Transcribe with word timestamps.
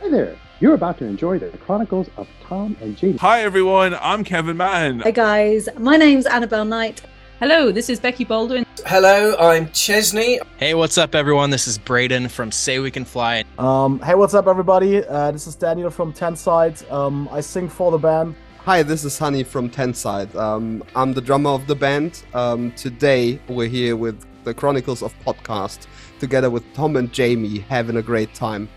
Hey 0.00 0.10
there, 0.10 0.36
you're 0.60 0.74
about 0.74 0.98
to 0.98 1.04
enjoy 1.06 1.38
the 1.38 1.48
Chronicles 1.58 2.08
of 2.16 2.28
Tom 2.42 2.76
and 2.80 2.96
Jamie. 2.96 3.16
Hi 3.18 3.42
everyone, 3.42 3.94
I'm 4.00 4.24
Kevin 4.24 4.56
Mann. 4.56 5.00
Hi 5.00 5.10
guys, 5.10 5.68
my 5.78 5.96
name's 5.96 6.26
Annabelle 6.26 6.66
Knight. 6.66 7.02
Hello, 7.40 7.72
this 7.72 7.88
is 7.88 7.98
Becky 7.98 8.24
Baldwin. 8.24 8.66
Hello, 8.84 9.34
I'm 9.38 9.70
Chesney. 9.72 10.38
Hey, 10.58 10.74
what's 10.74 10.98
up, 10.98 11.14
everyone? 11.14 11.50
This 11.50 11.66
is 11.66 11.78
Braden 11.78 12.28
from 12.28 12.52
Say 12.52 12.78
We 12.78 12.90
Can 12.90 13.04
Fly. 13.04 13.44
Um, 13.58 13.98
hey, 14.00 14.14
what's 14.14 14.34
up, 14.34 14.46
everybody? 14.46 15.04
Uh, 15.04 15.32
this 15.32 15.46
is 15.46 15.54
Daniel 15.54 15.90
from 15.90 16.12
Tenside. 16.12 16.88
Um, 16.92 17.28
I 17.32 17.40
sing 17.40 17.68
for 17.68 17.90
the 17.90 17.98
band. 17.98 18.34
Hi, 18.60 18.82
this 18.82 19.04
is 19.04 19.18
Honey 19.18 19.44
from 19.44 19.70
Tenside. 19.70 20.34
Um, 20.34 20.82
I'm 20.94 21.14
the 21.14 21.20
drummer 21.20 21.50
of 21.50 21.66
the 21.66 21.74
band. 21.74 22.22
Um, 22.34 22.72
today, 22.72 23.40
we're 23.48 23.68
here 23.68 23.96
with 23.96 24.24
the 24.44 24.52
Chronicles 24.54 25.02
of 25.02 25.18
Podcast, 25.20 25.86
together 26.20 26.50
with 26.50 26.64
Tom 26.74 26.96
and 26.96 27.12
Jamie, 27.12 27.58
having 27.60 27.96
a 27.96 28.02
great 28.02 28.34
time. 28.34 28.68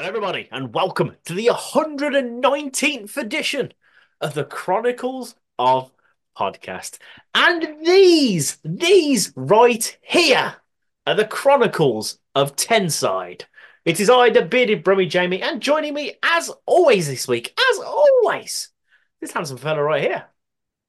Hello, 0.00 0.08
everybody, 0.08 0.48
and 0.50 0.72
welcome 0.72 1.14
to 1.26 1.34
the 1.34 1.48
119th 1.48 3.18
edition 3.18 3.74
of 4.22 4.32
the 4.32 4.44
Chronicles 4.44 5.34
of 5.58 5.92
Podcast. 6.34 6.96
And 7.34 7.84
these, 7.84 8.56
these 8.64 9.30
right 9.36 9.98
here 10.00 10.54
are 11.06 11.14
the 11.14 11.26
Chronicles 11.26 12.18
of 12.34 12.56
Tenside. 12.56 13.42
It 13.84 14.00
is 14.00 14.08
I, 14.08 14.30
the 14.30 14.40
bearded 14.40 14.82
Brummy 14.84 15.04
Jamie, 15.04 15.42
and 15.42 15.60
joining 15.60 15.92
me 15.92 16.14
as 16.22 16.50
always 16.64 17.06
this 17.06 17.28
week, 17.28 17.52
as 17.70 17.78
always, 17.80 18.70
this 19.20 19.32
handsome 19.32 19.58
fella 19.58 19.82
right 19.82 20.02
here. 20.02 20.24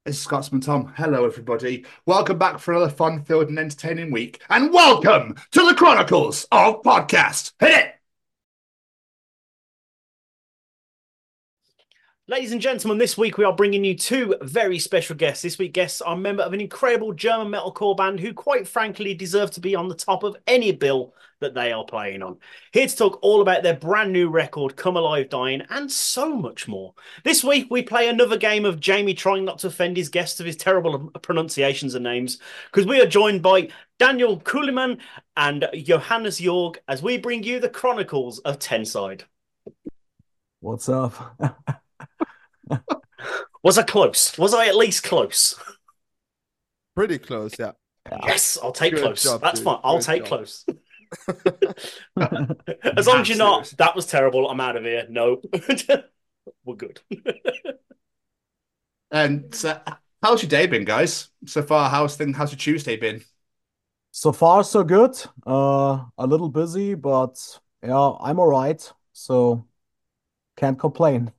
It's 0.06 0.20
Scotsman 0.20 0.62
Tom. 0.62 0.90
Hello, 0.96 1.26
everybody. 1.26 1.84
Welcome 2.06 2.38
back 2.38 2.60
for 2.60 2.72
another 2.72 2.88
fun 2.88 3.24
filled 3.24 3.50
and 3.50 3.58
entertaining 3.58 4.10
week. 4.10 4.42
And 4.48 4.72
welcome 4.72 5.36
to 5.50 5.68
the 5.68 5.74
Chronicles 5.74 6.46
of 6.50 6.80
Podcast. 6.80 7.52
Hit 7.60 7.72
it! 7.72 8.01
Ladies 12.28 12.52
and 12.52 12.60
gentlemen, 12.60 12.98
this 12.98 13.18
week 13.18 13.36
we 13.36 13.44
are 13.44 13.52
bringing 13.52 13.82
you 13.82 13.96
two 13.96 14.36
very 14.42 14.78
special 14.78 15.16
guests. 15.16 15.42
This 15.42 15.58
week, 15.58 15.72
guests 15.72 16.00
are 16.00 16.14
a 16.14 16.16
member 16.16 16.44
of 16.44 16.52
an 16.52 16.60
incredible 16.60 17.12
German 17.12 17.48
metalcore 17.48 17.96
band 17.96 18.20
who, 18.20 18.32
quite 18.32 18.68
frankly, 18.68 19.12
deserve 19.12 19.50
to 19.50 19.60
be 19.60 19.74
on 19.74 19.88
the 19.88 19.96
top 19.96 20.22
of 20.22 20.36
any 20.46 20.70
bill 20.70 21.16
that 21.40 21.52
they 21.52 21.72
are 21.72 21.84
playing 21.84 22.22
on. 22.22 22.36
Here 22.70 22.86
to 22.86 22.96
talk 22.96 23.18
all 23.22 23.42
about 23.42 23.64
their 23.64 23.74
brand 23.74 24.12
new 24.12 24.30
record, 24.30 24.76
Come 24.76 24.96
Alive 24.96 25.30
Dying, 25.30 25.62
and 25.68 25.90
so 25.90 26.32
much 26.36 26.68
more. 26.68 26.94
This 27.24 27.42
week, 27.42 27.66
we 27.70 27.82
play 27.82 28.08
another 28.08 28.36
game 28.36 28.64
of 28.64 28.78
Jamie 28.78 29.14
trying 29.14 29.44
not 29.44 29.58
to 29.58 29.66
offend 29.66 29.96
his 29.96 30.08
guests 30.08 30.38
of 30.38 30.46
his 30.46 30.56
terrible 30.56 31.10
pronunciations 31.22 31.96
and 31.96 32.04
names, 32.04 32.38
because 32.70 32.86
we 32.86 33.00
are 33.00 33.06
joined 33.06 33.42
by 33.42 33.68
Daniel 33.98 34.38
Kuhlemann 34.38 34.98
and 35.36 35.68
Johannes 35.74 36.38
Jorg 36.38 36.76
as 36.86 37.02
we 37.02 37.18
bring 37.18 37.42
you 37.42 37.58
the 37.58 37.68
Chronicles 37.68 38.38
of 38.38 38.60
Tenside. 38.60 39.22
What's 40.60 40.88
up? 40.88 41.36
Was 43.62 43.78
I 43.78 43.82
close? 43.82 44.36
Was 44.38 44.54
I 44.54 44.66
at 44.66 44.76
least 44.76 45.04
close? 45.04 45.58
Pretty 46.94 47.18
close, 47.18 47.58
yeah. 47.58 47.72
Yes, 48.26 48.58
I'll 48.62 48.72
take 48.72 48.94
Good 48.94 49.02
close. 49.02 49.22
job, 49.22 49.40
That's 49.40 49.60
dude. 49.60 49.64
fine. 49.64 49.80
I'll 49.84 49.98
Good 49.98 50.04
take 50.04 50.24
job. 50.24 50.28
close. 50.28 50.64
as 52.96 53.06
long 53.06 53.20
as 53.20 53.28
you're 53.28 53.38
not, 53.38 53.72
that 53.78 53.94
was 53.94 54.06
terrible. 54.06 54.48
I'm 54.48 54.60
out 54.60 54.76
of 54.76 54.84
here. 54.84 55.06
No, 55.08 55.40
we're 56.64 56.76
good. 56.76 57.00
And 59.10 59.54
so, 59.54 59.78
how's 60.22 60.42
your 60.42 60.48
day 60.48 60.66
been, 60.66 60.84
guys? 60.84 61.28
So 61.46 61.62
far, 61.62 61.90
how's 61.90 62.16
thing? 62.16 62.32
How's 62.32 62.52
your 62.52 62.58
Tuesday 62.58 62.96
been? 62.96 63.22
So 64.10 64.32
far, 64.32 64.62
so 64.64 64.84
good. 64.84 65.16
Uh, 65.46 66.04
a 66.18 66.26
little 66.26 66.48
busy, 66.48 66.94
but 66.94 67.36
yeah, 67.82 68.12
I'm 68.20 68.38
all 68.38 68.48
right. 68.48 68.92
So 69.12 69.66
can't 70.56 70.78
complain. 70.78 71.32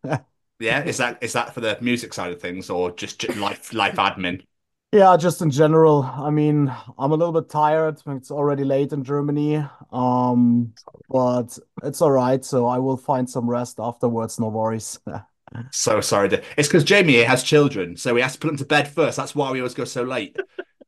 Yeah, 0.60 0.84
is 0.84 0.98
that 0.98 1.18
is 1.22 1.34
that 1.34 1.54
for 1.54 1.62
the 1.62 1.78
music 1.82 2.14
side 2.14 2.32
of 2.32 2.42
things 2.42 2.70
or 2.70 2.92
just 2.92 3.28
life 3.36 3.74
life 3.74 3.96
admin? 3.96 4.44
Yeah, 4.92 5.18
just 5.18 5.42
in 5.42 5.50
general. 5.50 6.04
I 6.04 6.30
mean, 6.30 6.72
I'm 7.00 7.12
a 7.12 7.16
little 7.16 7.34
bit 7.34 7.50
tired. 7.50 8.00
It's 8.06 8.30
already 8.30 8.64
late 8.64 8.94
in 8.94 9.04
Germany. 9.04 9.66
Um, 9.92 10.74
but 11.10 11.58
it's 11.82 12.00
all 12.00 12.12
right. 12.12 12.46
So 12.46 12.68
I 12.68 12.78
will 12.78 12.98
find 12.98 13.28
some 13.28 13.50
rest 13.50 13.80
afterwards. 13.80 14.40
No 14.40 14.50
worries. 14.50 15.00
So 15.72 16.02
sorry. 16.02 16.30
To, 16.30 16.42
it's 16.58 16.68
because 16.68 16.84
Jamie 16.84 17.22
has 17.22 17.44
children, 17.44 17.96
so 17.96 18.16
he 18.16 18.24
has 18.24 18.34
to 18.34 18.40
put 18.40 18.48
them 18.48 18.58
to 18.58 18.66
bed 18.66 18.88
first. 18.88 19.18
That's 19.18 19.36
why 19.36 19.52
we 19.52 19.60
always 19.60 19.76
go 19.76 19.86
so 19.86 20.02
late. 20.02 20.36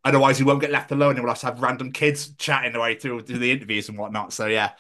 Otherwise, 0.04 0.40
he 0.40 0.44
won't 0.44 0.62
get 0.62 0.72
left 0.72 0.92
alone, 0.92 1.12
and 1.12 1.20
we'll 1.20 1.34
have 1.34 1.40
to 1.42 1.46
have 1.46 1.62
random 1.62 1.92
kids 1.92 2.30
chatting 2.38 2.74
the 2.74 2.80
way 2.80 2.96
through, 2.96 3.22
through 3.22 3.38
the 3.38 3.52
interviews 3.52 3.90
and 3.90 3.98
whatnot. 3.98 4.34
So 4.34 4.48
yeah. 4.48 4.72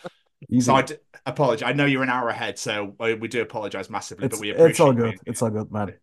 Easy. 0.49 0.65
So 0.65 0.75
I 0.75 0.81
d- 0.83 0.95
apologize. 1.25 1.67
I 1.67 1.73
know 1.73 1.85
you're 1.85 2.03
an 2.03 2.09
hour 2.09 2.29
ahead, 2.29 2.59
so 2.59 2.95
we 2.99 3.13
we 3.15 3.27
do 3.27 3.41
apologize 3.41 3.89
massively, 3.89 4.25
It's 4.25 4.35
but 4.35 4.41
we 4.41 4.51
appreciate 4.51 4.69
it's 4.71 4.79
all 4.79 4.93
good. 4.93 5.03
being 5.03 5.19
It's 5.25 5.41
all 5.41 5.49
good, 5.49 5.71
man. 5.71 5.93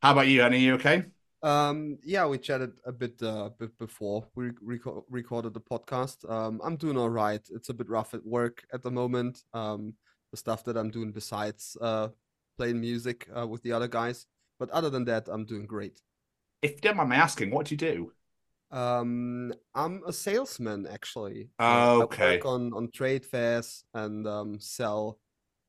How 0.00 0.12
about 0.12 0.28
you, 0.28 0.42
honey? 0.42 0.60
You 0.60 0.74
okay? 0.74 1.04
Um, 1.42 1.98
yeah, 2.04 2.26
we 2.26 2.38
chatted 2.38 2.72
a 2.84 2.92
bit, 2.92 3.20
uh, 3.22 3.50
bit 3.58 3.76
before 3.78 4.26
we 4.34 4.50
reco- 4.50 5.04
recorded 5.08 5.54
the 5.54 5.60
podcast. 5.60 6.28
Um, 6.30 6.60
I'm 6.64 6.76
doing 6.76 6.96
all 6.96 7.10
right. 7.10 7.40
It's 7.50 7.68
a 7.68 7.74
bit 7.74 7.88
rough 7.88 8.14
at 8.14 8.24
work 8.24 8.64
at 8.72 8.82
the 8.82 8.90
moment. 8.90 9.42
Um, 9.52 9.94
the 10.30 10.36
stuff 10.36 10.64
that 10.64 10.76
I'm 10.76 10.90
doing 10.90 11.12
besides 11.12 11.76
uh, 11.80 12.08
playing 12.58 12.80
music 12.80 13.28
uh, 13.36 13.46
with 13.46 13.62
the 13.62 13.72
other 13.72 13.88
guys. 13.88 14.26
But 14.58 14.70
other 14.70 14.90
than 14.90 15.04
that, 15.06 15.28
I'm 15.28 15.44
doing 15.44 15.66
great. 15.66 16.00
If 16.62 16.72
you 16.72 16.80
don't 16.80 16.96
mind 16.96 17.10
me 17.10 17.16
asking, 17.16 17.50
what 17.50 17.66
do 17.66 17.74
you 17.74 17.78
do? 17.78 18.12
Um, 18.70 19.52
I'm 19.74 20.02
a 20.06 20.12
salesman 20.12 20.86
actually. 20.86 21.50
Uh, 21.58 21.86
I 22.00 22.04
Okay. 22.04 22.36
work 22.36 22.44
on 22.44 22.72
on 22.74 22.90
trade 22.90 23.24
fairs 23.24 23.84
and 23.94 24.26
um, 24.26 24.60
sell 24.60 25.18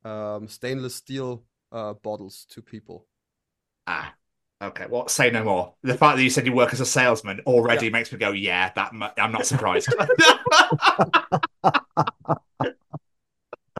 um, 0.04 0.48
stainless 0.48 0.96
steel 0.96 1.46
uh, 1.72 1.94
bottles 1.94 2.46
to 2.52 2.62
people. 2.62 3.08
Ah, 3.88 4.14
okay. 4.62 4.86
Well, 4.90 5.08
say 5.08 5.32
no 5.32 5.44
more. 5.44 5.74
The 5.84 5.96
fact 5.98 6.18
that 6.18 6.24
you 6.24 6.30
said 6.30 6.46
you 6.46 6.54
work 6.54 6.74
as 6.74 6.80
a 6.82 6.86
salesman 6.86 7.42
already 7.46 7.90
makes 7.90 8.12
me 8.12 8.18
go, 8.20 8.32
yeah, 8.32 8.72
that 8.76 8.94
mu- 8.94 9.08
I'm 9.18 9.32
not 9.32 9.46
surprised. 9.46 9.94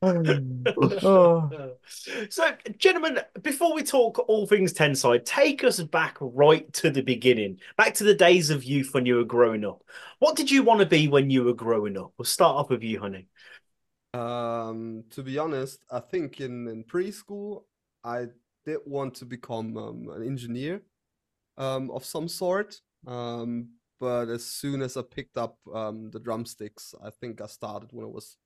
Oh. 1.04 1.79
So, 2.30 2.52
gentlemen, 2.78 3.20
before 3.42 3.74
we 3.74 3.84
talk 3.84 4.20
all 4.28 4.46
things 4.46 4.74
Tenside, 4.74 5.26
take 5.26 5.64
us 5.64 5.80
back 5.82 6.18
right 6.20 6.72
to 6.74 6.90
the 6.90 7.02
beginning, 7.02 7.60
back 7.78 7.94
to 7.96 8.04
the 8.04 8.14
days 8.14 8.50
of 8.50 8.64
youth 8.64 8.94
when 8.94 9.06
you 9.06 9.16
were 9.16 9.24
growing 9.24 9.66
up. 9.66 9.84
What 10.20 10.36
did 10.36 10.52
you 10.52 10.64
want 10.64 10.82
to 10.82 10.86
be 10.86 11.08
when 11.08 11.30
you 11.30 11.44
were 11.44 11.54
growing 11.54 11.98
up? 11.98 12.14
We'll 12.18 12.26
start 12.26 12.56
off 12.56 12.70
with 12.70 12.84
you, 12.84 13.00
honey. 13.00 13.28
Um, 14.14 15.04
to 15.12 15.24
be 15.24 15.38
honest, 15.38 15.84
I 15.92 16.00
think 16.00 16.42
in, 16.42 16.68
in 16.68 16.84
preschool 16.84 17.64
I 18.04 18.28
did 18.66 18.80
want 18.86 19.16
to 19.16 19.26
become 19.26 19.78
um, 19.78 20.10
an 20.10 20.26
engineer 20.26 20.82
um, 21.58 21.92
of 21.92 22.06
some 22.06 22.28
sort. 22.28 22.80
Um, 23.06 23.70
but 24.00 24.30
as 24.30 24.46
soon 24.46 24.82
as 24.82 24.96
I 24.96 25.02
picked 25.02 25.38
up 25.38 25.58
um, 25.74 26.10
the 26.12 26.20
drumsticks, 26.20 26.96
I 27.04 27.10
think 27.10 27.42
I 27.42 27.48
started 27.48 27.90
when 27.92 28.06
I 28.06 28.10
was 28.10 28.38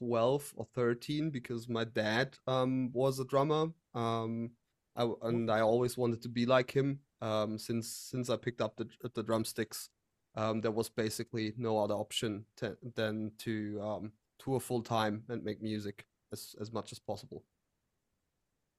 12 0.00 0.54
or 0.56 0.66
13 0.74 1.30
because 1.30 1.68
my 1.68 1.84
dad 1.84 2.36
um, 2.46 2.90
was 2.92 3.20
a 3.20 3.24
drummer. 3.24 3.66
Um, 3.94 4.50
I, 4.96 5.08
and 5.22 5.50
I 5.50 5.60
always 5.60 5.96
wanted 5.96 6.22
to 6.22 6.28
be 6.28 6.46
like 6.46 6.70
him. 6.70 7.00
Um, 7.22 7.58
since 7.58 8.08
since 8.10 8.30
I 8.30 8.36
picked 8.36 8.62
up 8.62 8.76
the 8.76 8.88
the 9.14 9.22
drumsticks, 9.22 9.90
um, 10.36 10.62
there 10.62 10.70
was 10.70 10.88
basically 10.88 11.52
no 11.58 11.78
other 11.78 11.94
option 11.94 12.46
to, 12.56 12.76
than 12.96 13.32
to 13.38 13.80
um, 13.82 14.12
tour 14.38 14.58
full 14.58 14.82
time 14.82 15.22
and 15.28 15.44
make 15.44 15.62
music 15.62 16.06
as 16.32 16.54
as 16.60 16.72
much 16.72 16.92
as 16.92 16.98
possible. 16.98 17.44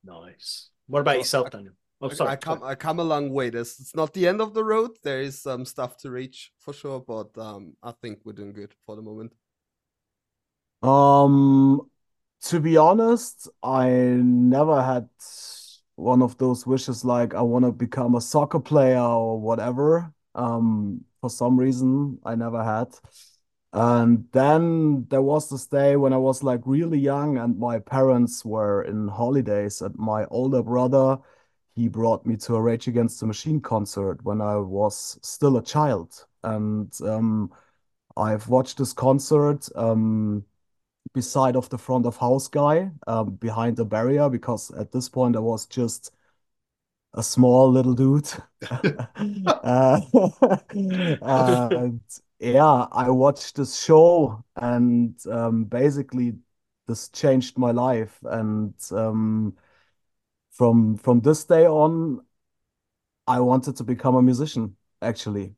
Nice. 0.04 0.72
What 0.88 1.02
about 1.02 1.18
yourself, 1.18 1.48
I- 1.48 1.50
Daniel? 1.50 1.74
Oh, 2.02 2.10
I- 2.10 2.14
sorry. 2.14 2.32
I 2.32 2.36
come 2.36 2.60
sorry. 2.60 2.72
I 2.72 2.76
come 2.76 3.00
a 3.00 3.04
long 3.04 3.30
way. 3.30 3.52
There's 3.52 3.80
it's 3.80 3.96
not 3.96 4.14
the 4.14 4.28
end 4.28 4.42
of 4.42 4.56
the 4.56 4.64
road. 4.64 4.98
There 5.04 5.22
is 5.22 5.40
some 5.40 5.66
stuff 5.66 5.98
to 5.98 6.10
reach 6.10 6.52
for 6.58 6.74
sure, 6.74 7.00
but 7.00 7.38
um, 7.38 7.78
I 7.84 7.92
think 7.92 8.20
we're 8.26 8.34
doing 8.34 8.54
good 8.54 8.74
for 8.86 8.96
the 8.96 9.04
moment. 9.04 9.34
Um, 10.82 11.90
to 12.42 12.60
be 12.60 12.78
honest, 12.78 13.48
I 13.64 13.90
never 13.90 14.82
had 14.82 15.10
one 15.96 16.22
of 16.22 16.38
those 16.38 16.66
wishes 16.66 17.06
like 17.06 17.34
I 17.36 17.42
want 17.42 17.66
to 17.66 17.72
become 17.72 18.16
a 18.16 18.22
soccer 18.22 18.60
player 18.60 19.00
or 19.00 19.40
whatever. 19.40 20.14
Um, 20.36 21.06
for 21.22 21.30
some 21.30 21.58
reason, 21.60 22.20
I 22.26 22.36
never 22.36 22.64
had. 22.64 22.88
And 23.74 24.28
then 24.34 25.08
there 25.10 25.22
was 25.22 25.50
this 25.50 25.68
day 25.68 25.96
when 25.96 26.14
I 26.14 26.18
was 26.18 26.44
like 26.44 26.62
really 26.66 27.00
young 27.00 27.38
and 27.38 27.58
my 27.58 27.80
parents 27.80 28.44
were 28.46 28.84
in 28.84 29.08
holidays, 29.08 29.82
and 29.82 29.96
my 29.98 30.26
older 30.26 30.64
brother, 30.64 31.20
he 31.76 31.88
brought 31.88 32.26
me 32.26 32.38
to 32.38 32.56
a 32.56 32.62
Rage 32.62 32.88
Against 32.88 33.20
the 33.20 33.28
Machine 33.28 33.62
concert 33.62 34.24
when 34.24 34.42
I 34.42 34.58
was 34.58 35.20
still 35.24 35.58
a 35.58 35.64
child. 35.64 36.26
And 36.44 36.94
um, 37.04 37.52
I've 38.18 38.50
watched 38.50 38.78
this 38.80 38.94
concert. 38.94 39.70
Um, 39.76 40.46
beside 41.14 41.56
of 41.56 41.70
the 41.70 41.78
front 41.78 42.06
of 42.06 42.18
house 42.18 42.48
guy 42.48 42.92
um, 43.08 43.32
behind 43.36 43.78
the 43.78 43.86
barrier 43.86 44.30
because 44.30 44.72
at 44.72 44.92
this 44.92 45.10
point 45.10 45.36
I 45.36 45.40
was 45.40 45.66
just 45.66 46.12
a 47.14 47.24
small 47.24 47.72
little 47.72 47.94
dude. 47.94 48.30
Uh, 49.64 50.00
and 51.22 52.02
yeah, 52.40 52.88
I 52.92 53.10
watched 53.10 53.56
this 53.56 53.80
show 53.80 54.44
and 54.56 55.16
um, 55.28 55.66
basically 55.66 56.34
this 56.88 57.10
changed 57.10 57.58
my 57.58 57.72
life. 57.72 58.18
And 58.24 58.74
um, 58.92 59.56
from 60.52 60.98
from 60.98 61.22
this 61.22 61.44
day 61.46 61.66
on, 61.68 62.22
I 63.28 63.40
wanted 63.40 63.76
to 63.78 63.84
become 63.84 64.16
a 64.16 64.22
musician, 64.22 64.76
actually. 65.02 65.56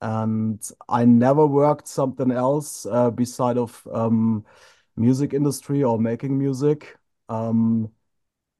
And 0.00 0.60
I 0.88 1.04
never 1.04 1.46
worked 1.46 1.86
something 1.88 2.30
else 2.32 2.86
uh, 2.86 3.10
beside 3.10 3.58
of 3.58 3.86
um, 3.92 4.44
music 4.96 5.34
industry 5.34 5.82
or 5.82 5.98
making 5.98 6.38
music. 6.38 6.96
Um, 7.28 7.92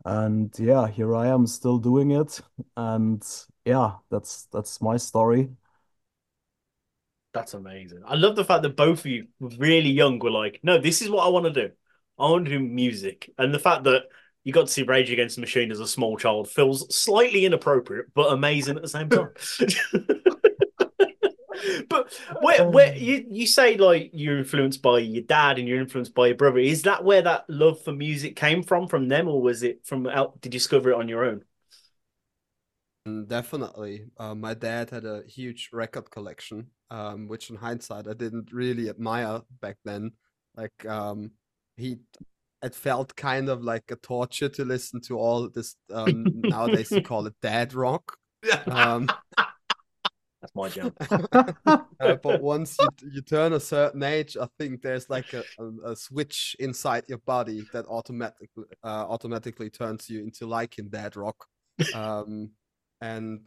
and 0.05 0.53
yeah, 0.59 0.89
here 0.89 1.15
I 1.15 1.29
am 1.29 1.47
still 1.47 1.79
doing 1.79 2.13
it. 2.13 2.41
And 2.77 3.23
yeah, 3.65 3.97
that's 4.11 4.47
that's 4.53 4.81
my 4.81 4.97
story. 4.97 5.51
That's 7.35 7.55
amazing. 7.55 8.03
I 8.07 8.15
love 8.15 8.37
the 8.37 8.45
fact 8.45 8.63
that 8.63 8.77
both 8.77 9.01
of 9.01 9.07
you, 9.07 9.29
really 9.41 9.89
young, 9.91 10.19
were 10.19 10.31
like, 10.31 10.61
"No, 10.63 10.79
this 10.79 11.01
is 11.01 11.09
what 11.09 11.25
I 11.25 11.29
want 11.31 11.47
to 11.47 11.69
do. 11.69 11.75
I 12.19 12.31
want 12.31 12.45
to 12.45 12.51
do 12.51 12.61
music." 12.61 13.31
And 13.39 13.55
the 13.55 13.59
fact 13.59 13.85
that 13.85 14.03
you 14.45 14.53
got 14.53 14.67
to 14.67 14.73
see 14.73 14.83
Rage 14.83 15.11
Against 15.11 15.37
the 15.37 15.41
Machine 15.41 15.71
as 15.71 15.81
a 15.81 15.87
small 15.89 16.17
child 16.19 16.49
feels 16.51 16.95
slightly 16.95 17.45
inappropriate, 17.47 18.07
but 18.15 18.33
amazing 18.33 18.77
at 18.77 18.83
the 18.83 18.89
same 18.89 19.09
time. 19.09 19.31
but 21.89 22.13
where 22.41 22.69
where 22.69 22.95
you 22.97 23.27
you 23.31 23.47
say 23.47 23.77
like 23.77 24.11
you're 24.13 24.39
influenced 24.39 24.83
by 24.83 24.99
your 24.99 25.23
dad 25.23 25.59
and 25.59 25.69
you're 25.69 25.81
influenced 25.81 26.15
by 26.15 26.29
your 26.29 26.37
brother, 26.37 26.59
is 26.59 26.83
that 26.83 27.05
where 27.05 27.23
that 27.23 27.45
love 27.49 27.83
for 27.83 27.93
music 27.93 28.37
came 28.37 28.63
from 28.63 28.89
from 28.89 29.09
them, 29.09 29.29
or 29.29 29.41
was 29.43 29.63
it 29.63 29.85
from 29.85 30.07
out? 30.07 30.41
Did 30.41 30.55
you 30.55 30.59
discover 30.61 30.91
it 30.91 30.97
on 30.97 31.09
your 31.09 31.25
own? 31.25 31.45
Mm, 33.07 33.27
Definitely. 33.29 34.07
Uh, 34.17 34.35
my 34.35 34.55
dad 34.55 34.91
had 34.91 35.05
a 35.05 35.23
huge 35.27 35.71
record 35.73 36.11
collection, 36.11 36.69
um, 36.91 37.29
which 37.29 37.51
in 37.51 37.57
hindsight 37.57 38.07
I 38.09 38.15
didn't 38.15 38.53
really 38.53 38.89
admire 38.89 39.41
back 39.61 39.77
then. 39.85 40.13
Like, 40.57 40.87
um, 40.87 41.33
he, 41.77 41.99
it 42.63 42.75
felt 42.75 43.17
kind 43.17 43.49
of 43.49 43.63
like 43.63 43.91
a 43.91 43.97
torture 43.97 44.49
to 44.51 44.65
listen 44.65 45.01
to 45.03 45.19
all 45.19 45.49
this. 45.49 45.77
Um, 45.93 46.25
nowadays 46.43 46.91
you 46.93 47.03
call 47.03 47.27
it 47.27 47.35
dad 47.43 47.75
rock. 47.75 48.17
Um, 48.67 49.09
That's 50.43 50.55
my 50.57 50.69
job. 50.69 50.93
uh, 52.01 52.17
but 52.17 52.43
once 52.43 52.77
you, 52.81 52.89
you 53.13 53.23
turn 53.23 53.53
a 53.53 53.61
certain 53.61 54.03
age, 54.03 54.37
I 54.37 54.49
think 54.59 54.83
there's 54.83 55.09
like 55.09 55.33
a, 55.33 55.45
a, 55.59 55.93
a 55.93 55.97
switch 55.97 56.57
inside 56.59 57.05
your 57.09 57.19
body 57.19 57.65
that 57.73 57.87
automatically 57.87 58.65
uh, 58.83 59.07
automatically 59.09 59.71
turns 59.71 60.11
you 60.11 60.21
into 60.21 60.47
liking 60.47 60.89
dad 60.89 61.17
rock. 61.17 61.47
Um, 61.95 62.51
and 63.01 63.41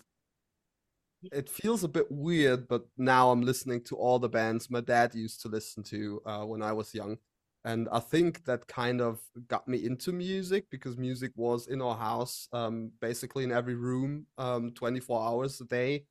it 1.33 1.49
feels 1.49 1.83
a 1.83 1.89
bit 1.89 2.09
weird, 2.09 2.67
but 2.67 2.85
now 2.97 3.29
I'm 3.29 3.41
listening 3.41 3.83
to 3.85 3.95
all 3.95 4.17
the 4.17 4.29
bands 4.29 4.69
my 4.69 4.81
dad 4.81 5.13
used 5.15 5.41
to 5.41 5.49
listen 5.49 5.83
to 5.83 6.21
uh, 6.25 6.45
when 6.45 6.61
I 6.61 6.71
was 6.71 6.93
young. 6.93 7.17
And 7.65 7.89
I 7.91 7.99
think 7.99 8.45
that 8.45 8.67
kind 8.67 9.01
of 9.01 9.19
got 9.47 9.67
me 9.67 9.85
into 9.85 10.11
music 10.13 10.65
because 10.69 10.97
music 10.97 11.31
was 11.35 11.67
in 11.67 11.81
our 11.81 11.95
house, 11.95 12.47
um, 12.53 12.91
basically 13.01 13.43
in 13.43 13.51
every 13.51 13.73
room, 13.73 14.27
um, 14.37 14.71
24 14.71 15.27
hours 15.27 15.59
a 15.61 15.65
day. 15.65 16.05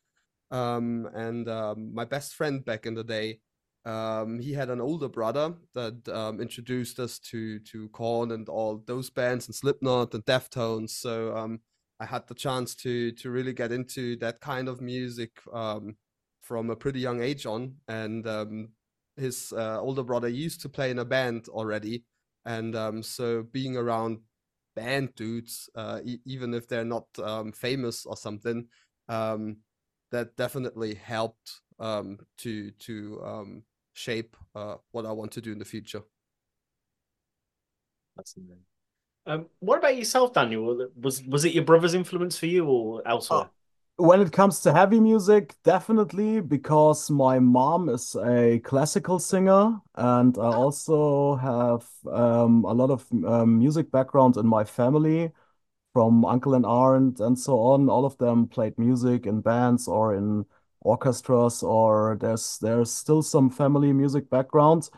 Um, 0.50 1.08
and 1.14 1.49
um, 1.49 1.94
my 1.94 2.05
best 2.05 2.35
friend 2.35 2.64
back 2.64 2.87
in 2.87 2.94
the 2.94 3.05
day, 3.05 3.41
um, 3.85 4.38
he 4.38 4.52
had 4.52 4.70
an 4.70 4.81
older 4.81 5.08
brother 5.08 5.55
that 5.75 6.08
um, 6.08 6.41
introduced 6.41 6.99
us 6.99 7.19
to 7.19 7.58
to 7.61 7.88
Korn 7.91 8.31
and 8.32 8.49
all 8.49 8.82
those 8.87 9.11
bands 9.11 9.46
and 9.46 9.55
Slipknot 9.55 10.14
and 10.14 10.25
Deftones. 10.25 10.91
So 10.91 11.37
um, 11.37 11.61
I 12.00 12.06
had 12.06 12.26
the 12.26 12.35
chance 12.35 12.75
to 12.76 13.12
to 13.12 13.31
really 13.31 13.52
get 13.52 13.73
into 13.73 14.17
that 14.17 14.41
kind 14.41 14.69
of 14.69 14.81
music 14.81 15.41
from 16.43 16.70
a 16.70 16.76
pretty 16.76 17.00
young 17.00 17.23
age 17.23 17.47
on. 17.47 17.75
And 17.88 18.26
his 19.17 19.52
uh, 19.56 19.81
older 19.81 20.02
brother 20.02 20.29
used 20.29 20.61
to 20.62 20.69
play 20.69 20.90
in 20.90 20.99
a 20.99 21.05
band 21.05 21.49
already, 21.49 22.05
and 22.44 22.75
um, 22.75 23.02
so 23.02 23.43
being 23.43 23.76
around 23.76 24.19
band 24.75 25.14
dudes, 25.14 25.70
uh, 25.76 26.00
e- 26.05 26.20
even 26.25 26.52
if 26.55 26.67
they're 26.67 26.85
not 26.85 27.06
famous 27.55 28.06
or 28.06 28.17
something, 28.17 28.67
um, 29.08 29.58
that 30.14 30.37
definitely 30.37 30.94
helped 30.94 31.61
um, 31.81 32.19
to 32.38 32.70
to 32.70 33.20
um, 33.25 33.62
shape 33.93 34.37
uh, 34.55 34.76
what 34.93 35.05
I 35.05 35.12
want 35.12 35.32
to 35.32 35.40
do 35.40 35.50
in 35.52 35.58
the 35.58 35.64
future. 35.64 36.02
That's 38.16 38.37
amazing. 38.37 38.62
Um, 39.26 39.46
what 39.58 39.78
about 39.78 39.96
yourself, 39.96 40.32
Daniel? 40.32 40.88
Was 41.00 41.22
was 41.25 41.44
it 41.44 41.52
your 41.52 41.64
brother's 41.64 41.94
influence 41.94 42.38
for 42.38 42.46
you, 42.46 42.64
or 42.66 43.02
elsewhere? 43.06 43.50
When 43.96 44.20
it 44.20 44.32
comes 44.32 44.61
to 44.61 44.72
heavy 44.72 45.00
music, 45.00 45.55
definitely 45.64 46.40
because 46.40 47.11
my 47.11 47.38
mom 47.38 47.88
is 47.88 48.16
a 48.16 48.61
classical 48.61 49.19
singer, 49.19 49.81
and 49.96 50.38
I 50.38 50.52
also 50.62 51.37
have 51.37 51.87
um, 52.12 52.64
a 52.64 52.72
lot 52.72 52.90
of 52.90 53.05
um, 53.26 53.58
music 53.58 53.90
background 53.90 54.37
in 54.37 54.46
my 54.46 54.64
family 54.64 55.32
from 55.94 56.25
uncle 56.26 56.55
and 56.55 56.67
aunt 56.67 57.20
and 57.20 57.38
so 57.38 57.61
on. 57.61 57.88
All 57.88 58.05
of 58.05 58.19
them 58.19 58.49
played 58.49 58.79
music 58.79 59.26
in 59.26 59.41
bands 59.43 59.88
or 59.88 60.14
in 60.14 60.46
orchestras, 60.82 61.62
or 61.62 62.19
there's 62.20 62.58
there's 62.58 62.93
still 62.93 63.23
some 63.23 63.50
family 63.50 63.93
music 63.94 64.31
background. 64.31 64.91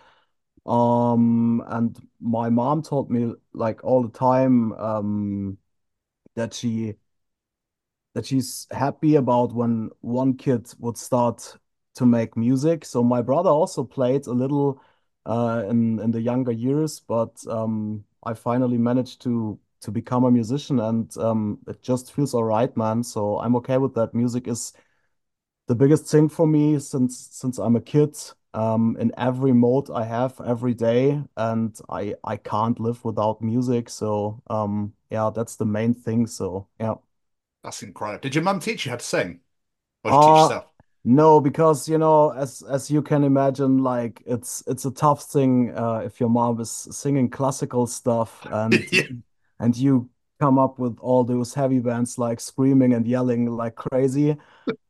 Um, 0.66 1.62
and 1.68 1.96
my 2.20 2.50
mom 2.50 2.82
told 2.82 3.10
me 3.10 3.34
like 3.54 3.84
all 3.84 4.02
the 4.02 4.10
time 4.18 4.72
um, 4.74 5.58
that 6.36 6.54
she 6.54 6.96
that 8.14 8.26
she's 8.26 8.66
happy 8.70 9.16
about 9.16 9.52
when 9.54 9.90
one 10.00 10.34
kid 10.34 10.72
would 10.78 10.96
start 10.96 11.56
to 11.94 12.06
make 12.06 12.36
music. 12.36 12.84
So 12.84 13.02
my 13.02 13.22
brother 13.22 13.50
also 13.50 13.84
played 13.84 14.26
a 14.26 14.32
little 14.32 14.80
uh, 15.26 15.64
in 15.68 15.98
in 16.00 16.10
the 16.12 16.20
younger 16.20 16.52
years, 16.52 17.00
but 17.00 17.44
um, 17.48 18.04
I 18.24 18.34
finally 18.34 18.78
managed 18.78 19.20
to 19.22 19.58
to 19.82 19.90
become 19.90 20.24
a 20.24 20.30
musician, 20.30 20.80
and 20.80 21.16
um, 21.18 21.58
it 21.68 21.82
just 21.82 22.12
feels 22.12 22.34
all 22.34 22.44
right, 22.44 22.74
man. 22.76 23.02
So 23.02 23.38
I'm 23.40 23.56
okay 23.56 23.78
with 23.78 23.94
that. 23.94 24.14
Music 24.14 24.48
is 24.48 24.72
the 25.68 25.74
biggest 25.74 26.06
thing 26.06 26.28
for 26.28 26.46
me 26.46 26.78
since 26.78 27.18
since 27.32 27.58
I'm 27.58 27.76
a 27.76 27.80
kid. 27.80 28.16
Um, 28.54 28.96
in 28.98 29.12
every 29.18 29.52
mode 29.52 29.90
I 29.90 30.04
have 30.04 30.40
every 30.46 30.74
day, 30.74 31.22
and 31.36 31.78
I 31.90 32.14
I 32.24 32.36
can't 32.38 32.80
live 32.80 33.04
without 33.04 33.42
music. 33.42 33.88
So 33.90 34.42
um, 34.48 34.94
yeah, 35.10 35.30
that's 35.34 35.56
the 35.56 35.66
main 35.66 35.94
thing. 35.94 36.26
So 36.26 36.68
yeah. 36.80 36.94
That's 37.62 37.82
incredible. 37.82 38.20
Did 38.22 38.34
your 38.34 38.44
mum 38.44 38.60
teach 38.60 38.84
you 38.86 38.90
how 38.90 38.96
to 38.96 39.04
sing? 39.04 39.40
Or 40.04 40.12
did 40.12 40.16
you 40.26 40.32
teach 40.32 40.36
Uh, 40.36 40.50
yourself? 40.50 40.66
no, 41.04 41.40
because 41.40 41.88
you 41.88 41.98
know, 41.98 42.30
as 42.30 42.62
as 42.62 42.90
you 42.90 43.02
can 43.02 43.24
imagine, 43.24 43.78
like 43.82 44.22
it's 44.26 44.62
it's 44.66 44.84
a 44.84 44.90
tough 44.90 45.22
thing 45.24 45.72
uh, 45.76 45.98
if 46.04 46.20
your 46.20 46.28
mom 46.28 46.60
is 46.60 46.70
singing 46.70 47.28
classical 47.30 47.86
stuff 47.86 48.46
and 48.50 48.92
Yeah. 48.92 49.06
And 49.58 49.76
you 49.76 50.10
come 50.40 50.58
up 50.58 50.78
with 50.78 50.98
all 51.00 51.24
those 51.24 51.54
heavy 51.54 51.78
bands 51.80 52.18
like 52.18 52.40
screaming 52.40 52.92
and 52.92 53.06
yelling 53.06 53.46
like 53.50 53.74
crazy, 53.76 54.36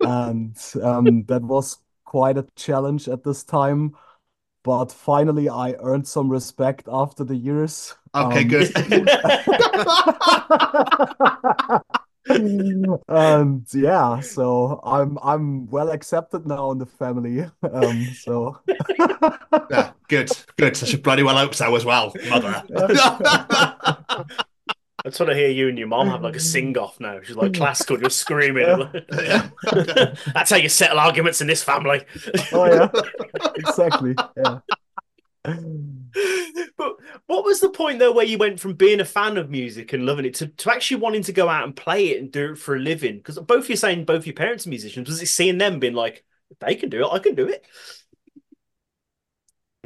and 0.02 0.56
um, 0.82 1.24
that 1.24 1.42
was 1.42 1.78
quite 2.04 2.38
a 2.38 2.46
challenge 2.56 3.08
at 3.08 3.24
this 3.24 3.44
time. 3.44 3.96
But 4.64 4.90
finally, 4.92 5.48
I 5.48 5.74
earned 5.74 6.08
some 6.08 6.28
respect 6.28 6.88
after 6.90 7.24
the 7.24 7.36
years. 7.36 7.94
Okay, 8.14 8.44
Um, 8.44 8.48
good. 8.48 8.72
and 13.08 13.66
yeah, 13.72 14.20
so 14.20 14.80
I'm 14.82 15.18
I'm 15.22 15.66
well 15.70 15.90
accepted 15.90 16.46
now 16.46 16.72
in 16.72 16.78
the 16.78 16.86
family. 16.86 17.46
Um, 17.62 18.06
so 18.14 18.60
Yeah, 19.70 19.92
good, 20.08 20.30
good. 20.56 20.76
I 20.82 20.86
should 20.86 21.02
bloody 21.02 21.22
well 21.22 21.36
hope 21.36 21.54
so 21.54 21.74
as 21.74 21.84
well, 21.84 22.12
mother. 22.28 22.62
I 25.06 25.08
just 25.08 25.20
want 25.20 25.30
to 25.30 25.36
hear 25.36 25.48
you 25.48 25.68
and 25.68 25.78
your 25.78 25.86
mom 25.86 26.08
have 26.08 26.22
like 26.22 26.34
a 26.34 26.40
sing 26.40 26.76
off 26.76 26.98
now. 26.98 27.20
She's 27.22 27.36
like 27.36 27.54
classical, 27.54 27.96
just 27.96 28.18
screaming. 28.20 28.90
Yeah. 29.12 29.50
That's 30.34 30.50
how 30.50 30.56
you 30.56 30.68
settle 30.68 30.98
arguments 30.98 31.40
in 31.40 31.46
this 31.46 31.62
family. 31.62 32.04
oh 32.52 32.64
yeah, 32.66 32.88
exactly. 33.54 34.16
Yeah. 34.36 34.58
But 36.76 36.96
what 37.26 37.44
was 37.44 37.60
the 37.60 37.68
point 37.68 38.00
though 38.00 38.12
where 38.12 38.24
you 38.24 38.36
went 38.36 38.58
from 38.58 38.74
being 38.74 38.98
a 38.98 39.04
fan 39.04 39.36
of 39.36 39.48
music 39.48 39.92
and 39.92 40.04
loving 40.04 40.24
it 40.24 40.34
to, 40.34 40.48
to 40.48 40.72
actually 40.72 40.96
wanting 40.96 41.22
to 41.22 41.32
go 41.32 41.48
out 41.48 41.62
and 41.62 41.76
play 41.76 42.08
it 42.08 42.20
and 42.20 42.32
do 42.32 42.52
it 42.52 42.58
for 42.58 42.74
a 42.74 42.80
living? 42.80 43.18
Because 43.18 43.38
both 43.38 43.68
you're 43.68 43.76
saying 43.76 44.06
both 44.06 44.26
your 44.26 44.34
parents 44.34 44.66
are 44.66 44.70
musicians. 44.70 45.08
Was 45.08 45.22
it 45.22 45.26
seeing 45.26 45.58
them 45.58 45.78
being 45.78 45.94
like, 45.94 46.24
if 46.50 46.58
they 46.58 46.74
can 46.74 46.88
do 46.88 47.04
it, 47.04 47.12
I 47.12 47.20
can 47.20 47.36
do 47.36 47.48
it? 47.48 47.64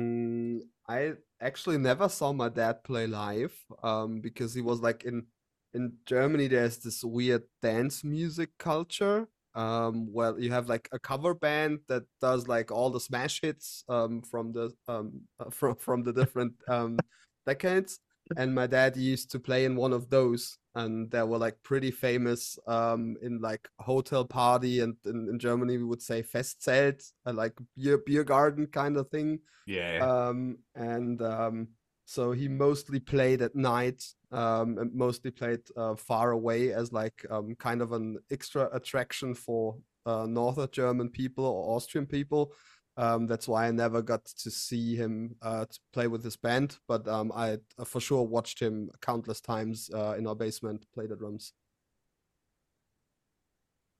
Mm, 0.01 0.61
I 0.89 1.13
actually 1.41 1.79
never 1.79 2.09
saw 2.09 2.33
my 2.33 2.49
dad 2.49 2.85
play 2.85 3.07
live 3.07 3.55
um, 3.83 4.21
because 4.21 4.55
he 4.55 4.61
was 4.63 4.81
like 4.81 5.05
in 5.05 5.27
in 5.75 5.93
Germany. 6.07 6.49
There's 6.49 6.79
this 6.79 7.05
weird 7.05 7.43
dance 7.63 8.05
music 8.05 8.51
culture. 8.59 9.29
Um, 9.55 10.13
well, 10.13 10.39
you 10.39 10.53
have 10.53 10.69
like 10.69 10.89
a 10.93 10.99
cover 10.99 11.35
band 11.35 11.81
that 11.89 12.05
does 12.21 12.47
like 12.49 12.71
all 12.71 12.91
the 12.91 13.01
smash 13.01 13.41
hits 13.41 13.85
um, 13.89 14.23
from 14.23 14.53
the 14.53 14.71
um, 14.89 15.23
uh, 15.41 15.51
from 15.51 15.77
from 15.77 16.03
the 16.05 16.13
different 16.13 16.55
um, 16.69 16.99
decades, 17.47 17.99
and 18.37 18.55
my 18.55 18.67
dad 18.67 18.97
used 18.97 19.31
to 19.33 19.41
play 19.41 19.65
in 19.65 19.77
one 19.77 19.93
of 19.93 20.11
those, 20.11 20.59
and 20.75 21.11
they 21.11 21.23
were 21.23 21.39
like 21.39 21.63
pretty 21.63 21.91
famous 21.91 22.59
um, 22.67 23.17
in 23.23 23.41
like 23.41 23.69
hotel 23.79 24.25
party, 24.25 24.81
and 24.81 24.97
in, 25.05 25.29
in 25.31 25.39
Germany 25.39 25.79
we 25.79 25.85
would 25.85 26.03
say 26.03 26.23
Festzelt, 26.23 27.13
uh, 27.27 27.33
like 27.33 27.55
beer 27.77 27.99
beer 27.99 28.25
garden 28.25 28.67
kind 28.67 28.97
of 28.97 29.09
thing. 29.09 29.41
Yeah. 29.67 29.99
Um, 29.99 30.59
and 30.75 31.21
um, 31.23 31.69
so 32.05 32.33
he 32.33 32.49
mostly 32.49 33.01
played 33.01 33.43
at 33.43 33.55
night, 33.55 34.03
um, 34.33 34.79
and 34.79 34.95
mostly 34.95 35.31
played 35.31 35.61
uh, 35.77 35.95
far 35.97 36.33
away 36.33 36.73
as 36.73 36.93
like 36.93 37.25
um, 37.31 37.55
kind 37.57 37.83
of 37.83 37.93
an 37.93 38.19
extra 38.31 38.69
attraction 38.73 39.35
for 39.35 39.77
uh, 40.07 40.27
Northern 40.27 40.69
German 40.73 41.09
people 41.09 41.45
or 41.45 41.77
Austrian 41.77 42.07
people. 42.07 42.53
Um, 42.97 43.27
that's 43.27 43.49
why 43.49 43.67
I 43.67 43.71
never 43.71 44.03
got 44.03 44.25
to 44.27 44.51
see 44.51 44.97
him 44.97 45.37
uh, 45.43 45.65
to 45.65 45.81
play 45.93 46.07
with 46.09 46.23
his 46.25 46.37
band, 46.37 46.79
but 46.89 47.07
um, 47.09 47.33
I 47.35 47.59
uh, 47.79 47.85
for 47.85 48.01
sure 48.01 48.25
watched 48.27 48.61
him 48.61 48.91
countless 49.01 49.41
times 49.41 49.91
uh, 49.95 50.17
in 50.19 50.27
our 50.27 50.35
basement 50.35 50.87
play 50.93 51.07
the 51.07 51.17
drums. 51.17 51.55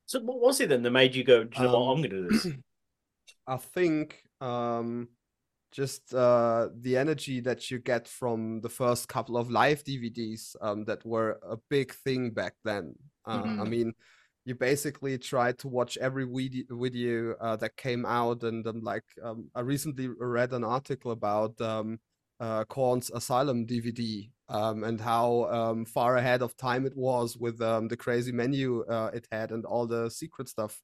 So 0.05 0.21
what 0.21 0.41
was 0.41 0.61
it 0.61 0.69
then 0.69 0.83
that 0.83 0.91
made 0.91 1.15
you 1.15 1.25
go, 1.25 1.43
do 1.45 1.57
you 1.57 1.63
know 1.65 1.79
what, 1.79 1.81
Um, 1.85 1.93
I'm 1.93 2.01
going 2.03 2.03
to 2.03 2.09
do 2.11 2.29
this? 2.29 2.53
I 3.47 3.57
think 3.57 4.23
um, 4.41 5.09
just 5.73 6.15
uh, 6.15 6.69
the 6.81 6.97
energy 6.97 7.41
that 7.41 7.71
you 7.71 7.79
get 7.79 8.09
from 8.09 8.61
the 8.61 8.69
first 8.69 9.09
couple 9.09 9.37
of 9.37 9.51
live 9.51 9.85
DVDs 9.85 10.57
um, 10.61 10.85
that 10.87 11.05
were 11.05 11.39
a 11.49 11.57
big 11.71 11.93
thing 11.93 12.31
back 12.31 12.55
then. 12.65 12.95
Uh, 13.27 13.53
I 13.59 13.65
Mhm. 13.65 13.71
mean, 13.71 13.93
you 14.45 14.55
basically 14.55 15.19
tried 15.19 15.59
to 15.59 15.69
watch 15.69 15.97
every 15.99 16.25
video, 16.25 17.35
uh, 17.41 17.57
that 17.57 17.77
came 17.77 18.07
out, 18.07 18.43
and 18.43 18.67
um, 18.67 18.81
like 18.83 19.05
um, 19.23 19.51
I 19.55 19.61
recently 19.61 20.09
read 20.09 20.53
an 20.53 20.65
article 20.65 21.11
about 21.11 21.61
um, 21.61 21.99
uh, 22.41 22.65
Korn's 22.65 23.11
Asylum 23.11 23.67
DVD 23.67 24.31
um, 24.49 24.85
and 24.85 25.01
how 25.01 25.45
um, 25.51 25.85
far 25.85 26.17
ahead 26.17 26.43
of 26.43 26.57
time 26.57 26.87
it 26.87 26.97
was 26.97 27.37
with 27.37 27.61
um, 27.61 27.89
the 27.89 27.97
crazy 27.97 28.33
menu 28.33 28.83
uh, 28.85 29.11
it 29.13 29.27
had 29.31 29.53
and 29.53 29.65
all 29.67 29.87
the 29.87 30.11
secret 30.11 30.49
stuff 30.49 30.81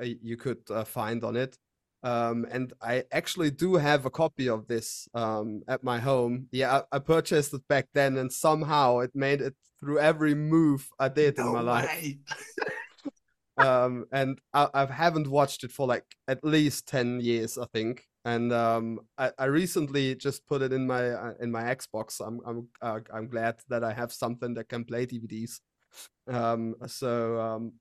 you 0.00 0.36
could 0.36 0.62
uh, 0.70 0.84
find 0.84 1.24
on 1.24 1.36
it. 1.36 1.56
Um, 2.02 2.46
and 2.50 2.72
I 2.82 3.04
actually 3.12 3.50
do 3.50 3.76
have 3.76 4.06
a 4.06 4.10
copy 4.10 4.48
of 4.48 4.66
this 4.66 5.08
um, 5.14 5.62
at 5.68 5.84
my 5.84 5.98
home. 6.00 6.48
Yeah, 6.50 6.82
I, 6.92 6.96
I 6.96 6.98
purchased 6.98 7.54
it 7.54 7.66
back 7.68 7.88
then, 7.94 8.16
and 8.16 8.32
somehow 8.32 8.98
it 8.98 9.12
made 9.14 9.40
it 9.40 9.54
through 9.78 10.00
every 10.00 10.34
move 10.34 10.88
I 10.98 11.08
did 11.08 11.38
in 11.38 11.46
No 11.46 11.52
my 11.52 11.60
life. 11.60 12.14
um, 13.56 14.06
and 14.10 14.40
I, 14.52 14.68
I 14.74 14.86
haven't 14.86 15.28
watched 15.28 15.62
it 15.62 15.70
for 15.70 15.86
like 15.86 16.04
at 16.26 16.44
least 16.44 16.88
ten 16.88 17.20
years, 17.20 17.56
I 17.56 17.66
think. 17.72 18.04
And 18.24 18.52
um, 18.52 19.00
I, 19.18 19.32
I 19.38 19.44
recently 19.46 20.14
just 20.14 20.46
put 20.46 20.62
it 20.62 20.72
in 20.72 20.86
my 20.86 21.10
uh, 21.10 21.34
in 21.40 21.50
my 21.52 21.62
Xbox. 21.62 22.20
I'm 22.24 22.40
I'm 22.44 22.68
uh, 22.80 23.00
I'm 23.12 23.28
glad 23.28 23.56
that 23.68 23.84
I 23.84 23.92
have 23.92 24.12
something 24.12 24.54
that 24.54 24.68
can 24.68 24.84
play 24.84 25.06
DVDs. 25.06 25.60
Um, 26.28 26.74
so 26.86 27.40
um, 27.40 27.72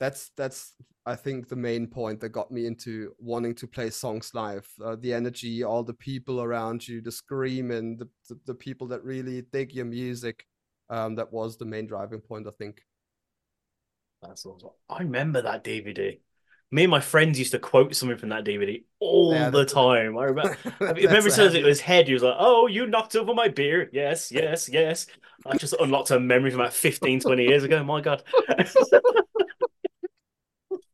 that's 0.00 0.30
that's 0.36 0.74
I 1.06 1.16
think 1.16 1.48
the 1.48 1.56
main 1.56 1.86
point 1.88 2.20
that 2.20 2.30
got 2.30 2.52
me 2.52 2.66
into 2.66 3.14
wanting 3.18 3.54
to 3.56 3.68
play 3.68 3.90
songs 3.90 4.32
live. 4.34 4.68
Uh, 4.84 4.96
the 5.00 5.14
energy, 5.14 5.64
all 5.64 5.84
the 5.84 5.94
people 5.94 6.42
around 6.42 6.86
you, 6.88 7.02
the 7.02 7.12
screaming, 7.12 7.98
the 7.98 8.08
the, 8.28 8.40
the 8.46 8.54
people 8.54 8.88
that 8.88 9.04
really 9.04 9.42
dig 9.52 9.72
your 9.74 9.86
music. 9.86 10.46
Um, 10.90 11.14
that 11.16 11.32
was 11.32 11.58
the 11.58 11.66
main 11.66 11.86
driving 11.86 12.20
point, 12.20 12.48
I 12.48 12.52
think. 12.58 12.82
That's 14.22 14.44
awesome. 14.46 14.70
I 14.88 15.00
remember 15.00 15.42
that 15.42 15.64
DVD. 15.64 16.20
Me 16.72 16.84
and 16.84 16.90
my 16.90 17.00
friends 17.00 17.38
used 17.38 17.52
to 17.52 17.58
quote 17.58 17.94
something 17.96 18.18
from 18.18 18.28
that 18.28 18.44
DVD 18.44 18.84
all 19.00 19.34
Yeah, 19.34 19.50
the 19.50 19.64
time. 19.64 20.16
I 20.18 20.24
remember. 20.24 20.56
I 20.80 20.92
That's 21.02 21.04
remember 21.06 21.30
says 21.30 21.54
it 21.54 21.64
was 21.64 21.80
head. 21.80 22.06
He 22.06 22.14
was 22.14 22.22
like, 22.22 22.36
"Oh, 22.38 22.66
you 22.66 22.86
knocked 22.86 23.16
over 23.16 23.34
my 23.34 23.48
beer." 23.48 23.88
Yes, 23.92 24.30
yes, 24.30 24.68
yes. 24.68 25.06
I 25.46 25.56
just 25.56 25.74
unlocked 25.80 26.10
a 26.10 26.20
memory 26.20 26.50
from 26.50 26.60
about 26.60 26.74
15, 26.74 27.20
20 27.20 27.44
years 27.44 27.64
ago. 27.64 27.82
My 27.82 28.00
God. 28.00 28.22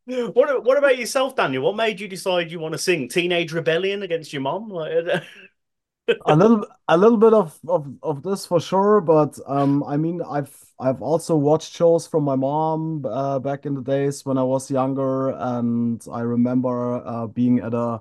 what 0.07 0.65
What 0.65 0.79
about 0.79 0.99
yourself, 0.99 1.37
Daniel? 1.37 1.65
What 1.65 1.77
made 1.77 2.01
you 2.01 2.09
decide 2.09 2.51
you 2.51 2.61
want 2.61 2.73
to 2.73 2.79
sing 2.79 3.09
Teenage 3.09 3.53
Rebellion 3.53 4.03
against 4.03 4.33
your 4.33 4.43
mom? 4.43 4.69
Like, 4.69 5.25
a 6.27 6.35
little 6.35 6.67
a 6.89 6.97
little 6.97 7.19
bit 7.19 7.35
of, 7.35 7.59
of 7.69 7.87
of 8.03 8.23
this 8.23 8.47
for 8.47 8.59
sure 8.61 9.01
but 9.01 9.39
um 9.47 9.85
i 9.85 9.97
mean 9.97 10.23
i've 10.23 10.57
i've 10.81 11.03
also 11.03 11.37
watched 11.37 11.75
shows 11.75 12.07
from 12.07 12.25
my 12.25 12.35
mom 12.35 13.05
uh, 13.07 13.39
back 13.39 13.67
in 13.67 13.75
the 13.75 13.83
days 13.83 14.25
when 14.25 14.39
i 14.39 14.43
was 14.43 14.71
younger 14.71 15.31
and 15.31 16.05
i 16.13 16.21
remember 16.21 16.97
uh, 17.07 17.27
being 17.27 17.59
at 17.61 17.75
a 17.75 18.01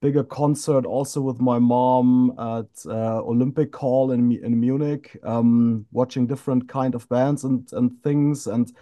bigger 0.00 0.24
concert 0.24 0.84
also 0.84 1.20
with 1.20 1.40
my 1.40 1.58
mom 1.58 2.32
at 2.38 2.90
uh, 2.90 3.22
olympic 3.22 3.74
hall 3.76 4.10
in 4.10 4.32
in 4.44 4.58
munich 4.60 5.16
um 5.22 5.86
watching 5.92 6.26
different 6.26 6.68
kind 6.68 6.94
of 6.96 7.08
bands 7.08 7.44
and 7.44 7.68
and 7.72 8.02
things 8.02 8.48
and 8.48 8.72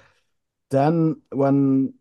then 0.71 1.21
when 1.33 1.93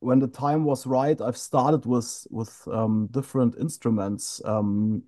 when 0.00 0.18
the 0.18 0.28
time 0.28 0.64
was 0.64 0.86
right 0.86 1.20
i've 1.20 1.36
started 1.36 1.86
with 1.86 2.26
with 2.30 2.66
um 2.72 3.08
different 3.12 3.54
instruments 3.58 4.40
um 4.44 5.02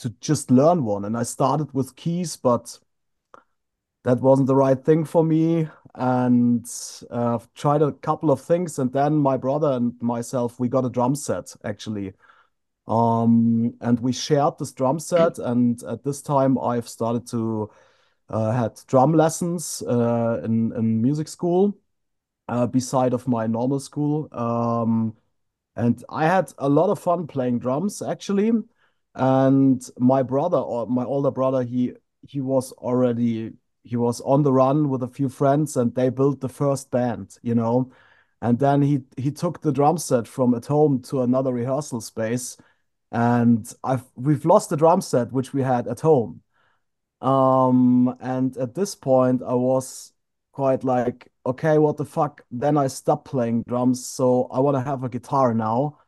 to 0.00 0.10
just 0.20 0.50
learn 0.50 0.84
one. 0.84 1.04
And 1.04 1.16
I 1.16 1.22
started 1.22 1.72
with 1.74 1.96
keys, 1.96 2.36
but 2.36 2.78
that 4.04 4.20
wasn't 4.20 4.48
the 4.48 4.56
right 4.56 4.82
thing 4.82 5.04
for 5.04 5.22
me. 5.22 5.68
And 5.94 6.66
uh, 7.10 7.34
I've 7.34 7.52
tried 7.54 7.82
a 7.82 7.92
couple 7.92 8.30
of 8.30 8.40
things, 8.40 8.78
and 8.78 8.92
then 8.92 9.16
my 9.16 9.36
brother 9.36 9.72
and 9.72 10.00
myself, 10.00 10.58
we 10.58 10.68
got 10.68 10.84
a 10.84 10.90
drum 10.90 11.14
set 11.14 11.54
actually. 11.64 12.14
Um, 12.88 13.74
and 13.80 14.00
we 14.00 14.12
shared 14.12 14.58
this 14.58 14.72
drum 14.72 14.98
set, 14.98 15.38
and 15.38 15.82
at 15.84 16.02
this 16.02 16.22
time 16.22 16.58
I've 16.58 16.88
started 16.88 17.26
to 17.28 17.70
uh, 18.28 18.52
had 18.52 18.80
drum 18.86 19.12
lessons 19.12 19.82
uh, 19.86 20.40
in 20.44 20.72
in 20.72 21.02
music 21.02 21.28
school 21.28 21.76
uh, 22.50 22.66
beside 22.66 23.14
of 23.14 23.28
my 23.28 23.46
normal 23.46 23.80
school. 23.80 24.28
Um, 24.32 25.16
and 25.76 26.04
I 26.10 26.26
had 26.26 26.52
a 26.58 26.68
lot 26.68 26.90
of 26.90 26.98
fun 26.98 27.26
playing 27.28 27.60
drums 27.60 28.02
actually. 28.02 28.52
And 29.14 29.82
my 29.98 30.22
brother 30.22 30.58
or 30.58 30.86
my 30.86 31.04
older 31.04 31.30
brother, 31.30 31.62
he 31.62 31.94
he 32.28 32.40
was 32.40 32.72
already 32.72 33.52
he 33.84 33.96
was 33.96 34.20
on 34.22 34.42
the 34.42 34.52
run 34.52 34.88
with 34.90 35.02
a 35.02 35.08
few 35.08 35.28
friends 35.28 35.76
and 35.76 35.94
they 35.94 36.10
built 36.10 36.40
the 36.40 36.48
first 36.48 36.90
band, 36.90 37.38
you 37.42 37.54
know. 37.54 37.92
And 38.42 38.58
then 38.58 38.82
he 38.82 39.02
he 39.16 39.30
took 39.32 39.62
the 39.62 39.72
drum 39.72 39.98
set 39.98 40.26
from 40.28 40.54
at 40.54 40.66
home 40.66 41.02
to 41.04 41.22
another 41.22 41.52
rehearsal 41.52 42.00
space. 42.00 42.56
And 43.12 43.72
I've 43.84 44.04
we've 44.16 44.44
lost 44.44 44.70
the 44.70 44.76
drum 44.76 45.00
set 45.02 45.32
which 45.32 45.52
we 45.54 45.62
had 45.62 45.88
at 45.88 46.00
home. 46.00 46.42
Um, 47.20 48.16
and 48.20 48.56
at 48.56 48.74
this 48.74 48.94
point 48.94 49.42
I 49.42 49.54
was 49.54 50.12
quite 50.52 50.84
like, 50.84 51.29
okay, 51.46 51.78
what 51.78 51.96
the 51.96 52.04
fuck? 52.04 52.42
Then 52.50 52.76
I 52.76 52.86
stopped 52.88 53.26
playing 53.26 53.64
drums, 53.68 54.06
so 54.06 54.48
I 54.50 54.60
want 54.60 54.76
to 54.76 54.82
have 54.82 55.04
a 55.04 55.08
guitar 55.08 55.54
now. 55.54 55.98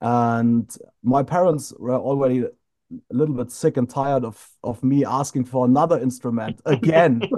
And 0.00 0.70
my 1.02 1.22
parents 1.22 1.72
were 1.78 1.94
already 1.94 2.44
a 2.44 3.14
little 3.14 3.34
bit 3.34 3.52
sick 3.52 3.76
and 3.76 3.88
tired 3.88 4.24
of 4.24 4.50
of 4.64 4.82
me 4.82 5.04
asking 5.04 5.44
for 5.44 5.64
another 5.64 5.98
instrument 5.98 6.60
again. 6.66 7.22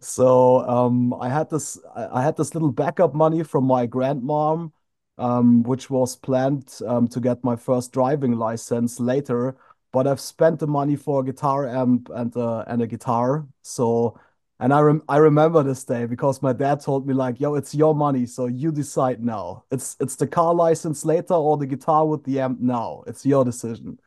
So 0.00 0.60
um, 0.68 1.14
I 1.14 1.28
had 1.28 1.50
this 1.50 1.78
I 1.96 2.22
had 2.22 2.36
this 2.36 2.54
little 2.54 2.72
backup 2.72 3.14
money 3.14 3.42
from 3.42 3.64
my 3.64 3.86
grandmom, 3.86 4.72
um, 5.18 5.62
which 5.62 5.90
was 5.90 6.16
planned 6.16 6.78
um, 6.86 7.08
to 7.08 7.20
get 7.20 7.42
my 7.44 7.56
first 7.56 7.92
driving 7.92 8.32
license 8.32 9.00
later. 9.00 9.56
But 9.92 10.06
I've 10.06 10.20
spent 10.20 10.58
the 10.60 10.66
money 10.66 10.96
for 10.96 11.20
a 11.20 11.24
guitar 11.24 11.66
amp 11.66 12.10
and 12.14 12.36
uh, 12.36 12.64
and 12.66 12.82
a 12.82 12.86
guitar. 12.86 13.46
So 13.62 14.18
and 14.60 14.72
I 14.72 14.80
rem 14.80 15.02
I 15.08 15.18
remember 15.18 15.62
this 15.62 15.84
day 15.84 16.06
because 16.06 16.42
my 16.42 16.52
dad 16.52 16.80
told 16.80 17.06
me 17.06 17.14
like, 17.14 17.40
"Yo, 17.40 17.54
it's 17.54 17.74
your 17.74 17.94
money, 17.94 18.26
so 18.26 18.46
you 18.46 18.72
decide 18.72 19.22
now. 19.24 19.64
It's 19.70 19.96
it's 20.00 20.16
the 20.16 20.26
car 20.26 20.54
license 20.54 21.04
later 21.04 21.34
or 21.34 21.56
the 21.56 21.66
guitar 21.66 22.06
with 22.06 22.24
the 22.24 22.40
amp 22.40 22.60
now. 22.60 23.04
It's 23.06 23.24
your 23.26 23.44
decision." 23.44 23.98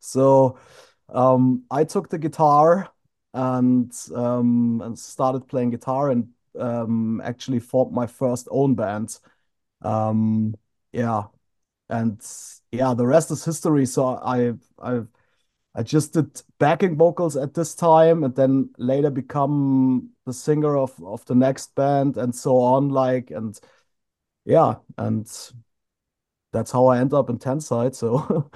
So 0.00 0.58
um, 1.08 1.64
I 1.70 1.84
took 1.84 2.08
the 2.10 2.18
guitar 2.18 2.90
and 3.32 3.92
um, 4.14 4.82
and 4.84 4.98
started 4.98 5.48
playing 5.48 5.70
guitar 5.70 6.10
and 6.10 6.28
um, 6.58 7.20
actually 7.24 7.60
formed 7.60 7.92
my 7.92 8.06
first 8.06 8.48
own 8.50 8.74
band. 8.74 9.18
Um, 9.82 10.54
yeah, 10.92 11.24
and 11.88 12.20
yeah, 12.72 12.94
the 12.94 13.06
rest 13.06 13.30
is 13.30 13.44
history. 13.44 13.86
So 13.86 14.06
I 14.06 14.54
I 14.82 15.02
I 15.74 15.82
just 15.82 16.12
did 16.14 16.40
backing 16.58 16.96
vocals 16.96 17.36
at 17.36 17.54
this 17.54 17.74
time 17.74 18.22
and 18.24 18.34
then 18.34 18.70
later 18.78 19.10
become 19.10 20.10
the 20.26 20.32
singer 20.32 20.76
of 20.76 20.92
of 21.04 21.24
the 21.26 21.34
next 21.34 21.74
band 21.74 22.16
and 22.16 22.34
so 22.34 22.58
on 22.58 22.90
like 22.90 23.30
and 23.30 23.58
yeah 24.46 24.76
and 24.98 25.28
that's 26.52 26.70
how 26.70 26.86
I 26.86 26.98
end 26.98 27.12
up 27.12 27.30
in 27.30 27.38
Tenside 27.38 27.94
so 27.94 28.50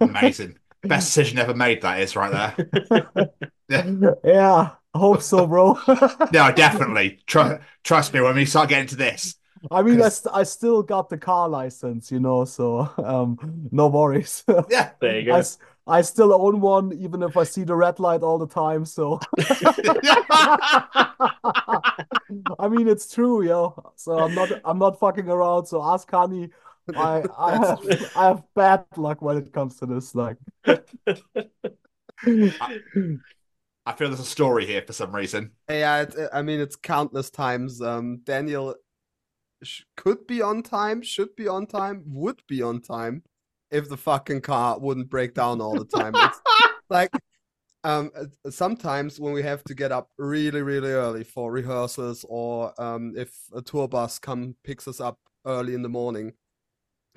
Amazing. 0.00 0.58
Best 0.86 1.08
decision 1.08 1.38
ever 1.38 1.54
made, 1.54 1.82
that 1.82 2.00
is 2.00 2.14
right 2.16 2.30
there. 2.30 3.10
Yeah. 3.68 4.12
yeah 4.24 4.70
I 4.94 4.98
hope 4.98 5.22
so 5.22 5.46
bro 5.46 5.78
No, 6.32 6.52
definitely. 6.52 7.20
Tr- 7.26 7.56
trust 7.84 8.14
me, 8.14 8.20
when 8.20 8.36
we 8.36 8.44
start 8.46 8.68
getting 8.68 8.86
to 8.88 8.96
this, 8.96 9.34
I 9.70 9.82
mean 9.82 10.00
I, 10.00 10.04
'Cause- 10.04 10.20
st 10.22 10.34
I 10.34 10.42
still 10.44 10.82
got 10.82 11.08
the 11.08 11.18
car 11.18 11.48
license 11.48 12.12
you 12.12 12.20
know 12.20 12.44
so 12.44 12.88
um 12.98 13.68
no 13.72 13.88
worries 13.88 14.44
yeah, 14.70 14.90
there 15.00 15.18
you 15.18 15.26
go. 15.26 15.34
s- 15.36 15.58
I 15.88 16.02
still 16.02 16.34
own 16.34 16.60
one, 16.60 16.92
even 16.92 17.22
if 17.22 17.36
I 17.36 17.44
see 17.44 17.64
the 17.64 17.74
red 17.74 17.98
light 17.98 18.22
all 18.22 18.38
the 18.38 18.46
time. 18.46 18.84
So, 18.84 19.18
I 22.58 22.68
mean, 22.68 22.86
it's 22.88 23.12
true, 23.12 23.42
yo. 23.42 23.92
So 23.96 24.18
I'm 24.18 24.34
not, 24.34 24.50
I'm 24.64 24.78
not 24.78 25.00
fucking 25.00 25.28
around. 25.28 25.66
So 25.66 25.82
ask 25.82 26.08
Kani. 26.08 26.50
I, 26.94 27.22
I 27.38 27.56
have, 27.56 27.80
I 28.16 28.26
have 28.26 28.42
bad 28.54 28.84
luck 28.96 29.22
when 29.22 29.38
it 29.38 29.52
comes 29.52 29.78
to 29.78 29.86
this. 29.86 30.14
Like, 30.14 30.36
I 33.86 33.92
feel 33.96 34.08
there's 34.08 34.20
a 34.20 34.24
story 34.24 34.66
here 34.66 34.82
for 34.86 34.92
some 34.92 35.14
reason. 35.14 35.52
Yeah, 35.68 36.02
it, 36.02 36.14
I 36.32 36.42
mean 36.42 36.60
it's 36.60 36.76
countless 36.76 37.30
times. 37.30 37.80
Um, 37.80 38.20
Daniel 38.24 38.74
sh- 39.62 39.82
could 39.96 40.26
be 40.26 40.42
on 40.42 40.62
time, 40.62 41.00
should 41.02 41.34
be 41.36 41.48
on 41.48 41.66
time, 41.66 42.02
would 42.06 42.42
be 42.46 42.62
on 42.62 42.80
time 42.80 43.22
if 43.70 43.88
the 43.88 43.96
fucking 43.96 44.40
car 44.40 44.78
wouldn't 44.78 45.10
break 45.10 45.34
down 45.34 45.60
all 45.60 45.74
the 45.78 45.84
time. 45.84 46.14
It's 46.14 46.40
like 46.90 47.10
um 47.84 48.10
uh, 48.16 48.50
sometimes 48.50 49.20
when 49.20 49.32
we 49.32 49.42
have 49.42 49.62
to 49.64 49.74
get 49.74 49.92
up 49.92 50.10
really 50.18 50.62
really 50.62 50.90
early 50.90 51.22
for 51.22 51.52
rehearsals 51.52 52.24
or 52.28 52.72
um 52.80 53.14
if 53.16 53.30
a 53.54 53.62
tour 53.62 53.86
bus 53.86 54.18
come 54.18 54.56
picks 54.64 54.88
us 54.88 55.00
up 55.00 55.16
early 55.46 55.74
in 55.74 55.82
the 55.82 55.88
morning 55.88 56.32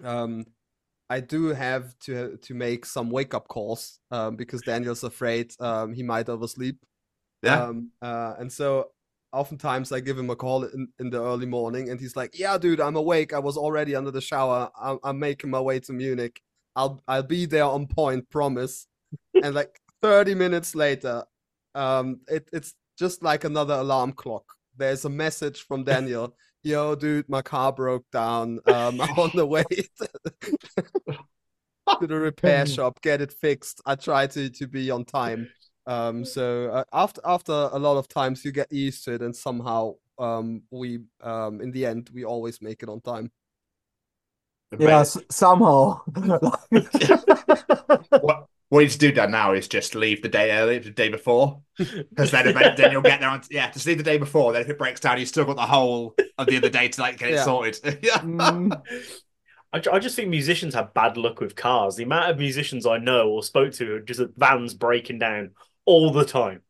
um 0.03 0.46
I 1.10 1.20
do 1.20 1.48
have 1.48 1.98
to 2.01 2.38
to 2.38 2.53
make 2.53 2.86
some 2.86 3.10
wake 3.10 3.34
up 3.34 3.48
calls 3.48 4.00
um 4.12 4.36
because 4.36 4.62
Daniel's 4.62 5.03
afraid 5.03 5.51
um 5.60 5.93
he 5.93 6.03
might 6.03 6.29
oversleep 6.29 6.77
Yeah. 7.41 7.63
um 7.63 7.89
uh 8.01 8.36
and 8.38 8.51
so 8.51 8.91
oftentimes 9.34 9.92
I 9.92 10.00
give 10.00 10.18
him 10.18 10.30
a 10.30 10.36
call 10.36 10.64
in, 10.64 10.88
in 11.00 11.10
the 11.10 11.22
early 11.22 11.46
morning 11.46 11.90
and 11.90 12.00
he's 12.00 12.16
like 12.16 12.38
yeah 12.38 12.58
dude 12.58 12.82
I'm 12.82 12.96
awake. 12.96 13.34
I 13.34 13.40
was 13.40 13.58
already 13.58 13.96
under 13.96 14.12
the 14.12 14.22
shower. 14.22 14.70
I'm, 14.80 15.00
I'm 15.04 15.20
making 15.20 15.50
my 15.50 15.60
way 15.60 15.80
to 15.82 15.94
Munich. 15.94 16.42
I'll 16.76 17.02
I'll 17.08 17.24
be 17.24 17.46
there 17.46 17.66
on 17.66 17.88
point 17.88 18.30
promise. 18.30 18.88
And 19.44 19.54
like 19.56 19.80
30 20.02 20.36
minutes 20.36 20.76
later 20.76 21.24
um 21.76 22.22
it, 22.28 22.48
it's 22.54 22.74
just 22.98 23.24
like 23.24 23.44
another 23.44 23.76
alarm 23.76 24.14
clock. 24.14 24.46
There's 24.78 25.06
a 25.06 25.10
message 25.10 25.62
from 25.64 25.84
Daniel. 25.84 26.36
Yo 26.64 26.96
dude 26.96 27.28
my 27.28 27.42
car 27.42 27.74
broke 27.74 28.06
down. 28.12 28.60
Um 28.66 29.02
I'm 29.02 29.20
on 29.20 29.32
the 29.34 29.46
way 29.46 29.64
to, 29.72 30.10
to 32.00 32.08
the 32.08 32.16
repair 32.16 32.66
shop. 32.66 33.02
Get 33.02 33.22
it 33.22 33.34
fixed. 33.34 33.82
I 33.86 33.96
try 33.96 34.28
to 34.28 34.50
to 34.50 34.68
be 34.68 34.92
on 34.92 35.06
time 35.06 35.50
um 35.91 36.25
so 36.25 36.69
uh, 36.69 36.83
after 36.93 37.21
after 37.25 37.51
a 37.51 37.79
lot 37.79 37.98
of 37.98 38.07
times 38.07 38.45
you 38.45 38.51
get 38.51 38.71
used 38.71 39.03
to 39.03 39.13
it 39.13 39.21
and 39.21 39.36
somehow 39.36 39.93
um 40.17 40.62
we 40.71 41.00
um 41.21 41.62
in 41.62 41.71
the 41.71 41.86
end 41.86 42.10
we 42.13 42.24
always 42.24 42.62
make 42.62 42.83
it 42.83 42.89
on 42.89 43.01
time 43.01 43.31
yeah, 44.79 45.01
s- 45.01 45.17
somehow. 45.29 46.01
what, 48.21 48.45
what 48.69 48.79
you 48.79 48.79
need 48.79 48.91
to 48.91 48.98
do 48.98 49.12
Dan 49.12 49.31
now 49.31 49.51
is 49.53 49.67
just 49.67 49.95
leave 49.95 50.21
the 50.21 50.29
day 50.29 50.51
early, 50.51 50.79
the 50.79 50.91
day 50.91 51.10
before, 51.10 51.62
because 51.77 52.31
then 52.31 52.53
then 52.77 52.91
you'll 52.91 53.01
get 53.01 53.19
there. 53.19 53.29
On, 53.29 53.41
yeah, 53.50 53.69
just 53.71 53.86
leave 53.86 53.98
the 53.98 54.03
day 54.03 54.17
before. 54.17 54.53
Then 54.53 54.62
if 54.62 54.69
it 54.69 54.77
breaks 54.77 55.01
down, 55.01 55.19
you 55.19 55.25
still 55.25 55.45
got 55.45 55.57
the 55.57 55.63
whole 55.63 56.15
of 56.38 56.48
the 56.48 56.57
other 56.57 56.69
day 56.69 56.88
to 56.88 57.01
like 57.01 57.17
get 57.17 57.31
it 57.31 57.39
sorted. 57.39 58.00
yeah. 58.01 58.19
Mm, 58.19 58.81
I, 59.74 59.81
I 59.91 60.00
just 60.00 60.15
think 60.15 60.29
musicians 60.29 60.74
have 60.74 60.93
bad 60.93 61.17
luck 61.17 61.41
with 61.41 61.55
cars. 61.55 61.95
The 61.95 62.03
amount 62.03 62.31
of 62.31 62.38
musicians 62.38 62.86
I 62.86 62.98
know 62.98 63.29
or 63.29 63.43
spoke 63.43 63.74
to 63.74 64.01
just 64.05 64.21
vans 64.38 64.74
breaking 64.74 65.19
down 65.19 65.51
all 65.86 66.12
the 66.12 66.26
time. 66.26 66.62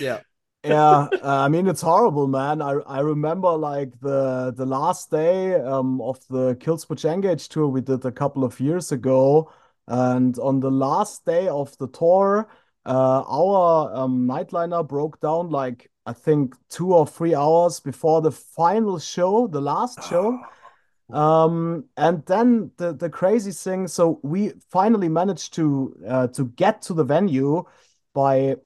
yeah. 0.00 0.20
yeah, 0.64 1.08
uh, 1.22 1.44
I 1.44 1.48
mean 1.48 1.66
it's 1.66 1.82
horrible, 1.82 2.26
man. 2.26 2.62
I 2.62 2.72
I 2.86 3.00
remember 3.00 3.50
like 3.50 3.92
the 4.00 4.52
the 4.56 4.64
last 4.64 5.10
day 5.10 5.54
um 5.56 6.00
of 6.00 6.18
the 6.28 6.54
Killswitch 6.56 7.04
Engage 7.04 7.50
tour 7.50 7.68
we 7.68 7.82
did 7.82 8.04
a 8.06 8.10
couple 8.10 8.44
of 8.44 8.58
years 8.60 8.90
ago, 8.90 9.52
and 9.86 10.38
on 10.38 10.60
the 10.60 10.70
last 10.70 11.26
day 11.26 11.48
of 11.48 11.76
the 11.76 11.88
tour, 11.88 12.48
uh, 12.86 13.22
our 13.26 13.94
um, 13.94 14.26
nightliner 14.26 14.86
broke 14.86 15.20
down 15.20 15.50
like 15.50 15.90
I 16.06 16.14
think 16.14 16.54
two 16.70 16.94
or 16.94 17.06
three 17.06 17.34
hours 17.34 17.80
before 17.80 18.22
the 18.22 18.32
final 18.32 18.98
show, 18.98 19.46
the 19.46 19.60
last 19.60 20.02
show. 20.08 20.38
Um, 21.10 21.84
and 21.98 22.24
then 22.24 22.70
the 22.78 22.94
the 22.94 23.10
crazy 23.10 23.52
thing, 23.52 23.86
so 23.86 24.18
we 24.22 24.52
finally 24.70 25.10
managed 25.10 25.52
to 25.54 25.94
uh, 26.08 26.26
to 26.28 26.46
get 26.46 26.80
to 26.82 26.94
the 26.94 27.04
venue 27.04 27.64
by 28.14 28.56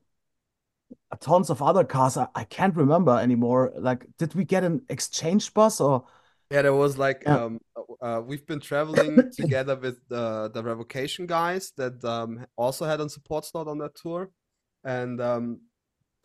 tons 1.21 1.51
of 1.51 1.63
other 1.63 1.85
cars. 1.85 2.17
I, 2.17 2.29
I 2.35 2.45
can't 2.45 2.77
remember 2.77 3.19
anymore. 3.19 3.73
Like, 3.77 4.07
did 4.19 4.35
we 4.35 4.45
get 4.45 4.65
an 4.65 4.83
exchange 4.89 5.53
bus 5.55 5.81
or? 5.81 6.05
Yeah, 6.51 6.63
there 6.63 6.75
was 6.75 6.97
like 6.97 7.27
Yeah. 7.27 7.35
um 7.37 7.61
uh, 8.01 8.23
we've 8.25 8.47
been 8.47 8.61
traveling 8.61 9.31
together 9.33 9.77
with 9.77 9.99
the 10.09 10.51
the 10.53 10.63
revocation 10.63 11.27
guys 11.27 11.73
that 11.77 12.03
um 12.05 12.47
also 12.57 12.87
had 12.87 13.01
a 13.01 13.09
support 13.09 13.45
slot 13.45 13.69
on 13.69 13.79
that 13.79 13.95
tour, 13.97 14.31
and 14.85 15.21
um 15.21 15.61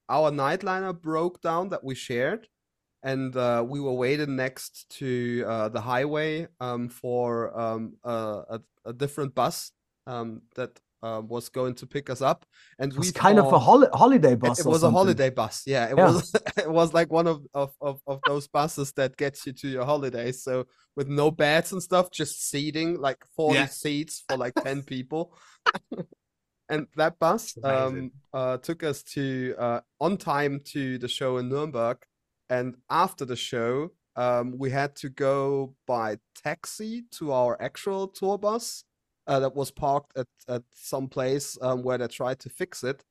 our 0.10 0.32
nightliner 0.32 1.00
broke 1.00 1.42
down 1.42 1.70
that 1.70 1.84
we 1.84 1.96
shared, 1.96 2.48
and 3.04 3.36
uh, 3.36 3.66
we 3.68 3.80
were 3.80 3.94
waiting 3.94 4.36
next 4.36 4.90
to 5.00 5.44
uh, 5.48 5.70
the 5.70 5.82
highway 5.82 6.48
um 6.60 6.90
for 6.90 7.58
um 7.60 7.94
a 8.04 8.10
a, 8.56 8.62
a 8.86 8.94
different 8.94 9.36
bus 9.36 9.72
um 10.08 10.42
that 10.56 10.80
uh, 11.04 11.22
was 11.28 11.50
going 11.50 11.76
to 11.76 11.86
pick 11.86 12.10
us 12.10 12.22
up, 12.22 12.46
and 12.80 12.92
It 12.92 12.98
was 12.98 13.08
we 13.08 13.13
kind 13.13 13.38
of 13.39 13.52
a 13.52 13.60
holi 13.60 13.88
holiday 13.94 14.36
bus 14.36 14.60
It 14.60 14.66
or 14.66 14.72
was 14.72 14.84
a 14.84 14.89
holiday 14.89 15.30
bus. 15.30 15.63
Yeah, 15.66 15.89
it 15.89 15.98
Yeah. 15.98 16.06
was. 16.08 16.34
It 16.58 16.72
was 16.72 16.94
like 16.94 17.12
one 17.12 17.28
of, 17.28 17.46
of 17.54 17.74
of 17.82 18.02
of 18.08 18.24
those 18.26 18.48
buses 18.48 18.94
that 18.94 19.18
gets 19.18 19.46
you 19.46 19.54
to 19.54 19.68
your 19.68 19.86
holidays. 19.86 20.44
So 20.44 20.66
with 20.96 21.08
no 21.08 21.32
beds 21.32 21.72
and 21.74 21.82
stuff, 21.84 22.12
just 22.12 22.42
seating 22.50 23.00
like 23.00 23.20
forty 23.36 23.62
Yeah. 23.62 23.68
seats 23.68 24.24
for 24.28 24.38
like 24.38 24.56
ten 24.63 24.82
people. 24.94 25.36
and 26.70 26.88
that 26.96 27.20
bus 27.20 27.58
um 27.63 28.12
uh 28.34 28.58
took 28.58 28.84
us 28.84 29.04
to 29.04 29.56
uh 29.60 29.82
on 30.00 30.18
time 30.18 30.60
to 30.66 30.98
the 30.98 31.08
show 31.08 31.38
in 31.38 31.50
Nuremberg, 31.50 31.98
and 32.50 32.76
after 32.89 33.26
the 33.26 33.36
show 33.36 33.92
um 34.16 34.56
we 34.58 34.70
had 34.70 34.96
to 34.96 35.10
go 35.10 35.76
by 35.88 36.18
taxi 36.36 37.04
to 37.12 37.32
our 37.32 37.62
actual 37.62 38.08
tour 38.08 38.38
bus 38.38 38.84
uh, 39.28 39.40
that 39.40 39.56
was 39.56 39.72
parked 39.72 40.18
at 40.18 40.28
at 40.48 40.64
some 40.74 41.08
place 41.08 41.58
um, 41.62 41.84
where 41.84 41.98
they 41.98 42.08
tried 42.08 42.40
to 42.40 42.50
fix 42.50 42.84
it. 42.84 43.04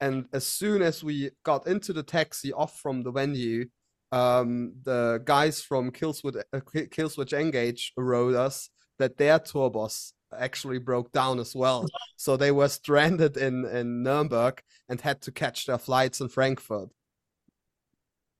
And 0.00 0.26
as 0.32 0.46
soon 0.46 0.82
as 0.82 1.04
we 1.04 1.30
got 1.44 1.66
into 1.66 1.92
the 1.92 2.02
taxi 2.02 2.52
off 2.52 2.78
from 2.78 3.02
the 3.02 3.12
venue 3.12 3.66
um 4.12 4.72
the 4.82 5.22
guys 5.24 5.62
from 5.62 5.92
killswitch 5.92 6.42
uh, 6.52 6.58
killswitch 6.58 7.32
engage 7.32 7.92
wrote 7.96 8.34
us 8.34 8.68
that 8.98 9.16
their 9.16 9.38
tour 9.38 9.70
bus 9.70 10.12
actually 10.36 10.78
broke 10.78 11.12
down 11.12 11.38
as 11.38 11.54
well. 11.54 11.86
So 12.16 12.36
they 12.36 12.50
were 12.52 12.68
stranded 12.68 13.38
in 13.38 13.64
in 13.64 14.02
nuremberg 14.02 14.60
and 14.90 15.00
had 15.00 15.22
to 15.22 15.32
catch 15.32 15.64
their 15.66 15.78
flights 15.78 16.20
in 16.20 16.28
frankfurt. 16.28 16.90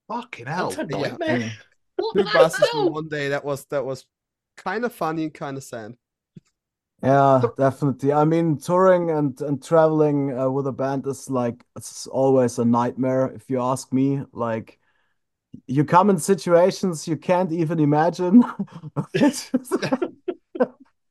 Fucking 0.09 0.47
hell. 0.47 0.66
What 0.66 1.12
a 1.12 1.16
Yeah. 1.40 1.51
two 2.14 2.25
buses 2.35 2.69
in 2.75 2.93
one 2.93 3.09
day. 3.09 3.29
That 3.29 3.45
was 3.45 3.64
that 3.66 3.85
was 3.87 4.05
kind 4.57 4.85
of 4.85 4.93
funny 4.93 5.23
and 5.25 5.33
kind 5.33 5.57
of 5.57 5.64
sad 5.64 5.95
Yeah, 7.03 7.43
definitely. 7.57 8.13
I 8.13 8.25
mean, 8.25 8.59
touring 8.59 9.11
and 9.11 9.41
and 9.41 9.63
traveling 9.63 10.37
uh, 10.39 10.51
with 10.51 10.67
a 10.67 10.73
band 10.73 11.07
is 11.07 11.31
like 11.31 11.65
it's 11.77 12.07
always 12.07 12.59
a 12.59 12.65
nightmare 12.65 13.33
if 13.35 13.49
you 13.49 13.61
ask 13.61 13.93
me. 13.93 14.23
Like 14.33 14.79
you 15.67 15.85
come 15.85 16.11
in 16.11 16.19
situations 16.19 17.09
you 17.09 17.17
can't 17.17 17.53
even 17.53 17.81
imagine. 17.81 18.45
It's 19.15 19.51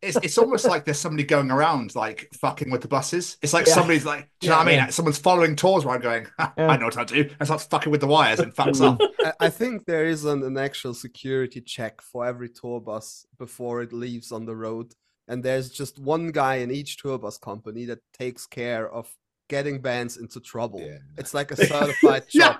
It's 0.01 0.15
it's 0.23 0.37
almost 0.37 0.65
like 0.65 0.85
there's 0.85 0.97
somebody 0.99 1.25
going 1.25 1.51
around 1.51 1.93
like 1.93 2.29
fucking 2.39 2.71
with 2.71 2.81
the 2.81 2.87
buses. 2.87 3.35
It's 3.41 3.51
like 3.51 3.67
Yeah. 3.67 3.73
somebody's 3.73 4.05
like, 4.05 4.29
do 4.39 4.47
you 4.47 4.51
know 4.51 4.57
what 4.57 4.67
I 4.67 4.69
mean? 4.69 4.75
Yeah. 4.77 4.87
Someone's 4.87 5.17
following 5.17 5.57
tours 5.57 5.83
where 5.83 5.93
I'm 5.95 6.01
going, 6.01 6.25
Yeah. 6.39 6.69
I 6.69 6.77
know 6.77 6.85
what 6.85 6.97
I 6.97 7.03
do, 7.03 7.29
and 7.37 7.45
starts 7.45 7.65
fucking 7.65 7.91
with 7.91 7.99
the 7.99 8.07
wires 8.07 8.39
and 8.39 8.55
fucks 8.55 8.79
up. 8.81 9.01
I- 9.19 9.47
I 9.47 9.49
think 9.49 9.85
there 9.85 10.05
is 10.05 10.23
an, 10.23 10.41
an 10.43 10.57
actual 10.57 10.93
security 10.93 11.59
check 11.59 12.01
for 12.01 12.25
every 12.25 12.47
tour 12.47 12.79
bus 12.79 13.25
before 13.37 13.81
it 13.81 13.91
leaves 13.91 14.31
on 14.31 14.45
the 14.45 14.55
road. 14.55 14.93
And 15.29 15.43
there's 15.43 15.69
just 15.69 15.99
one 15.99 16.31
guy 16.31 16.55
in 16.55 16.71
each 16.71 16.97
tour 16.97 17.19
bus 17.19 17.37
company 17.37 17.85
that 17.85 17.99
takes 18.17 18.47
care 18.47 18.91
of 18.91 19.07
getting 19.47 19.79
bands 19.79 20.17
into 20.17 20.39
trouble. 20.39 20.81
Yeah. 20.81 20.97
It's 21.17 21.35
like 21.35 21.51
a 21.51 21.55
certified 21.65 22.27
job. 22.27 22.57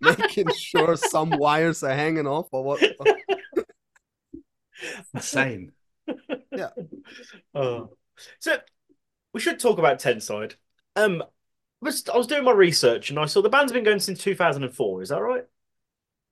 Making 0.00 0.52
sure 0.52 0.96
some 0.96 1.30
wires 1.30 1.82
are 1.84 1.94
hanging 1.94 2.26
off 2.26 2.48
or 2.50 2.64
what. 2.64 2.82
Insane. 5.14 5.72
Yeah. 6.52 6.70
Oh. 7.54 7.90
So 8.40 8.58
we 9.32 9.40
should 9.40 9.60
talk 9.60 9.78
about 9.78 10.00
Tenside. 10.00 10.54
Um, 10.96 11.22
was, 11.80 12.08
I 12.08 12.16
was 12.16 12.26
doing 12.26 12.44
my 12.44 12.52
research 12.52 13.10
and 13.10 13.18
I 13.18 13.26
saw 13.26 13.42
the 13.42 13.48
band's 13.48 13.72
been 13.72 13.84
going 13.84 14.00
since 14.00 14.20
2004. 14.20 15.02
Is 15.02 15.08
that 15.10 15.22
right? 15.22 15.44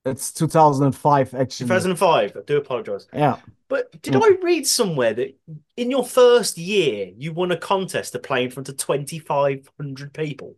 It's 0.06 0.32
2005 0.32 1.34
actually. 1.34 1.66
2005. 1.66 2.36
I 2.36 2.40
do 2.46 2.56
apologize. 2.56 3.08
Yeah. 3.12 3.36
But 3.68 3.90
did 4.02 4.14
Mm. 4.14 4.22
I 4.22 4.36
read 4.42 4.66
somewhere 4.66 5.12
that 5.14 5.36
in 5.76 5.90
your 5.90 6.04
first 6.04 6.56
year 6.56 7.12
you 7.16 7.32
won 7.32 7.50
a 7.50 7.56
contest 7.56 8.12
to 8.12 8.18
play 8.18 8.44
in 8.44 8.50
front 8.50 8.68
of 8.68 8.76
2,500 8.76 10.14
people? 10.14 10.54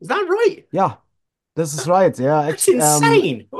Is 0.00 0.08
that 0.08 0.26
right? 0.28 0.66
Yeah. 0.70 0.96
This 1.56 1.74
is 1.74 1.88
right. 1.88 2.16
Yeah. 2.18 2.42
Act- 2.42 2.68
um, 2.68 2.74
insane. 2.74 3.48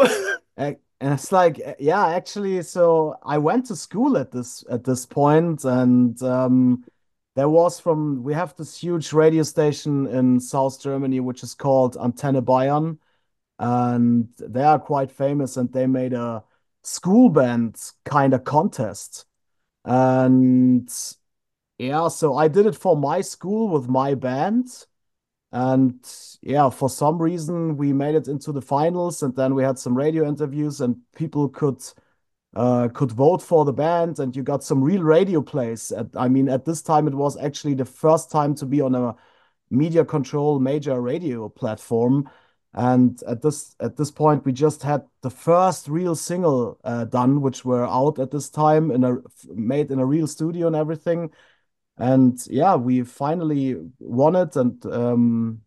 and 1.03 1.15
it's 1.15 1.33
like, 1.33 1.61
yeah, 1.79 2.07
actually, 2.09 2.63
so 2.63 3.17
I 3.25 3.39
went 3.39 3.67
to 3.67 3.77
school 3.77 4.17
at 4.17 4.31
this 4.31 4.65
at 4.71 4.85
this 4.85 5.05
point, 5.05 5.65
and 5.65 6.21
um, 6.23 6.85
there 7.35 7.49
was 7.49 7.81
from 7.81 8.23
we 8.23 8.35
have 8.35 8.55
this 8.57 8.77
huge 8.79 9.13
radio 9.13 9.43
station 9.43 10.07
in 10.07 10.39
South 10.39 10.81
Germany 10.81 11.21
which 11.21 11.43
is 11.43 11.55
called 11.55 11.97
Antenne 11.97 12.41
Bayern, 12.43 12.99
and 13.59 14.29
they 14.39 14.63
are 14.63 14.79
quite 14.79 15.11
famous, 15.13 15.57
and 15.57 15.73
they 15.73 15.87
made 15.87 16.13
a 16.13 16.45
school 16.83 17.29
band 17.31 17.77
kind 18.05 18.35
of 18.35 18.45
contest, 18.45 19.27
and 19.85 20.91
yeah, 21.79 22.09
so 22.09 22.37
I 22.37 22.49
did 22.49 22.67
it 22.67 22.77
for 22.77 22.97
my 22.97 23.21
school 23.21 23.69
with 23.69 23.89
my 23.89 24.15
band. 24.15 24.87
And 25.53 26.01
yeah, 26.43 26.71
for 26.71 26.89
some 26.89 27.21
reason 27.21 27.77
we 27.77 27.93
made 27.93 28.15
it 28.15 28.29
into 28.29 28.53
the 28.53 28.63
finals, 28.63 29.23
and 29.23 29.37
then 29.37 29.55
we 29.55 29.63
had 29.63 29.79
some 29.79 29.97
radio 29.97 30.27
interviews, 30.27 30.81
and 30.81 30.97
people 31.15 31.49
could 31.49 31.83
uh, 32.55 32.89
could 32.89 33.13
vote 33.13 33.43
for 33.43 33.65
the 33.65 33.73
band, 33.73 34.19
and 34.19 34.35
you 34.37 34.43
got 34.43 34.65
some 34.65 34.83
real 34.83 35.03
radio 35.03 35.43
plays. 35.43 35.93
At, 35.93 36.09
I 36.17 36.29
mean, 36.29 36.49
at 36.49 36.65
this 36.65 36.83
time 36.83 37.07
it 37.09 37.15
was 37.15 37.37
actually 37.39 37.75
the 37.75 37.85
first 37.85 38.31
time 38.31 38.55
to 38.57 38.67
be 38.67 38.81
on 38.81 38.95
a 38.95 39.17
media 39.71 40.05
control 40.05 40.61
major 40.61 41.01
radio 41.01 41.49
platform. 41.49 42.29
And 42.75 43.23
at 43.29 43.43
this 43.43 43.77
at 43.81 43.97
this 43.97 44.11
point, 44.11 44.45
we 44.47 44.53
just 44.53 44.83
had 44.83 45.05
the 45.21 45.31
first 45.31 45.89
real 45.89 46.15
single 46.15 46.79
uh, 46.85 47.05
done, 47.05 47.43
which 47.43 47.65
were 47.65 47.87
out 47.87 48.19
at 48.19 48.31
this 48.31 48.49
time 48.49 48.91
in 48.91 49.05
a 49.05 49.19
made 49.49 49.91
in 49.91 49.99
a 49.99 50.07
real 50.07 50.27
studio 50.27 50.67
and 50.69 50.77
everything. 50.77 51.31
And 51.99 52.39
yeah, 52.49 52.77
we 52.77 53.03
finally 53.03 53.77
won 54.01 54.37
it 54.37 54.57
and 54.57 54.85
um, 54.87 55.63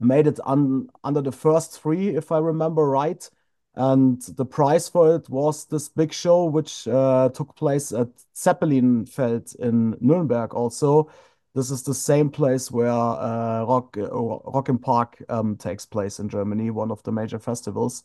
made 0.00 0.26
it 0.26 0.40
un 0.46 0.88
under 1.04 1.20
the 1.20 1.32
first 1.32 1.80
three, 1.80 2.16
if 2.16 2.32
I 2.32 2.38
remember 2.38 2.88
right. 2.88 3.28
And 3.74 4.20
the 4.22 4.46
prize 4.46 4.88
for 4.88 5.14
it 5.14 5.28
was 5.28 5.66
this 5.66 5.88
big 5.88 6.12
show, 6.12 6.46
which 6.46 6.88
uh, 6.88 7.28
took 7.28 7.54
place 7.56 7.92
at 7.92 8.08
Zeppelinfeld 8.34 9.54
in 9.56 9.96
Nuremberg. 10.00 10.54
Also, 10.54 11.10
this 11.58 11.72
is 11.72 11.82
the 11.82 11.94
same 11.94 12.30
place 12.30 12.70
where 12.70 12.88
uh, 12.88 13.64
Rock 13.64 13.96
uh, 13.98 14.08
Rock 14.08 14.68
im 14.68 14.78
Park 14.78 15.20
um, 15.28 15.56
takes 15.56 15.84
place 15.84 16.20
in 16.20 16.28
Germany, 16.28 16.70
one 16.70 16.92
of 16.92 17.02
the 17.02 17.10
major 17.10 17.40
festivals. 17.40 18.04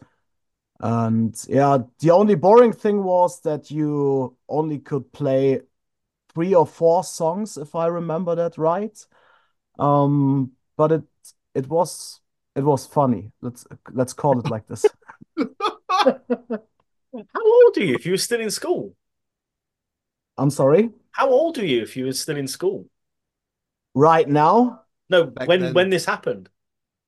And 0.79 1.39
yeah, 1.47 1.77
the 1.99 2.09
only 2.11 2.33
boring 2.33 2.73
thing 2.73 3.03
was 3.03 3.41
that 3.41 3.69
you 3.69 4.35
only 4.49 4.79
could 4.79 5.13
play 5.13 5.61
three 6.33 6.55
or 6.55 6.65
four 6.65 7.03
songs, 7.03 7.57
if 7.57 7.75
I 7.75 7.85
remember 7.87 8.33
that 8.35 8.57
right. 8.57 8.97
Um, 9.77 10.53
but 10.75 10.91
it 10.91 11.03
it 11.53 11.67
was 11.67 12.21
it 12.55 12.63
was 12.63 12.87
funny. 12.87 13.31
Let's 13.41 13.67
let's 13.91 14.13
call 14.13 14.39
it 14.39 14.49
like 14.49 14.65
this. 14.65 14.83
How 15.37 16.17
old 17.45 17.77
are 17.77 17.83
you 17.83 17.93
if 17.93 18.05
you 18.07 18.13
were 18.13 18.17
still 18.17 18.41
in 18.41 18.49
school? 18.49 18.95
I'm 20.39 20.49
sorry. 20.49 20.89
How 21.11 21.29
old 21.29 21.59
are 21.59 21.65
you 21.65 21.83
if 21.83 21.95
you 21.95 22.05
were 22.05 22.13
still 22.13 22.37
in 22.37 22.47
school? 22.47 22.87
Right 23.93 24.27
now? 24.27 24.81
No, 25.09 25.31
when 25.45 25.61
then. 25.61 25.73
when 25.73 25.89
this 25.89 26.05
happened. 26.05 26.49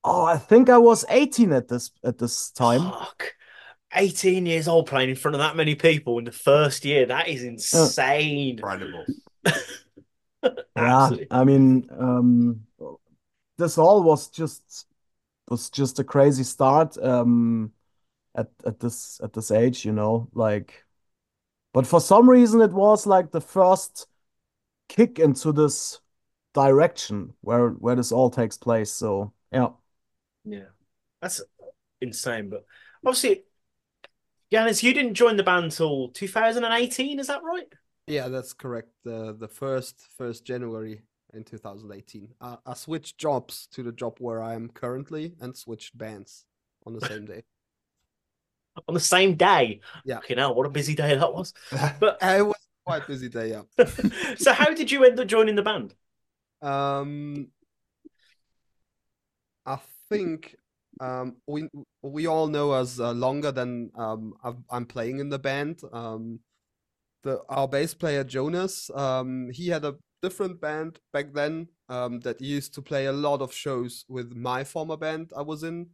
Oh, 0.04 0.24
I 0.24 0.38
think 0.38 0.70
I 0.70 0.78
was 0.78 1.04
18 1.10 1.52
at 1.52 1.68
this 1.68 1.92
at 2.04 2.18
this 2.18 2.52
time. 2.52 2.82
Fuck. 2.82 3.34
18 3.96 4.46
years 4.46 4.68
old 4.68 4.88
playing 4.88 5.10
in 5.10 5.16
front 5.16 5.36
of 5.36 5.40
that 5.40 5.56
many 5.56 5.74
people 5.74 6.20
in 6.20 6.26
the 6.26 6.32
first 6.32 6.86
year. 6.86 7.06
That 7.06 7.28
is 7.28 7.44
insane. 7.44 8.58
Incredible. 8.58 9.06
yeah, 10.76 11.10
I 11.32 11.44
mean, 11.44 11.88
um, 11.98 12.62
this 13.58 13.78
all 13.78 14.04
was 14.04 14.30
just 14.30 14.86
was 15.50 15.70
just 15.70 16.00
a 16.00 16.04
crazy 16.04 16.44
start 16.44 16.98
um, 16.98 17.72
at 18.36 18.50
at 18.66 18.80
this 18.80 19.20
at 19.24 19.34
this 19.34 19.52
age, 19.52 19.86
you 19.86 19.94
know, 19.94 20.30
like. 20.34 20.84
But 21.74 21.86
for 21.86 22.00
some 22.00 22.30
reason, 22.30 22.62
it 22.62 22.72
was 22.72 23.06
like 23.06 23.32
the 23.32 23.42
first 23.42 24.08
kick 24.88 25.20
into 25.20 25.52
this 25.52 26.00
direction 26.56 27.34
where 27.42 27.70
where 27.70 27.96
this 27.96 28.12
all 28.12 28.32
takes 28.32 28.58
place. 28.58 28.92
So 28.92 29.34
yeah, 29.52 29.70
yeah, 30.44 30.70
that's 31.22 31.42
insane. 32.02 32.50
But 32.50 32.66
obviously, 33.06 33.44
Jannis, 34.52 34.82
you 34.82 34.94
didn't 34.94 35.14
join 35.14 35.36
the 35.36 35.44
band 35.44 35.72
till 35.72 36.10
2018, 36.10 37.20
is 37.20 37.28
that 37.28 37.44
right? 37.44 37.68
Yeah, 38.08 38.30
that's 38.30 38.54
correct. 38.54 38.90
The 39.04 39.36
the 39.38 39.48
first 39.48 40.08
first 40.18 40.46
January 40.46 41.02
in 41.34 41.44
2018. 41.44 42.30
Uh, 42.40 42.58
I 42.66 42.74
switched 42.74 43.18
jobs 43.18 43.68
to 43.74 43.84
the 43.84 43.92
job 43.92 44.18
where 44.20 44.42
I 44.42 44.56
am 44.56 44.70
currently 44.70 45.36
and 45.42 45.56
switched 45.56 45.98
bands 45.98 46.46
on 46.86 46.94
the 46.94 47.06
same 47.06 47.26
day. 47.26 47.44
on 48.88 48.94
the 48.94 49.00
same 49.00 49.36
day. 49.36 49.82
Yeah. 50.06 50.20
You 50.30 50.36
know 50.36 50.52
what 50.52 50.66
a 50.66 50.70
busy 50.70 50.96
day 50.96 51.16
that 51.16 51.34
was. 51.34 51.54
But 52.00 52.18
it 52.22 52.46
was 52.46 52.56
quite 52.86 53.08
busy 53.08 53.30
day, 53.30 53.50
yeah. 53.50 53.86
so 54.38 54.54
how 54.54 54.74
did 54.74 54.92
you 54.92 55.04
end 55.04 55.20
up 55.20 55.28
joining 55.28 55.56
the 55.56 55.64
band? 55.64 55.96
Um 56.66 57.48
I 59.66 59.80
think 60.10 60.56
um, 61.00 61.38
we 61.48 61.68
we 62.02 62.28
all 62.28 62.48
know 62.48 62.72
us 62.72 63.00
uh, 63.00 63.12
longer 63.12 63.52
than 63.52 63.92
um, 63.96 64.34
I'm 64.70 64.86
playing 64.86 65.20
in 65.20 65.30
the 65.30 65.40
band. 65.40 65.82
Um, 65.92 66.40
the 67.24 67.42
our 67.50 67.68
bass 67.68 67.94
player 67.94 68.24
Jonas, 68.24 68.90
um, 68.94 69.50
he 69.52 69.68
had 69.68 69.84
a 69.84 69.96
different 70.22 70.62
band 70.62 71.00
back 71.12 71.34
then 71.34 71.68
um, 71.90 72.20
that 72.22 72.42
used 72.42 72.74
to 72.76 72.82
play 72.82 73.08
a 73.08 73.12
lot 73.12 73.42
of 73.42 73.54
shows 73.54 74.06
with 74.08 74.34
my 74.36 74.64
former 74.64 74.98
band 74.98 75.32
I 75.36 75.42
was 75.42 75.64
in, 75.64 75.88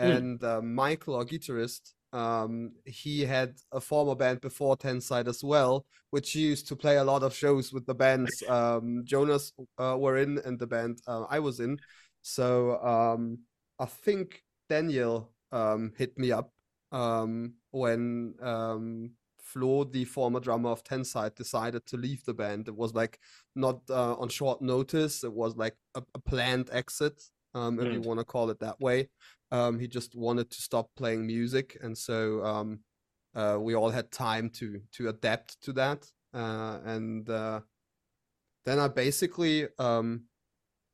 mm. 0.00 0.16
and 0.16 0.42
uh, 0.42 0.60
Michael, 0.62 1.16
our 1.16 1.24
guitarist, 1.24 1.92
um, 2.12 2.72
he 2.84 3.24
had 3.24 3.54
a 3.72 3.80
former 3.80 4.14
band 4.14 4.40
before 4.40 4.76
Tenside 4.76 5.28
as 5.28 5.44
well, 5.44 5.84
which 6.10 6.34
used 6.34 6.68
to 6.68 6.76
play 6.76 6.96
a 6.96 7.04
lot 7.04 7.22
of 7.22 7.34
shows 7.34 7.72
with 7.72 7.86
the 7.86 7.94
bands 7.94 8.42
um, 8.48 9.02
Jonas 9.04 9.52
uh, 9.78 9.96
were 9.98 10.16
in 10.16 10.38
and 10.44 10.58
the 10.58 10.66
band 10.66 11.00
uh, 11.06 11.24
I 11.28 11.38
was 11.38 11.60
in. 11.60 11.78
So 12.22 12.82
um, 12.82 13.38
I 13.78 13.84
think 13.84 14.42
Daniel 14.68 15.30
um, 15.52 15.92
hit 15.96 16.18
me 16.18 16.32
up 16.32 16.52
um, 16.92 17.54
when 17.70 18.34
um, 18.42 19.10
Flo, 19.42 19.84
the 19.84 20.04
former 20.04 20.40
drummer 20.40 20.70
of 20.70 20.84
Tenside, 20.84 21.34
decided 21.34 21.86
to 21.86 21.96
leave 21.96 22.24
the 22.24 22.34
band. 22.34 22.68
It 22.68 22.76
was 22.76 22.94
like 22.94 23.18
not 23.54 23.80
uh, 23.90 24.14
on 24.14 24.28
short 24.28 24.60
notice. 24.60 25.24
It 25.24 25.32
was 25.32 25.56
like 25.56 25.76
a, 25.94 26.02
a 26.14 26.18
planned 26.18 26.68
exit, 26.72 27.22
um, 27.54 27.80
if 27.80 27.86
mm. 27.86 27.94
you 27.94 28.00
want 28.00 28.20
to 28.20 28.24
call 28.24 28.50
it 28.50 28.60
that 28.60 28.80
way. 28.80 29.08
Um, 29.50 29.78
he 29.78 29.88
just 29.88 30.14
wanted 30.14 30.50
to 30.50 30.60
stop 30.62 30.90
playing 30.96 31.26
music, 31.26 31.78
and 31.82 31.96
so 31.96 32.44
um, 32.44 32.80
uh, 33.34 33.58
we 33.60 33.74
all 33.74 33.90
had 33.90 34.10
time 34.10 34.50
to 34.50 34.80
to 34.92 35.08
adapt 35.08 35.60
to 35.62 35.72
that. 35.74 36.10
Uh, 36.34 36.78
and 36.84 37.28
uh, 37.30 37.60
then 38.64 38.78
I 38.78 38.88
basically 38.88 39.66
um, 39.78 40.24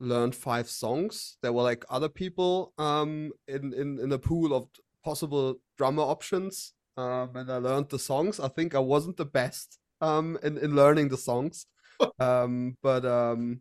learned 0.01 0.35
five 0.35 0.69
songs. 0.69 1.37
There 1.43 1.53
were 1.53 1.63
like 1.63 1.85
other 1.91 2.09
people 2.09 2.73
um, 2.79 3.33
in, 3.49 3.73
in, 3.75 3.99
in 3.99 4.13
a 4.13 4.19
pool 4.19 4.55
of 4.55 4.69
possible 5.05 5.57
drummer 5.77 6.03
options. 6.03 6.73
Um, 6.97 7.31
and 7.35 7.51
I 7.51 7.57
learned 7.57 7.89
the 7.89 7.99
songs. 7.99 8.39
I 8.39 8.49
think 8.49 8.75
I 8.75 8.79
wasn't 8.79 9.17
the 9.17 9.25
best 9.25 9.79
um, 10.01 10.39
in, 10.43 10.59
in 10.59 10.77
learning 10.77 11.09
the 11.09 11.17
songs. 11.17 11.67
um, 12.21 12.77
but 12.83 13.05
um, 13.05 13.61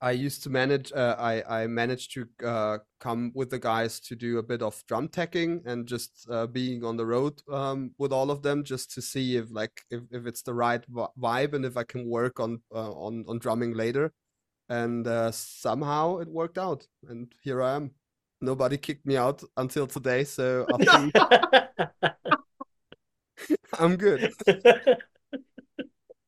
I 0.00 0.12
used 0.12 0.42
to 0.44 0.50
manage, 0.50 0.92
uh, 0.92 1.16
I, 1.18 1.62
I 1.62 1.66
managed 1.66 2.12
to 2.14 2.26
uh, 2.46 2.78
come 3.00 3.32
with 3.34 3.50
the 3.50 3.58
guys 3.58 4.00
to 4.00 4.16
do 4.16 4.38
a 4.38 4.42
bit 4.42 4.62
of 4.62 4.82
drum 4.86 5.08
tacking 5.08 5.62
and 5.66 5.86
just 5.86 6.26
uh, 6.30 6.46
being 6.46 6.84
on 6.84 6.96
the 6.96 7.06
road 7.06 7.40
um, 7.50 7.92
with 7.98 8.12
all 8.12 8.30
of 8.30 8.42
them 8.42 8.64
just 8.64 8.92
to 8.94 9.02
see 9.02 9.36
if 9.36 9.46
like 9.50 9.82
if, 9.90 10.02
if 10.10 10.26
it's 10.26 10.42
the 10.42 10.54
right 10.54 10.84
vibe 10.92 11.54
and 11.54 11.64
if 11.64 11.76
I 11.76 11.84
can 11.84 12.08
work 12.08 12.40
on 12.40 12.60
uh, 12.74 12.92
on 12.92 13.24
on 13.28 13.38
drumming 13.38 13.74
later. 13.74 14.12
And 14.68 15.06
uh, 15.06 15.30
somehow 15.30 16.18
it 16.18 16.28
worked 16.28 16.58
out 16.58 16.86
and 17.08 17.32
here 17.42 17.62
i 17.62 17.76
am. 17.76 17.92
Nobody 18.40 18.76
kicked 18.76 19.06
me 19.06 19.16
out 19.16 19.42
until 19.56 19.86
today 19.86 20.24
so 20.24 20.66
i 20.74 20.76
think 20.84 21.14
i'm 23.78 23.96
good. 23.96 24.32
I 24.48 24.60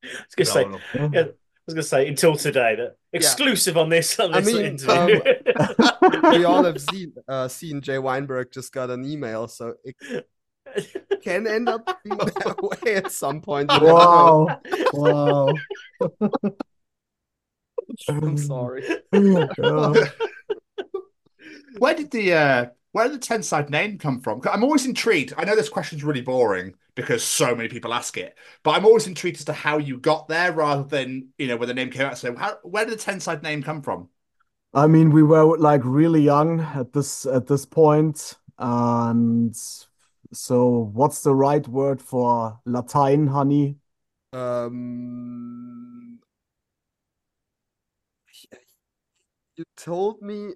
was 0.01 0.51
gonna 0.53 0.79
say, 1.13 1.31
yeah, 1.69 1.73
I 1.73 1.75
was 1.75 1.89
gonna 1.89 2.03
say 2.03 2.07
until 2.07 2.35
today 2.35 2.75
that 2.75 2.95
exclusive 3.13 3.75
yeah. 3.75 3.81
on 3.81 3.89
this 3.89 4.19
on 4.19 4.31
this 4.31 4.47
I 4.47 4.51
mean, 4.51 4.65
interview. 4.65 5.21
Um, 5.55 6.31
we 6.31 6.45
all 6.45 6.63
have 6.63 6.81
seen 6.81 7.13
uh, 7.27 7.47
seen 7.47 7.81
Jay 7.81 7.99
Weinberg 7.99 8.51
just 8.51 8.71
got 8.73 8.89
an 8.89 9.05
email, 9.05 9.47
so 9.47 9.75
it 9.83 9.95
can 11.23 11.47
end 11.47 11.69
up 11.69 11.85
being 12.03 12.17
that 12.17 12.61
way 12.61 12.95
at 12.95 13.11
some 13.11 13.41
point. 13.41 13.69
Wow! 13.69 14.59
wow! 14.93 15.53
I'm 18.07 18.37
sorry. 18.37 18.83
where 21.77 21.93
did 21.95 22.11
the 22.11 22.33
uh, 22.33 22.65
where 22.91 23.07
did 23.07 23.21
the 23.21 23.25
Tenside 23.25 23.69
name 23.69 23.97
come 23.97 24.19
from? 24.19 24.41
I'm 24.51 24.63
always 24.63 24.85
intrigued. 24.85 25.33
I 25.37 25.45
know 25.45 25.55
this 25.55 25.69
question's 25.69 26.03
really 26.03 26.21
boring 26.21 26.73
because 26.95 27.23
so 27.23 27.55
many 27.55 27.69
people 27.69 27.93
ask 27.93 28.17
it, 28.17 28.35
but 28.63 28.71
I'm 28.71 28.85
always 28.85 29.07
intrigued 29.07 29.37
as 29.37 29.45
to 29.45 29.53
how 29.53 29.77
you 29.77 29.97
got 29.97 30.27
there 30.27 30.51
rather 30.51 30.83
than 30.83 31.29
you 31.37 31.47
know 31.47 31.57
where 31.57 31.67
the 31.67 31.73
name 31.73 31.91
came 31.91 32.03
out. 32.03 32.17
So, 32.17 32.35
how, 32.35 32.57
where 32.63 32.85
did 32.85 32.97
the 32.97 33.03
Tenside 33.03 33.43
name 33.43 33.61
come 33.63 33.81
from? 33.81 34.09
I 34.73 34.87
mean, 34.87 35.11
we 35.11 35.23
were 35.23 35.57
like 35.57 35.81
really 35.83 36.21
young 36.21 36.61
at 36.61 36.93
this 36.93 37.25
at 37.25 37.47
this 37.47 37.65
point, 37.65 38.37
and 38.57 39.55
so 40.31 40.91
what's 40.93 41.23
the 41.23 41.33
right 41.33 41.67
word 41.67 42.01
for 42.01 42.59
Latin, 42.65 43.27
honey? 43.27 43.77
Um 44.33 46.19
you 49.55 49.65
told 49.75 50.21
me 50.21 50.53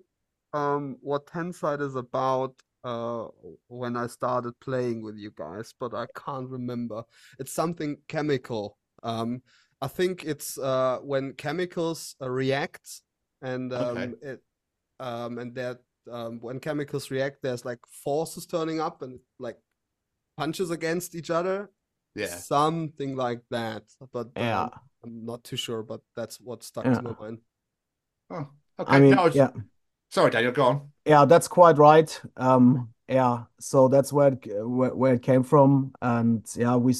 um 0.53 0.97
what 1.01 1.25
Tenside 1.27 1.81
is 1.81 1.95
about 1.95 2.53
uh 2.83 3.27
when 3.67 3.95
I 3.95 4.07
started 4.07 4.53
playing 4.59 5.01
with 5.03 5.17
you 5.17 5.31
guys, 5.35 5.73
but 5.79 5.93
I 5.93 6.05
can't 6.15 6.49
remember. 6.49 7.03
It's 7.39 7.53
something 7.53 7.97
chemical. 8.07 8.77
Um 9.03 9.41
I 9.81 9.87
think 9.87 10.23
it's 10.23 10.57
uh 10.57 10.99
when 11.01 11.33
chemicals 11.33 12.15
uh, 12.21 12.29
react 12.29 13.01
and 13.41 13.73
um 13.73 13.97
Okay. 13.97 14.13
it 14.21 14.39
um 14.99 15.39
and 15.39 15.55
that 15.55 15.79
um 16.11 16.39
when 16.41 16.59
chemicals 16.59 17.09
react 17.11 17.41
there's 17.41 17.65
like 17.65 17.79
forces 18.03 18.45
turning 18.45 18.79
up 18.81 19.01
and 19.01 19.19
like 19.39 19.57
punches 20.37 20.71
against 20.71 21.15
each 21.15 21.29
other. 21.29 21.69
Yeah. 22.15 22.27
Something 22.27 23.15
like 23.15 23.41
that. 23.49 23.83
But 24.11 24.27
Yeah. 24.35 24.63
um, 24.63 24.71
I'm 25.03 25.25
not 25.25 25.43
too 25.43 25.57
sure, 25.57 25.83
but 25.83 26.01
that's 26.15 26.39
what 26.39 26.63
stuck 26.63 26.85
Yeah. 26.85 26.95
to 26.95 27.01
my 27.01 27.15
mind. 27.19 27.39
Oh, 28.29 28.47
okay. 28.79 28.95
I 28.95 28.99
mean, 28.99 29.15
No, 29.15 29.25
it's- 29.27 29.35
yeah. 29.35 29.51
Sorry, 30.13 30.29
Daniel, 30.29 30.51
go 30.51 30.63
on. 30.65 30.91
Yeah, 31.05 31.25
that's 31.25 31.47
quite 31.47 31.77
right. 31.77 32.21
Um, 32.37 32.93
yeah, 33.07 33.45
so 33.59 33.87
that's 33.87 34.13
where 34.13 34.33
it 34.33 34.45
where, 34.67 34.95
where 34.95 35.13
it 35.15 35.23
came 35.23 35.43
from, 35.43 35.93
and 36.01 36.45
yeah, 36.55 36.75
we 36.75 36.93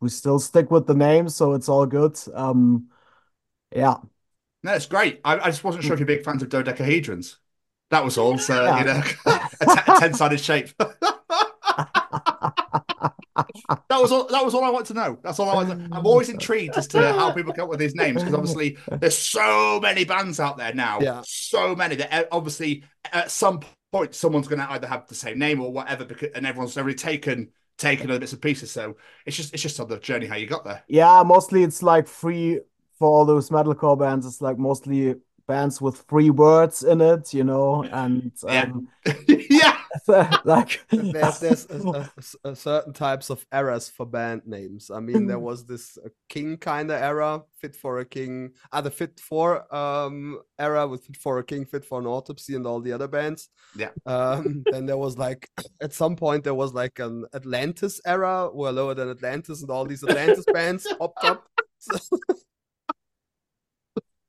we 0.00 0.08
still 0.08 0.38
stick 0.38 0.70
with 0.70 0.86
the 0.86 0.94
name, 0.94 1.28
so 1.28 1.52
it's 1.52 1.68
all 1.68 1.86
good. 1.86 2.18
Um, 2.34 2.88
yeah, 3.74 3.96
No, 4.62 4.72
it's 4.74 4.86
great. 4.86 5.20
I, 5.24 5.38
I 5.38 5.50
just 5.50 5.62
wasn't 5.62 5.84
sure 5.84 5.94
if 5.94 6.00
you're 6.00 6.06
big 6.06 6.24
fans 6.24 6.42
of 6.42 6.48
dodecahedrons. 6.48 7.36
That 7.90 8.02
was 8.04 8.16
all. 8.16 8.38
So, 8.38 8.64
Yeah. 8.64 8.78
you 8.78 8.84
know, 8.84 9.02
a, 9.26 9.40
a 9.60 10.00
10 10.00 10.14
sided 10.14 10.40
shape. 10.40 10.70
That 13.88 14.00
was 14.00 14.12
all. 14.12 14.26
That 14.26 14.44
was 14.44 14.54
all 14.54 14.64
I 14.64 14.70
want 14.70 14.86
to 14.86 14.94
know. 14.94 15.18
That's 15.22 15.38
all 15.38 15.48
I 15.48 15.54
want. 15.54 15.68
To, 15.70 15.96
I'm 15.96 16.06
always 16.06 16.28
intrigued 16.28 16.76
as 16.76 16.86
to 16.88 17.12
how 17.12 17.32
people 17.32 17.52
come 17.52 17.64
up 17.64 17.70
with 17.70 17.78
these 17.78 17.94
names 17.94 18.22
because 18.22 18.34
obviously 18.34 18.76
there's 19.00 19.16
so 19.16 19.80
many 19.80 20.04
bands 20.04 20.38
out 20.40 20.56
there 20.58 20.74
now. 20.74 21.00
Yeah. 21.00 21.22
So 21.24 21.74
many 21.74 21.96
that 21.96 22.12
uh, 22.12 22.24
obviously 22.30 22.84
at 23.12 23.30
some 23.30 23.60
point 23.92 24.14
someone's 24.14 24.48
going 24.48 24.58
to 24.60 24.70
either 24.72 24.86
have 24.86 25.06
the 25.08 25.14
same 25.14 25.38
name 25.38 25.60
or 25.60 25.72
whatever, 25.72 26.04
because 26.04 26.30
and 26.34 26.46
everyone's 26.46 26.76
already 26.76 26.94
taken 26.94 27.48
taken 27.78 28.10
other 28.10 28.20
bits 28.20 28.32
and 28.32 28.42
pieces. 28.42 28.70
So 28.70 28.96
it's 29.24 29.36
just 29.36 29.54
it's 29.54 29.62
just 29.62 29.80
on 29.80 29.88
the 29.88 29.98
journey 29.98 30.26
how 30.26 30.36
you 30.36 30.46
got 30.46 30.64
there. 30.64 30.82
yeah. 30.88 31.22
Mostly 31.24 31.62
it's 31.62 31.82
like 31.82 32.06
free 32.06 32.60
for 32.98 33.08
all 33.08 33.24
those 33.24 33.50
metalcore 33.50 33.98
bands. 33.98 34.26
It's 34.26 34.40
like 34.42 34.58
mostly 34.58 35.14
bands 35.46 35.80
with 35.80 35.96
three 36.08 36.30
words 36.30 36.82
in 36.84 37.00
it, 37.00 37.34
you 37.34 37.44
know, 37.44 37.82
and 37.84 38.30
Yeah. 38.46 38.62
um, 38.62 38.88
yeah. 39.28 39.76
like 40.44 40.82
there's 41.12 41.38
there's 41.38 41.66
a, 41.70 41.76
a- 41.94 42.10
a- 42.44 42.50
a 42.50 42.56
certain 42.56 42.92
types 42.92 43.30
of 43.30 43.44
eras 43.52 43.88
for 43.88 44.06
band 44.06 44.42
names. 44.46 44.90
I 44.90 45.00
mean, 45.00 45.26
there 45.26 45.38
was 45.38 45.66
this 45.66 45.98
uh, 46.04 46.08
king 46.28 46.56
kind 46.56 46.90
of 46.90 47.00
era, 47.00 47.42
fit 47.60 47.76
for 47.76 47.98
a 48.00 48.04
king, 48.04 48.52
other 48.72 48.90
fit 48.90 49.20
for 49.20 49.72
um 49.74 50.40
era 50.58 50.86
with 50.88 51.04
fit 51.04 51.16
for 51.16 51.38
a 51.38 51.44
king, 51.44 51.64
fit 51.64 51.84
for 51.84 52.00
an 52.00 52.06
autopsy, 52.06 52.54
and 52.54 52.66
all 52.66 52.80
the 52.80 52.92
other 52.92 53.08
bands. 53.08 53.48
Yeah. 53.74 53.90
Um, 54.06 54.64
then 54.70 54.86
there 54.86 54.98
was 54.98 55.16
like 55.18 55.48
at 55.80 55.92
some 55.92 56.16
point 56.16 56.44
there 56.44 56.54
was 56.54 56.74
like 56.74 56.98
an 56.98 57.26
Atlantis 57.34 58.00
era, 58.06 58.48
where 58.52 58.72
lower 58.72 58.94
than 58.94 59.10
Atlantis, 59.10 59.62
and 59.62 59.70
all 59.70 59.84
these 59.84 60.02
Atlantis 60.04 60.46
bands 60.52 60.86
popped 60.98 61.24
up. 61.24 61.46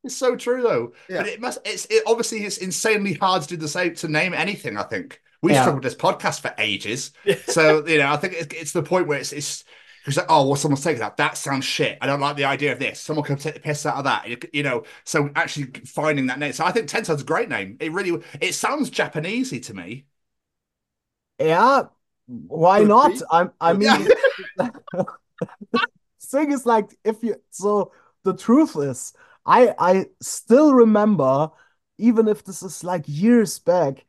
It's 0.03 0.15
so 0.15 0.35
true 0.35 0.61
though. 0.61 0.93
Yeah. 1.09 1.17
But 1.17 1.27
it 1.27 1.41
must 1.41 1.59
it's 1.65 1.85
it 1.89 2.03
obviously 2.05 2.43
it's 2.45 2.57
insanely 2.57 3.13
hard 3.13 3.41
to 3.43 3.47
do 3.47 3.57
the 3.57 3.67
same 3.67 3.95
to 3.95 4.07
name 4.07 4.33
anything, 4.33 4.77
I 4.77 4.83
think. 4.83 5.19
We 5.41 5.53
Yeah. 5.53 5.55
struggled 5.55 5.83
with 5.83 5.93
this 5.93 6.01
podcast 6.01 6.41
for 6.41 6.53
ages. 6.57 7.11
so, 7.45 7.85
you 7.85 7.97
know, 7.99 8.11
I 8.11 8.17
think 8.17 8.33
it's, 8.33 8.53
it's 8.55 8.71
the 8.73 8.83
point 8.83 9.07
where 9.07 9.19
it's 9.19 9.31
it's 9.33 9.63
because 10.03 10.17
like, 10.17 10.27
oh 10.29 10.45
well 10.47 10.55
someone's 10.55 10.83
taking 10.83 10.99
that. 10.99 11.17
That 11.17 11.37
sounds 11.37 11.65
shit. 11.65 11.97
I 12.01 12.07
don't 12.07 12.19
like 12.19 12.35
the 12.37 12.45
idea 12.45 12.71
of 12.71 12.79
this. 12.79 12.99
Someone 13.01 13.25
could 13.25 13.39
take 13.39 13.55
the 13.55 13.59
piss 13.59 13.85
out 13.85 13.95
of 13.97 14.03
that. 14.05 14.27
You, 14.27 14.37
you 14.53 14.63
know, 14.63 14.83
so 15.03 15.29
actually 15.35 15.65
finding 15.85 16.27
that 16.27 16.39
name. 16.39 16.53
So 16.53 16.65
I 16.65 16.71
think 16.71 16.87
Tenside's 16.87 17.21
a 17.21 17.25
great 17.25 17.49
name. 17.49 17.77
It 17.79 17.91
really 17.91 18.23
it 18.41 18.53
sounds 18.53 18.91
Japanesey 18.91 19.63
to 19.65 19.73
me. 19.73 20.05
Yeah, 21.39 21.83
why 22.47 22.83
Could 22.83 22.83
not? 22.83 23.21
be. 23.21 23.23
I 23.31 23.49
I 23.59 23.73
mean, 23.73 24.11
thing 26.21 26.51
is 26.51 26.65
like 26.65 26.97
if 27.03 27.21
you 27.23 27.35
so 27.51 27.91
the 28.23 28.35
truth 28.35 28.75
is 28.77 29.13
I 29.45 29.73
I 29.77 30.05
still 30.21 30.73
remember 30.73 31.51
even 31.97 32.27
if 32.27 32.43
this 32.43 32.63
is 32.63 32.83
like 32.83 33.03
years 33.07 33.59
back 33.59 34.05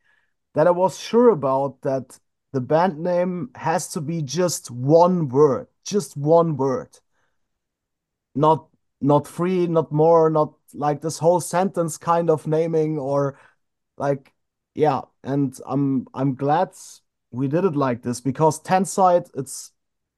that 0.57 0.67
I 0.67 0.71
was 0.71 0.99
sure 0.99 1.29
about 1.29 1.83
that 1.83 2.19
the 2.55 2.63
band 2.63 2.99
name 2.99 3.51
has 3.55 3.89
to 3.89 4.01
be 4.01 4.23
just 4.23 4.71
one 4.71 5.29
word, 5.29 5.67
just 5.85 6.17
one 6.17 6.57
word. 6.57 6.89
Not 8.35 8.67
not 9.03 9.29
three, 9.29 9.67
not 9.67 9.93
more, 9.93 10.31
not 10.31 10.55
like 10.73 11.03
this 11.03 11.19
whole 11.19 11.41
sentence 11.43 11.99
kind 11.99 12.31
of 12.31 12.47
naming 12.47 12.99
or 12.99 13.39
like 13.99 14.33
yeah, 14.75 15.03
and 15.23 15.55
I'm 15.67 16.07
I'm 16.15 16.35
glad 16.35 16.71
we 17.31 17.49
did 17.49 17.67
it 17.67 17.77
like 17.77 18.01
this 18.01 18.23
because 18.23 18.63
Tenside, 18.63 19.29
it's 19.35 19.73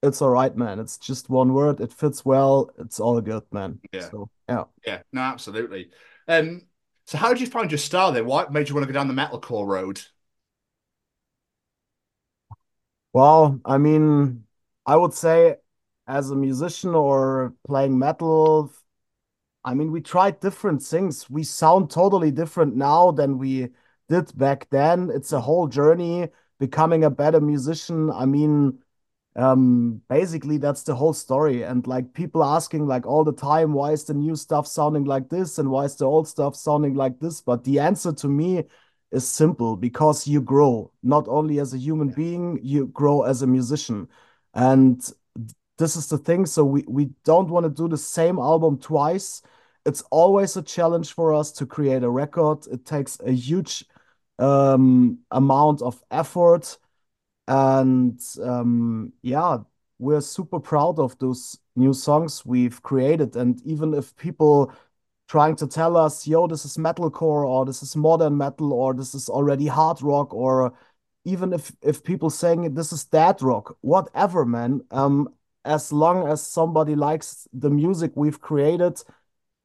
it's 0.04 0.22
all 0.22 0.30
right, 0.30 0.56
man. 0.56 0.78
It's 0.78 0.98
just 0.98 1.28
one 1.28 1.52
word. 1.52 1.80
It 1.80 1.92
fits 1.92 2.24
well. 2.24 2.70
It's 2.78 3.00
all 3.00 3.20
good, 3.20 3.42
man. 3.50 3.80
Yeah. 3.92 4.08
So 4.08 4.30
yeah. 4.48 4.64
Yeah, 4.86 5.02
no, 5.12 5.20
absolutely. 5.22 5.90
Um, 6.28 6.62
so 7.06 7.18
how 7.18 7.30
did 7.30 7.40
you 7.40 7.48
find 7.48 7.72
your 7.72 7.78
style 7.78 8.12
then? 8.12 8.24
What 8.24 8.52
made 8.52 8.68
you 8.68 8.76
want 8.76 8.86
to 8.86 8.92
go 8.92 8.96
down 8.96 9.08
the 9.08 9.14
metalcore 9.14 9.66
road? 9.66 10.00
Well, 13.18 13.60
I 13.64 13.78
mean, 13.78 14.44
I 14.86 14.94
would 14.94 15.12
say 15.12 15.56
as 16.06 16.30
a 16.30 16.36
musician 16.36 16.94
or 16.94 17.52
playing 17.66 17.98
metal, 17.98 18.72
I 19.64 19.74
mean, 19.74 19.92
we 19.92 20.00
tried 20.02 20.40
different 20.40 20.82
things. 20.82 21.28
We 21.28 21.44
sound 21.44 21.90
totally 21.90 22.30
different 22.30 22.76
now 22.76 23.10
than 23.10 23.38
we 23.38 23.70
did 24.08 24.38
back 24.38 24.70
then. 24.70 25.10
It's 25.12 25.32
a 25.32 25.40
whole 25.40 25.66
journey 25.66 26.28
becoming 26.60 27.02
a 27.04 27.10
better 27.10 27.40
musician. 27.40 28.10
I 28.12 28.24
mean, 28.24 28.78
um, 29.36 30.02
basically 30.08 30.58
that's 30.58 30.84
the 30.84 30.94
whole 30.94 31.12
story. 31.12 31.62
And 31.64 31.86
like 31.88 32.14
people 32.14 32.44
asking 32.44 32.86
like 32.86 33.06
all 33.06 33.24
the 33.24 33.32
time, 33.32 33.72
why 33.72 33.92
is 33.92 34.04
the 34.04 34.14
new 34.14 34.36
stuff 34.36 34.68
sounding 34.68 35.04
like 35.06 35.28
this 35.28 35.58
and 35.58 35.70
why 35.70 35.86
is 35.86 35.96
the 35.96 36.04
old 36.06 36.28
stuff 36.28 36.56
sounding 36.56 36.94
like 36.94 37.18
this? 37.20 37.40
But 37.40 37.64
the 37.64 37.80
answer 37.80 38.12
to 38.12 38.28
me 38.28 38.64
is 39.10 39.28
simple 39.28 39.76
because 39.76 40.26
you 40.26 40.40
grow 40.40 40.92
not 41.02 41.26
only 41.28 41.58
as 41.60 41.72
a 41.72 41.78
human 41.78 42.08
being, 42.08 42.60
you 42.62 42.86
grow 42.88 43.22
as 43.22 43.42
a 43.42 43.46
musician. 43.46 44.08
And 44.54 45.00
this 45.78 45.96
is 45.96 46.08
the 46.08 46.18
thing. 46.18 46.46
So 46.46 46.64
we, 46.64 46.84
we 46.86 47.10
don't 47.24 47.48
want 47.48 47.64
to 47.64 47.70
do 47.70 47.88
the 47.88 47.96
same 47.96 48.38
album 48.38 48.78
twice. 48.78 49.42
It's 49.86 50.02
always 50.10 50.56
a 50.56 50.62
challenge 50.62 51.14
for 51.14 51.32
us 51.32 51.52
to 51.52 51.66
create 51.66 52.02
a 52.02 52.10
record. 52.10 52.66
It 52.66 52.84
takes 52.84 53.18
a 53.20 53.32
huge 53.32 53.84
um, 54.38 55.18
amount 55.30 55.80
of 55.82 56.02
effort. 56.10 56.76
And 57.46 58.20
um, 58.42 59.12
yeah, 59.22 59.58
we're 59.98 60.20
super 60.20 60.60
proud 60.60 60.98
of 60.98 61.18
those 61.18 61.58
new 61.76 61.94
songs 61.94 62.44
we've 62.44 62.82
created. 62.82 63.36
And 63.36 63.62
even 63.64 63.94
if 63.94 64.14
people 64.16 64.72
trying 65.28 65.54
to 65.56 65.66
tell 65.66 65.96
us, 65.96 66.26
yo, 66.26 66.46
this 66.46 66.64
is 66.64 66.76
metalcore, 66.76 67.46
or 67.46 67.64
this 67.66 67.82
is 67.82 67.94
modern 67.94 68.36
metal, 68.36 68.72
or 68.72 68.94
this 68.94 69.14
is 69.14 69.28
already 69.28 69.66
hard 69.66 70.02
rock, 70.02 70.32
or 70.34 70.72
even 71.24 71.52
if 71.52 71.70
if 71.82 72.02
people 72.02 72.30
saying 72.30 72.74
this 72.74 72.92
is 72.92 73.04
dead 73.04 73.40
rock, 73.42 73.76
whatever, 73.82 74.44
man. 74.44 74.80
Um, 74.90 75.28
as 75.64 75.92
long 75.92 76.26
as 76.26 76.46
somebody 76.46 76.94
likes 76.94 77.46
the 77.52 77.68
music 77.68 78.12
we've 78.14 78.40
created, 78.40 79.02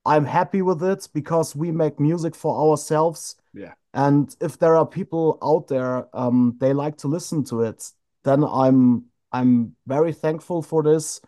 I'm 0.06 0.26
happy 0.26 0.62
with 0.62 0.84
it 0.84 1.08
because 1.14 1.56
we 1.56 1.72
make 1.72 2.00
music 2.00 2.36
for 2.36 2.70
ourselves. 2.70 3.36
Yeah. 3.54 3.74
And 3.94 4.36
if 4.42 4.58
there 4.58 4.76
are 4.76 4.86
people 4.86 5.38
out 5.42 5.68
there, 5.68 6.08
um, 6.14 6.58
they 6.60 6.74
like 6.74 6.98
to 6.98 7.08
listen 7.08 7.44
to 7.46 7.62
it, 7.62 7.90
then 8.24 8.44
I'm 8.44 9.06
I'm 9.32 9.76
very 9.88 10.12
thankful 10.12 10.62
for 10.62 10.84
this. 10.84 11.22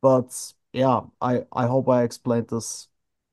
But 0.00 0.30
yeah, 0.72 1.00
I 1.20 1.42
I 1.52 1.66
hope 1.66 1.88
I 1.88 2.04
explained 2.04 2.48
this 2.48 2.86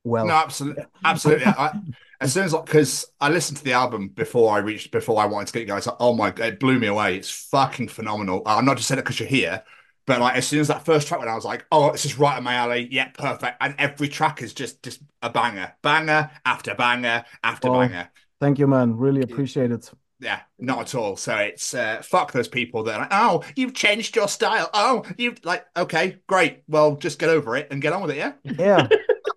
well. 0.08 0.26
No, 0.26 0.34
absolutely, 0.34 0.84
absolutely. 1.04 1.46
I, 1.46 1.78
as 2.20 2.32
soon 2.32 2.44
as 2.44 2.52
because 2.54 3.06
I 3.20 3.28
listened 3.28 3.58
to 3.58 3.64
the 3.64 3.72
album 3.74 4.08
before 4.08 4.52
I 4.54 4.58
reached 4.58 4.90
before 4.90 5.20
I 5.22 5.26
wanted 5.26 5.46
to 5.46 5.52
get 5.52 5.60
you 5.60 5.66
guys. 5.66 5.86
like, 5.86 5.96
Oh 6.00 6.14
my 6.14 6.30
god, 6.30 6.46
it 6.54 6.60
blew 6.60 6.78
me 6.78 6.88
away. 6.88 7.16
It's 7.16 7.30
fucking 7.30 7.88
phenomenal. 7.88 8.42
I'm 8.46 8.64
not 8.64 8.76
just 8.76 8.88
saying 8.88 8.98
it 8.98 9.02
because 9.02 9.20
you're 9.20 9.28
here, 9.28 9.62
but 10.06 10.20
like 10.20 10.36
as 10.36 10.46
soon 10.48 10.60
as 10.60 10.68
that 10.68 10.84
first 10.84 11.06
track 11.06 11.20
went, 11.20 11.30
I 11.30 11.34
was 11.36 11.44
like, 11.44 11.64
oh, 11.70 11.92
this 11.92 12.04
is 12.04 12.18
right 12.18 12.36
up 12.36 12.42
my 12.42 12.54
alley. 12.54 12.88
Yeah, 12.90 13.08
perfect. 13.10 13.56
And 13.60 13.74
every 13.78 14.08
track 14.08 14.42
is 14.42 14.52
just 14.52 14.82
just 14.82 15.00
a 15.22 15.30
banger, 15.30 15.72
banger 15.82 16.30
after 16.44 16.74
banger 16.74 17.24
after 17.44 17.68
Oh. 17.68 17.78
banger. 17.80 18.08
Thank 18.40 18.58
you, 18.58 18.66
man. 18.66 18.96
Really 18.96 19.22
appreciate 19.22 19.70
it. 19.70 19.90
Yeah, 20.20 20.40
not 20.58 20.80
at 20.80 20.94
all. 20.96 21.16
So 21.16 21.36
it's 21.36 21.74
uh, 21.74 22.02
fuck 22.02 22.32
those 22.32 22.48
people 22.48 22.82
that 22.84 22.94
are 22.96 23.00
like, 23.02 23.08
oh, 23.12 23.44
you've 23.54 23.74
changed 23.74 24.16
your 24.16 24.26
style. 24.26 24.68
Oh, 24.74 25.04
you've 25.16 25.44
like 25.44 25.64
okay, 25.76 26.18
great. 26.26 26.64
Well, 26.66 26.96
just 26.96 27.20
get 27.20 27.28
over 27.28 27.56
it 27.56 27.68
and 27.70 27.80
get 27.80 27.92
on 27.92 28.02
with 28.02 28.10
it. 28.10 28.16
Yeah, 28.16 28.32
Yeah, 28.42 28.88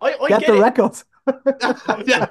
I, 0.00 0.14
I 0.14 0.32
get 0.32 0.46
get 0.46 0.46
the 0.46 0.54
it. 0.54 0.56
record. 0.56 0.96
yeah. 2.06 2.28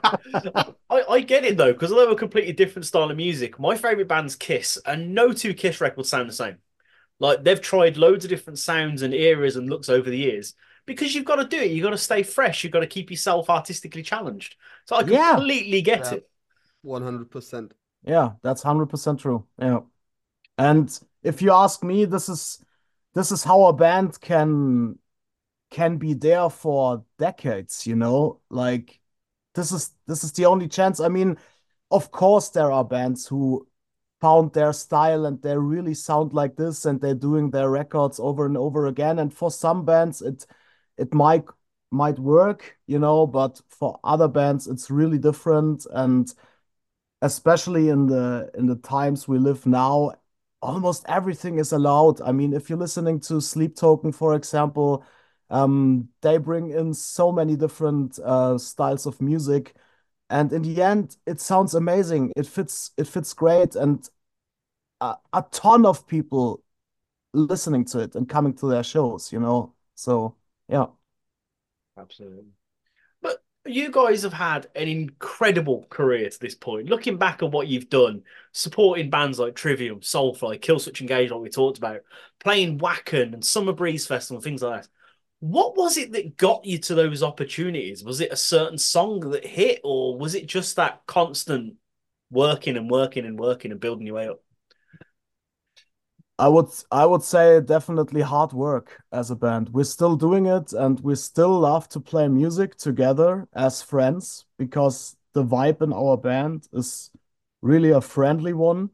I, 0.90 1.04
I 1.10 1.20
get 1.22 1.46
it 1.46 1.58
though, 1.58 1.74
because 1.74 1.92
although 1.92 2.12
a 2.12 2.18
completely 2.18 2.54
different 2.54 2.86
style 2.86 3.10
of 3.12 3.18
music, 3.18 3.60
my 3.60 3.76
favorite 3.78 4.08
band's 4.08 4.36
Kiss, 4.36 4.78
and 4.86 5.14
no 5.14 5.34
two 5.34 5.54
Kiss 5.54 5.82
records 5.82 6.10
sound 6.10 6.30
the 6.30 6.34
same. 6.34 6.58
Like 7.20 7.44
they've 7.44 7.62
tried 7.62 7.98
loads 7.98 8.26
of 8.26 8.30
different 8.30 8.60
sounds 8.60 9.02
and 9.02 9.14
eras 9.14 9.56
and 9.56 9.70
looks 9.70 9.90
over 9.90 10.10
the 10.10 10.18
years, 10.18 10.56
because 10.86 11.16
you've 11.16 11.26
got 11.26 11.38
to 11.38 11.46
do 11.48 11.58
it. 11.60 11.72
You've 11.72 11.84
got 11.84 11.92
to 11.92 11.98
stay 11.98 12.24
fresh. 12.24 12.64
You've 12.64 12.74
got 12.74 12.82
to 12.82 12.88
keep 12.88 13.12
yourself 13.12 13.50
artistically 13.50 14.04
challenged. 14.04 14.56
So 14.86 14.96
I 14.96 15.04
Yeah. 15.04 15.32
completely 15.32 15.82
get 15.82 16.00
Yeah. 16.00 16.14
it. 16.14 16.30
One 16.82 17.04
hundred 17.04 17.32
percent. 17.32 17.74
Yeah, 18.04 18.34
that's 18.42 18.64
100% 18.64 19.20
true. 19.20 19.46
Yeah. 19.60 19.82
And 20.58 20.98
if 21.24 21.42
you 21.42 21.54
ask 21.54 21.84
me, 21.84 22.06
this 22.06 22.30
is 22.30 22.64
this 23.14 23.32
is 23.32 23.44
how 23.44 23.66
a 23.68 23.74
band 23.74 24.20
can 24.22 25.00
can 25.70 25.98
be 25.98 26.14
there 26.14 26.50
for 26.50 27.04
decades, 27.18 27.86
you 27.88 27.96
know? 27.96 28.42
Like 28.50 29.00
this 29.56 29.72
is 29.72 29.92
this 30.08 30.24
is 30.24 30.32
the 30.34 30.46
only 30.46 30.68
chance. 30.68 31.00
I 31.00 31.10
mean, 31.10 31.38
of 31.92 32.12
course 32.12 32.50
there 32.50 32.72
are 32.72 32.86
bands 32.86 33.28
who 33.28 33.68
found 34.22 34.54
their 34.54 34.74
style 34.74 35.26
and 35.26 35.42
they 35.42 35.58
really 35.58 35.94
sound 35.94 36.34
like 36.34 36.56
this 36.56 36.86
and 36.86 37.00
they're 37.00 37.14
doing 37.16 37.52
their 37.52 37.70
records 37.70 38.20
over 38.20 38.46
and 38.46 38.58
over 38.58 38.88
again. 38.88 39.20
And 39.20 39.34
for 39.34 39.52
some 39.52 39.86
bands 39.86 40.22
it 40.22 40.46
it 40.98 41.14
might 41.14 41.46
might 41.92 42.20
work, 42.20 42.78
you 42.88 43.00
know, 43.00 43.28
but 43.28 43.62
for 43.70 44.00
other 44.04 44.28
bands 44.28 44.68
it's 44.68 44.90
really 44.90 45.18
different 45.18 45.86
and 45.94 46.34
especially 47.22 47.90
in 47.90 48.08
the 48.08 48.50
in 48.56 48.68
the 48.68 48.76
times 48.76 49.28
we 49.28 49.38
live 49.40 49.66
now, 49.66 50.14
almost 50.62 51.06
everything 51.08 51.60
is 51.60 51.72
allowed. 51.72 52.22
I 52.22 52.32
mean, 52.32 52.54
if 52.54 52.70
you're 52.70 52.80
listening 52.80 53.20
to 53.22 53.42
Sleep 53.42 53.76
Token, 53.76 54.12
for 54.12 54.36
example, 54.36 55.04
um, 55.50 56.10
they 56.22 56.38
bring 56.38 56.72
in 56.72 56.94
so 56.94 57.32
many 57.32 57.56
different 57.56 58.20
uh, 58.20 58.58
styles 58.58 59.06
of 59.06 59.22
music, 59.22 59.74
and 60.30 60.52
in 60.52 60.62
the 60.62 60.82
end, 60.82 61.18
it 61.26 61.40
sounds 61.40 61.74
amazing. 61.74 62.34
It 62.36 62.48
fits 62.48 62.92
it 62.98 63.08
fits 63.08 63.34
great, 63.34 63.76
and 63.76 64.08
a, 65.02 65.16
a 65.34 65.46
ton 65.52 65.86
of 65.86 66.08
people 66.08 66.64
listening 67.34 67.86
to 67.86 68.00
it 68.00 68.16
and 68.16 68.28
coming 68.28 68.54
to 68.56 68.68
their 68.68 68.84
shows, 68.84 69.32
you 69.32 69.40
know. 69.40 69.74
So 69.96 70.36
yeah. 70.68 70.88
Absolutely. 71.98 72.46
But 73.22 73.44
you 73.66 73.92
guys 73.92 74.24
have 74.24 74.34
had 74.34 74.68
an 74.76 74.88
incredible 74.88 75.86
career 75.90 76.30
to 76.30 76.40
this 76.40 76.56
point. 76.56 76.88
Looking 76.90 77.18
back 77.18 77.42
at 77.42 77.52
what 77.52 77.68
you've 77.68 77.90
done, 77.90 78.24
supporting 78.52 79.10
bands 79.10 79.40
like 79.40 79.56
Trivium, 79.56 80.02
Soulfly, 80.02 80.60
Killswitch 80.60 81.02
Engage, 81.02 81.32
like 81.32 81.42
we 81.42 81.50
talked 81.50 81.78
about, 81.78 82.02
playing 82.40 82.80
Wacken 82.80 83.34
and 83.34 83.44
Summer 83.44 83.74
Breeze 83.74 84.06
Festival, 84.08 84.42
things 84.42 84.62
like 84.62 84.84
that. 84.84 84.90
What 85.40 85.78
was 85.78 85.98
it 85.98 86.14
that 86.14 86.38
got 86.38 86.66
you 86.66 86.80
to 86.80 86.96
those 86.96 87.22
opportunities? 87.22 88.04
Was 88.04 88.22
it 88.22 88.32
a 88.32 88.38
certain 88.38 88.78
song 88.78 89.20
that 89.32 89.46
hit, 89.46 89.82
or 89.84 90.18
was 90.18 90.34
it 90.36 90.48
just 90.48 90.76
that 90.76 91.02
constant 91.06 91.76
working 92.32 92.76
and 92.76 92.90
working 92.90 93.26
and 93.26 93.40
working 93.40 93.72
and 93.72 93.80
building 93.80 94.08
your 94.08 94.16
way 94.16 94.28
up? 94.28 94.42
I 96.40 96.48
would 96.50 96.68
I 96.92 97.06
would 97.06 97.24
say 97.24 97.62
definitely 97.62 98.22
hard 98.22 98.54
work 98.54 99.02
as 99.12 99.32
a 99.32 99.36
band. 99.36 99.70
We're 99.70 99.84
still 99.84 100.16
doing 100.16 100.46
it 100.46 100.72
and 100.74 101.00
we 101.00 101.16
still 101.16 101.60
love 101.60 101.90
to 101.90 102.00
play 102.00 102.28
music 102.28 102.76
together 102.76 103.48
as 103.54 103.82
friends 103.82 104.46
because 104.58 105.16
the 105.34 105.44
vibe 105.44 105.82
in 105.82 105.94
our 105.94 106.16
band 106.18 106.68
is 106.74 107.10
really 107.62 107.90
a 107.90 108.02
friendly 108.02 108.54
one 108.54 108.92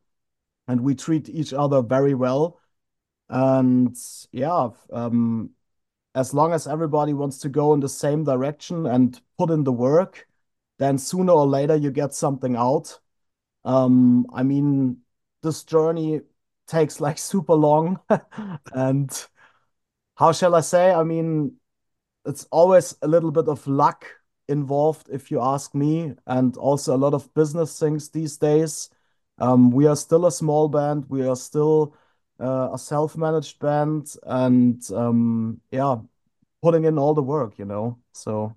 and 0.67 0.81
we 0.81 0.95
treat 0.95 1.29
each 1.29 1.53
other 1.53 1.81
very 1.81 2.13
well. 2.13 2.59
And 3.29 3.97
yeah, 4.31 4.69
um, 4.93 5.51
as 6.15 6.33
long 6.33 6.53
as 6.53 6.67
everybody 6.67 7.13
wants 7.13 7.39
to 7.39 7.49
go 7.49 7.73
in 7.73 7.79
the 7.79 7.89
same 7.89 8.23
direction 8.23 8.85
and 8.85 9.19
put 9.37 9.49
in 9.49 9.63
the 9.63 9.71
work, 9.71 10.27
then 10.79 10.97
sooner 10.97 11.33
or 11.33 11.45
later 11.45 11.75
you 11.75 11.91
get 11.91 12.13
something 12.13 12.55
out. 12.55 12.99
Um, 13.65 14.27
I 14.33 14.43
mean, 14.43 14.97
this 15.41 15.63
journey 15.63 16.21
takes 16.67 16.99
like 17.01 17.17
super 17.31 17.55
long 17.55 17.99
and 18.73 19.27
how 20.15 20.31
shall 20.31 20.55
I 20.55 20.61
say? 20.61 20.91
I 20.91 21.03
mean, 21.03 21.57
it's 22.25 22.45
always 22.51 22.95
a 23.01 23.07
little 23.07 23.31
bit 23.31 23.47
of 23.47 23.65
luck 23.67 24.05
involved, 24.47 25.09
if 25.11 25.31
you 25.31 25.41
ask 25.41 25.73
me, 25.73 26.13
and 26.27 26.55
also 26.57 26.95
a 26.95 26.97
lot 26.97 27.13
of 27.13 27.33
business 27.33 27.79
things 27.79 28.09
these 28.09 28.37
days. 28.37 28.89
Um, 29.39 29.71
we 29.71 29.87
are 29.87 29.95
still 29.95 30.25
a 30.25 30.31
small 30.31 30.67
band. 30.69 31.05
We 31.09 31.25
are 31.27 31.35
still 31.35 31.95
uh, 32.43 32.71
a 32.73 32.77
self-managed 32.77 33.59
band, 33.59 34.15
and 34.23 34.83
um, 34.91 35.61
yeah, 35.71 35.97
putting 36.61 36.85
in 36.85 36.97
all 36.99 37.13
the 37.15 37.23
work, 37.23 37.59
you 37.59 37.65
know. 37.65 37.99
So 38.13 38.55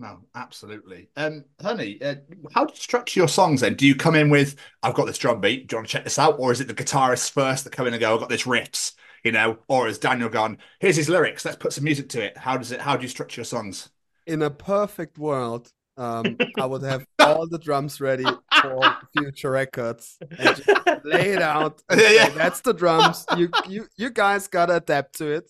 No, 0.00 0.20
absolutely. 0.36 1.08
Um, 1.16 1.44
honey, 1.60 2.00
uh, 2.00 2.16
how 2.54 2.64
do 2.64 2.72
you 2.72 2.80
structure 2.80 3.18
your 3.18 3.28
songs 3.28 3.62
then? 3.62 3.74
Do 3.74 3.84
you 3.84 3.96
come 3.96 4.14
in 4.14 4.30
with, 4.30 4.54
I've 4.82 4.94
got 4.94 5.06
this 5.06 5.18
drum 5.18 5.40
beat, 5.40 5.66
do 5.66 5.74
you 5.74 5.78
want 5.78 5.88
to 5.88 5.92
check 5.92 6.04
this 6.04 6.20
out? 6.20 6.36
Or 6.38 6.52
is 6.52 6.60
it 6.60 6.68
the 6.68 6.74
guitarists 6.74 7.30
first 7.30 7.64
that 7.64 7.72
come 7.72 7.86
in 7.88 7.94
and 7.94 8.00
go, 8.00 8.14
I've 8.14 8.20
got 8.20 8.28
this 8.28 8.44
riffs, 8.44 8.94
you 9.24 9.32
know? 9.32 9.58
Or 9.66 9.86
has 9.86 9.98
Daniel 9.98 10.28
gone, 10.28 10.58
here's 10.78 10.96
his 10.96 11.08
lyrics, 11.08 11.44
let's 11.44 11.56
put 11.56 11.72
some 11.72 11.84
music 11.84 12.08
to 12.10 12.22
it. 12.22 12.38
How 12.38 12.56
does 12.56 12.70
it, 12.70 12.80
how 12.80 12.96
do 12.96 13.02
you 13.02 13.08
structure 13.08 13.40
your 13.40 13.44
songs? 13.44 13.90
In 14.26 14.42
a 14.42 14.50
perfect 14.50 15.18
world, 15.18 15.72
um, 15.98 16.36
I 16.58 16.66
would 16.66 16.82
have 16.82 17.04
all 17.22 17.46
the 17.48 17.58
drums 17.58 18.00
ready 18.00 18.24
for 18.62 18.80
future 19.16 19.50
records 19.50 20.18
and 20.38 20.54
just 20.54 20.68
lay 21.04 21.30
it 21.32 21.42
out. 21.42 21.82
and 21.90 22.00
Yeah, 22.00 22.06
say, 22.08 22.14
yeah. 22.14 22.28
That's 22.30 22.60
the 22.62 22.72
drums. 22.74 23.24
You 23.36 23.50
you 23.66 23.86
you 23.96 24.10
guys 24.10 24.48
gotta 24.48 24.76
adapt 24.76 25.16
to 25.18 25.42
it. 25.42 25.48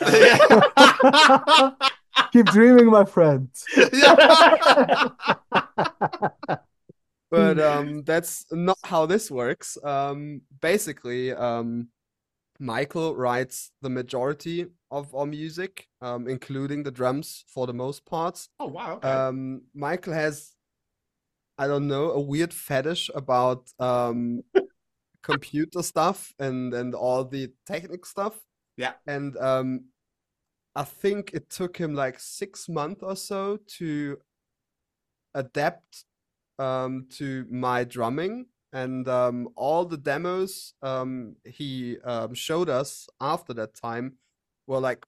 keep 2.32 2.46
dreaming, 2.46 2.86
my 2.86 3.04
friend. 3.04 3.48
but 7.30 7.58
um 7.58 8.02
that's 8.04 8.46
not 8.52 8.78
how 8.84 9.06
this 9.06 9.30
works 9.30 9.76
um 9.84 10.40
basically 10.60 11.32
um 11.32 11.88
michael 12.58 13.14
writes 13.16 13.70
the 13.82 13.90
majority 13.90 14.66
of 14.90 15.14
our 15.14 15.26
music 15.26 15.88
um 16.00 16.28
including 16.28 16.82
the 16.82 16.90
drums 16.90 17.44
for 17.48 17.66
the 17.66 17.72
most 17.74 18.04
parts 18.06 18.48
Oh, 18.58 18.66
wow. 18.66 18.94
Okay. 18.94 19.08
um 19.08 19.62
michael 19.74 20.12
has 20.12 20.52
i 21.58 21.66
don't 21.66 21.86
know 21.88 22.12
a 22.12 22.20
weird 22.20 22.52
fetish 22.52 23.10
about 23.14 23.68
um 23.78 24.42
computer 25.22 25.82
stuff 25.82 26.32
and 26.38 26.72
and 26.74 26.94
all 26.94 27.24
the 27.24 27.50
technical 27.66 28.04
stuff 28.06 28.38
Yeah. 28.76 28.92
and 29.06 29.36
um 29.38 29.86
i 30.74 30.84
think 30.84 31.32
it 31.34 31.50
took 31.50 31.76
him 31.76 31.94
like 31.94 32.20
six 32.20 32.68
months 32.68 33.02
or 33.02 33.16
so 33.16 33.58
to 33.78 34.18
adapt 35.34 36.04
um 36.58 37.06
to 37.10 37.46
my 37.50 37.84
drumming 37.84 38.46
and 38.76 39.08
um 39.08 39.48
all 39.56 39.86
the 39.86 39.96
demos 39.96 40.74
um 40.82 41.34
he 41.44 41.96
um 42.04 42.34
showed 42.34 42.68
us 42.68 43.08
after 43.20 43.54
that 43.54 43.74
time 43.74 44.06
were 44.66 44.80
like 44.80 45.02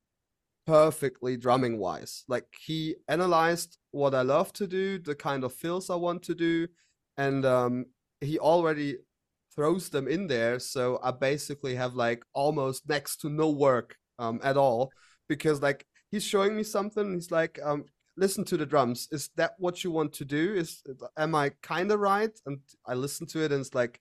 perfectly 0.66 1.36
drumming 1.36 1.78
wise. 1.78 2.24
Like 2.28 2.46
he 2.66 2.96
analyzed 3.08 3.78
what 3.90 4.14
i 4.14 4.22
love 4.22 4.52
to 4.60 4.66
do 4.66 4.98
the 4.98 5.14
kind 5.14 5.42
of 5.44 5.52
fills 5.62 5.88
i 5.88 5.94
want 6.06 6.22
to 6.24 6.34
do 6.34 6.68
and 7.16 7.44
um 7.46 7.86
he 8.20 8.38
already 8.38 8.96
throws 9.54 9.88
them 9.90 10.06
in 10.08 10.28
there. 10.28 10.58
So 10.58 10.98
i 11.02 11.10
basically 11.10 11.74
have 11.74 11.94
like 11.94 12.22
almost 12.32 12.88
next 12.88 13.20
to 13.22 13.28
no 13.28 13.50
work 13.50 13.96
um 14.18 14.40
at 14.42 14.56
all. 14.56 14.90
Because 15.28 15.60
like 15.68 15.84
he's 16.10 16.24
showing 16.24 16.56
me 16.56 16.62
something 16.62 17.06
he's 17.14 17.30
like 17.30 17.58
um 17.62 17.84
listen 18.18 18.44
to 18.44 18.56
the 18.56 18.66
drums. 18.66 19.08
Is 19.10 19.30
that 19.36 19.52
what 19.58 19.84
you 19.84 19.90
want 19.90 20.12
to 20.14 20.24
do? 20.24 20.54
Is 20.54 20.82
am 21.16 21.34
i 21.34 21.50
kind 21.62 21.90
of 21.90 22.00
right? 22.00 22.36
And 22.46 22.58
i 22.86 22.94
listen 22.94 23.26
to 23.28 23.42
it 23.44 23.52
and 23.52 23.60
it's 23.60 23.74
like 23.74 24.00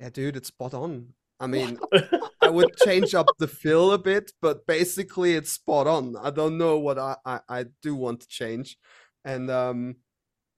yeah 0.00 0.10
dude 0.10 0.36
it's 0.36 0.48
spot 0.48 0.74
on. 0.74 1.14
I 1.38 1.46
mean 1.46 1.78
i 2.42 2.48
would 2.48 2.76
change 2.78 3.14
up 3.14 3.26
the 3.38 3.48
feel 3.48 3.92
a 3.92 3.98
bit 3.98 4.32
but 4.42 4.66
basically 4.66 5.34
it's 5.34 5.52
spot 5.52 5.86
on. 5.86 6.16
I 6.16 6.30
don't 6.30 6.58
know 6.58 6.78
what 6.78 6.98
i 6.98 7.16
i, 7.24 7.40
I 7.48 7.64
do 7.82 7.94
want 7.94 8.20
to 8.20 8.28
change. 8.28 8.76
And 9.24 9.50
um 9.50 9.96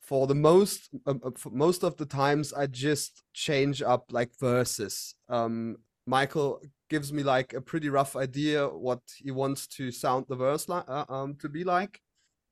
for 0.03 0.27
the 0.27 0.35
most 0.35 0.89
um, 1.07 1.21
uh, 1.23 1.31
for 1.37 1.51
most 1.51 1.85
of 1.85 1.97
the 1.99 2.07
times 2.07 2.55
i 2.55 2.67
just 2.67 3.23
change 3.35 3.83
up 3.83 4.05
like 4.11 4.31
verses. 4.41 5.15
Um 5.29 5.77
michael 6.07 6.63
gives 6.89 7.13
me 7.13 7.23
like 7.23 7.53
a 7.53 7.61
pretty 7.61 7.91
rough 7.91 8.17
idea 8.17 8.67
what 8.67 9.01
he 9.19 9.31
wants 9.31 9.67
to 9.67 9.91
sound 9.93 10.25
the 10.29 10.37
verse 10.37 10.67
like 10.67 10.85
uh, 10.89 11.05
um 11.11 11.35
to 11.35 11.49
be 11.51 11.65
like 11.65 12.01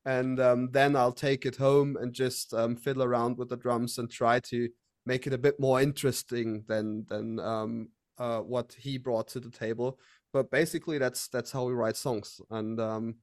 and 0.07 0.39
um, 0.41 0.71
then 0.71 0.95
I'll 0.95 1.13
take 1.13 1.45
it 1.45 1.57
home 1.57 1.97
and 2.01 2.15
just 2.15 2.55
um, 2.55 2.77
fiddle 2.77 3.03
around 3.03 3.37
with 3.37 3.49
the 3.49 3.57
drums 3.57 3.99
and 3.99 4.09
try 4.09 4.39
to 4.41 4.69
make 5.05 5.27
it 5.27 5.33
a 5.33 5.39
bit 5.39 5.59
more 5.61 5.83
interesting 5.83 6.65
than 6.69 7.05
than 7.09 7.41
um, 7.41 7.89
uh, 8.17 8.39
what 8.39 8.75
he 8.79 8.99
brought 8.99 9.29
to 9.29 9.41
the 9.41 9.51
table. 9.51 9.99
But 10.33 10.51
basically, 10.51 10.99
that's 10.99 11.27
that's 11.29 11.51
how 11.51 11.65
we 11.65 11.73
write 11.73 11.97
songs. 11.97 12.41
And 12.51 12.81
um, 12.81 13.17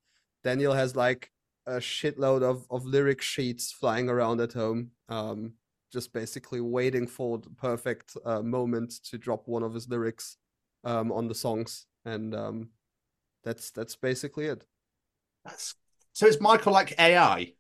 Daniel 0.43 0.73
has 0.73 0.93
like 0.95 1.31
a 1.65 1.77
shitload 1.77 2.43
of 2.43 2.67
of 2.69 2.85
lyric 2.85 3.21
sheets 3.21 3.71
flying 3.71 4.09
around 4.09 4.41
at 4.41 4.51
home, 4.51 4.91
um, 5.07 5.53
just 5.91 6.11
basically 6.11 6.59
waiting 6.59 7.07
for 7.07 7.37
the 7.37 7.49
perfect 7.49 8.17
uh, 8.25 8.41
moment 8.41 8.91
to 9.05 9.17
drop 9.17 9.47
one 9.47 9.63
of 9.63 9.73
his 9.73 9.87
lyrics 9.87 10.35
um, 10.83 11.13
on 11.13 11.29
the 11.29 11.35
songs, 11.35 11.85
and 12.03 12.35
that's 13.45 13.71
that's 13.71 13.95
basically 13.95 14.47
it. 14.47 14.65
That's, 15.45 15.75
so 16.13 16.27
is 16.27 16.39
Michael 16.39 16.73
like 16.73 16.95
AI? 16.99 17.53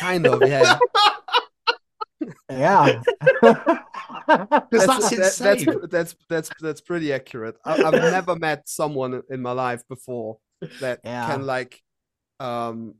Kind 0.00 0.26
of, 0.26 0.42
yeah. 0.48 0.78
Yeah. 2.50 3.02
Because 4.26 4.86
that's, 5.10 5.38
that- 5.38 5.58
insane. 5.58 5.66
that's 5.90 5.90
that's 5.90 6.16
that's 6.28 6.50
that's 6.60 6.80
pretty 6.80 7.12
accurate. 7.12 7.56
I, 7.64 7.74
I've 7.84 7.92
never 8.12 8.36
met 8.36 8.66
someone 8.68 9.22
in 9.28 9.42
my 9.42 9.52
life 9.52 9.82
before 9.88 10.38
that 10.80 11.00
Yeah. 11.04 11.26
can 11.26 11.44
like 11.46 11.82
um 12.40 12.94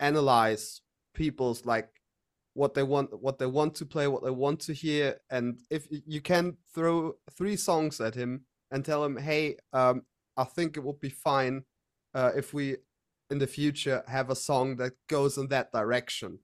analyze 0.00 0.82
people's 1.14 1.64
like 1.64 1.88
what 2.54 2.74
they 2.74 2.82
want 2.82 3.18
what 3.22 3.38
they 3.38 3.46
want 3.46 3.74
to 3.76 3.86
play 3.86 4.06
what 4.08 4.22
they 4.22 4.30
want 4.30 4.60
to 4.60 4.74
hear 4.74 5.16
and 5.30 5.58
if 5.70 5.86
you 5.90 6.20
can 6.20 6.56
throw 6.74 7.14
three 7.36 7.56
songs 7.56 8.00
at 8.00 8.14
him 8.14 8.44
and 8.70 8.84
tell 8.84 9.04
him 9.04 9.16
hey 9.16 9.56
um 9.72 10.02
i 10.36 10.44
think 10.44 10.76
it 10.76 10.84
would 10.84 11.00
be 11.00 11.08
fine 11.10 11.62
uh, 12.14 12.30
if 12.36 12.52
we 12.52 12.76
in 13.30 13.38
the 13.38 13.46
future 13.46 14.02
have 14.08 14.30
a 14.30 14.36
song 14.36 14.76
that 14.76 14.92
goes 15.08 15.38
in 15.38 15.48
that 15.48 15.72
direction 15.72 16.38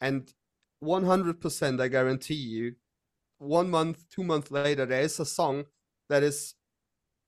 and 0.00 0.32
100% 0.82 1.80
i 1.80 1.88
guarantee 1.88 2.34
you 2.34 2.74
one 3.38 3.70
month 3.70 4.04
two 4.10 4.24
months 4.24 4.50
later 4.50 4.84
there 4.86 5.02
is 5.02 5.18
a 5.20 5.24
song 5.26 5.64
that 6.08 6.22
is 6.22 6.54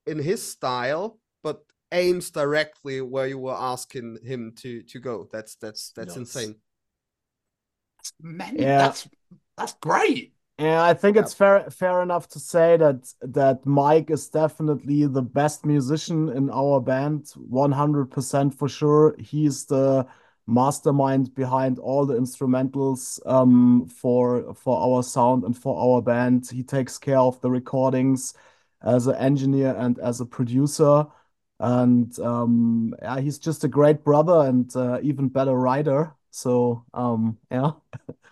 in 0.06 0.18
his 0.18 0.42
style 0.42 1.18
but 1.42 1.62
aims 1.92 2.30
directly 2.30 3.00
where 3.00 3.26
you 3.26 3.38
were 3.38 3.54
asking 3.54 4.18
him 4.22 4.52
to 4.56 4.82
to 4.82 4.98
go 4.98 5.28
that's 5.32 5.54
that's 5.56 5.92
that's 5.92 6.16
Nice. 6.16 6.34
insane 6.34 6.54
Man, 8.20 8.56
Yeah. 8.58 8.78
that's 8.78 9.08
that's 9.56 9.74
great. 9.74 10.32
Yeah, 10.58 10.82
I 10.82 10.92
think 10.94 11.16
it's 11.16 11.32
fair 11.32 11.70
fair 11.70 12.02
enough 12.02 12.28
to 12.30 12.40
say 12.40 12.76
that 12.78 13.14
that 13.22 13.64
Mike 13.64 14.10
is 14.10 14.28
definitely 14.28 15.06
the 15.06 15.22
best 15.22 15.64
musician 15.64 16.28
in 16.30 16.50
our 16.50 16.80
band, 16.80 17.26
100% 17.36 18.52
for 18.54 18.68
sure. 18.68 19.14
He's 19.20 19.66
the 19.66 20.06
mastermind 20.48 21.32
behind 21.34 21.78
all 21.78 22.06
the 22.06 22.14
instrumentals 22.18 23.20
um 23.26 23.86
for 23.86 24.52
for 24.54 24.78
our 24.80 25.02
sound 25.04 25.44
and 25.44 25.56
for 25.56 25.78
our 25.78 26.02
band. 26.02 26.48
He 26.50 26.64
takes 26.64 26.98
care 26.98 27.18
of 27.18 27.40
the 27.40 27.50
recordings 27.50 28.34
as 28.82 29.06
an 29.06 29.14
engineer 29.16 29.76
and 29.76 29.98
as 30.00 30.20
a 30.20 30.26
producer. 30.26 31.06
And 31.60 32.18
um 32.18 32.94
yeah, 33.00 33.20
he's 33.20 33.38
just 33.38 33.62
a 33.62 33.68
great 33.68 34.02
brother 34.02 34.48
and 34.48 34.74
uh, 34.74 34.98
even 35.02 35.28
better 35.28 35.54
writer. 35.54 36.14
So 36.30 36.84
um 36.94 37.38
yeah. 37.50 37.72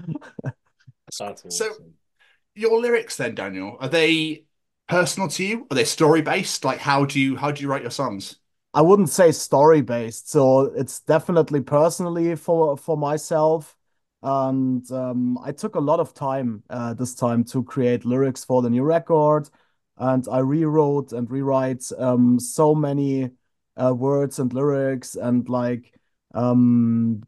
That's 1.06 1.20
awesome. 1.20 1.94
Your 2.56 2.80
lyrics 2.80 3.18
then, 3.18 3.34
Daniel, 3.34 3.76
are 3.80 3.88
they 3.88 4.44
personal 4.88 5.28
to 5.28 5.44
you? 5.44 5.66
Are 5.70 5.74
they 5.74 5.84
story 5.84 6.22
based? 6.22 6.64
Like, 6.64 6.78
how 6.78 7.04
do 7.04 7.20
you 7.20 7.36
how 7.36 7.50
do 7.50 7.60
you 7.60 7.68
write 7.68 7.82
your 7.82 7.90
songs? 7.90 8.36
I 8.72 8.80
wouldn't 8.80 9.10
say 9.10 9.30
story 9.30 9.82
based, 9.82 10.30
so 10.30 10.62
it's 10.62 11.00
definitely 11.00 11.60
personally 11.60 12.34
for 12.34 12.78
for 12.78 12.96
myself. 12.96 13.76
And 14.22 14.90
um, 14.90 15.38
I 15.38 15.52
took 15.52 15.74
a 15.74 15.80
lot 15.80 16.00
of 16.00 16.14
time 16.14 16.62
uh, 16.70 16.94
this 16.94 17.14
time 17.14 17.44
to 17.44 17.62
create 17.62 18.06
lyrics 18.06 18.42
for 18.42 18.62
the 18.62 18.70
new 18.70 18.84
record, 18.84 19.50
and 19.98 20.26
I 20.26 20.38
rewrote 20.38 21.12
and 21.12 21.30
rewrite 21.30 21.84
um, 21.98 22.40
so 22.40 22.74
many 22.74 23.32
uh, 23.76 23.94
words 23.94 24.38
and 24.38 24.50
lyrics, 24.54 25.14
and 25.14 25.46
like 25.50 25.92
um, 26.34 27.22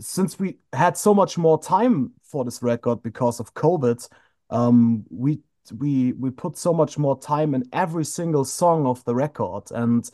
since 0.00 0.38
we 0.38 0.58
had 0.72 0.96
so 0.96 1.12
much 1.14 1.36
more 1.36 1.60
time 1.60 2.12
for 2.22 2.44
this 2.44 2.62
record 2.62 3.02
because 3.02 3.40
of 3.40 3.54
COVID, 3.54 4.08
um, 4.50 5.04
we 5.10 5.40
we 5.78 6.12
we 6.14 6.30
put 6.30 6.56
so 6.56 6.72
much 6.72 6.98
more 6.98 7.18
time 7.18 7.54
in 7.54 7.64
every 7.72 8.04
single 8.04 8.44
song 8.44 8.86
of 8.86 9.04
the 9.04 9.14
record, 9.14 9.70
and 9.70 10.08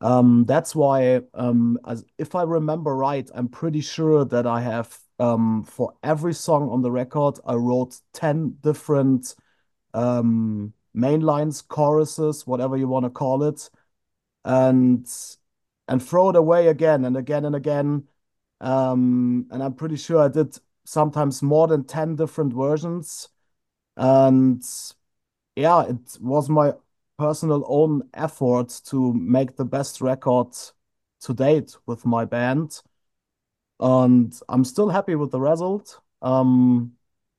um, 0.00 0.44
that's 0.46 0.74
why, 0.74 1.22
um, 1.34 1.78
as 1.86 2.04
if 2.18 2.34
I 2.34 2.42
remember 2.42 2.94
right, 2.96 3.28
I'm 3.34 3.48
pretty 3.48 3.80
sure 3.80 4.24
that 4.26 4.46
I 4.46 4.60
have 4.60 4.98
um, 5.18 5.64
for 5.64 5.94
every 6.02 6.34
song 6.34 6.68
on 6.70 6.82
the 6.82 6.90
record, 6.90 7.38
I 7.46 7.54
wrote 7.54 8.00
10 8.12 8.58
different 8.62 9.34
um, 9.94 10.72
main 10.94 11.20
lines, 11.20 11.62
choruses, 11.62 12.46
whatever 12.46 12.76
you 12.76 12.88
want 12.88 13.04
to 13.04 13.10
call 13.10 13.44
it, 13.44 13.70
and 14.44 15.06
and 15.88 16.02
throw 16.02 16.30
it 16.30 16.36
away 16.36 16.68
again 16.68 17.04
and 17.04 17.16
again 17.16 17.44
and 17.44 17.54
again. 17.56 18.04
Um, 18.60 19.46
and 19.50 19.62
I'm 19.62 19.74
pretty 19.74 19.96
sure 19.96 20.20
I 20.20 20.28
did 20.28 20.58
sometimes 20.84 21.42
more 21.42 21.66
than 21.68 21.84
10 21.84 22.16
different 22.16 22.54
versions. 22.54 23.28
And 23.96 24.62
yeah, 25.56 25.84
it 25.84 26.18
was 26.20 26.48
my 26.48 26.74
personal 27.18 27.64
own 27.68 28.08
effort 28.14 28.80
to 28.86 29.12
make 29.14 29.56
the 29.56 29.64
best 29.64 30.00
record 30.00 30.48
to 31.22 31.34
date 31.34 31.76
with 31.86 32.04
my 32.04 32.24
band. 32.24 32.82
And 33.80 34.38
I'm 34.48 34.64
still 34.64 34.88
happy 34.88 35.14
with 35.14 35.30
the 35.30 35.40
result. 35.40 36.00
Um, 36.22 36.92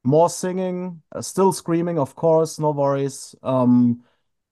more 0.04 0.30
singing, 0.30 1.02
uh, 1.14 1.22
still 1.22 1.52
screaming, 1.52 1.98
of 1.98 2.16
course, 2.16 2.60
no 2.60 2.72
worries. 2.72 3.36
Um, 3.42 4.04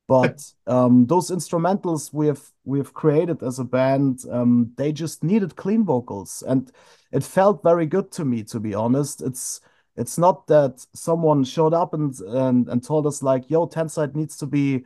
but 0.08 0.44
um, 0.68 1.06
those 1.06 1.30
instrumentals 1.30 2.12
we 2.14 2.28
have 2.28 2.42
we 2.66 2.80
have 2.80 2.94
created 2.94 3.44
as 3.44 3.60
a 3.60 3.64
band, 3.64 4.22
um, 4.32 4.74
they 4.78 4.92
just 4.92 5.24
needed 5.24 5.56
clean 5.56 5.86
vocals, 5.86 6.44
and 6.48 6.72
it 7.12 7.24
felt 7.24 7.64
very 7.64 7.86
good 7.86 8.12
to 8.14 8.26
me, 8.26 8.44
to 8.46 8.60
be 8.60 8.74
honest. 8.74 9.22
It's 9.22 9.62
it's 9.96 10.18
not 10.18 10.48
that 10.48 10.86
someone 10.94 11.44
showed 11.44 11.74
up 11.74 11.94
and 11.94 12.18
and, 12.20 12.68
and 12.70 12.84
told 12.84 13.06
us 13.08 13.22
like, 13.22 13.50
"Yo, 13.50 13.68
Tenside 13.68 14.16
needs 14.16 14.38
to 14.38 14.46
be 14.46 14.86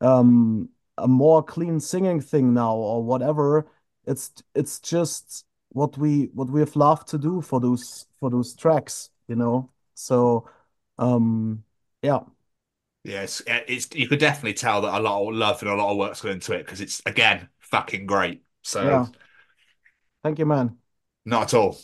um, 0.00 0.68
a 0.98 1.08
more 1.08 1.42
clean 1.42 1.80
singing 1.80 2.20
thing 2.20 2.54
now," 2.54 2.74
or 2.74 3.02
whatever. 3.02 3.66
It's 4.06 4.32
it's 4.54 4.80
just 4.80 5.44
what 5.70 5.98
we 5.98 6.30
what 6.34 6.50
we 6.50 6.60
have 6.60 6.76
loved 6.76 7.08
to 7.08 7.18
do 7.18 7.40
for 7.40 7.60
those 7.60 8.06
for 8.20 8.30
those 8.30 8.54
tracks, 8.54 9.10
you 9.28 9.36
know. 9.36 9.70
So, 9.94 10.48
um, 10.98 11.64
yeah. 12.02 12.20
Yes, 13.02 13.42
it's 13.46 13.88
you 13.94 14.08
could 14.08 14.18
definitely 14.18 14.54
tell 14.54 14.80
that 14.82 14.98
a 14.98 15.02
lot 15.02 15.28
of 15.28 15.34
love 15.34 15.60
and 15.60 15.70
a 15.70 15.74
lot 15.74 15.90
of 15.90 15.98
work's 15.98 16.22
gone 16.22 16.32
into 16.32 16.54
it 16.54 16.64
because 16.64 16.80
it's 16.80 17.02
again 17.04 17.48
fucking 17.60 18.06
great. 18.06 18.42
So 18.62 18.82
Yeah. 18.82 19.06
Thank 20.22 20.38
you, 20.38 20.46
man. 20.46 20.78
not 21.26 21.42
at 21.42 21.54
all. 21.54 21.78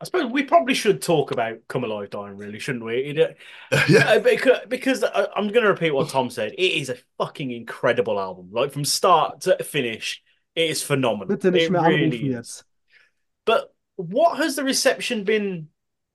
I 0.00 0.04
suppose 0.04 0.30
we 0.30 0.42
probably 0.42 0.74
should 0.74 1.00
talk 1.00 1.30
about 1.30 1.56
Come 1.68 1.84
Alive 1.84 2.10
Dying, 2.10 2.36
really, 2.36 2.58
shouldn't 2.58 2.84
we? 2.84 2.96
It, 2.98 3.36
Yeah. 3.88 4.08
uh, 4.10 4.18
because 4.18 4.58
because 4.68 5.02
I- 5.02 5.28
I'm 5.34 5.48
going 5.48 5.62
to 5.64 5.70
repeat 5.70 5.92
what 5.92 6.10
Tom 6.10 6.28
said. 6.28 6.52
It 6.52 6.72
is 6.80 6.90
a 6.90 6.96
fucking 7.18 7.50
incredible 7.50 8.20
album. 8.20 8.50
Like 8.52 8.72
from 8.72 8.84
start 8.84 9.42
to 9.42 9.62
finish, 9.64 10.22
it 10.54 10.68
is 10.70 10.82
phenomenal. 10.82 11.34
Bitte 11.36 11.50
nicht 11.50 11.66
It 11.66 11.70
mehr 11.70 11.80
really 11.82 12.18
anrufen 12.18 12.40
is. 12.40 12.64
But 13.46 13.74
what 13.96 14.36
has 14.36 14.56
the 14.56 14.64
reception 14.64 15.24
been 15.24 15.68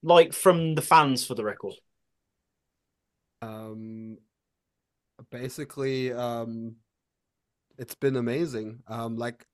like 0.03 0.33
from 0.33 0.75
the 0.75 0.81
fans 0.81 1.25
for 1.25 1.33
the 1.33 1.43
record? 1.43 1.73
um 3.41 4.17
basically 5.29 6.11
um 6.13 6.75
it's 7.77 7.95
been 7.95 8.15
amazing 8.15 8.79
um 8.87 9.15
like 9.15 9.45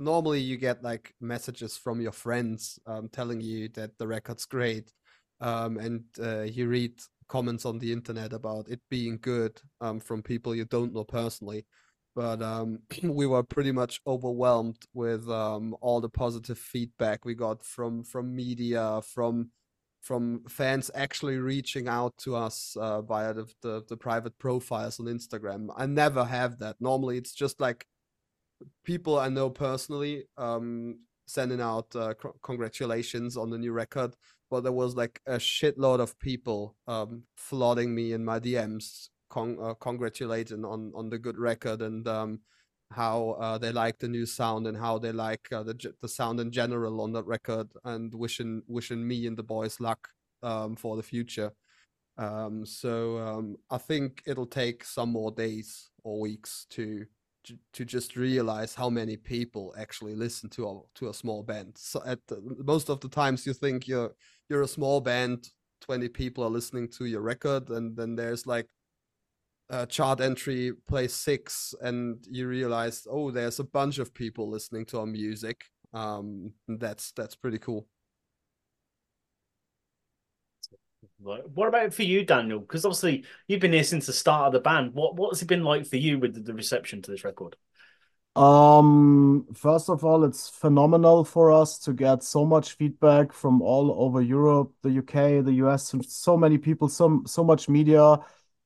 normally 0.00 0.40
you 0.40 0.56
get 0.56 0.82
like 0.82 1.14
messages 1.20 1.76
from 1.76 2.00
your 2.00 2.12
friends 2.12 2.78
um 2.86 3.08
telling 3.08 3.40
you 3.40 3.68
that 3.70 3.96
the 3.98 4.06
record's 4.06 4.44
great 4.44 4.92
um 5.40 5.76
and 5.78 6.04
uh, 6.20 6.42
you 6.42 6.68
read 6.68 6.92
comments 7.28 7.64
on 7.64 7.78
the 7.78 7.92
internet 7.92 8.32
about 8.32 8.68
it 8.68 8.80
being 8.90 9.18
good 9.20 9.60
um 9.80 10.00
from 10.00 10.22
people 10.22 10.54
you 10.54 10.64
don't 10.64 10.94
know 10.94 11.04
personally 11.04 11.66
but 12.14 12.40
um 12.42 12.78
we 13.02 13.26
were 13.26 13.42
pretty 13.42 13.72
much 13.72 14.00
overwhelmed 14.06 14.78
with 14.94 15.28
um 15.28 15.74
all 15.80 16.00
the 16.00 16.08
positive 16.08 16.58
feedback 16.58 17.24
we 17.24 17.34
got 17.34 17.64
from 17.64 18.04
from 18.04 18.34
media 18.34 19.00
from 19.02 19.50
from 20.06 20.44
fans 20.48 20.88
actually 20.94 21.36
reaching 21.36 21.88
out 21.88 22.16
to 22.16 22.36
us 22.36 22.76
uh, 22.80 23.02
via 23.02 23.34
the, 23.34 23.46
the 23.62 23.82
the 23.88 23.96
private 23.96 24.38
profiles 24.38 25.00
on 25.00 25.06
Instagram. 25.06 25.66
I 25.76 25.86
never 25.86 26.24
have 26.24 26.58
that. 26.58 26.76
Normally, 26.80 27.18
it's 27.18 27.34
just 27.34 27.60
like 27.60 27.86
people 28.84 29.18
I 29.18 29.28
know 29.28 29.50
personally 29.50 30.24
um, 30.36 31.00
sending 31.26 31.60
out 31.60 31.94
uh, 31.96 32.14
c- 32.22 32.28
congratulations 32.42 33.36
on 33.36 33.50
the 33.50 33.58
new 33.58 33.72
record. 33.72 34.14
But 34.50 34.62
there 34.62 34.72
was 34.72 34.94
like 34.94 35.20
a 35.26 35.36
shitload 35.36 35.98
of 36.00 36.18
people 36.20 36.76
um, 36.86 37.24
flooding 37.36 37.94
me 37.94 38.12
in 38.12 38.24
my 38.24 38.38
DMs, 38.38 39.08
con- 39.28 39.58
uh, 39.60 39.74
congratulating 39.74 40.64
on 40.64 40.92
on 40.94 41.10
the 41.10 41.18
good 41.18 41.36
record 41.38 41.82
and 41.82 42.06
um, 42.06 42.40
how 42.92 43.30
uh, 43.40 43.58
they 43.58 43.72
like 43.72 43.98
the 43.98 44.06
new 44.08 44.24
sound 44.24 44.66
and 44.68 44.76
how 44.76 44.98
they 44.98 45.10
like 45.10 45.48
uh, 45.52 45.64
the 45.64 45.74
the 46.00 46.08
sound 46.08 46.38
in 46.38 46.52
general 46.52 47.00
on 47.00 47.12
that 47.12 47.26
record 47.26 47.68
and 47.84 48.14
wishing 48.14 48.62
wishing 48.68 49.06
me 49.06 49.26
and 49.26 49.36
the 49.36 49.42
boys 49.42 49.80
luck 49.80 50.08
um, 50.44 50.76
for 50.76 50.96
the 50.96 51.02
future. 51.02 51.50
Um, 52.18 52.64
so 52.64 53.18
um, 53.18 53.56
I 53.70 53.78
think 53.78 54.22
it'll 54.26 54.46
take 54.46 54.84
some 54.84 55.10
more 55.10 55.30
days 55.30 55.90
or 56.04 56.20
weeks 56.20 56.66
to 56.70 57.06
to 57.74 57.84
just 57.84 58.16
realize 58.16 58.74
how 58.74 58.90
many 58.90 59.16
people 59.16 59.74
actually 59.78 60.14
listen 60.14 60.48
to 60.50 60.68
a 60.68 60.80
to 60.96 61.08
a 61.08 61.14
small 61.14 61.42
band. 61.42 61.74
So 61.76 62.02
at 62.06 62.20
the, 62.28 62.40
most 62.64 62.90
of 62.90 63.00
the 63.00 63.08
times 63.08 63.46
you 63.46 63.52
think 63.54 63.88
you're 63.88 64.14
you're 64.48 64.62
a 64.62 64.68
small 64.68 65.00
band, 65.00 65.48
twenty 65.80 66.08
people 66.08 66.44
are 66.44 66.50
listening 66.50 66.88
to 66.98 67.06
your 67.06 67.22
record, 67.22 67.70
and 67.70 67.96
then 67.96 68.16
there's 68.16 68.46
like 68.46 68.68
uh, 69.70 69.86
chart 69.86 70.20
entry 70.20 70.72
place 70.86 71.14
six 71.14 71.74
and 71.80 72.24
you 72.30 72.46
realize 72.46 73.06
oh 73.10 73.30
there's 73.32 73.58
a 73.58 73.64
bunch 73.64 73.98
of 73.98 74.14
people 74.14 74.48
listening 74.48 74.84
to 74.84 75.00
our 75.00 75.06
music 75.06 75.64
um 75.92 76.52
that's 76.68 77.10
that's 77.12 77.34
pretty 77.34 77.58
cool 77.58 77.86
Like, 81.02 81.05
what 81.18 81.68
about 81.68 81.94
for 81.94 82.02
you, 82.02 82.24
Daniel? 82.24 82.60
Because 82.60 82.84
obviously 82.84 83.24
you've 83.48 83.60
been 83.60 83.72
here 83.72 83.84
since 83.84 84.06
the 84.06 84.12
start 84.12 84.48
of 84.48 84.52
the 84.52 84.60
band. 84.60 84.94
What 84.94 85.16
what's 85.16 85.42
it 85.42 85.48
been 85.48 85.64
like 85.64 85.86
for 85.86 85.96
you 85.96 86.18
with 86.18 86.44
the, 86.44 86.54
reception 86.54 87.02
to 87.02 87.10
this 87.10 87.24
record? 87.24 87.56
Um, 88.34 89.46
first 89.54 89.88
of 89.88 90.04
all, 90.04 90.24
it's 90.24 90.50
phenomenal 90.50 91.24
for 91.24 91.50
us 91.50 91.78
to 91.80 91.94
get 91.94 92.22
so 92.22 92.44
much 92.44 92.74
feedback 92.74 93.32
from 93.32 93.62
all 93.62 94.04
over 94.04 94.20
Europe, 94.20 94.74
the 94.82 94.90
UK, 94.90 95.42
the 95.42 95.54
US, 95.64 95.94
and 95.94 96.04
so 96.04 96.36
many 96.36 96.58
people, 96.58 96.88
so 96.88 97.22
so 97.26 97.42
much 97.42 97.68
media. 97.68 98.18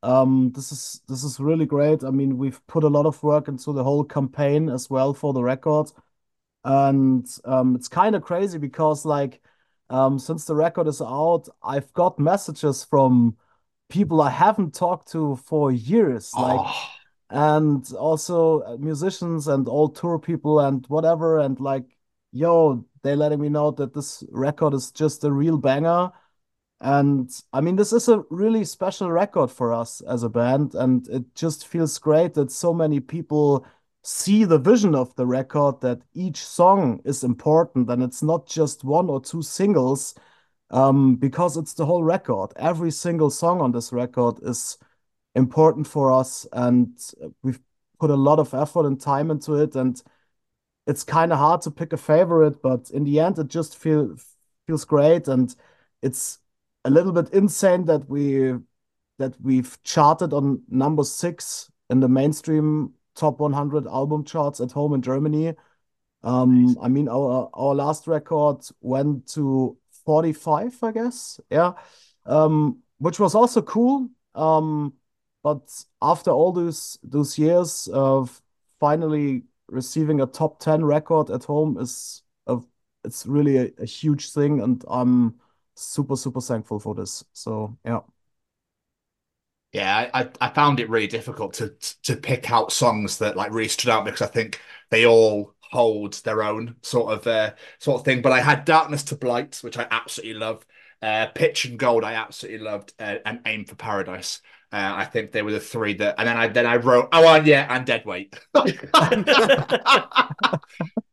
Um, 0.03 0.51
this 0.55 0.73
is 0.73 1.03
this 1.09 1.23
is 1.23 1.39
really 1.39 1.67
great. 1.67 2.03
I 2.03 2.11
mean, 2.11 2.37
we've 2.37 2.65
put 2.67 2.83
a 2.85 2.89
lot 2.89 3.07
of 3.07 3.23
work 3.23 3.47
into 3.47 3.73
the 3.73 3.85
whole 3.85 4.05
campaign 4.05 4.69
as 4.69 4.91
well 4.91 5.15
for 5.15 5.33
the 5.33 5.43
record, 5.43 5.89
and 6.65 7.27
um, 7.45 7.77
it's 7.77 7.89
kind 7.89 8.17
of 8.17 8.23
crazy 8.23 8.59
because 8.59 9.05
like 9.05 9.41
um, 9.91 10.19
since 10.19 10.47
the 10.47 10.55
record 10.57 10.89
is 10.89 11.03
out, 11.03 11.49
I've 11.63 11.93
got 11.95 12.19
messages 12.19 12.85
from 12.85 13.37
people 13.91 14.21
I 14.23 14.31
haven't 14.31 14.75
talked 14.75 15.11
to 15.13 15.37
for 15.37 15.73
years, 15.73 16.39
like 16.39 16.63
Oh, 16.63 16.91
and 17.31 17.91
also 17.95 18.61
uh, 18.63 18.77
musicians 18.79 19.49
and 19.49 19.69
all 19.69 19.89
tour 19.89 20.19
people 20.19 20.61
and 20.61 20.85
whatever 20.89 21.39
and 21.41 21.61
like 21.61 21.85
yo 22.33 22.85
they're 23.03 23.17
letting 23.17 23.41
me 23.41 23.49
know 23.49 23.71
that 23.73 23.95
this 23.95 24.25
record 24.31 24.75
is 24.75 24.91
just 24.93 25.25
a 25.25 25.33
real 25.33 25.57
banger. 25.59 26.13
And 26.81 27.31
I 27.53 27.61
mean 27.61 27.77
this 27.77 27.93
is 27.93 28.09
a 28.09 28.25
really 28.31 28.65
special 28.65 29.11
record 29.11 29.51
for 29.51 29.73
us 29.73 30.01
as 30.03 30.23
a 30.23 30.29
band 30.31 30.75
and 30.75 31.07
it 31.09 31.35
just 31.35 31.67
feels 31.67 31.99
great 31.99 32.35
that 32.35 32.51
so 32.51 32.73
many 32.75 33.01
people 33.01 33.67
see 34.03 34.45
the 34.45 34.59
vision 34.59 34.95
of 34.95 35.15
the 35.17 35.27
record 35.27 35.81
that 35.83 36.01
each 36.15 36.45
song 36.45 37.01
is 37.05 37.23
important 37.25 37.91
and 37.91 38.03
it's 38.03 38.23
not 38.23 38.47
just 38.47 38.85
one 38.85 39.09
or 39.11 39.21
two 39.21 39.43
singles 39.43 40.15
um 40.71 41.17
because 41.17 41.57
it's 41.57 41.75
the 41.75 41.85
whole 41.85 42.03
record. 42.05 42.53
Every 42.57 42.91
single 42.91 43.31
song 43.31 43.61
on 43.61 43.73
this 43.73 43.93
record 43.93 44.39
is 44.43 44.79
important 45.35 45.87
for 45.87 46.11
us 46.13 46.47
and 46.53 46.99
we've 47.43 47.61
put 47.99 48.11
a 48.11 48.17
lot 48.17 48.39
of 48.39 48.55
effort 48.55 48.87
and 48.87 49.01
time 49.01 49.31
into 49.31 49.55
it 49.55 49.77
and 49.77 50.03
it's 50.87 51.05
kind 51.05 51.33
of 51.33 51.39
hard 51.39 51.61
to 51.63 51.71
pick 51.71 51.93
a 51.93 51.97
favorite 51.97 52.63
but 52.63 52.91
in 52.91 53.05
the 53.05 53.21
end 53.21 53.39
it 53.39 53.49
just 53.49 53.77
feel 53.77 54.17
feels 54.67 54.85
great 54.85 55.29
and 55.29 55.55
it's 56.03 56.39
a 56.85 56.91
little 56.91 57.13
bit 57.13 57.33
insane 57.35 57.85
that 57.85 58.09
we 58.09 58.55
that 59.19 59.35
we've 59.43 59.81
charted 59.83 60.33
on 60.33 60.63
number 60.69 61.05
six 61.05 61.71
in 61.91 62.01
the 62.01 62.09
mainstream 62.09 62.95
top 63.21 63.39
100 63.39 63.87
album 63.87 64.25
charts 64.25 64.61
at 64.61 64.73
home 64.73 64.95
in 64.95 65.03
Germany. 65.03 65.55
Um 66.23 66.77
I 66.83 66.89
mean 66.89 67.09
our 67.09 67.51
our 67.53 67.75
last 67.75 68.07
record 68.07 68.65
went 68.81 69.27
to 69.35 69.77
45 70.05 70.83
I 70.83 70.93
guess. 70.93 71.41
Yeah. 71.51 71.73
Um 72.27 72.83
which 72.99 73.21
was 73.21 73.35
also 73.35 73.63
cool. 73.63 74.09
Um 74.35 74.95
but 75.43 75.85
after 76.03 76.31
all 76.31 76.53
those 76.53 76.99
those 77.03 77.39
years 77.39 77.89
of 77.93 78.41
finally 78.79 79.45
receiving 79.69 80.21
a 80.21 80.27
top 80.27 80.59
10 80.61 80.85
record 80.85 81.31
at 81.31 81.45
home 81.45 81.79
is 81.79 82.23
a, 82.47 82.59
it's 83.05 83.27
really 83.27 83.57
a, 83.59 83.71
a 83.79 83.87
huge 83.87 84.33
thing. 84.33 84.61
And 84.61 84.85
I'm 84.89 85.35
super 85.75 86.17
super 86.17 86.41
thankful 86.41 86.79
for 86.79 86.95
this. 86.95 87.25
So 87.33 87.79
yeah. 87.85 88.01
Yeah, 89.73 90.11
I, 90.13 90.29
I 90.41 90.49
found 90.51 90.81
it 90.81 90.91
really 90.91 91.07
difficult 91.07 91.55
to 91.55 91.75
to 92.03 92.17
pick 92.17 92.51
out 92.51 92.73
songs 92.73 93.19
that 93.19 93.37
like 93.37 93.53
really 93.53 93.69
stood 93.69 93.91
out 93.91 94.05
because 94.05 94.23
I 94.23 94.27
think 94.27 94.61
they 94.91 95.07
all 95.07 95.55
hold 95.61 96.15
their 96.25 96.43
own 96.43 96.75
sort 96.83 97.13
of 97.13 97.27
uh, 97.27 97.53
sort 97.79 98.01
of 98.01 98.05
thing. 98.05 98.21
But 98.23 98.33
I 98.33 98.41
had 98.41 98.65
Darkness 98.65 99.05
to 99.05 99.17
Blight, 99.17 99.59
which 99.63 99.79
I 99.79 99.87
absolutely 99.91 100.41
love. 100.41 100.67
Uh, 101.01 101.27
Pitch 101.35 101.65
and 101.65 101.79
Gold, 101.79 102.05
I 102.05 102.15
absolutely 102.15 102.59
loved, 102.67 102.93
uh, 102.99 103.17
and 103.25 103.41
Aim 103.47 103.65
for 103.65 103.75
Paradise. 103.77 104.43
Uh, 104.73 104.93
I 104.97 105.05
think 105.05 105.33
they 105.33 105.43
were 105.43 105.53
the 105.53 105.61
three 105.61 105.95
that, 105.95 106.17
and 106.19 106.29
then 106.29 106.37
I 106.37 106.49
then 106.49 106.67
I 106.67 106.77
wrote, 106.77 107.09
oh, 107.13 107.29
and 107.35 107.47
yeah, 107.47 107.67
and 107.71 107.87
Dead 107.87 108.05
Weight. 108.05 108.39
but 108.53 108.75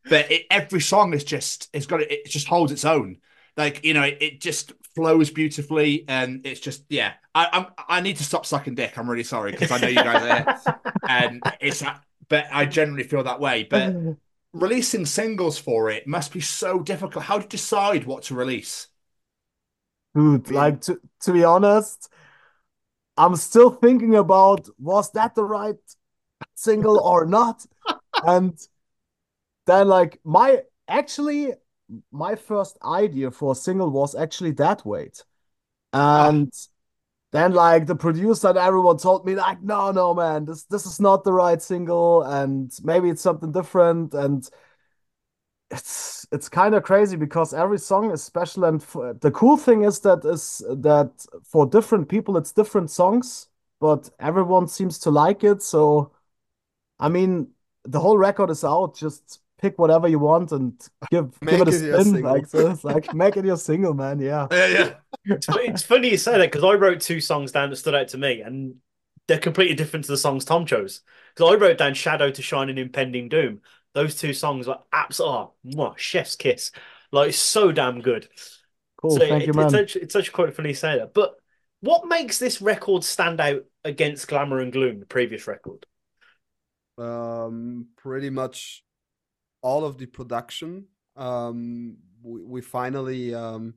it, 0.10 0.45
every 0.49 0.82
song 0.82 1.14
is 1.14 1.24
just 1.24 1.70
it's 1.74 1.86
got 1.86 2.01
it 2.01 2.26
just 2.26 2.47
holds 2.47 2.72
its 2.72 2.86
own. 2.86 3.18
Like 3.58 3.84
you 3.84 3.95
know, 3.95 4.03
it, 4.03 4.18
it 4.22 4.41
just 4.41 4.72
flows 4.95 5.32
beautifully, 5.32 6.05
and 6.08 6.45
it's 6.45 6.60
just 6.60 6.84
yeah. 6.89 7.14
I 7.34 7.49
I'm, 7.51 7.66
I 7.89 8.01
need 8.01 8.18
to 8.18 8.24
stop 8.24 8.45
sucking 8.45 8.76
dick. 8.76 8.97
I'm 8.97 9.10
really 9.10 9.24
sorry 9.24 9.51
because 9.51 9.72
I 9.72 9.80
know 9.80 9.88
you 9.88 9.95
guys 9.95 10.58
are 10.66 10.82
and 11.10 11.41
it's 11.60 11.82
uh, 11.82 11.97
but 12.30 12.45
I 12.51 12.66
generally 12.66 13.03
feel 13.03 13.24
that 13.24 13.39
way. 13.39 13.64
But 13.64 13.93
mm-hmm. 13.93 14.12
releasing 14.53 15.05
singles 15.05 15.58
for 15.58 15.89
it 15.89 16.08
must 16.08 16.32
be 16.32 16.39
so 16.39 16.80
difficult. 16.80 17.26
How 17.26 17.38
do 17.38 17.43
you 17.43 17.49
decide 17.49 18.05
what 18.05 18.24
to 18.24 18.36
release? 18.36 18.88
Dude, 20.14 20.51
like 20.51 20.82
to 20.82 20.99
to 21.22 21.34
be 21.34 21.43
honest, 21.43 22.10
I'm 23.18 23.36
still 23.36 23.72
thinking 23.72 24.16
about 24.16 24.70
was 24.78 25.12
that 25.12 25.34
the 25.34 25.43
right 25.43 25.76
single 26.55 26.99
or 26.99 27.26
not? 27.26 27.66
And 28.26 28.58
then 29.68 29.88
like 29.88 30.20
my 30.24 30.64
actually 30.88 31.53
my 32.12 32.36
first 32.36 32.78
idea 32.84 33.32
for 33.32 33.54
a 33.54 33.56
single 33.56 33.90
was 33.90 34.16
actually 34.16 34.52
Dead 34.52 34.82
Weight. 34.86 35.24
Ah. 35.94 36.30
And 36.30 36.52
then 37.32 37.54
like 37.54 37.86
the 37.86 37.96
producer 37.96 38.50
and 38.50 38.58
everyone 38.58 38.98
told 38.98 39.26
me 39.26 39.36
like 39.36 39.62
no 39.62 39.92
no 39.92 40.14
man 40.14 40.46
this 40.46 40.64
this 40.64 40.86
is 40.86 41.00
not 41.00 41.24
the 41.26 41.34
right 41.34 41.62
single 41.62 42.24
and 42.24 42.72
maybe 42.84 43.10
it's 43.10 43.22
something 43.22 43.52
different. 43.52 44.14
And 44.14 44.48
it's 45.70 46.26
it's 46.32 46.50
kind 46.50 46.76
of 46.76 46.84
crazy 46.84 47.18
because 47.18 47.54
every 47.54 47.78
song 47.78 48.12
is 48.12 48.24
special 48.24 48.64
and 48.66 48.82
f 48.82 48.96
the 49.22 49.32
cool 49.32 49.58
thing 49.58 49.84
is 49.84 50.00
that 50.00 50.24
is 50.26 50.64
that 50.70 51.12
for 51.44 51.66
different 51.66 52.08
people 52.08 52.38
it's 52.38 52.54
different 52.54 52.90
songs 52.90 53.48
but 53.80 54.10
everyone 54.20 54.68
seems 54.68 54.98
to 55.00 55.12
like 55.12 55.44
it. 55.44 55.62
So 55.62 56.12
I 57.00 57.10
mean 57.10 57.50
the 57.86 58.00
whole 58.00 58.18
record 58.18 58.50
is 58.50 58.64
out 58.64 58.96
just 58.96 59.40
pick 59.58 59.78
whatever 59.80 60.08
you 60.08 60.20
want 60.20 60.51
and 60.51 60.74
give 61.12 61.34
give 61.47 61.62
Make 61.62 61.62
it 61.62 61.68
a 61.68 61.72
it 61.72 62.01
spin 62.01 62.03
single. 62.03 62.22
like 62.22 62.47
so 62.47 62.70
it's 62.72 62.84
like 62.84 63.14
make 63.14 63.38
it 63.38 63.45
your 63.45 63.58
single 63.58 63.93
man 63.93 64.20
yeah 64.20 64.49
Yeah, 64.51 64.68
yeah. 64.68 64.93
It's, 65.26 65.47
it's 65.49 65.84
funny 65.84 66.10
you 66.12 66.18
say 66.18 66.38
that 66.38 66.51
because 66.51 66.64
I 66.64 66.74
wrote 66.74 67.01
two 67.01 67.20
songs 67.22 67.51
down 67.51 67.70
that 67.70 67.76
stood 67.78 67.95
out 67.95 68.10
to 68.10 68.18
me, 68.18 68.41
and 68.41 68.76
they're 69.28 69.39
completely 69.39 69.76
different 69.76 70.05
to 70.05 70.12
the 70.12 70.18
songs 70.18 70.45
Tom 70.45 70.66
chose. 70.66 71.01
Because 71.36 71.53
I 71.53 71.58
wrote 71.58 71.78
down 71.78 71.93
Shadow 71.93 72.32
to 72.32 72.41
Shine 72.41 72.70
and 72.70 72.80
Impending 72.80 73.30
Doom. 73.30 73.62
Those 73.93 74.16
two 74.16 74.34
songs 74.34 74.68
are 74.68 74.84
absolute 74.93 75.49
oh, 75.78 75.93
chef's 75.97 76.36
kiss. 76.36 76.72
Like 77.12 77.34
so 77.34 77.72
damn 77.72 78.01
good. 78.01 78.30
cool 78.97 79.20
so 79.20 79.24
thank 79.28 79.45
it- 79.45 79.47
you 79.47 79.53
man 79.53 79.72
it's 79.74 79.93
such 79.93 79.95
it's 79.95 80.14
such 80.14 80.32
quite 80.34 80.53
funny 80.55 80.70
you 80.70 80.76
say 80.76 80.97
that. 80.99 81.14
But 81.14 81.36
what 81.82 82.08
makes 82.08 82.39
this 82.39 82.62
record 82.62 83.03
stand 83.03 83.39
out 83.41 83.66
against 83.84 84.28
Glamour 84.28 84.60
and 84.60 84.72
Gloom, 84.74 84.99
the 84.99 85.05
previous 85.05 85.47
record? 85.47 85.86
um, 86.97 87.88
pretty 87.97 88.30
much 88.30 88.84
all 89.68 89.84
of 89.84 89.97
the 89.97 90.05
production. 90.05 90.86
Um, 91.18 91.97
we, 92.24 92.41
we 92.41 92.61
finally 92.61 93.36
um, 93.36 93.74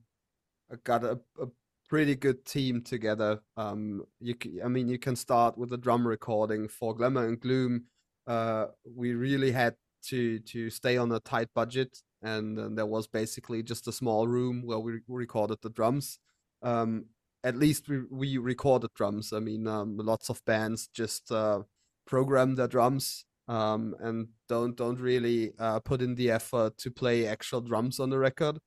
got 0.84 1.03
a, 1.03 1.18
a 1.41 1.47
pretty 1.88 2.14
good 2.14 2.45
team 2.45 2.80
together. 2.80 3.41
Um, 3.57 4.05
you, 4.20 4.36
I 4.64 4.68
mean, 4.68 4.88
you 4.88 5.01
can 5.01 5.16
start 5.16 5.59
with 5.59 5.70
the 5.70 5.76
drum 5.76 6.07
recording 6.07 6.68
for 6.68 6.95
Glamour 6.95 7.26
and 7.26 7.41
Gloom. 7.41 7.86
Uh, 8.24 8.66
we 8.84 9.14
really 9.14 9.51
had 9.51 9.74
to 10.11 10.38
to 10.53 10.70
stay 10.70 10.97
on 10.97 11.11
a 11.11 11.18
tight 11.18 11.49
budget, 11.57 11.99
and, 12.22 12.57
then 12.57 12.76
there 12.76 12.86
was 12.86 13.09
basically 13.09 13.61
just 13.64 13.88
a 13.88 13.93
small 13.93 14.28
room 14.28 14.62
where 14.64 14.78
we 14.78 15.01
recorded 15.09 15.59
the 15.61 15.70
drums. 15.70 16.20
Um, 16.62 17.07
at 17.43 17.57
least 17.57 17.88
we 17.88 18.03
we 18.11 18.38
recorded 18.38 18.91
drums. 18.95 19.32
I 19.32 19.41
mean, 19.41 19.66
um, 19.66 19.97
lots 19.97 20.28
of 20.30 20.45
bands 20.45 20.88
just 20.95 21.32
uh, 21.32 21.62
program 22.07 22.55
their 22.55 22.68
drums 22.68 23.24
um, 23.51 23.96
and 23.98 24.28
don't 24.48 24.76
don't 24.76 25.01
really 25.01 25.53
uh, 25.59 25.80
put 25.80 26.01
in 26.01 26.14
the 26.14 26.30
effort 26.30 26.78
to 26.78 26.90
play 26.90 27.26
actual 27.26 27.61
drums 27.61 27.98
on 27.98 28.09
the 28.09 28.18
record. 28.18 28.59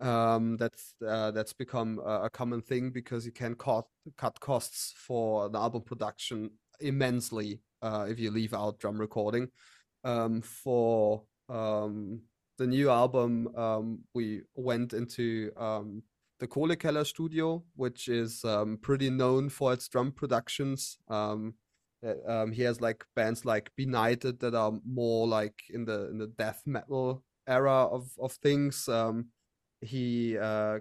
Um, 0.00 0.58
that's 0.58 0.94
uh, 1.06 1.30
that's 1.30 1.54
become 1.54 1.98
a, 2.04 2.24
a 2.24 2.30
common 2.30 2.60
thing 2.60 2.90
because 2.90 3.24
you 3.24 3.32
can 3.32 3.54
cut 3.54 3.86
cut 4.18 4.38
costs 4.38 4.92
for 4.94 5.48
the 5.48 5.58
album 5.58 5.82
production 5.82 6.50
immensely 6.80 7.62
uh, 7.80 8.06
if 8.08 8.20
you 8.20 8.30
leave 8.30 8.52
out 8.52 8.78
drum 8.78 9.00
recording. 9.00 9.48
Um, 10.04 10.42
for 10.42 11.22
um, 11.48 12.20
the 12.58 12.66
new 12.66 12.90
album, 12.90 13.48
um, 13.56 14.00
we 14.14 14.42
went 14.54 14.92
into 14.92 15.52
um, 15.56 16.02
the 16.38 16.46
Kohlekeller 16.46 17.06
studio, 17.06 17.64
which 17.76 18.08
is 18.08 18.44
pretty 18.82 19.08
known 19.08 19.48
for 19.48 19.72
its 19.72 19.88
drum 19.88 20.12
productions. 20.12 20.98
Um, 22.26 22.52
he 22.52 22.62
has 22.62 22.80
like 22.80 23.04
bands 23.16 23.44
like 23.44 23.70
Benighted 23.76 24.38
that 24.40 24.54
are 24.54 24.72
more 24.86 25.26
like 25.26 25.64
in 25.70 25.84
the 25.84 26.08
in 26.10 26.18
the 26.18 26.28
death 26.28 26.62
metal 26.66 27.24
era 27.46 27.86
of 27.86 28.10
of 28.18 28.32
things. 28.32 28.88
Um, 28.88 29.26
he 29.80 30.38
uh, 30.38 30.78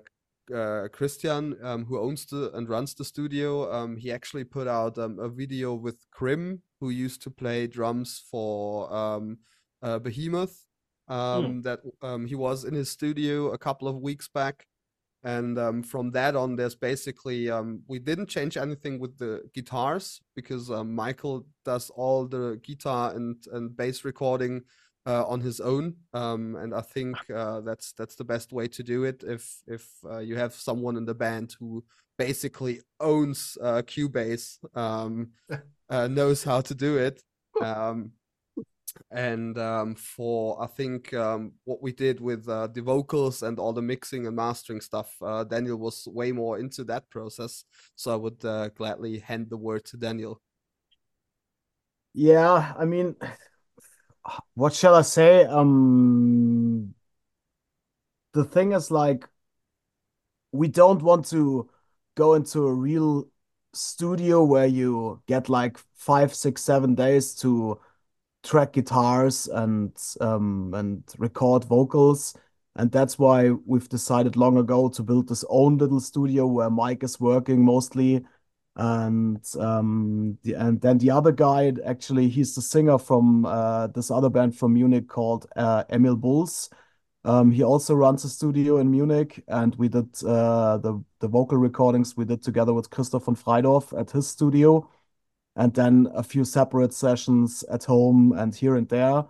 uh, 0.53 0.88
Christian, 0.91 1.55
um, 1.63 1.86
who 1.86 1.99
owns 1.99 2.26
the 2.26 2.51
and 2.55 2.70
runs 2.70 2.93
the 2.93 3.03
studio, 3.05 3.72
um, 3.72 3.97
he 3.97 4.11
actually 4.11 4.43
put 4.43 4.68
out 4.68 4.97
um, 4.97 5.20
a 5.20 5.30
video 5.30 5.74
with 5.74 6.05
Krim, 6.11 6.61
who 6.80 6.89
used 6.89 7.22
to 7.24 7.32
play 7.32 7.68
drums 7.68 8.24
for 8.32 8.93
um, 8.93 9.39
uh, 9.82 9.99
Behemoth. 9.99 10.65
Um, 11.07 11.61
That 11.61 11.80
um, 12.01 12.26
he 12.28 12.36
was 12.36 12.63
in 12.63 12.74
his 12.74 12.89
studio 12.89 13.51
a 13.51 13.57
couple 13.57 13.88
of 13.88 13.95
weeks 14.01 14.28
back, 14.28 14.68
and 15.24 15.57
um, 15.57 15.84
from 15.84 16.11
that 16.11 16.36
on, 16.36 16.55
there's 16.55 16.76
basically 16.76 17.49
um, 17.49 17.82
we 17.88 17.99
didn't 17.99 18.28
change 18.30 18.55
anything 18.55 18.99
with 18.99 19.18
the 19.18 19.41
guitars 19.53 20.22
because 20.36 20.70
um, 20.70 20.93
Michael 20.93 21.45
does 21.65 21.89
all 21.89 22.28
the 22.28 22.59
guitar 22.63 23.13
and 23.15 23.36
and 23.51 23.76
bass 23.76 24.05
recording 24.05 24.61
uh, 25.07 25.26
on 25.26 25.41
his 25.41 25.59
own, 25.59 25.95
um, 26.13 26.55
and 26.57 26.74
I 26.74 26.82
think 26.82 27.18
uh, 27.34 27.61
that's 27.61 27.93
that's 27.93 28.15
the 28.15 28.26
best 28.26 28.53
way 28.53 28.68
to 28.68 28.84
do 28.84 29.05
it. 29.05 29.24
If 29.26 29.61
if 29.65 29.88
uh, 30.05 30.20
you 30.20 30.36
have 30.36 30.53
someone 30.53 30.97
in 30.97 31.05
the 31.05 31.15
band 31.15 31.55
who 31.59 31.84
basically 32.18 32.82
owns 32.99 33.57
uh, 33.61 33.82
Cubase, 33.84 34.59
um, 34.76 35.32
uh, 35.89 36.07
knows 36.07 36.43
how 36.43 36.61
to 36.61 36.76
do 36.76 36.97
it. 36.97 37.24
And 39.11 39.57
um, 39.57 39.95
for 39.95 40.61
I 40.61 40.67
think 40.67 41.13
um, 41.13 41.53
what 41.63 41.81
we 41.81 41.91
did 41.91 42.19
with 42.19 42.47
uh, 42.47 42.67
the 42.67 42.81
vocals 42.81 43.43
and 43.43 43.59
all 43.59 43.73
the 43.73 43.81
mixing 43.81 44.27
and 44.27 44.35
mastering 44.35 44.81
stuff, 44.81 45.15
uh, 45.21 45.43
Daniel 45.43 45.77
was 45.77 46.07
way 46.07 46.31
more 46.31 46.59
into 46.59 46.83
that 46.85 47.09
process. 47.09 47.63
So 47.95 48.11
I 48.11 48.15
would 48.15 48.43
uh, 48.43 48.69
gladly 48.69 49.19
hand 49.19 49.49
the 49.49 49.57
word 49.57 49.85
to 49.85 49.97
Daniel. 49.97 50.41
Yeah, 52.13 52.73
I 52.77 52.85
mean, 52.85 53.15
what 54.55 54.73
shall 54.73 54.95
I 54.95 55.03
say? 55.03 55.45
Um, 55.45 56.95
the 58.33 58.43
thing 58.43 58.71
is 58.71 58.91
like, 58.91 59.27
we 60.51 60.67
don't 60.67 61.01
want 61.01 61.25
to 61.27 61.69
go 62.15 62.33
into 62.33 62.65
a 62.65 62.73
real 62.73 63.27
studio 63.73 64.43
where 64.43 64.65
you 64.65 65.21
get 65.27 65.49
like 65.49 65.77
five, 65.93 66.33
six, 66.33 66.63
seven 66.63 66.95
days 66.95 67.35
to 67.35 67.79
track 68.47 68.73
guitars 68.73 69.47
and 69.47 69.91
um, 70.21 70.73
and 70.73 71.03
record 71.17 71.65
vocals. 71.65 72.35
And 72.75 72.91
that's 72.91 73.17
why 73.17 73.51
we've 73.65 73.89
decided 73.89 74.35
long 74.35 74.57
ago 74.57 74.87
to 74.89 75.03
build 75.03 75.27
this 75.27 75.43
own 75.49 75.77
little 75.77 75.99
studio 75.99 76.45
where 76.45 76.69
Mike 76.69 77.03
is 77.03 77.19
working 77.19 77.65
mostly. 77.65 78.23
And 78.75 79.43
um, 79.59 80.37
the, 80.43 80.53
and 80.53 80.79
then 80.79 80.99
the 80.99 81.09
other 81.09 81.31
guy, 81.31 81.73
actually, 81.83 82.29
he's 82.29 82.53
the 82.53 82.61
singer 82.61 82.99
from 82.99 83.45
uh, 83.45 83.87
this 83.87 84.11
other 84.11 84.29
band 84.29 84.55
from 84.55 84.75
Munich 84.75 85.07
called 85.07 85.47
uh, 85.55 85.83
Emil 85.89 86.15
Bulls. 86.15 86.69
Um, 87.25 87.51
he 87.51 87.63
also 87.63 87.95
runs 87.95 88.23
a 88.23 88.29
studio 88.29 88.77
in 88.77 88.91
Munich, 88.91 89.43
and 89.47 89.75
we 89.75 89.89
did 89.89 90.15
uh, 90.23 90.77
the 90.77 91.03
the 91.19 91.27
vocal 91.27 91.57
recordings 91.57 92.15
we 92.15 92.25
did 92.25 92.43
together 92.43 92.73
with 92.73 92.91
Christoph 92.91 93.25
von 93.25 93.35
Freydorf 93.35 93.99
at 93.99 94.11
his 94.11 94.27
studio 94.27 94.87
and 95.58 95.74
then 95.74 96.08
a 96.14 96.24
few 96.24 96.45
separate 96.45 96.93
sessions 96.93 97.64
at 97.64 97.84
home 97.84 98.32
and 98.38 98.55
here 98.55 98.76
and 98.76 98.88
there. 98.88 99.26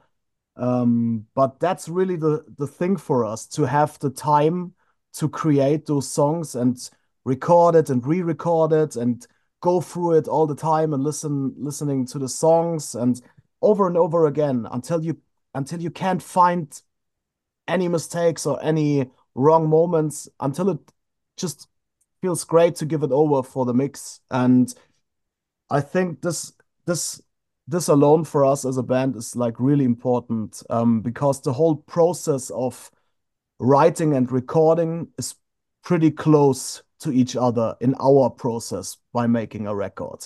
Um, 0.58 1.26
but 1.34 1.60
that's 1.60 1.88
really 1.88 2.18
the 2.18 2.44
the 2.58 2.68
thing 2.68 2.98
for 2.98 3.26
us 3.26 3.48
to 3.48 3.64
have 3.64 3.98
the 4.00 4.10
time 4.10 4.74
to 5.14 5.30
create 5.30 5.86
those 5.86 6.10
songs 6.10 6.56
and 6.56 6.78
record 7.26 7.76
it 7.76 7.90
and 7.90 8.06
re-record 8.06 8.74
it 8.74 8.96
and 8.96 9.26
go 9.62 9.82
through 9.82 10.14
it 10.14 10.28
all 10.28 10.46
the 10.46 10.56
time 10.56 10.94
and 10.94 11.04
listen 11.04 11.54
listening 11.58 12.06
to 12.08 12.20
the 12.20 12.30
songs 12.30 12.96
and 12.96 13.22
over 13.62 13.88
and 13.88 13.98
over 13.98 14.28
again 14.28 14.68
until 14.72 15.04
you 15.04 15.18
until 15.54 15.82
you 15.82 15.90
can't 15.90 16.22
find 16.22 16.82
any 17.68 17.88
mistakes 17.88 18.46
or 18.46 18.60
any 18.64 19.10
wrong 19.36 19.70
moments 19.70 20.28
until 20.40 20.70
it 20.70 20.80
just 21.38 21.68
feels 22.22 22.44
great 22.44 22.76
to 22.76 22.86
give 22.86 23.04
it 23.04 23.12
over 23.12 23.44
for 23.44 23.66
the 23.66 23.74
mix 23.74 24.22
and 24.32 24.74
I 25.70 25.82
think 25.82 26.22
this 26.22 26.54
this 26.86 27.22
this 27.68 27.90
alone 27.90 28.24
for 28.24 28.46
us 28.46 28.66
as 28.66 28.78
a 28.78 28.84
band 28.84 29.16
is 29.16 29.36
like 29.36 29.60
really 29.60 29.84
important 29.86 30.64
um, 30.70 31.02
because 31.02 31.42
the 31.42 31.54
whole 31.54 31.76
process 31.76 32.50
of 32.52 32.90
writing 33.60 34.16
and 34.16 34.32
recording 34.32 35.10
is 35.18 35.36
pretty 35.84 36.12
close 36.12 36.82
to 37.00 37.12
each 37.12 37.36
other 37.36 37.76
in 37.82 37.94
our 38.00 38.30
process 38.30 38.98
by 39.14 39.28
making 39.28 39.68
a 39.68 39.76
record. 39.76 40.26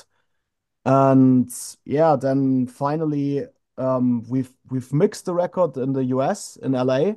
And 0.85 1.51
yeah, 1.85 2.15
then 2.15 2.67
finally 2.67 3.45
um, 3.77 4.23
we've 4.29 4.53
we've 4.69 4.93
mixed 4.93 5.25
the 5.25 5.33
record 5.33 5.77
in 5.77 5.93
the 5.93 6.05
US 6.05 6.57
in 6.57 6.73
LA, 6.73 7.13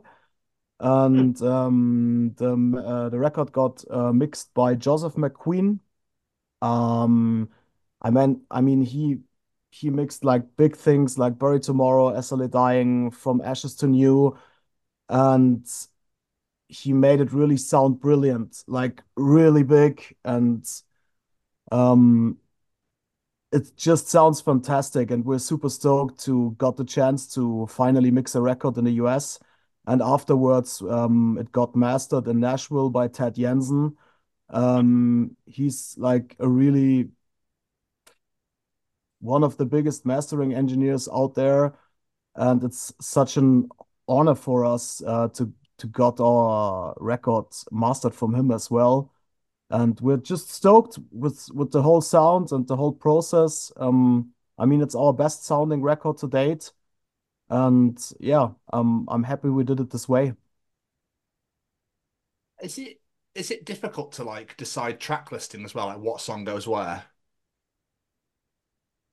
and 0.80 1.40
um, 1.42 2.34
the 2.36 2.52
uh, 2.84 3.08
the 3.10 3.18
record 3.18 3.52
got 3.52 3.84
uh, 3.90 4.12
mixed 4.12 4.52
by 4.54 4.74
Joseph 4.74 5.14
McQueen. 5.14 5.80
Um, 6.62 7.50
I 8.04 8.10
mean, 8.10 8.42
I 8.52 8.62
mean, 8.62 8.82
he 8.82 9.20
he 9.72 9.90
mixed 9.90 10.24
like 10.24 10.56
big 10.56 10.76
things 10.76 11.18
like 11.18 11.38
Bury 11.38 11.60
Tomorrow, 11.60 12.10
Lay 12.32 12.48
Dying, 12.48 13.12
From 13.12 13.42
Ashes 13.42 13.76
to 13.78 13.88
New, 13.88 14.38
and 15.08 15.66
he 16.68 16.92
made 16.92 17.20
it 17.20 17.32
really 17.32 17.56
sound 17.56 18.00
brilliant, 18.00 18.64
like 18.66 19.02
really 19.16 19.62
big, 19.62 20.16
and 20.24 20.66
um, 21.72 22.38
it 23.52 23.76
just 23.76 24.08
sounds 24.08 24.40
fantastic. 24.40 25.10
And 25.10 25.24
we're 25.24 25.38
super 25.38 25.68
stoked 25.68 26.18
to 26.24 26.52
got 26.58 26.76
the 26.76 26.84
chance 26.84 27.32
to 27.34 27.66
finally 27.68 28.10
mix 28.10 28.34
a 28.34 28.40
record 28.40 28.76
in 28.78 28.84
the 28.84 28.92
US. 28.92 29.38
And 29.86 30.02
afterwards, 30.02 30.82
um, 30.82 31.38
it 31.38 31.52
got 31.52 31.76
mastered 31.76 32.26
in 32.26 32.40
Nashville 32.40 32.90
by 32.90 33.08
Ted 33.08 33.34
Jensen. 33.36 33.96
Um, 34.50 35.36
he's 35.46 35.96
like 35.98 36.36
a 36.40 36.48
really 36.48 37.10
one 39.24 39.44
of 39.44 39.56
the 39.56 39.66
biggest 39.66 40.06
mastering 40.06 40.54
engineers 40.54 41.08
out 41.12 41.34
there, 41.34 41.74
and 42.36 42.64
it's 42.64 42.92
such 43.00 43.36
an 43.36 43.68
honor 44.08 44.34
for 44.34 44.64
us 44.64 45.02
uh, 45.06 45.28
to 45.30 45.52
to 45.78 45.86
got 45.88 46.20
our 46.20 46.94
record 47.00 47.46
mastered 47.72 48.14
from 48.14 48.34
him 48.34 48.50
as 48.52 48.70
well. 48.70 49.12
And 49.70 49.98
we're 50.00 50.18
just 50.18 50.50
stoked 50.50 50.98
with 51.12 51.48
with 51.54 51.72
the 51.72 51.82
whole 51.82 52.00
sound 52.02 52.52
and 52.52 52.66
the 52.68 52.76
whole 52.76 52.92
process. 52.92 53.72
Um, 53.76 54.32
I 54.58 54.66
mean, 54.66 54.82
it's 54.82 54.94
our 54.94 55.12
best 55.12 55.44
sounding 55.44 55.82
record 55.82 56.18
to 56.18 56.28
date, 56.28 56.72
and 57.50 57.98
yeah, 58.20 58.50
um, 58.72 59.06
I'm 59.10 59.24
happy 59.24 59.48
we 59.50 59.64
did 59.64 59.80
it 59.80 59.90
this 59.90 60.08
way. 60.08 60.34
Is 62.62 62.78
it 62.78 63.00
is 63.36 63.50
it 63.52 63.64
difficult 63.64 64.10
to 64.12 64.24
like 64.24 64.56
decide 64.56 64.98
track 65.00 65.30
listing 65.32 65.64
as 65.64 65.72
well, 65.74 65.86
like 65.86 65.98
what 65.98 66.20
song 66.20 66.42
goes 66.44 66.66
where? 66.68 67.04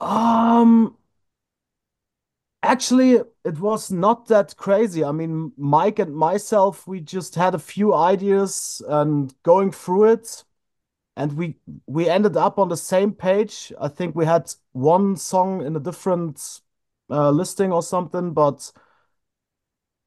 Um, 0.02 0.98
actually, 2.64 3.14
it 3.44 3.60
was 3.60 3.92
not 3.92 4.28
that 4.28 4.56
crazy. 4.58 5.04
I 5.04 5.12
mean, 5.12 5.52
Mike 5.58 6.00
and 6.00 6.16
myself, 6.16 6.88
we 6.88 7.00
just 7.02 7.36
had 7.36 7.56
a 7.56 7.60
few 7.60 7.94
ideas 7.94 8.82
and 8.88 9.34
going 9.44 9.72
through 9.72 10.06
it, 10.14 10.44
and 11.18 11.34
we 11.38 11.58
we 11.88 12.10
ended 12.10 12.38
up 12.38 12.60
on 12.60 12.70
the 12.70 12.78
same 12.78 13.14
page. 13.14 13.74
I 13.82 13.90
think 13.90 14.16
we 14.16 14.26
had 14.26 14.54
one 14.74 15.18
song 15.18 15.66
in 15.66 15.76
a 15.78 15.82
different 15.82 16.62
uh, 17.10 17.32
listing 17.32 17.72
or 17.74 17.84
something, 17.84 18.34
but 18.34 18.72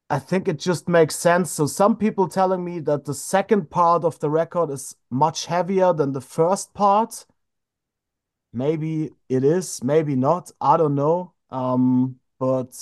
I 0.09 0.19
think 0.19 0.47
it 0.47 0.59
just 0.59 0.87
makes 0.87 1.15
sense. 1.15 1.51
So 1.51 1.65
some 1.67 1.95
people 1.97 2.27
telling 2.27 2.63
me 2.63 2.79
that 2.81 3.05
the 3.05 3.13
second 3.13 3.69
part 3.71 4.03
of 4.03 4.19
the 4.19 4.29
record 4.29 4.69
is 4.69 4.95
much 5.09 5.47
heavier 5.47 5.93
than 5.93 6.11
the 6.13 6.21
first 6.21 6.73
part. 6.73 7.25
Maybe 8.55 9.11
it 9.27 9.43
is, 9.43 9.83
maybe 9.83 10.15
not. 10.15 10.49
I 10.61 10.77
don't 10.77 10.95
know. 10.95 11.33
Um, 11.49 12.15
but 12.39 12.73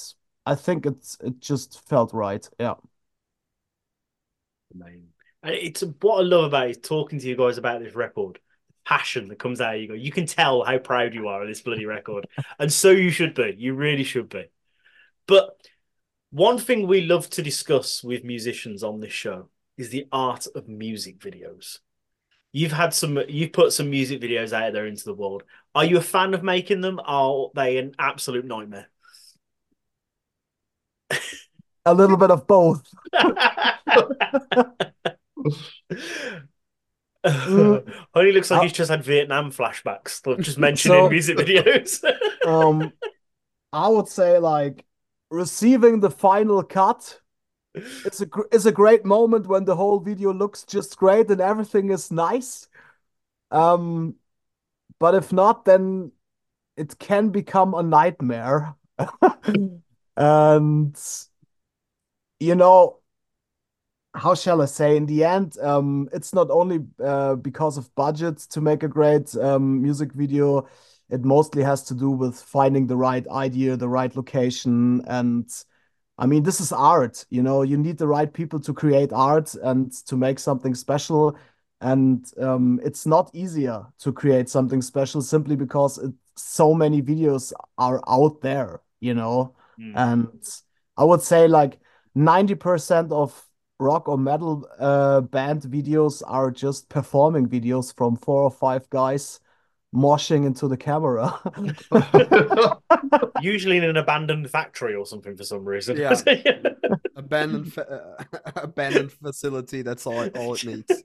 I 0.46 0.54
think 0.54 0.86
it's 0.86 1.18
it 1.24 1.40
just 1.40 1.88
felt 1.90 2.14
right. 2.14 2.48
Yeah. 2.60 2.76
Amazing. 4.74 5.08
And 5.42 5.56
it's 5.56 5.84
what 6.02 6.20
I 6.20 6.22
love 6.22 6.46
about 6.46 6.70
it, 6.70 6.84
talking 6.84 7.20
to 7.20 7.28
you 7.28 7.36
guys 7.36 7.58
about 7.58 7.82
this 7.82 7.96
record. 7.96 8.40
Passion 8.86 9.30
that 9.30 9.40
comes 9.40 9.62
out 9.62 9.76
of 9.76 9.82
you. 9.82 9.88
Go, 9.88 9.94
you 9.96 10.12
can 10.12 10.26
tell 10.28 10.64
how 10.64 10.78
proud 10.78 11.16
you 11.16 11.28
are 11.28 11.42
of 11.42 11.48
this 11.48 11.62
bloody 11.62 11.86
record, 11.86 12.28
and 12.60 12.72
so 12.72 12.92
you 12.92 13.10
should 13.10 13.34
be. 13.34 13.56
You 13.58 13.74
really 13.74 14.04
should 14.04 14.30
be. 14.30 14.46
But 15.26 15.58
one 16.30 16.60
thing 16.60 16.86
we 16.88 17.02
love 17.02 17.30
to 17.32 17.42
discuss 17.42 18.04
with 18.04 18.24
musicians 18.24 18.84
on 18.84 19.00
this 19.00 19.14
show 19.14 19.50
is 19.78 19.90
the 19.90 20.06
art 20.12 20.46
of 20.54 20.68
music 20.68 21.20
videos. 21.20 21.80
You've 22.52 22.72
had 22.72 22.94
some, 22.94 23.18
you've 23.28 23.54
put 23.54 23.74
some 23.74 23.90
music 23.90 24.22
videos 24.22 24.54
out 24.54 24.74
there 24.74 24.86
into 24.86 25.06
the 25.06 25.14
world. 25.14 25.44
Are 25.76 25.86
you 25.86 25.98
a 25.98 26.02
fan 26.02 26.34
of 26.34 26.44
making 26.44 26.82
them? 26.82 27.00
Are 27.04 27.50
they 27.56 27.78
an 27.78 27.96
absolute 27.98 28.46
nightmare? 28.46 28.90
a 31.86 31.94
little 31.94 32.18
bit 32.18 32.32
of 32.32 32.48
both. 32.48 32.82
Only 37.26 38.32
looks 38.34 38.52
like 38.52 38.64
he's 38.64 38.74
just 38.74 38.92
had 38.92 39.04
Vietnam 39.04 39.52
flashbacks. 39.52 40.22
Just 40.42 40.58
mentioning 40.60 41.06
so, 41.06 41.10
music 41.10 41.38
videos. 41.38 42.04
um, 42.48 42.92
I 43.72 43.88
would 43.88 44.08
say 44.08 44.38
like 44.40 44.86
receiving 45.30 46.00
the 46.00 46.12
final 46.12 46.64
cut 46.64 47.20
it's 47.76 48.22
a 48.22 48.28
it's 48.52 48.66
a 48.66 48.72
great 48.72 49.04
moment 49.04 49.48
when 49.48 49.66
the 49.66 49.76
whole 49.76 50.00
video 50.00 50.32
looks 50.32 50.64
just 50.64 50.98
great 50.98 51.30
and 51.32 51.42
everything 51.42 51.90
is 51.90 52.12
nice. 52.12 52.68
Um, 53.50 54.16
but 55.04 55.16
if 55.16 55.34
not, 55.34 55.66
then 55.66 56.14
it 56.78 56.98
can 56.98 57.28
become 57.28 57.74
a 57.74 57.84
nightmare. 57.84 58.74
and 60.16 60.98
you 62.40 62.56
know, 62.56 63.00
how 64.16 64.34
shall 64.34 64.62
I 64.62 64.66
say? 64.66 64.96
In 64.96 65.06
the 65.06 65.26
end, 65.26 65.58
um, 65.60 66.08
it's 66.14 66.34
not 66.34 66.50
only 66.50 66.86
uh, 67.04 67.36
because 67.36 67.78
of 67.78 67.94
budget 67.96 68.38
to 68.52 68.62
make 68.62 68.82
a 68.82 68.88
great 68.88 69.36
um, 69.36 69.82
music 69.82 70.14
video. 70.14 70.70
It 71.10 71.26
mostly 71.26 71.64
has 71.64 71.84
to 71.90 71.94
do 71.94 72.10
with 72.10 72.40
finding 72.42 72.88
the 72.88 72.96
right 72.96 73.28
idea, 73.28 73.76
the 73.76 73.90
right 73.90 74.16
location, 74.16 75.04
and 75.06 75.50
I 76.18 76.28
mean, 76.28 76.44
this 76.44 76.62
is 76.62 76.72
art. 76.72 77.26
You 77.30 77.44
know, 77.44 77.64
you 77.64 77.76
need 77.76 77.98
the 77.98 78.08
right 78.08 78.32
people 78.32 78.62
to 78.62 78.74
create 78.74 79.12
art 79.12 79.54
and 79.56 79.92
to 80.08 80.16
make 80.16 80.40
something 80.40 80.76
special. 80.76 81.36
And 81.84 82.26
um, 82.40 82.80
it's 82.84 83.06
not 83.06 83.30
easier 83.34 83.86
to 84.00 84.12
create 84.12 84.50
something 84.50 84.82
special 84.82 85.22
simply 85.22 85.56
because 85.56 85.98
it, 85.98 86.14
so 86.36 86.74
many 86.74 87.02
videos 87.02 87.54
are 87.78 88.02
out 88.08 88.42
there. 88.42 88.82
You 89.00 89.14
know, 89.14 89.56
Mm. 89.80 89.94
and 89.96 90.30
I 90.98 91.04
would 91.04 91.22
say 91.22 91.48
like 91.48 91.80
90% 92.16 93.12
of 93.12 93.48
rock 93.80 94.08
or 94.08 94.18
metal 94.20 94.68
uh, 94.80 95.22
band 95.22 95.64
videos 95.64 96.22
are 96.28 96.52
just 96.52 96.90
performing 96.90 97.50
videos 97.50 97.94
from 97.98 98.16
four 98.16 98.44
or 98.44 98.52
five 98.52 98.88
guys 98.92 99.40
moshing 99.94 100.46
into 100.46 100.68
the 100.68 100.78
camera. 100.78 101.34
Usually 103.42 103.78
in 103.78 103.84
an 103.84 103.98
abandoned 103.98 104.50
factory 104.50 104.96
or 104.96 105.06
something 105.06 105.36
for 105.36 105.44
some 105.44 105.66
reason. 105.66 105.98
Yeah. 105.98 106.14
abandoned 107.16 107.74
fa- 107.74 107.90
uh, 107.90 108.40
abandoned 108.56 109.12
facility. 109.12 109.82
That's 109.82 110.06
all 110.08 110.22
it, 110.22 110.38
all 110.38 110.54
it 110.54 110.66
needs. 110.66 111.04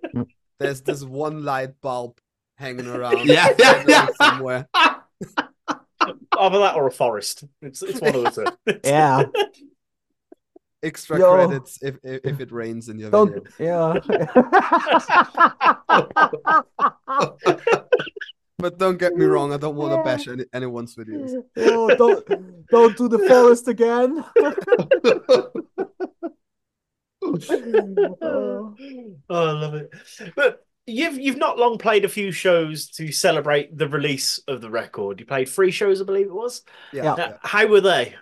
There's 0.59 0.83
this 0.83 1.03
one 1.05 1.45
light 1.45 1.81
bulb 1.81 2.19
hanging 2.57 2.89
around. 2.89 3.27
Yeah, 3.27 3.55
yeah, 3.59 3.85
yeah. 3.87 4.07
somewhere. 4.21 4.69
Either 4.75 6.59
that 6.61 6.77
or 6.77 6.87
a 6.87 6.93
forest. 6.93 7.45
It's 7.63 7.83
it's 7.83 8.01
one 8.01 8.15
of 8.15 8.23
the 8.35 8.57
two. 8.67 8.81
yeah. 8.85 9.25
Extra 10.83 11.19
Yo. 11.19 11.35
credits 11.35 11.79
if, 11.83 11.99
if 12.05 12.21
if 12.25 12.41
it 12.41 12.53
rains 12.53 12.89
in 12.89 12.99
your 12.99 13.11
Don't, 13.11 13.35
video. 13.59 14.01
yeah. 14.07 14.27
But 18.61 18.77
don't 18.77 18.99
get 18.99 19.15
me 19.15 19.25
wrong, 19.25 19.53
I 19.53 19.57
don't 19.57 19.77
want 19.77 19.93
to 19.93 20.03
bash 20.03 20.27
any, 20.27 20.45
anyone's 20.53 20.97
videos. 20.97 21.33
Yo, 21.55 21.89
don't, 21.95 22.27
don't 22.71 22.97
do 22.97 23.09
the 23.09 23.21
forest 23.21 23.69
again. 23.69 24.25
oh, 28.23 28.75
I 29.31 29.51
love 29.53 29.75
it. 29.75 29.91
But 30.35 30.65
you've 30.87 31.19
you've 31.19 31.37
not 31.37 31.59
long 31.59 31.79
played 31.79 32.05
a 32.05 32.09
few 32.09 32.33
shows 32.33 32.89
to 32.91 33.13
celebrate 33.13 33.77
the 33.77 33.89
release 33.89 34.39
of 34.49 34.61
the 34.61 34.71
record. 34.71 35.21
You 35.21 35.27
played 35.27 35.49
three 35.49 35.71
shows, 35.71 36.01
I 36.01 36.05
believe 36.05 36.27
it 36.27 36.35
was. 36.35 36.63
Yeah, 36.93 37.05
Yeah. 37.05 37.13
Uh, 37.13 37.39
how 37.43 37.67
were 37.67 37.81
they? 37.81 38.15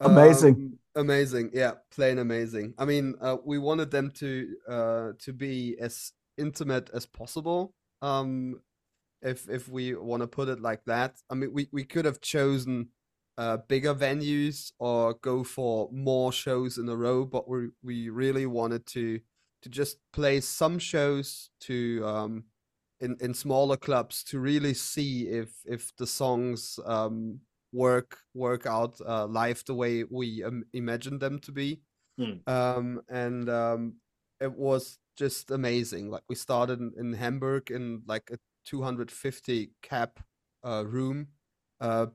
Amazing. 0.00 0.78
Um, 0.96 1.02
amazing. 1.02 1.50
Yeah, 1.52 1.72
plain 1.94 2.18
amazing. 2.18 2.74
I 2.78 2.84
mean, 2.84 3.14
uh, 3.20 3.36
we 3.44 3.58
wanted 3.58 3.90
them 3.90 4.10
to 4.12 4.48
uh, 4.68 5.08
to 5.18 5.32
be 5.32 5.76
as 5.78 6.12
intimate 6.38 6.90
as 6.94 7.06
possible. 7.06 7.74
Um, 8.02 8.60
if 9.22 9.48
if 9.48 9.68
we 9.68 9.94
want 9.94 10.22
to 10.22 10.26
put 10.26 10.48
it 10.48 10.60
like 10.60 10.84
that. 10.86 11.16
I 11.28 11.34
mean, 11.34 11.52
we 11.52 11.68
we 11.72 11.84
could 11.84 12.04
have 12.04 12.20
chosen 12.20 12.88
uh, 13.40 13.58
bigger 13.68 13.94
venues 13.96 14.72
or 14.80 15.14
go 15.14 15.44
for 15.44 15.90
more 15.92 16.32
shows 16.32 16.78
in 16.78 16.88
a 16.90 16.96
row, 16.96 17.26
but 17.26 17.48
we 17.48 17.70
we 17.82 18.10
really 18.10 18.46
wanted 18.46 18.86
to 18.88 19.20
to 19.62 19.70
just 19.70 19.98
play 20.12 20.40
some 20.40 20.78
shows 20.78 21.50
to 21.62 22.02
um 22.06 22.44
in 23.00 23.16
in 23.20 23.34
smaller 23.34 23.76
clubs 23.76 24.24
to 24.24 24.40
really 24.40 24.74
see 24.74 25.28
if 25.28 25.62
if 25.66 25.94
the 25.96 26.06
songs 26.06 26.78
um 26.86 27.40
work 27.72 28.18
work 28.34 28.66
out 28.66 29.00
uh, 29.06 29.26
live 29.26 29.64
the 29.66 29.74
way 29.74 30.04
we 30.04 30.44
um, 30.44 30.64
imagined 30.74 31.20
them 31.20 31.38
to 31.40 31.52
be 31.52 31.82
Hmm. 32.18 32.44
um 32.46 33.00
and 33.08 33.48
um 33.48 33.94
it 34.40 34.52
was 34.52 34.98
just 35.16 35.50
amazing 35.50 36.10
like 36.10 36.22
we 36.28 36.34
started 36.34 36.80
in, 36.80 36.92
in 36.98 37.12
hamburg 37.12 37.70
in 37.70 38.02
like 38.06 38.30
a 38.32 38.38
250 38.64 39.72
cap 39.82 40.20
uh 40.64 40.84
room 40.86 41.28
uh 41.80 42.06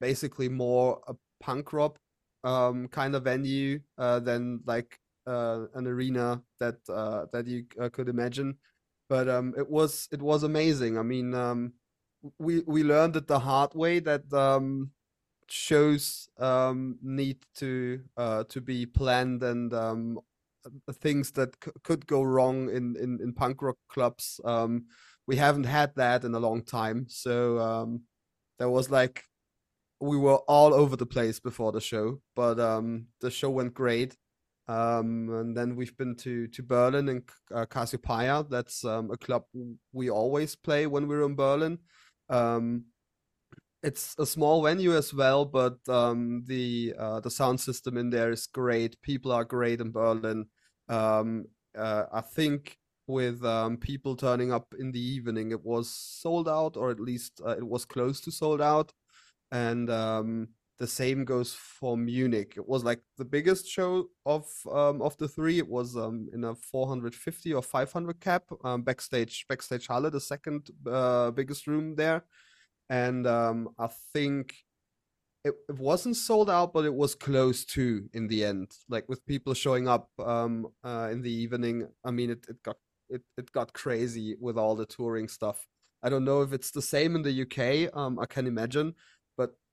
basically 0.00 0.48
more 0.48 1.00
a 1.08 1.14
punk 1.40 1.72
rock 1.72 1.98
um 2.44 2.88
kind 2.88 3.14
of 3.14 3.24
venue 3.24 3.80
uh 3.98 4.20
than 4.20 4.60
like 4.66 4.98
uh 5.26 5.66
an 5.74 5.86
arena 5.86 6.40
that 6.60 6.76
uh 6.88 7.26
that 7.32 7.46
you 7.46 7.64
uh, 7.80 7.88
could 7.88 8.08
imagine. 8.08 8.56
But 9.08 9.28
um 9.28 9.54
it 9.56 9.68
was 9.68 10.08
it 10.12 10.22
was 10.22 10.42
amazing. 10.42 10.98
I 10.98 11.02
mean 11.02 11.34
um 11.34 11.72
we 12.38 12.60
we 12.66 12.82
learned 12.84 13.16
it 13.16 13.26
the 13.26 13.38
hard 13.40 13.74
way 13.74 14.00
that 14.00 14.32
um 14.32 14.90
shows 15.48 16.28
um 16.38 16.98
need 17.02 17.38
to 17.56 18.00
uh 18.16 18.44
to 18.44 18.60
be 18.60 18.86
planned 18.86 19.42
and 19.42 19.72
um 19.74 20.18
uh, 20.66 20.92
things 20.92 21.30
that 21.32 21.56
c- 21.64 21.70
could 21.84 22.06
go 22.06 22.22
wrong 22.22 22.68
in, 22.70 22.96
in 22.96 23.20
in 23.22 23.32
punk 23.32 23.62
rock 23.62 23.78
clubs. 23.88 24.40
Um 24.44 24.86
we 25.26 25.36
haven't 25.36 25.64
had 25.64 25.94
that 25.96 26.24
in 26.24 26.34
a 26.34 26.40
long 26.40 26.62
time. 26.62 27.06
So 27.08 27.58
um 27.58 28.02
there 28.58 28.70
was 28.70 28.90
like 28.90 29.24
we 30.00 30.16
were 30.16 30.36
all 30.48 30.72
over 30.74 30.96
the 30.96 31.06
place 31.06 31.40
before 31.40 31.72
the 31.72 31.80
show 31.80 32.20
but 32.36 32.58
um 32.60 33.06
the 33.20 33.30
show 33.30 33.50
went 33.50 33.74
great. 33.74 34.16
Um 34.68 35.30
and 35.30 35.56
then 35.56 35.76
we've 35.76 35.96
been 35.96 36.14
to 36.16 36.46
to 36.48 36.62
berlin 36.62 37.08
and 37.08 37.22
uh, 37.54 37.66
cassiopeia. 37.66 38.44
That's 38.48 38.84
um 38.84 39.10
a 39.10 39.16
club 39.16 39.44
we 39.92 40.10
always 40.10 40.54
play 40.54 40.86
when 40.86 41.08
we're 41.08 41.24
in 41.24 41.34
berlin. 41.34 41.78
Um 42.28 42.84
it's 43.82 44.14
a 44.18 44.26
small 44.26 44.62
venue 44.62 44.96
as 44.96 45.14
well 45.14 45.44
but 45.44 45.78
um 45.88 46.42
the 46.46 46.94
uh 46.98 47.20
the 47.20 47.30
sound 47.30 47.60
system 47.60 47.96
in 47.96 48.10
there 48.10 48.30
is 48.30 48.46
great. 48.46 49.00
People 49.02 49.32
are 49.32 49.44
great 49.44 49.80
in 49.80 49.90
berlin. 49.92 50.46
Um 50.88 51.46
uh, 51.76 52.04
i 52.12 52.20
think 52.20 52.76
with 53.06 53.44
um 53.44 53.76
people 53.76 54.16
turning 54.16 54.52
up 54.52 54.74
in 54.78 54.92
the 54.92 55.00
evening 55.00 55.50
it 55.52 55.64
was 55.64 55.90
sold 55.90 56.48
out 56.48 56.76
or 56.76 56.90
at 56.90 57.00
least 57.00 57.40
uh, 57.46 57.50
it 57.56 57.66
was 57.66 57.84
close 57.84 58.20
to 58.20 58.30
sold 58.30 58.60
out 58.60 58.92
and 59.52 59.90
um 59.90 60.48
the 60.78 60.86
same 60.86 61.24
goes 61.24 61.54
for 61.54 61.96
munich 61.96 62.54
it 62.56 62.68
was 62.68 62.84
like 62.84 63.00
the 63.16 63.24
biggest 63.24 63.66
show 63.66 64.06
of 64.24 64.46
um 64.70 65.02
of 65.02 65.16
the 65.18 65.26
three 65.26 65.58
it 65.58 65.68
was 65.68 65.96
um 65.96 66.28
in 66.32 66.44
a 66.44 66.54
450 66.54 67.52
or 67.52 67.62
500 67.62 68.20
cap 68.20 68.44
um 68.64 68.82
backstage 68.82 69.44
backstage 69.48 69.86
halle 69.88 70.10
the 70.10 70.20
second 70.20 70.70
uh 70.86 71.30
biggest 71.32 71.66
room 71.66 71.96
there 71.96 72.24
and 72.90 73.26
um, 73.26 73.70
I 73.78 73.88
think 74.12 74.54
it, 75.44 75.54
it 75.68 75.78
wasn't 75.78 76.16
sold 76.16 76.50
out, 76.50 76.72
but 76.72 76.84
it 76.84 76.94
was 76.94 77.14
close 77.14 77.64
to 77.66 78.08
in 78.12 78.28
the 78.28 78.44
end. 78.44 78.72
Like 78.88 79.08
with 79.08 79.24
people 79.26 79.54
showing 79.54 79.88
up 79.88 80.08
um, 80.18 80.68
uh, 80.84 81.08
in 81.12 81.22
the 81.22 81.32
evening. 81.32 81.88
I 82.04 82.10
mean, 82.10 82.30
it, 82.30 82.46
it 82.48 82.62
got 82.62 82.76
it, 83.10 83.22
it 83.36 83.52
got 83.52 83.72
crazy 83.72 84.36
with 84.40 84.58
all 84.58 84.74
the 84.74 84.86
touring 84.86 85.28
stuff. 85.28 85.66
I 86.02 86.08
don't 86.08 86.24
know 86.24 86.42
if 86.42 86.52
it's 86.52 86.70
the 86.70 86.82
same 86.82 87.16
in 87.16 87.22
the 87.22 87.42
UK. 87.42 87.94
Um, 87.96 88.18
I 88.18 88.26
can 88.26 88.46
imagine, 88.46 88.94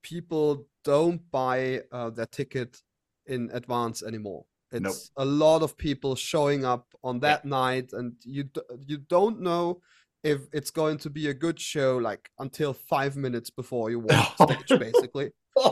people 0.05 0.67
don't 0.83 1.19
buy 1.31 1.81
uh, 1.91 2.11
their 2.11 2.27
ticket 2.27 2.77
in 3.25 3.49
advance 3.53 4.03
anymore. 4.03 4.45
It's 4.71 5.11
Nope. 5.15 5.25
a 5.25 5.25
lot 5.25 5.63
of 5.63 5.77
people 5.77 6.15
showing 6.15 6.63
up 6.63 6.85
on 7.03 7.19
that 7.21 7.43
night, 7.45 7.91
and 7.93 8.13
you 8.23 8.43
you 8.85 8.97
don't 8.97 9.41
know 9.41 9.81
if 10.23 10.41
it's 10.53 10.71
going 10.71 10.97
to 10.99 11.09
be 11.09 11.27
a 11.29 11.33
good 11.33 11.59
show 11.59 11.97
like 11.97 12.29
until 12.39 12.73
five 12.73 13.15
minutes 13.15 13.49
before 13.49 13.89
you 13.89 13.99
walk 13.99 14.39
on 14.39 14.49
stage, 14.67 14.79
basically. 14.79 15.31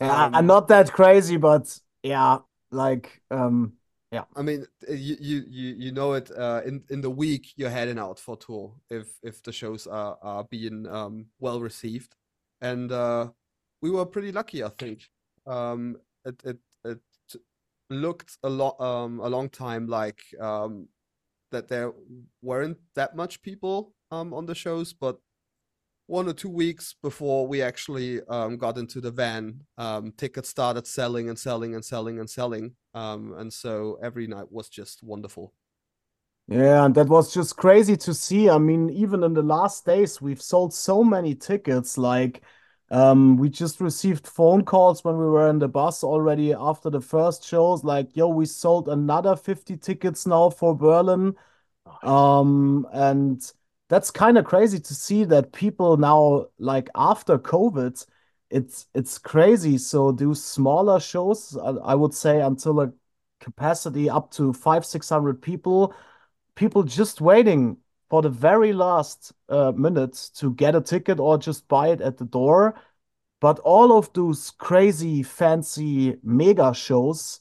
Um, 0.00 0.32
I'm 0.32 0.46
not 0.46 0.68
that 0.68 0.92
crazy, 0.92 1.38
but 1.38 1.76
yeah, 2.04 2.38
like 2.70 3.20
um, 3.32 3.72
yeah. 4.12 4.24
I 4.36 4.42
mean, 4.42 4.64
uh, 4.88 4.92
you 4.92 5.16
you 5.20 5.44
you 5.48 5.74
you 5.76 5.92
know 5.92 6.12
it 6.12 6.30
uh, 6.30 6.62
in 6.64 6.84
in 6.88 7.00
the 7.00 7.10
week 7.10 7.48
you're 7.56 7.70
heading 7.78 7.98
out 7.98 8.20
for 8.20 8.36
tour 8.36 8.74
if 8.90 9.08
if 9.24 9.42
the 9.42 9.50
shows 9.52 9.88
are 9.88 10.16
are 10.22 10.44
being 10.44 10.86
um 10.86 11.26
well 11.40 11.60
received, 11.60 12.14
and 12.60 12.92
uh, 12.92 13.28
we 13.80 13.90
were 13.90 14.06
pretty 14.06 14.32
lucky, 14.32 14.62
I 14.64 14.70
think. 14.70 15.08
Um, 15.46 15.96
it 16.24 16.40
it 16.44 16.58
it 16.84 16.98
looked 17.90 18.36
a 18.42 18.48
lot 18.48 18.78
um 18.80 19.20
a 19.20 19.28
long 19.28 19.48
time 19.48 19.86
like 19.86 20.20
um 20.40 20.88
that 21.50 21.68
there 21.68 21.92
weren't 22.42 22.76
that 22.94 23.16
much 23.16 23.40
people 23.40 23.94
um 24.10 24.34
on 24.34 24.44
the 24.44 24.54
shows, 24.54 24.92
but 24.92 25.18
one 26.08 26.26
or 26.26 26.32
two 26.32 26.48
weeks 26.48 26.94
before 27.02 27.46
we 27.46 27.60
actually 27.60 28.20
um, 28.28 28.56
got 28.56 28.78
into 28.78 28.98
the 28.98 29.10
van, 29.10 29.60
um, 29.76 30.10
tickets 30.16 30.48
started 30.48 30.86
selling 30.86 31.28
and 31.28 31.38
selling 31.38 31.74
and 31.74 31.84
selling 31.84 32.18
and 32.18 32.28
selling. 32.28 32.72
Um, 32.94 33.34
and 33.36 33.52
so 33.52 33.98
every 34.02 34.26
night 34.26 34.50
was 34.50 34.70
just 34.70 35.02
wonderful. 35.02 35.52
Yeah, 36.48 36.86
and 36.86 36.94
that 36.94 37.08
was 37.08 37.34
just 37.34 37.58
crazy 37.58 37.94
to 37.98 38.14
see. 38.14 38.48
I 38.48 38.56
mean, 38.56 38.88
even 38.88 39.22
in 39.22 39.34
the 39.34 39.42
last 39.42 39.84
days, 39.84 40.18
we've 40.18 40.40
sold 40.40 40.72
so 40.72 41.04
many 41.04 41.34
tickets. 41.34 41.98
Like, 41.98 42.42
um, 42.90 43.36
we 43.36 43.50
just 43.50 43.80
received 43.80 44.26
phone 44.26 44.64
calls 44.64 45.04
when 45.04 45.18
we 45.18 45.26
were 45.26 45.48
in 45.50 45.58
the 45.58 45.68
bus 45.68 46.02
already 46.02 46.54
after 46.54 46.88
the 46.90 47.00
first 47.00 47.44
shows, 47.44 47.84
like, 47.84 48.16
yo, 48.16 48.28
we 48.28 48.46
sold 48.46 48.88
another 48.88 49.36
50 49.36 49.76
tickets 49.76 50.26
now 50.26 50.48
for 50.50 50.74
Berlin. 50.74 51.34
Um, 52.02 52.86
and 52.92 53.40
that's 53.88 54.10
kind 54.10 54.38
of 54.38 54.44
crazy 54.44 54.78
to 54.80 54.94
see 54.94 55.24
that 55.24 55.52
people 55.52 55.96
now, 55.96 56.46
like 56.58 56.88
after 56.94 57.38
COVID, 57.38 58.04
it's 58.50 58.86
it's 58.94 59.18
crazy. 59.18 59.78
So 59.78 60.12
do 60.12 60.34
smaller 60.34 61.00
shows, 61.00 61.56
I, 61.56 61.70
I 61.70 61.94
would 61.94 62.14
say 62.14 62.40
until 62.40 62.80
a 62.80 62.92
capacity 63.40 64.08
up 64.10 64.30
to 64.32 64.52
five, 64.52 64.84
six 64.86 65.08
hundred 65.08 65.42
people. 65.42 65.94
People 66.54 66.82
just 66.82 67.20
waiting 67.20 67.76
for 68.10 68.22
the 68.22 68.30
very 68.30 68.72
last 68.72 69.32
uh, 69.48 69.72
minute 69.72 70.30
to 70.36 70.52
get 70.54 70.74
a 70.74 70.80
ticket 70.80 71.20
or 71.20 71.38
just 71.38 71.68
buy 71.68 71.88
it 71.88 72.00
at 72.00 72.16
the 72.18 72.24
door. 72.24 72.80
But 73.40 73.58
all 73.60 73.96
of 73.96 74.12
those 74.14 74.50
crazy, 74.50 75.22
fancy 75.22 76.16
mega 76.22 76.74
shows, 76.74 77.40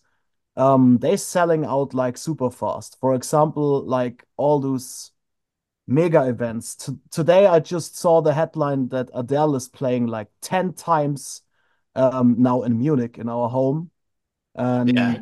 um, 0.55 0.97
they're 0.99 1.17
selling 1.17 1.65
out 1.65 1.93
like 1.93 2.17
super 2.17 2.51
fast. 2.51 2.99
For 2.99 3.15
example, 3.15 3.83
like 3.85 4.25
all 4.37 4.59
those 4.59 5.11
mega 5.87 6.27
events. 6.27 6.75
T 6.75 6.93
today, 7.11 7.45
I 7.47 7.59
just 7.59 7.97
saw 7.97 8.21
the 8.21 8.33
headline 8.33 8.89
that 8.89 9.09
Adele 9.13 9.55
is 9.55 9.67
playing 9.67 10.07
like 10.07 10.27
10 10.41 10.73
times 10.73 11.41
um, 11.95 12.35
now 12.37 12.63
in 12.63 12.77
Munich 12.77 13.17
in 13.17 13.29
our 13.29 13.49
home. 13.49 13.89
And 14.55 14.95
Yeah. 14.95 15.19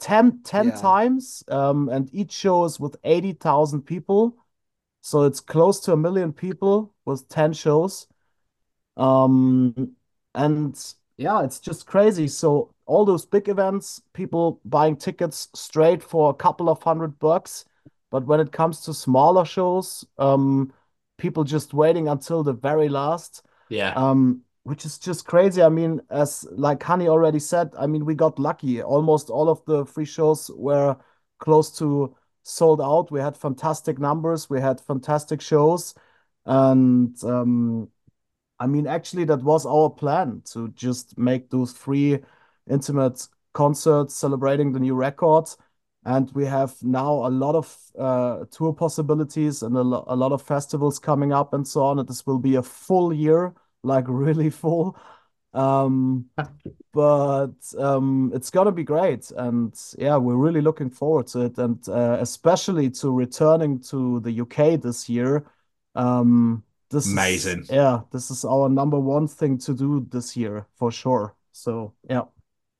10, 0.00 0.42
10 0.42 0.66
Yeah. 0.66 0.72
times. 0.72 1.44
Um, 1.48 1.88
and 1.88 2.08
each 2.12 2.32
show 2.32 2.64
is 2.64 2.80
with 2.80 2.96
80,000 3.04 3.82
people. 3.82 4.36
So 5.04 5.24
it's 5.24 5.40
close 5.40 5.80
to 5.80 5.92
a 5.92 5.98
million 5.98 6.32
people 6.32 6.94
with 7.04 7.28
10 7.28 7.52
shows. 7.52 8.06
Um, 8.96 9.96
and 10.34 10.94
yeah, 11.18 11.44
it's 11.44 11.60
just 11.60 11.86
crazy. 11.86 12.26
So 12.26 12.74
all 12.86 13.04
those 13.04 13.26
big 13.26 13.50
events, 13.50 14.00
people 14.14 14.62
buying 14.64 14.96
tickets 14.96 15.48
straight 15.54 16.02
for 16.02 16.30
a 16.30 16.34
couple 16.34 16.70
of 16.70 16.82
hundred 16.82 17.18
bucks. 17.18 17.66
But 18.10 18.24
when 18.24 18.40
it 18.40 18.50
comes 18.50 18.80
to 18.82 18.94
smaller 18.94 19.44
shows, 19.44 20.06
um, 20.16 20.72
people 21.18 21.44
just 21.44 21.74
waiting 21.74 22.08
until 22.08 22.42
the 22.42 22.54
very 22.54 22.88
last, 22.88 23.42
Yeah. 23.68 23.92
um, 23.96 24.40
which 24.62 24.86
is 24.86 24.98
just 24.98 25.26
crazy. 25.26 25.62
I 25.62 25.68
mean, 25.68 26.00
as 26.08 26.46
like 26.50 26.82
Honey 26.82 27.08
already 27.08 27.40
said, 27.40 27.74
I 27.78 27.86
mean, 27.86 28.06
we 28.06 28.14
got 28.14 28.38
lucky. 28.38 28.82
Almost 28.82 29.28
all 29.28 29.50
of 29.50 29.62
the 29.66 29.84
free 29.84 30.06
shows 30.06 30.50
were 30.54 30.96
close 31.40 31.76
to 31.78 32.16
sold 32.44 32.80
out. 32.80 33.10
We 33.10 33.20
had 33.20 33.36
fantastic 33.36 33.98
numbers. 33.98 34.48
We 34.48 34.60
had 34.60 34.80
fantastic 34.80 35.40
shows. 35.40 35.94
And 36.46 37.16
um, 37.24 37.90
I 38.60 38.66
mean, 38.66 38.86
actually, 38.86 39.24
that 39.26 39.42
was 39.42 39.66
our 39.66 39.90
plan 39.90 40.42
to 40.52 40.68
just 40.70 41.18
make 41.18 41.50
those 41.50 41.72
free 41.72 42.20
intimate 42.70 43.26
concerts 43.52 44.14
celebrating 44.14 44.72
the 44.72 44.80
new 44.80 44.94
record. 44.94 45.48
And 46.04 46.30
we 46.32 46.44
have 46.46 46.76
now 46.82 47.26
a 47.26 47.30
lot 47.30 47.54
of 47.54 47.78
uh, 47.98 48.44
tour 48.50 48.72
possibilities 48.74 49.62
and 49.62 49.76
a, 49.76 49.82
lo 49.82 50.04
a 50.06 50.16
lot 50.16 50.32
of 50.32 50.42
festivals 50.42 50.98
coming 50.98 51.32
up 51.32 51.54
and 51.54 51.66
so 51.66 51.82
on. 51.84 51.98
And 51.98 52.08
this 52.08 52.26
will 52.26 52.38
be 52.38 52.56
a 52.56 52.62
full 52.62 53.12
year, 53.12 53.54
like 53.82 54.04
really 54.08 54.50
full. 54.50 54.96
Um, 55.54 56.26
but 56.92 57.54
um, 57.78 58.32
it's 58.34 58.50
gonna 58.50 58.72
be 58.72 58.84
great. 58.84 59.30
And 59.36 59.74
yeah, 59.98 60.16
we're 60.16 60.36
really 60.36 60.60
looking 60.60 60.90
forward 60.90 61.28
to 61.28 61.42
it. 61.42 61.58
And 61.58 61.86
uh, 61.88 62.18
especially 62.20 62.90
to 62.90 63.10
returning 63.12 63.80
to 63.84 64.20
the 64.20 64.40
UK 64.40 64.80
this 64.80 65.08
year. 65.08 65.46
Um, 65.94 66.64
this 66.90 67.06
is, 67.06 67.12
Amazing. 67.12 67.66
yeah, 67.70 68.00
this 68.12 68.30
is 68.30 68.44
our 68.44 68.68
number 68.68 68.98
one 69.00 69.26
thing 69.26 69.58
to 69.58 69.74
do 69.74 70.06
this 70.10 70.36
year 70.36 70.66
for 70.76 70.92
sure. 70.92 71.34
So 71.52 71.94
yeah. 72.08 72.22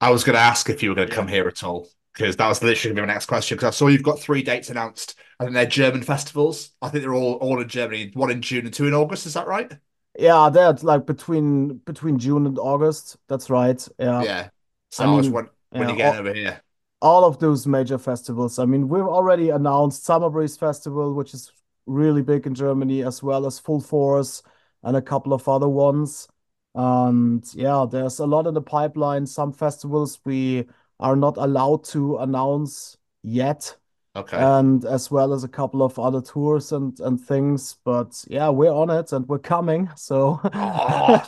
I 0.00 0.10
was 0.10 0.24
going 0.24 0.34
to 0.34 0.40
ask 0.42 0.68
if 0.68 0.82
you 0.82 0.90
were 0.90 0.94
going 0.94 1.08
to 1.08 1.14
come 1.14 1.28
here 1.28 1.48
at 1.48 1.64
all 1.64 1.88
because 2.12 2.36
that 2.36 2.48
was 2.48 2.62
literally 2.62 2.94
going 2.94 2.96
to 2.96 3.02
be 3.02 3.06
my 3.06 3.12
next 3.14 3.26
question. 3.26 3.56
Because 3.56 3.68
I 3.74 3.76
saw 3.76 3.88
you've 3.88 4.02
got 4.02 4.20
three 4.20 4.42
dates 4.42 4.70
announced. 4.70 5.16
and 5.40 5.54
they're 5.54 5.66
German 5.66 6.02
festivals. 6.02 6.70
I 6.82 6.88
think 6.88 7.02
they're 7.02 7.14
all 7.14 7.34
all 7.34 7.60
in 7.60 7.68
Germany. 7.68 8.10
One 8.14 8.30
in 8.30 8.42
June 8.42 8.66
and 8.66 8.74
two 8.74 8.86
in 8.86 8.94
August. 8.94 9.26
Is 9.26 9.34
that 9.34 9.46
right? 9.46 9.72
Yeah, 10.18 10.48
that's 10.50 10.84
like 10.84 11.06
between 11.06 11.78
between 11.78 12.18
June 12.18 12.46
and 12.46 12.58
August. 12.58 13.16
That's 13.28 13.50
right. 13.50 13.86
Yeah. 13.98 14.22
Yeah. 14.22 14.48
So 14.90 15.04
I 15.04 15.06
mean, 15.06 15.32
when 15.32 15.50
when 15.74 15.88
yeah, 15.88 15.92
you 15.92 15.96
get 15.96 16.14
all- 16.14 16.20
over 16.20 16.32
here. 16.32 16.62
all 17.00 17.24
of 17.24 17.38
those 17.38 17.66
major 17.66 17.98
festivals. 17.98 18.58
I 18.58 18.64
mean, 18.66 18.88
we've 18.88 19.02
already 19.04 19.50
announced 19.50 20.04
Summer 20.04 20.30
Breeze 20.30 20.56
Festival, 20.56 21.14
which 21.14 21.34
is 21.34 21.52
really 21.86 22.22
big 22.22 22.46
in 22.46 22.54
Germany, 22.54 23.02
as 23.04 23.22
well 23.22 23.46
as 23.46 23.58
Full 23.58 23.80
Force 23.80 24.42
and 24.82 24.96
a 24.96 25.02
couple 25.02 25.32
of 25.34 25.48
other 25.48 25.68
ones. 25.68 26.28
And 26.74 27.44
yeah, 27.54 27.86
there's 27.90 28.18
a 28.20 28.26
lot 28.26 28.46
in 28.46 28.54
the 28.54 28.62
pipeline. 28.62 29.26
Some 29.26 29.52
festivals 29.52 30.20
we 30.24 30.66
are 31.00 31.16
not 31.16 31.36
allowed 31.36 31.84
to 31.84 32.18
announce 32.18 32.96
yet, 33.22 33.76
Okay. 34.16 34.36
and 34.36 34.84
as 34.84 35.10
well 35.10 35.32
as 35.32 35.42
a 35.42 35.48
couple 35.48 35.82
of 35.82 35.98
other 35.98 36.20
tours 36.20 36.70
and 36.70 36.98
and 37.00 37.20
things. 37.20 37.78
But 37.84 38.24
yeah, 38.28 38.48
we're 38.48 38.72
on 38.72 38.90
it 38.90 39.12
and 39.12 39.26
we're 39.26 39.40
coming. 39.40 39.90
So 39.96 40.40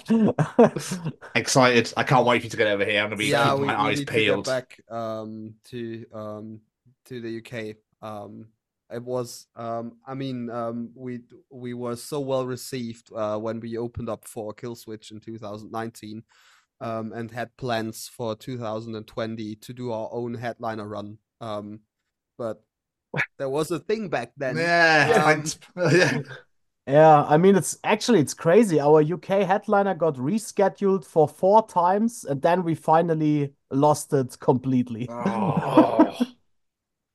Excited. 1.35 1.93
I 1.97 2.05
can't 2.05 2.27
wait 2.27 2.41
for 2.41 2.45
you 2.45 2.51
to 2.51 2.57
get 2.57 2.69
over 2.69 2.85
here. 2.85 3.01
I'm 3.01 3.09
going 3.09 3.19
to 3.19 3.25
be 3.25 3.27
yeah, 3.27 3.51
keeping 3.51 3.61
we, 3.63 3.67
my 3.67 3.83
we 3.83 3.91
eyes 3.91 3.99
need 3.99 4.09
peeled. 4.09 4.45
to 4.45 4.51
get 4.51 4.55
back 4.55 4.81
um, 4.97 5.55
to 5.65 6.07
um, 6.13 6.61
to 7.07 7.21
the 7.21 7.39
UK. 7.39 7.77
Um, 8.03 8.47
it 8.89 9.03
was, 9.03 9.49
um, 9.57 9.97
I 10.07 10.15
mean, 10.15 10.49
um, 10.49 10.91
we 10.95 11.23
we 11.51 11.75
were 11.75 11.97
so 11.97 12.21
well 12.21 12.47
received 12.47 13.11
uh, 13.13 13.37
when 13.37 13.59
we 13.59 13.77
opened 13.77 14.09
up 14.09 14.29
for 14.29 14.55
Killswitch 14.55 15.11
in 15.11 15.19
2019, 15.19 16.23
um, 16.81 17.13
and 17.13 17.33
had 17.33 17.57
plans 17.57 18.09
for 18.09 18.37
2020 18.37 19.57
to 19.57 19.73
do 19.73 19.91
our 19.91 20.09
own 20.13 20.35
headliner 20.35 20.87
run. 20.87 21.19
Um, 21.41 21.81
but 22.39 22.63
there 23.39 23.49
was 23.49 23.71
a 23.71 23.79
thing 23.79 24.09
back 24.09 24.33
then. 24.37 24.57
Yeah. 24.57 25.43
Um, 25.77 25.91
yeah. 25.93 26.21
Yeah, 26.87 27.25
I 27.25 27.37
mean 27.37 27.57
it's 27.57 27.77
actually 27.83 28.21
it's 28.21 28.35
crazy. 28.35 28.79
Our 28.79 29.03
UK 29.03 29.45
headliner 29.45 29.95
got 29.95 30.15
rescheduled 30.15 31.05
for 31.05 31.27
four 31.27 31.67
times, 31.67 32.25
and 32.25 32.41
then 32.41 32.63
we 32.63 32.77
finally 32.77 33.53
lost 33.73 34.13
it 34.13 34.39
completely. 34.39 35.09
Oh. 35.11 36.17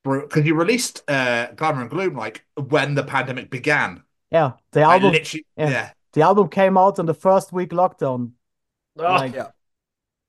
Because 0.03 0.45
you 0.45 0.55
released 0.55 1.03
uh, 1.07 1.51
Glamour 1.55 1.81
and 1.81 1.89
Gloom 1.89 2.15
like 2.15 2.43
when 2.55 2.95
the 2.95 3.03
pandemic 3.03 3.49
began. 3.49 4.03
Yeah, 4.31 4.53
the 4.71 4.81
Like, 4.81 4.89
album 4.95 5.11
literally, 5.11 5.45
yeah. 5.55 5.69
yeah. 5.69 5.91
the 6.13 6.21
album 6.23 6.49
came 6.49 6.77
out 6.77 6.99
in 6.99 7.05
the 7.05 7.13
first 7.13 7.53
week 7.53 7.69
lockdown. 7.69 8.31
Oh, 8.97 9.03
Like, 9.03 9.33
yeah. 9.33 9.49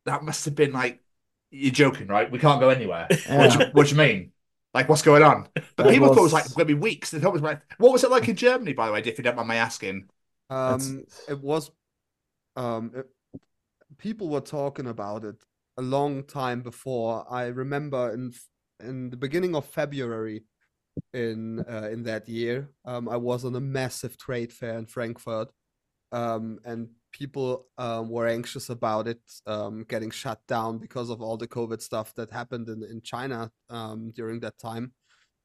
That 0.04 0.24
must 0.24 0.44
have 0.44 0.54
been 0.54 0.72
like 0.72 1.00
you're 1.50 1.70
joking, 1.72 2.08
right? 2.08 2.30
We 2.30 2.38
can't 2.38 2.60
go 2.60 2.70
anywhere. 2.70 3.06
What, 3.28 3.52
do 3.52 3.58
you, 3.58 3.64
what 3.72 3.86
do 3.86 3.90
you 3.92 3.98
mean? 3.98 4.31
Like, 4.74 4.88
what's 4.88 5.02
going 5.02 5.22
on? 5.22 5.48
But 5.76 5.84
That 5.84 5.92
people 5.92 6.08
thought 6.08 6.18
it 6.18 6.22
was 6.22 6.32
was- 6.32 6.32
like 6.32 6.54
going 6.54 6.68
to 6.68 6.74
be 6.74 6.80
weeks. 6.80 7.10
They 7.10 7.18
thought 7.18 7.28
it 7.28 7.32
was 7.32 7.42
like, 7.42 7.60
what 7.78 7.92
was 7.92 8.04
it 8.04 8.10
like 8.10 8.28
in 8.28 8.36
Germany, 8.36 8.72
by 8.72 8.86
the 8.86 8.92
way, 8.92 9.00
if 9.00 9.18
you 9.18 9.24
don't 9.24 9.36
mind 9.36 9.48
my 9.48 9.56
asking? 9.56 10.08
Um, 10.50 11.04
it 11.28 11.40
was, 11.40 11.70
um, 12.56 12.92
it, 12.94 13.06
people 13.98 14.28
were 14.28 14.40
talking 14.40 14.86
about 14.86 15.24
it 15.24 15.36
a 15.78 15.82
long 15.82 16.24
time 16.24 16.60
before. 16.62 17.26
I 17.30 17.46
remember 17.46 18.12
in 18.12 18.32
in 18.80 19.10
the 19.10 19.16
beginning 19.16 19.54
of 19.54 19.64
February 19.64 20.44
in 21.14 21.60
uh, 21.60 21.88
in 21.90 22.02
that 22.04 22.28
year, 22.28 22.68
um, 22.84 23.08
I 23.08 23.16
was 23.16 23.44
on 23.44 23.54
a 23.54 23.60
massive 23.60 24.18
trade 24.18 24.52
fair 24.52 24.76
in 24.78 24.86
Frankfurt, 24.86 25.48
um, 26.10 26.58
and 26.64 26.88
people 27.12 27.66
um, 27.78 28.08
were 28.10 28.26
anxious 28.26 28.70
about 28.70 29.06
it 29.06 29.20
um, 29.46 29.84
getting 29.88 30.10
shut 30.10 30.40
down 30.48 30.78
because 30.78 31.10
of 31.10 31.20
all 31.20 31.36
the 31.36 31.46
COVID 31.46 31.80
stuff 31.80 32.14
that 32.14 32.30
happened 32.30 32.68
in 32.68 32.82
in 32.82 33.00
China 33.02 33.50
um, 33.70 34.12
during 34.14 34.40
that 34.40 34.58
time. 34.58 34.92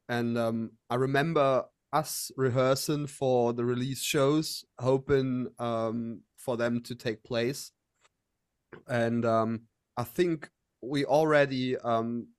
And 0.09 0.37
um, 0.37 0.71
I 0.89 0.95
remember 0.95 1.65
us 1.93 2.31
rehearsing 2.37 3.07
for 3.07 3.53
the 3.53 3.65
release 3.65 4.01
shows, 4.01 4.65
hoping 4.79 5.49
um, 5.59 6.21
for 6.37 6.57
them 6.57 6.81
to 6.83 6.95
take 6.95 7.23
place. 7.23 7.71
And 8.87 9.25
um, 9.25 9.61
I 9.97 10.03
think 10.03 10.49
we 10.81 11.05
already 11.05 11.75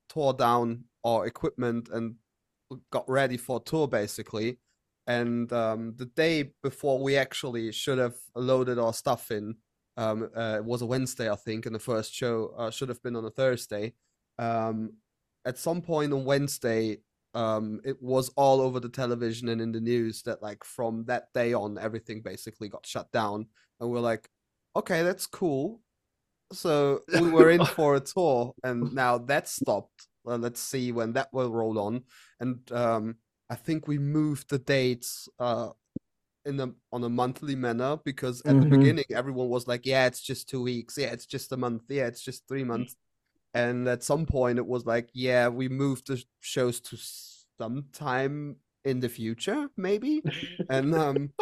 tore 0.08 0.34
down 0.34 0.84
our 1.04 1.26
equipment 1.26 1.88
and 1.92 2.16
got 2.90 3.08
ready 3.08 3.36
for 3.36 3.60
tour 3.60 3.88
basically. 3.88 4.58
And 5.08 5.50
um, 5.54 5.94
the 5.96 6.04
day 6.04 6.52
before 6.62 7.02
we 7.02 7.16
actually 7.16 7.72
should 7.72 7.98
have 7.98 8.16
loaded 8.36 8.78
our 8.78 8.92
stuff 8.92 9.30
in, 9.30 9.56
um, 9.96 10.28
uh, 10.36 10.56
it 10.58 10.64
was 10.64 10.82
a 10.82 10.86
Wednesday, 10.86 11.30
I 11.30 11.34
think, 11.34 11.64
and 11.64 11.74
the 11.74 11.80
first 11.80 12.14
show 12.14 12.52
uh, 12.56 12.70
should 12.70 12.90
have 12.90 13.02
been 13.02 13.16
on 13.16 13.24
a 13.24 13.30
Thursday. 13.30 13.94
Um, 14.38 14.92
at 15.46 15.58
some 15.58 15.80
point 15.80 16.12
on 16.12 16.26
Wednesday, 16.26 16.98
um, 17.32 17.80
it 17.84 18.02
was 18.02 18.28
all 18.36 18.60
over 18.60 18.80
the 18.80 18.90
television 18.90 19.48
and 19.48 19.62
in 19.62 19.72
the 19.72 19.80
news 19.80 20.22
that 20.22 20.42
like 20.42 20.62
from 20.62 21.06
that 21.06 21.32
day 21.32 21.54
on, 21.54 21.78
everything 21.78 22.20
basically 22.20 22.68
got 22.68 22.86
shut 22.86 23.10
down, 23.10 23.46
and 23.80 23.90
we're 23.90 24.00
like, 24.00 24.28
okay, 24.76 25.02
that's 25.02 25.26
cool. 25.26 25.80
So 26.52 27.00
we 27.12 27.30
were 27.30 27.50
in 27.50 27.64
for 27.64 27.96
a 27.96 28.00
tour, 28.00 28.52
and 28.62 28.92
now 28.92 29.16
that 29.16 29.48
stopped. 29.48 30.06
Well, 30.22 30.38
let's 30.38 30.60
see 30.60 30.92
when 30.92 31.14
that 31.14 31.32
will 31.32 31.50
roll 31.50 31.78
on. 31.78 32.02
And 32.38 32.70
um, 32.72 33.16
I 33.50 33.54
think 33.56 33.88
we 33.88 33.98
moved 33.98 34.50
the 34.50 34.58
dates 34.58 35.28
uh, 35.38 35.70
in 36.44 36.60
a 36.60 36.70
on 36.92 37.04
a 37.04 37.08
monthly 37.08 37.56
manner 37.56 37.98
because 38.04 38.42
at 38.42 38.60
the 38.60 38.66
Mhm. 38.66 38.70
beginning 38.70 39.04
everyone 39.10 39.48
was 39.48 39.66
like, 39.68 39.86
"Yeah, 39.86 40.06
it's 40.06 40.20
just 40.22 40.48
two 40.48 40.62
weeks. 40.62 40.98
Yeah, 40.98 41.12
it's 41.12 41.26
just 41.26 41.52
a 41.52 41.56
month. 41.56 41.84
Yeah, 41.88 42.06
it's 42.06 42.22
just 42.22 42.46
three 42.48 42.64
months." 42.64 42.96
And 43.54 43.88
at 43.88 44.04
some 44.04 44.26
point, 44.26 44.58
it 44.58 44.66
was 44.66 44.86
like, 44.86 45.10
"Yeah, 45.14 45.48
we 45.48 45.68
moved 45.68 46.08
the 46.08 46.22
shows 46.40 46.80
to 46.82 46.96
sometime 47.58 48.56
in 48.84 49.00
the 49.00 49.08
future, 49.08 49.68
maybe." 49.76 50.24
and 50.70 50.94
um, 50.94 51.32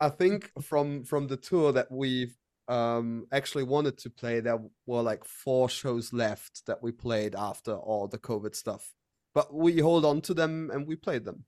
I 0.00 0.08
think 0.10 0.50
from 0.62 1.04
from 1.04 1.26
the 1.28 1.36
tour 1.36 1.72
that 1.72 1.90
we've 1.90 2.36
um 2.68 3.26
actually 3.32 3.64
wanted 3.64 3.98
to 3.98 4.10
play, 4.10 4.40
there 4.40 4.60
were 4.86 5.02
like 5.02 5.24
four 5.24 5.68
shows 5.68 6.12
left 6.12 6.66
that 6.66 6.82
we 6.82 6.92
played 6.92 7.34
after 7.36 7.74
all 7.74 8.08
the 8.08 8.18
COVID 8.18 8.54
stuff. 8.54 8.92
But 9.34 9.52
we 9.54 9.78
hold 9.80 10.04
on 10.04 10.20
to 10.22 10.34
them 10.34 10.70
and 10.72 10.86
we 10.86 10.96
played 10.96 11.24
them. 11.24 11.44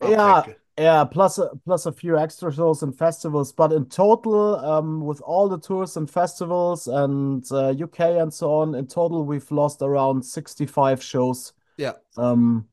Okay, 0.00 0.34
Yeah, 0.34 0.42
good. 0.42 0.56
yeah, 0.78 1.04
plus 1.04 1.38
a 1.38 1.50
plus 1.64 1.86
a 1.86 1.92
few 1.92 2.16
extra 2.18 2.52
shows 2.52 2.82
and 2.82 2.96
festivals, 2.96 3.52
but 3.52 3.72
in 3.72 3.86
total, 3.86 4.56
um, 4.56 5.00
with 5.04 5.20
all 5.22 5.48
the 5.48 5.58
tours 5.58 5.96
and 5.96 6.08
festivals 6.10 6.86
and 6.86 7.44
uh, 7.50 7.70
UK 7.70 8.18
and 8.18 8.32
so 8.32 8.52
on, 8.54 8.74
in 8.74 8.86
total 8.86 9.24
we've 9.24 9.50
lost 9.50 9.82
around 9.82 10.22
65 10.24 11.02
shows 11.02 11.52
Yeah. 11.76 11.94
um 12.16 12.68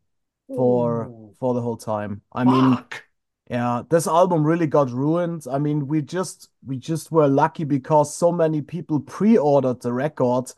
for 0.56 1.14
Ooh. 1.14 1.36
for 1.40 1.54
the 1.56 1.62
whole 1.62 1.78
time. 1.78 2.22
I 2.34 2.46
mean, 2.46 2.80
Fuck. 2.80 3.06
yeah, 3.50 3.84
this 3.90 4.08
album 4.08 4.44
really 4.46 4.68
got 4.68 4.92
ruined. 4.92 5.46
I 5.52 5.60
mean, 5.60 5.88
we 5.88 6.02
just 6.02 6.50
we 6.66 6.78
just 6.78 7.12
were 7.12 7.28
lucky 7.28 7.64
because 7.64 8.16
so 8.16 8.32
many 8.32 8.62
people 8.62 9.00
pre-ordered 9.00 9.82
the 9.82 9.94
record 9.94 10.52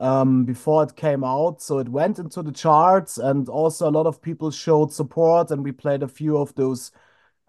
um 0.00 0.44
before 0.44 0.82
it 0.84 0.96
came 0.96 1.24
out, 1.24 1.62
so 1.62 1.78
it 1.78 1.88
went 1.88 2.18
into 2.18 2.42
the 2.42 2.52
charts, 2.52 3.18
and 3.18 3.48
also 3.48 3.88
a 3.88 3.92
lot 3.92 4.06
of 4.06 4.22
people 4.22 4.50
showed 4.50 4.92
support, 4.92 5.50
and 5.50 5.62
we 5.64 5.72
played 5.72 6.02
a 6.02 6.08
few 6.08 6.36
of 6.38 6.54
those 6.54 6.90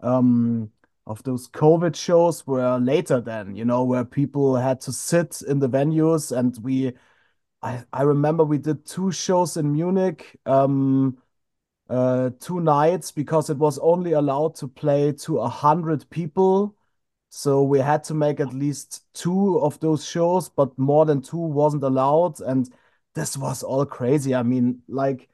um 0.00 0.70
of 1.06 1.22
those 1.24 1.48
COVID 1.48 1.96
shows 1.96 2.46
were 2.46 2.78
later 2.78 3.20
then, 3.20 3.56
you 3.56 3.64
know, 3.64 3.84
where 3.84 4.04
people 4.04 4.56
had 4.56 4.80
to 4.82 4.92
sit 4.92 5.42
in 5.48 5.58
the 5.58 5.68
venues, 5.68 6.36
and 6.36 6.56
we 6.62 6.92
I 7.62 7.84
I 7.92 8.02
remember 8.02 8.44
we 8.44 8.58
did 8.58 8.84
two 8.86 9.12
shows 9.12 9.56
in 9.56 9.72
Munich. 9.72 10.38
Um, 10.46 11.18
uh, 11.88 12.30
two 12.40 12.60
nights 12.60 13.12
because 13.12 13.50
it 13.50 13.58
was 13.58 13.78
only 13.78 14.12
allowed 14.12 14.54
to 14.56 14.68
play 14.68 15.12
to 15.12 15.38
a 15.40 15.48
hundred 15.48 16.08
people. 16.10 16.74
So 17.34 17.62
we 17.62 17.78
had 17.78 18.04
to 18.04 18.14
make 18.14 18.40
at 18.40 18.52
least 18.52 19.04
two 19.14 19.58
of 19.60 19.80
those 19.80 20.04
shows, 20.04 20.50
but 20.50 20.78
more 20.78 21.06
than 21.06 21.22
two 21.22 21.38
wasn't 21.38 21.82
allowed. 21.82 22.40
And 22.42 22.68
this 23.14 23.38
was 23.38 23.62
all 23.62 23.86
crazy. 23.86 24.34
I 24.34 24.42
mean, 24.42 24.82
like, 24.86 25.30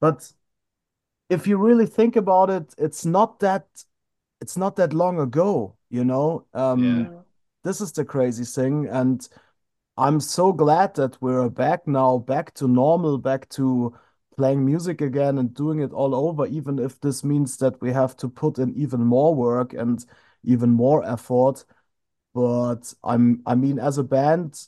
but 0.00 0.32
if 1.28 1.46
you 1.46 1.58
really 1.58 1.86
think 1.86 2.16
about 2.16 2.50
it, 2.50 2.74
it's 2.78 3.04
not 3.06 3.40
that 3.40 3.66
it's 4.40 4.56
not 4.56 4.76
that 4.76 4.92
long 4.92 5.20
ago, 5.20 5.76
you 5.90 6.04
know? 6.04 6.46
Um, 6.54 7.10
Yeah. 7.12 7.22
this 7.64 7.80
is 7.80 7.92
the 7.92 8.04
crazy 8.04 8.44
thing. 8.44 8.88
And 8.88 9.28
I'm 9.96 10.20
so 10.20 10.52
glad 10.52 10.94
that 10.96 11.20
we're 11.22 11.48
back 11.50 11.86
now, 11.86 12.18
back 12.18 12.54
to 12.54 12.68
normal, 12.68 13.18
back 13.18 13.48
to 13.50 13.94
playing 14.36 14.64
music 14.66 15.00
again 15.00 15.38
and 15.38 15.54
doing 15.54 15.80
it 15.80 15.92
all 15.92 16.14
over, 16.14 16.46
even 16.46 16.78
if 16.80 17.00
this 17.00 17.24
means 17.24 17.58
that 17.58 17.80
we 17.80 17.92
have 17.92 18.16
to 18.18 18.28
put 18.28 18.58
in 18.58 18.74
even 18.74 19.02
more 19.04 19.34
work 19.34 19.74
and 19.74 20.04
even 20.44 20.70
more 20.70 21.04
effort. 21.04 21.64
But 22.34 22.94
I'm, 23.04 23.42
I 23.46 23.54
mean, 23.54 23.78
as 23.78 23.98
a 23.98 24.04
band, 24.04 24.58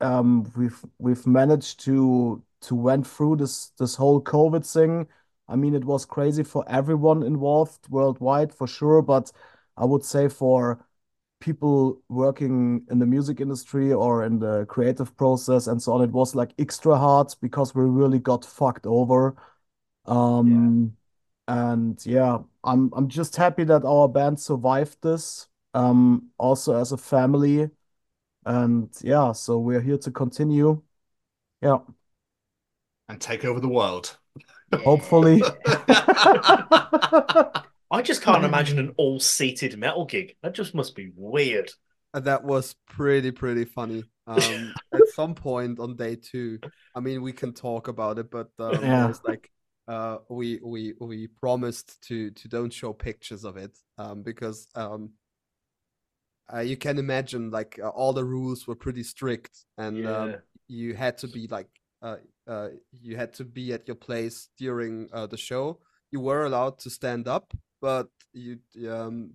um, 0.00 0.50
we've 0.56 0.84
we've 0.98 1.26
managed 1.26 1.80
to 1.84 2.42
to 2.62 2.74
went 2.74 3.06
through 3.06 3.36
this 3.36 3.68
this 3.78 3.94
whole 3.96 4.22
COVID 4.22 4.70
thing. 4.70 5.08
I 5.48 5.56
mean, 5.56 5.74
it 5.74 5.84
was 5.84 6.04
crazy 6.04 6.42
for 6.42 6.64
everyone 6.68 7.22
involved 7.22 7.88
worldwide 7.90 8.52
for 8.54 8.66
sure, 8.66 9.02
but 9.02 9.32
I 9.76 9.84
would 9.84 10.04
say 10.04 10.28
for 10.28 10.84
people 11.40 12.02
working 12.08 12.86
in 12.90 12.98
the 12.98 13.06
music 13.06 13.40
industry 13.40 13.92
or 13.92 14.24
in 14.24 14.38
the 14.38 14.66
creative 14.66 15.16
process 15.16 15.66
and 15.66 15.82
so 15.82 15.92
on, 15.92 16.02
it 16.02 16.10
was 16.12 16.34
like 16.34 16.52
extra 16.58 16.96
hard 16.98 17.34
because 17.42 17.74
we 17.74 17.84
really 17.84 18.18
got 18.18 18.44
fucked 18.44 18.86
over. 18.86 19.36
Um, 20.06 20.96
and 21.48 22.04
yeah, 22.06 22.38
I'm 22.64 22.92
I'm 22.94 23.08
just 23.08 23.36
happy 23.36 23.64
that 23.64 23.84
our 23.84 24.08
band 24.08 24.40
survived 24.40 24.98
this, 25.02 25.48
um, 25.74 26.30
also 26.38 26.76
as 26.80 26.92
a 26.92 26.96
family. 26.98 27.70
And 28.46 28.90
yeah, 29.02 29.32
so 29.32 29.58
we're 29.60 29.80
here 29.82 29.98
to 29.98 30.10
continue. 30.12 30.82
Yeah, 31.62 31.78
And 33.08 33.20
take 33.20 33.44
over 33.44 33.58
the 33.60 33.68
world. 33.68 34.16
hopefully. 34.84 35.42
I 37.90 38.02
just 38.02 38.22
can't 38.22 38.44
imagine 38.44 38.78
an 38.78 38.94
all-seated 38.96 39.78
metal 39.78 40.04
gig. 40.04 40.36
That 40.42 40.54
just 40.54 40.74
must 40.74 40.94
be 40.94 41.12
weird. 41.14 41.70
And 42.14 42.24
that 42.24 42.44
was 42.44 42.74
pretty 42.88 43.30
pretty 43.30 43.64
funny. 43.64 44.04
Um, 44.26 44.76
at 44.92 45.06
some 45.08 45.34
point 45.34 45.78
on 45.78 45.96
day 45.96 46.16
two, 46.16 46.60
I 46.94 47.00
mean, 47.00 47.22
we 47.22 47.32
can 47.32 47.52
talk 47.52 47.88
about 47.88 48.18
it, 48.18 48.30
but 48.30 48.50
um, 48.58 48.82
Yeah. 48.82 48.96
it 48.98 49.06
was 49.06 49.22
like 49.24 49.50
uh, 49.88 50.18
we 50.28 50.60
we 50.62 50.94
we 51.00 51.26
promised 51.28 52.00
to 52.08 52.30
to 52.32 52.48
don't 52.48 52.72
show 52.72 52.92
pictures 52.92 53.44
of 53.44 53.56
it 53.56 53.76
um, 53.98 54.22
because 54.22 54.68
um, 54.74 55.12
uh, 56.52 56.60
you 56.60 56.76
can 56.76 56.98
imagine 56.98 57.50
like 57.50 57.78
uh, 57.82 57.88
all 57.88 58.12
the 58.12 58.24
rules 58.24 58.66
were 58.66 58.76
pretty 58.76 59.02
strict, 59.02 59.64
and 59.78 60.06
um, 60.06 60.36
you 60.68 60.94
had 60.94 61.18
to 61.18 61.28
be 61.28 61.46
like 61.48 61.68
uh, 62.02 62.16
uh, 62.46 62.68
you 63.00 63.16
had 63.16 63.32
to 63.34 63.44
be 63.44 63.72
at 63.72 63.86
your 63.88 63.96
place 63.96 64.48
during 64.58 65.08
uh, 65.12 65.26
the 65.26 65.36
show. 65.36 65.80
You 66.12 66.20
were 66.20 66.44
allowed 66.44 66.78
to 66.80 66.90
stand 66.90 67.26
up, 67.26 67.52
but 67.80 68.08
you 68.32 68.58
um 68.88 69.32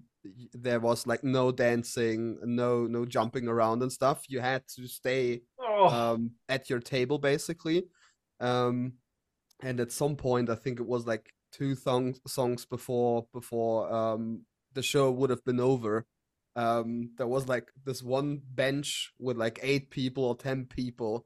there 0.54 0.80
was 0.80 1.08
like 1.08 1.24
no 1.24 1.52
dancing, 1.52 2.38
no 2.43 2.86
no 2.88 3.06
jumping 3.06 3.47
around 3.47 3.82
and 3.82 3.91
stuff. 3.91 4.24
You 4.30 4.39
had 4.39 4.64
to 4.76 4.88
stay 4.88 5.41
Oh, 5.60 5.88
um 5.88 6.32
at 6.47 6.70
your 6.70 6.80
table 6.80 7.18
basically. 7.20 7.86
Um 8.39 8.93
and 9.62 9.80
at 9.80 9.91
some 9.91 10.16
point 10.16 10.49
I 10.49 10.55
think 10.55 10.80
it 10.80 10.88
was 10.88 11.05
like 11.05 11.34
two 11.51 11.76
songs 11.76 12.20
songs 12.28 12.66
before 12.66 13.28
before 13.34 13.91
um 13.93 14.41
the 14.74 14.84
show 14.84 15.12
would 15.12 15.30
have 15.30 15.43
been 15.43 15.59
over. 15.59 16.05
Um 16.55 17.12
there 17.18 17.28
was 17.28 17.47
like 17.47 17.72
this 17.86 18.01
one 18.01 18.41
bench 18.53 19.12
with 19.20 19.38
like 19.38 19.59
eight 19.62 19.89
people 19.89 20.24
or 20.24 20.36
ten 20.36 20.66
people. 20.66 21.26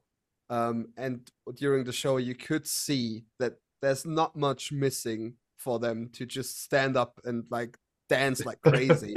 Um 0.50 0.88
and 0.96 1.30
during 1.54 1.84
the 1.84 1.92
show 1.92 2.16
you 2.16 2.34
could 2.34 2.66
see 2.66 3.24
that 3.38 3.54
there's 3.82 4.06
not 4.06 4.36
much 4.36 4.72
missing 4.72 5.34
for 5.56 5.78
them 5.78 6.10
to 6.12 6.26
just 6.26 6.62
stand 6.62 6.96
up 6.96 7.20
and 7.24 7.44
like 7.50 7.78
dance 8.08 8.44
like 8.44 8.60
crazy 8.62 9.14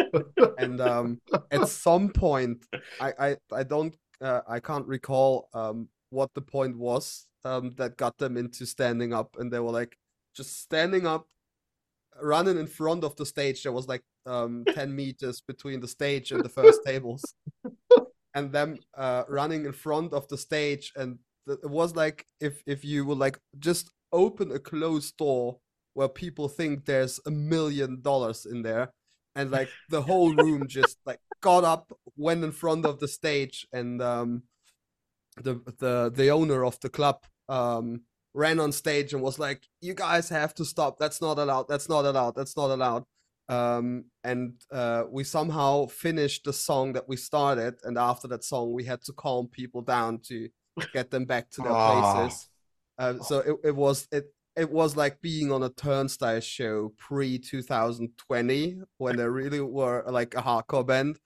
and 0.57 0.81
um 0.81 1.19
at 1.51 1.67
some 1.67 2.09
point 2.09 2.65
i 2.99 3.13
i, 3.19 3.37
I 3.51 3.63
don't 3.63 3.95
uh, 4.21 4.41
i 4.47 4.59
can't 4.59 4.87
recall 4.87 5.47
um 5.53 5.89
what 6.09 6.33
the 6.33 6.41
point 6.41 6.77
was 6.77 7.27
um 7.45 7.73
that 7.77 7.97
got 7.97 8.17
them 8.17 8.37
into 8.37 8.65
standing 8.65 9.13
up. 9.13 9.35
And 9.39 9.51
they 9.51 9.59
were 9.59 9.71
like 9.71 9.97
just 10.35 10.61
standing 10.61 11.07
up 11.07 11.27
running 12.21 12.57
in 12.57 12.67
front 12.67 13.03
of 13.03 13.15
the 13.15 13.25
stage 13.25 13.63
there 13.63 13.71
was 13.71 13.87
like 13.87 14.03
um 14.25 14.65
10 14.73 14.95
meters 14.95 15.41
between 15.41 15.79
the 15.79 15.87
stage 15.87 16.31
and 16.31 16.43
the 16.43 16.49
first 16.49 16.81
tables. 16.85 17.23
And 18.35 18.51
them 18.51 18.77
uh 18.95 19.23
running 19.27 19.65
in 19.65 19.71
front 19.73 20.13
of 20.13 20.27
the 20.27 20.37
stage. 20.37 20.93
And 20.95 21.17
it 21.47 21.69
was 21.69 21.95
like 21.95 22.25
if 22.39 22.61
if 22.67 22.85
you 22.85 23.03
would 23.05 23.17
like 23.17 23.39
just 23.57 23.89
open 24.11 24.51
a 24.51 24.59
closed 24.59 25.17
door 25.17 25.57
where 25.93 26.07
people 26.07 26.47
think 26.47 26.85
there's 26.85 27.19
a 27.25 27.31
million 27.31 28.01
dollars 28.01 28.45
in 28.45 28.61
there. 28.61 28.93
And 29.35 29.49
like 29.49 29.69
the 29.89 30.01
whole 30.01 30.33
room 30.33 30.67
just 30.67 30.97
like 31.05 31.19
got 31.41 31.63
up 31.63 31.91
went 32.17 32.43
in 32.43 32.51
front 32.51 32.85
of 32.85 32.99
the 32.99 33.07
stage. 33.07 33.67
And 33.73 33.99
um 34.01 34.43
the 35.43 35.55
the 35.79 36.11
the 36.15 36.29
owner 36.29 36.65
of 36.65 36.79
the 36.81 36.89
club 36.89 37.17
um 37.47 38.01
ran 38.33 38.59
on 38.59 38.71
stage 38.71 39.13
and 39.13 39.21
was 39.23 39.39
like 39.39 39.63
you 39.81 39.93
guys 39.93 40.29
have 40.29 40.53
to 40.53 40.63
stop. 40.65 40.99
That's 40.99 41.21
not 41.21 41.39
allowed. 41.39 41.67
That's 41.67 41.89
not 41.89 42.05
allowed. 42.05 42.35
That's 42.35 42.55
not 42.55 42.69
allowed. 42.69 43.03
Um 43.49 44.05
and 44.23 44.53
uh 44.71 45.03
we 45.09 45.23
somehow 45.23 45.87
finished 45.87 46.43
the 46.45 46.53
song 46.53 46.93
that 46.93 47.07
we 47.09 47.15
started. 47.17 47.75
And 47.83 47.97
after 47.97 48.27
that 48.27 48.43
song 48.43 48.71
we 48.73 48.83
had 48.83 49.01
to 49.05 49.13
calm 49.13 49.47
people 49.47 49.81
down 49.81 50.19
to 50.27 50.49
get 50.93 51.09
them 51.09 51.25
back 51.25 51.49
to 51.51 51.61
their 51.61 51.71
Ah. 51.75 52.13
places. 52.13 52.49
Uh, 52.99 53.17
so 53.23 53.39
it, 53.39 53.55
it 53.69 53.75
was 53.75 54.07
it 54.11 54.25
it 54.55 54.69
was 54.69 54.95
like 54.95 55.21
being 55.21 55.51
on 55.51 55.63
a 55.63 55.69
turnstile 55.69 56.41
show 56.41 56.93
pre 56.97 57.39
2020 57.39 58.81
when 58.97 59.15
they 59.15 59.27
really 59.27 59.61
were 59.61 60.03
like 60.07 60.35
a 60.35 60.41
hardcore 60.41 60.85
band. 60.85 61.17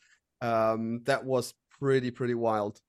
Um 0.42 1.02
that 1.04 1.26
was 1.26 1.54
pretty 1.80 2.12
pretty 2.12 2.36
wild 2.36 2.80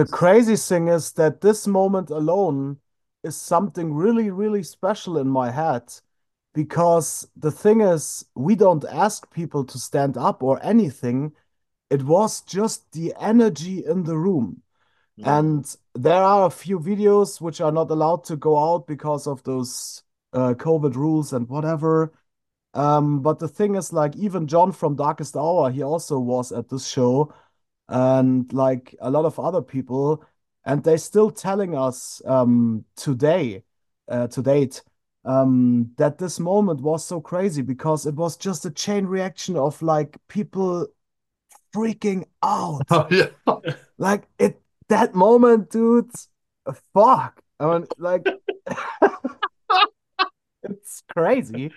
The 0.00 0.06
crazy 0.06 0.56
thing 0.56 0.88
is 0.88 1.12
that 1.12 1.42
this 1.42 1.66
moment 1.66 2.08
alone 2.08 2.78
is 3.22 3.36
something 3.36 3.92
really, 3.92 4.30
really 4.30 4.62
special 4.62 5.18
in 5.18 5.28
my 5.28 5.50
head 5.50 5.92
because 6.54 7.28
the 7.36 7.50
thing 7.50 7.82
is, 7.82 8.24
we 8.34 8.54
don't 8.54 8.82
ask 8.86 9.30
people 9.30 9.62
to 9.66 9.78
stand 9.78 10.16
up 10.16 10.42
or 10.42 10.58
anything. 10.62 11.32
It 11.90 12.02
was 12.02 12.40
just 12.40 12.90
the 12.92 13.12
energy 13.20 13.84
in 13.84 14.04
the 14.04 14.16
room. 14.16 14.62
And 15.22 15.76
there 15.94 16.22
are 16.22 16.46
a 16.46 16.50
few 16.50 16.80
videos 16.80 17.38
which 17.38 17.60
are 17.60 17.70
not 17.72 17.90
allowed 17.90 18.24
to 18.24 18.36
go 18.36 18.56
out 18.56 18.86
because 18.86 19.26
of 19.26 19.42
those 19.42 20.02
uh, 20.32 20.54
COVID 20.54 20.94
rules 20.94 21.34
and 21.34 21.46
whatever. 21.46 22.14
Um, 22.72 23.20
but 23.20 23.38
the 23.38 23.48
thing 23.48 23.74
is, 23.74 23.92
like, 23.92 24.16
even 24.16 24.46
John 24.46 24.72
from 24.72 24.96
Darkest 24.96 25.36
Hour, 25.36 25.70
he 25.70 25.82
also 25.82 26.18
was 26.18 26.52
at 26.52 26.70
this 26.70 26.86
show, 26.86 27.34
and 27.90 28.50
like 28.52 28.94
a 29.00 29.10
lot 29.10 29.24
of 29.26 29.38
other 29.38 29.60
people, 29.60 30.24
and 30.64 30.82
they're 30.82 30.98
still 30.98 31.30
telling 31.30 31.76
us 31.76 32.22
um, 32.24 32.84
today, 32.96 33.64
uh, 34.08 34.28
to 34.28 34.42
date, 34.42 34.82
um, 35.24 35.92
that 35.96 36.18
this 36.18 36.40
moment 36.40 36.80
was 36.80 37.04
so 37.04 37.20
crazy 37.20 37.62
because 37.62 38.06
it 38.06 38.14
was 38.14 38.36
just 38.36 38.64
a 38.64 38.70
chain 38.70 39.06
reaction 39.06 39.56
of 39.56 39.82
like 39.82 40.16
people 40.28 40.86
freaking 41.74 42.24
out. 42.42 42.82
Oh, 42.90 43.06
yeah. 43.10 43.28
Like 43.98 44.28
it 44.38 44.62
that 44.88 45.14
moment, 45.14 45.70
dude. 45.70 46.10
Fuck. 46.94 47.42
I 47.58 47.66
mean, 47.66 47.86
like 47.98 48.26
it's 50.62 51.02
crazy. 51.14 51.70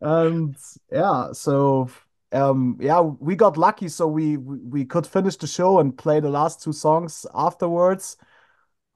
And 0.00 0.56
yeah, 0.90 1.32
so 1.32 1.90
um 2.32 2.78
yeah, 2.80 3.00
we 3.00 3.36
got 3.36 3.56
lucky 3.56 3.88
so 3.88 4.06
we 4.06 4.36
we 4.36 4.58
we 4.58 4.84
could 4.84 5.06
finish 5.06 5.36
the 5.36 5.46
show 5.46 5.78
and 5.80 5.96
play 5.96 6.20
the 6.20 6.30
last 6.30 6.62
two 6.62 6.72
songs 6.72 7.26
afterwards. 7.34 8.16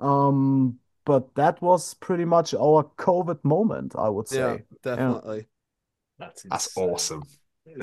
Um 0.01 0.79
but 1.05 1.35
that 1.37 1.63
was 1.63 1.95
pretty 1.95 2.25
much 2.25 2.53
our 2.55 2.83
COVID 2.99 3.45
moment, 3.45 3.95
I 3.97 4.09
would 4.09 4.27
say. 4.27 4.39
Yeah, 4.39 4.57
say. 4.57 4.63
definitely. 4.83 5.47
That's, 6.19 6.43
That's 6.43 6.67
insane. 6.67 6.91
awesome. 6.91 7.23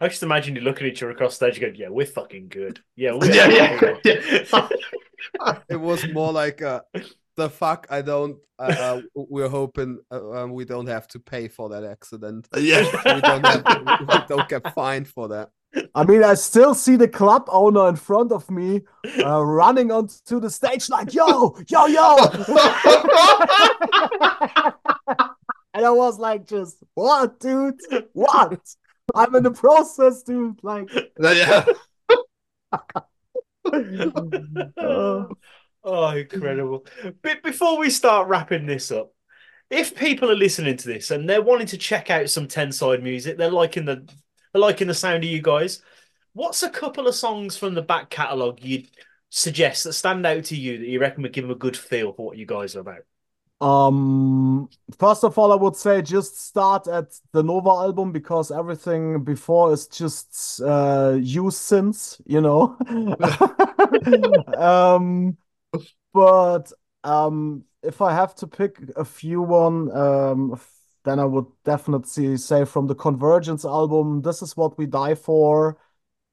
I 0.00 0.08
just 0.08 0.22
imagine 0.22 0.56
you 0.56 0.62
looking 0.62 0.86
at 0.86 0.92
each 0.92 1.02
other 1.02 1.12
across 1.12 1.36
stage 1.36 1.60
going, 1.60 1.76
yeah, 1.76 1.88
we're 1.88 2.06
fucking 2.06 2.48
good. 2.48 2.80
Yeah, 2.96 3.12
we're 3.20 3.32
Yeah, 3.32 3.48
yeah, 3.48 3.78
fucking 3.78 4.00
good." 4.02 4.48
It 5.68 5.76
was 5.76 6.08
more 6.08 6.32
like 6.32 6.62
uh, 6.62 6.80
the 7.36 7.50
fuck. 7.50 7.86
I 7.90 8.02
don't. 8.02 8.38
Uh, 8.58 8.74
uh, 8.78 9.00
we're 9.14 9.48
hoping 9.48 9.98
uh, 10.10 10.42
um, 10.42 10.52
we 10.52 10.64
don't 10.64 10.86
have 10.86 11.08
to 11.08 11.18
pay 11.18 11.48
for 11.48 11.68
that 11.70 11.84
accident. 11.84 12.48
Yeah. 12.56 12.82
We 13.14 13.20
don't 13.20 13.46
have. 13.46 13.64
we 14.00 14.26
don't 14.28 14.48
get 14.48 14.74
fined 14.74 15.08
for 15.08 15.28
that. 15.28 15.50
I 15.94 16.04
mean, 16.04 16.24
I 16.24 16.34
still 16.34 16.74
see 16.74 16.96
the 16.96 17.06
club 17.08 17.44
owner 17.48 17.88
in 17.88 17.96
front 17.96 18.32
of 18.32 18.50
me 18.50 18.82
uh, 19.24 19.44
running 19.44 19.92
onto 19.92 20.40
the 20.40 20.50
stage 20.50 20.88
like, 20.88 21.14
yo, 21.14 21.56
yo, 21.68 21.86
yo. 21.86 22.16
and 25.74 25.86
I 25.86 25.90
was 25.90 26.18
like, 26.18 26.46
just, 26.46 26.78
what, 26.94 27.38
dude? 27.38 27.78
What? 28.12 28.60
I'm 29.14 29.34
in 29.36 29.44
the 29.44 29.52
process, 29.52 30.22
dude. 30.22 30.58
Like, 30.62 30.90
yeah. 31.18 31.64
uh, 34.76 35.24
Oh, 35.82 36.10
incredible. 36.10 36.86
But 37.22 37.42
before 37.42 37.78
we 37.78 37.90
start 37.90 38.28
wrapping 38.28 38.66
this 38.66 38.90
up, 38.90 39.12
if 39.70 39.94
people 39.94 40.30
are 40.30 40.36
listening 40.36 40.76
to 40.76 40.88
this 40.88 41.10
and 41.10 41.28
they're 41.28 41.42
wanting 41.42 41.68
to 41.68 41.78
check 41.78 42.10
out 42.10 42.28
some 42.28 42.48
Tenside 42.48 43.02
music, 43.02 43.38
they're 43.38 43.50
liking 43.50 43.84
the 43.84 44.06
they're 44.52 44.60
liking 44.60 44.88
the 44.88 44.94
sound 44.94 45.24
of 45.24 45.30
you 45.30 45.40
guys. 45.40 45.82
What's 46.32 46.62
a 46.62 46.70
couple 46.70 47.06
of 47.06 47.14
songs 47.14 47.56
from 47.56 47.74
the 47.74 47.82
back 47.82 48.10
catalogue 48.10 48.58
you'd 48.62 48.88
suggest 49.30 49.84
that 49.84 49.92
stand 49.92 50.26
out 50.26 50.44
to 50.44 50.56
you 50.56 50.78
that 50.78 50.88
you 50.88 51.00
reckon 51.00 51.22
would 51.22 51.32
give 51.32 51.44
them 51.44 51.52
a 51.52 51.58
good 51.58 51.76
feel 51.76 52.12
for 52.12 52.26
what 52.26 52.36
you 52.36 52.46
guys 52.46 52.76
are 52.76 52.80
about? 52.80 53.02
Um, 53.60 54.70
first 54.98 55.22
of 55.22 55.38
all, 55.38 55.52
I 55.52 55.56
would 55.56 55.76
say 55.76 56.02
just 56.02 56.40
start 56.40 56.88
at 56.88 57.12
the 57.32 57.42
Nova 57.42 57.68
album 57.70 58.10
because 58.10 58.50
everything 58.50 59.22
before 59.22 59.72
is 59.72 59.86
just 59.86 60.60
uh 60.62 61.16
used 61.20 61.58
since, 61.58 62.20
you 62.26 62.40
know. 62.40 62.76
Um, 64.56 65.36
but 66.12 66.72
um, 67.04 67.64
if 67.82 68.00
I 68.02 68.12
have 68.12 68.34
to 68.36 68.46
pick 68.46 68.78
a 68.96 69.04
few 69.04 69.42
one, 69.42 69.90
um, 69.96 70.60
then 71.04 71.18
I 71.18 71.24
would 71.24 71.46
definitely 71.64 72.36
say 72.36 72.64
from 72.64 72.86
the 72.86 72.94
Convergence 72.94 73.64
album, 73.64 74.22
This 74.22 74.42
Is 74.42 74.56
What 74.56 74.78
We 74.78 74.86
Die 74.86 75.14
For. 75.14 75.78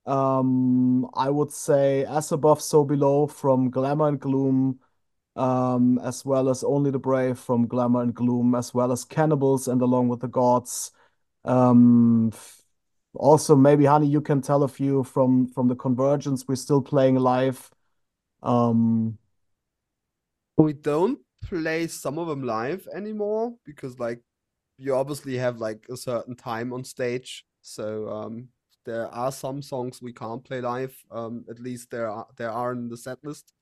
Um, 0.05 1.09
I 1.15 1.29
would 1.29 1.51
say 1.51 2.05
As 2.05 2.31
Above, 2.31 2.61
So 2.61 2.83
Below 2.83 3.27
from 3.27 3.69
Glamour 3.69 4.07
and 4.09 4.19
Gloom 4.19 4.79
um, 5.35 5.99
as 5.99 6.25
well 6.25 6.49
as 6.49 6.63
Only 6.63 6.91
the 6.91 6.99
Brave 6.99 7.39
from 7.39 7.67
Glamour 7.67 8.01
and 8.01 8.13
Gloom, 8.13 8.55
as 8.55 8.73
well 8.73 8.91
as 8.91 9.05
Cannibals 9.05 9.67
and 9.67 9.81
Along 9.81 10.09
with 10.09 10.21
the 10.21 10.27
Gods. 10.27 10.91
Um, 11.45 12.31
also, 13.13 13.55
maybe 13.55 13.85
Honey, 13.85 14.07
you 14.07 14.21
can 14.21 14.41
tell 14.41 14.63
a 14.63 14.67
few 14.67 15.03
from 15.03 15.47
from 15.47 15.67
the 15.67 15.75
Convergence. 15.75 16.47
We're 16.47 16.55
still 16.55 16.81
playing 16.81 17.15
live. 17.15 17.71
Um, 18.43 19.17
We 20.58 20.74
don't 20.74 21.20
play 21.43 21.88
some 21.88 22.18
of 22.18 22.28
them 22.28 22.43
live 22.43 22.88
anymore 22.93 23.53
because, 23.64 23.99
like, 23.99 24.22
you 24.78 24.95
obviously 24.95 25.38
have 25.38 25.58
like 25.60 25.86
a 25.89 25.97
certain 25.97 26.36
time 26.36 26.74
on 26.74 26.84
stage. 26.84 27.45
So 27.62 28.10
um, 28.10 28.49
there 28.86 29.08
are 29.08 29.32
some 29.32 29.62
songs 29.62 30.01
we 30.01 30.14
can't 30.14 30.43
play 30.43 30.62
live. 30.62 30.95
Um, 31.12 31.45
at 31.49 31.60
least 31.60 31.89
there 31.91 32.10
are 32.10 32.28
there 32.38 32.51
are 32.51 32.72
in 32.74 32.89
the 32.89 32.97
set 32.97 33.18
list 33.24 33.53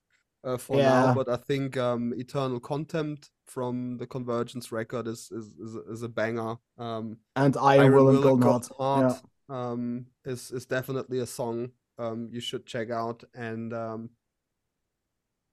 uh, 0.44 0.58
for 0.58 0.78
now. 1.08 1.14
But 1.16 1.30
I 1.30 1.38
think 1.38 1.78
um, 1.78 2.14
Eternal 2.18 2.60
Contempt 2.60 3.30
from 3.46 3.98
the 3.98 4.08
Convergence 4.08 4.72
record 4.72 5.08
is 5.08 5.32
is 5.32 5.52
is, 5.60 5.76
a- 5.76 5.92
is 5.92 6.04
a 6.04 6.10
banger. 6.10 6.56
Um, 6.78 7.18
and 7.36 7.56
Iron 7.58 7.94
Will 7.94 8.10
and 8.10 8.24
Golden 8.24 8.42
Heart. 8.52 8.70
Heart 8.78 9.22
um, 9.50 10.06
is 10.26 10.52
is 10.52 10.66
definitely 10.66 11.20
a 11.20 11.26
song 11.26 11.72
um, 11.98 12.30
you 12.32 12.42
should 12.42 12.66
check 12.66 12.90
out. 12.92 13.24
And 13.34 13.74
um, 13.74 14.10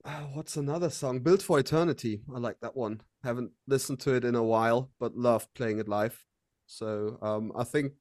ah, 0.05 0.27
what's 0.33 0.57
another 0.57 0.91
song? 0.91 1.21
Built 1.21 1.43
for 1.43 1.59
Eternity. 1.59 2.23
I 2.35 2.39
like 2.39 2.61
that 2.61 2.77
one. 2.77 3.01
Haven't 3.25 3.53
listened 3.67 4.01
to 4.01 4.15
it 4.15 4.25
in 4.25 4.35
a 4.35 4.43
while, 4.43 4.91
but 4.99 5.17
love 5.17 5.47
playing 5.55 5.79
it 5.79 5.89
live. 5.89 6.25
So 6.67 7.19
um, 7.23 7.53
I 7.57 7.65
think 7.65 7.93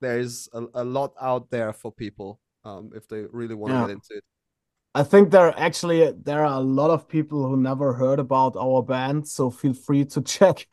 there's 0.00 0.48
a, 0.52 0.64
a 0.74 0.84
lot 0.84 1.14
out 1.20 1.50
there 1.50 1.72
for 1.72 1.92
people 1.92 2.40
um, 2.64 2.90
if 2.94 3.08
they 3.08 3.24
really 3.30 3.54
want 3.54 3.72
to 3.72 3.76
Yeah. 3.76 3.86
get 3.86 3.90
into 3.90 4.14
it. 4.16 4.24
I 4.94 5.02
think 5.02 5.30
there 5.30 5.48
are 5.48 5.58
actually 5.58 6.12
there 6.12 6.40
are 6.44 6.56
a 6.58 6.60
lot 6.60 6.90
of 6.90 7.06
people 7.08 7.46
who 7.46 7.56
never 7.58 7.92
heard 7.92 8.18
about 8.18 8.56
our 8.56 8.82
band, 8.82 9.28
so 9.28 9.50
feel 9.50 9.74
free 9.74 10.06
to 10.06 10.22
check 10.36 10.66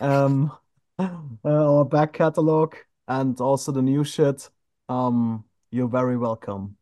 um, 0.00 0.50
uh, 0.98 1.08
our 1.44 1.84
back 1.84 2.12
catalog 2.12 2.74
and 3.06 3.40
also 3.40 3.72
the 3.72 3.82
new 3.82 4.04
shit. 4.04 4.50
Um, 4.88 5.44
you're 5.70 5.88
very 5.88 6.16
welcome. 6.16 6.77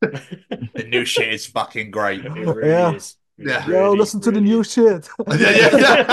The 0.00 0.84
new 0.88 1.04
shit 1.12 1.32
is 1.32 1.46
fucking 1.46 1.90
great. 1.90 2.24
It 2.24 2.30
really 2.32 2.68
Yeah. 2.68 2.94
is. 2.94 3.16
It 3.38 3.48
Yeah. 3.48 3.66
Yo, 3.66 3.82
really, 3.84 3.98
listen 3.98 4.20
to 4.22 4.30
the 4.30 4.40
new 4.40 4.60
is. 4.60 4.72
shit. 4.72 5.08
Yeah, 5.38 5.76
yeah, 5.76 6.04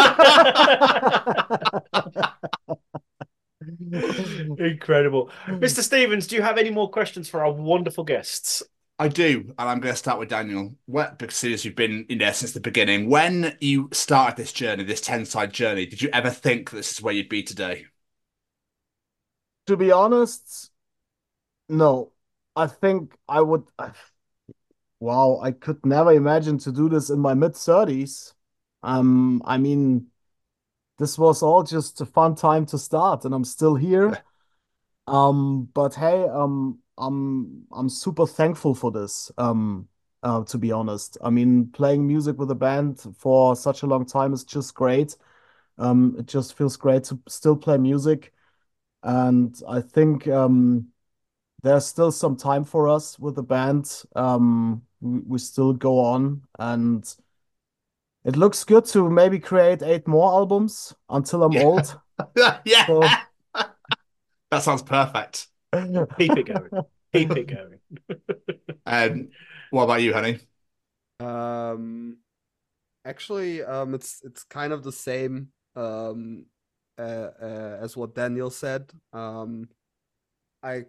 Incredible. 4.60 5.30
Hmm. 5.46 5.56
Mr. 5.60 5.82
Stevens, 5.82 6.28
do 6.28 6.36
you 6.36 6.42
have 6.42 6.58
any 6.58 6.70
more 6.70 6.90
questions 6.90 7.30
for 7.30 7.44
our 7.44 7.52
wonderful 7.52 8.04
guests? 8.04 8.64
I 9.00 9.10
do, 9.10 9.54
and 9.60 9.70
I'm 9.70 9.80
going 9.80 9.94
to 9.94 9.98
start 9.98 10.18
with 10.18 10.30
Daniel. 10.30 10.74
What, 10.88 11.20
because 11.20 11.36
since 11.36 11.64
you've 11.64 11.76
been 11.76 12.06
in 12.10 12.18
there 12.18 12.34
since 12.34 12.54
the 12.54 12.60
beginning, 12.60 13.10
when 13.10 13.56
you 13.62 13.90
started 13.94 14.38
this 14.38 14.52
journey, 14.52 14.84
this 14.84 15.02
Tenside 15.02 15.52
journey, 15.52 15.86
did 15.86 16.02
you 16.02 16.10
ever 16.14 16.32
think 16.32 16.72
this 16.72 16.94
is 16.94 17.02
where 17.02 17.14
you'd 17.14 17.30
be 17.30 17.44
today? 17.44 17.86
To 19.68 19.78
be 19.78 19.92
honest, 19.92 20.72
no. 21.70 22.12
I 22.58 22.68
think 22.68 23.18
I 23.30 23.42
would. 23.42 23.64
I- 23.80 23.92
Wow, 25.00 25.40
I 25.42 25.52
could 25.52 25.86
never 25.86 26.12
imagine 26.12 26.58
to 26.60 26.72
do 26.72 26.90
this 26.90 27.10
in 27.10 27.20
my 27.20 27.34
mid 27.34 27.56
30s. 27.56 28.34
Um, 28.84 29.42
I 29.46 29.58
mean, 29.58 30.08
this 31.00 31.18
was 31.20 31.44
all 31.44 31.64
just 31.64 32.02
a 32.02 32.06
fun 32.08 32.36
time 32.36 32.66
to 32.68 32.78
start, 32.80 33.26
and 33.26 33.34
I'm 33.36 33.46
still 33.46 33.76
here. 33.76 34.20
Um, 35.08 35.70
but 35.74 35.96
hey, 35.96 36.24
um, 36.30 36.80
I'm 36.98 37.66
I'm 37.72 37.90
super 37.90 38.28
thankful 38.28 38.76
for 38.76 38.92
this. 38.92 39.32
Um, 39.38 39.90
uh, 40.24 40.44
to 40.46 40.58
be 40.60 40.72
honest, 40.72 41.18
I 41.24 41.30
mean, 41.32 41.68
playing 41.72 42.08
music 42.08 42.38
with 42.40 42.52
a 42.52 42.56
band 42.56 43.02
for 43.18 43.56
such 43.56 43.84
a 43.84 43.88
long 43.88 44.06
time 44.06 44.34
is 44.34 44.44
just 44.46 44.76
great. 44.76 45.18
Um, 45.80 46.16
it 46.20 46.28
just 46.28 46.56
feels 46.58 46.78
great 46.78 47.06
to 47.06 47.20
still 47.30 47.56
play 47.58 47.78
music. 47.78 48.34
And 49.04 49.56
I 49.68 49.82
think 49.82 50.28
um, 50.28 50.90
there's 51.64 51.86
still 51.86 52.12
some 52.12 52.36
time 52.36 52.64
for 52.64 52.88
us 52.88 53.18
with 53.20 53.36
the 53.36 53.44
band. 53.44 54.04
Um, 54.16 54.84
we, 55.02 55.20
we 55.20 55.40
still 55.40 55.74
go 55.74 56.00
on, 56.00 56.44
and 56.60 57.04
it 58.24 58.36
looks 58.36 58.64
good 58.64 58.86
to 58.86 59.10
maybe 59.10 59.40
create 59.40 59.82
eight 59.82 60.08
more 60.08 60.32
albums 60.32 60.94
until 61.10 61.44
I'm 61.44 61.54
Yeah. 61.54 61.64
old. 61.64 62.00
yeah. 62.66 62.86
So- 62.86 63.02
that 64.52 64.64
sounds 64.64 64.84
perfect. 64.84 65.48
Keep 66.18 66.38
it 66.38 66.46
going. 66.46 66.70
Keep 67.14 67.32
it 67.38 67.48
going. 67.48 67.80
Um, 68.90 69.30
what 69.70 69.84
about 69.84 70.02
you, 70.02 70.14
honey? 70.14 70.40
Um, 71.20 72.20
actually, 73.04 73.62
um, 73.62 73.94
it's 73.94 74.22
it's 74.24 74.44
kind 74.46 74.72
of 74.72 74.82
the 74.84 74.94
same 74.94 75.50
um, 75.76 76.46
uh, 76.98 77.02
uh, 77.42 77.78
as 77.82 77.98
what 77.98 78.16
Daniel 78.16 78.50
said. 78.50 78.90
Um, 79.12 79.68
I 80.64 80.86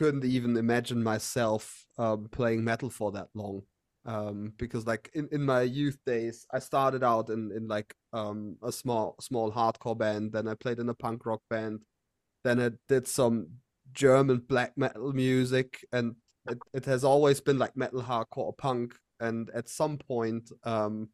couldn't 0.00 0.24
even 0.24 0.56
imagine 0.56 1.02
myself 1.02 1.84
um, 1.98 2.26
playing 2.32 2.64
metal 2.64 2.88
for 2.88 3.12
that 3.12 3.28
long. 3.34 3.60
Um, 4.06 4.54
because 4.56 4.86
like 4.86 5.10
in, 5.12 5.28
in 5.30 5.44
my 5.44 5.60
youth 5.60 5.98
days, 6.06 6.46
I 6.50 6.58
started 6.58 7.04
out 7.04 7.28
in, 7.28 7.52
in 7.54 7.68
like 7.68 7.94
um, 8.14 8.56
a 8.62 8.72
small 8.72 9.16
small 9.20 9.52
hardcore 9.52 9.98
band. 9.98 10.32
Then 10.32 10.48
I 10.48 10.54
played 10.54 10.78
in 10.78 10.88
a 10.88 10.94
punk 10.94 11.26
rock 11.26 11.42
band. 11.50 11.80
Then 12.44 12.60
I 12.60 12.70
did 12.88 13.06
some 13.06 13.48
German 13.92 14.38
black 14.38 14.72
metal 14.78 15.12
music, 15.12 15.84
and 15.92 16.14
it, 16.48 16.58
it 16.72 16.86
has 16.86 17.04
always 17.04 17.42
been 17.42 17.58
like 17.58 17.76
metal, 17.76 18.00
hardcore, 18.02 18.56
punk. 18.56 18.94
And 19.20 19.50
at 19.50 19.68
some 19.68 19.98
point, 19.98 20.50
um, 20.64 21.10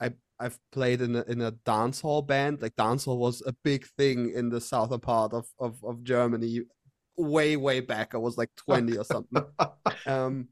I 0.00 0.12
I've 0.38 0.60
played 0.70 1.00
in 1.00 1.16
a 1.16 1.22
in 1.22 1.40
a 1.40 1.50
dance 1.50 2.00
hall 2.00 2.22
band. 2.22 2.62
Like 2.62 2.76
dance 2.76 3.06
hall 3.06 3.18
was 3.18 3.42
a 3.44 3.54
big 3.64 3.84
thing 3.98 4.30
in 4.32 4.48
the 4.48 4.60
southern 4.60 5.00
part 5.00 5.32
of 5.32 5.48
of, 5.58 5.82
of 5.82 6.04
Germany 6.04 6.60
way 7.18 7.56
way 7.56 7.80
back. 7.80 8.14
I 8.14 8.18
was 8.18 8.38
like 8.38 8.50
20 8.56 8.96
or 8.96 9.04
something. 9.04 9.44
Um, 10.06 10.48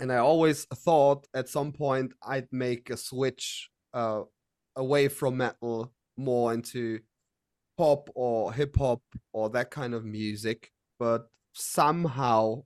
and 0.00 0.12
I 0.12 0.16
always 0.16 0.64
thought 0.64 1.26
at 1.34 1.48
some 1.48 1.72
point 1.72 2.12
I'd 2.22 2.48
make 2.52 2.90
a 2.90 2.96
switch 2.96 3.70
uh, 3.92 4.22
away 4.76 5.08
from 5.08 5.36
metal 5.36 5.92
more 6.16 6.52
into 6.52 7.00
pop 7.76 8.08
or 8.14 8.52
hip 8.52 8.76
hop 8.76 9.02
or 9.32 9.50
that 9.50 9.70
kind 9.70 9.94
of 9.94 10.04
music. 10.04 10.70
But 10.98 11.28
somehow 11.52 12.64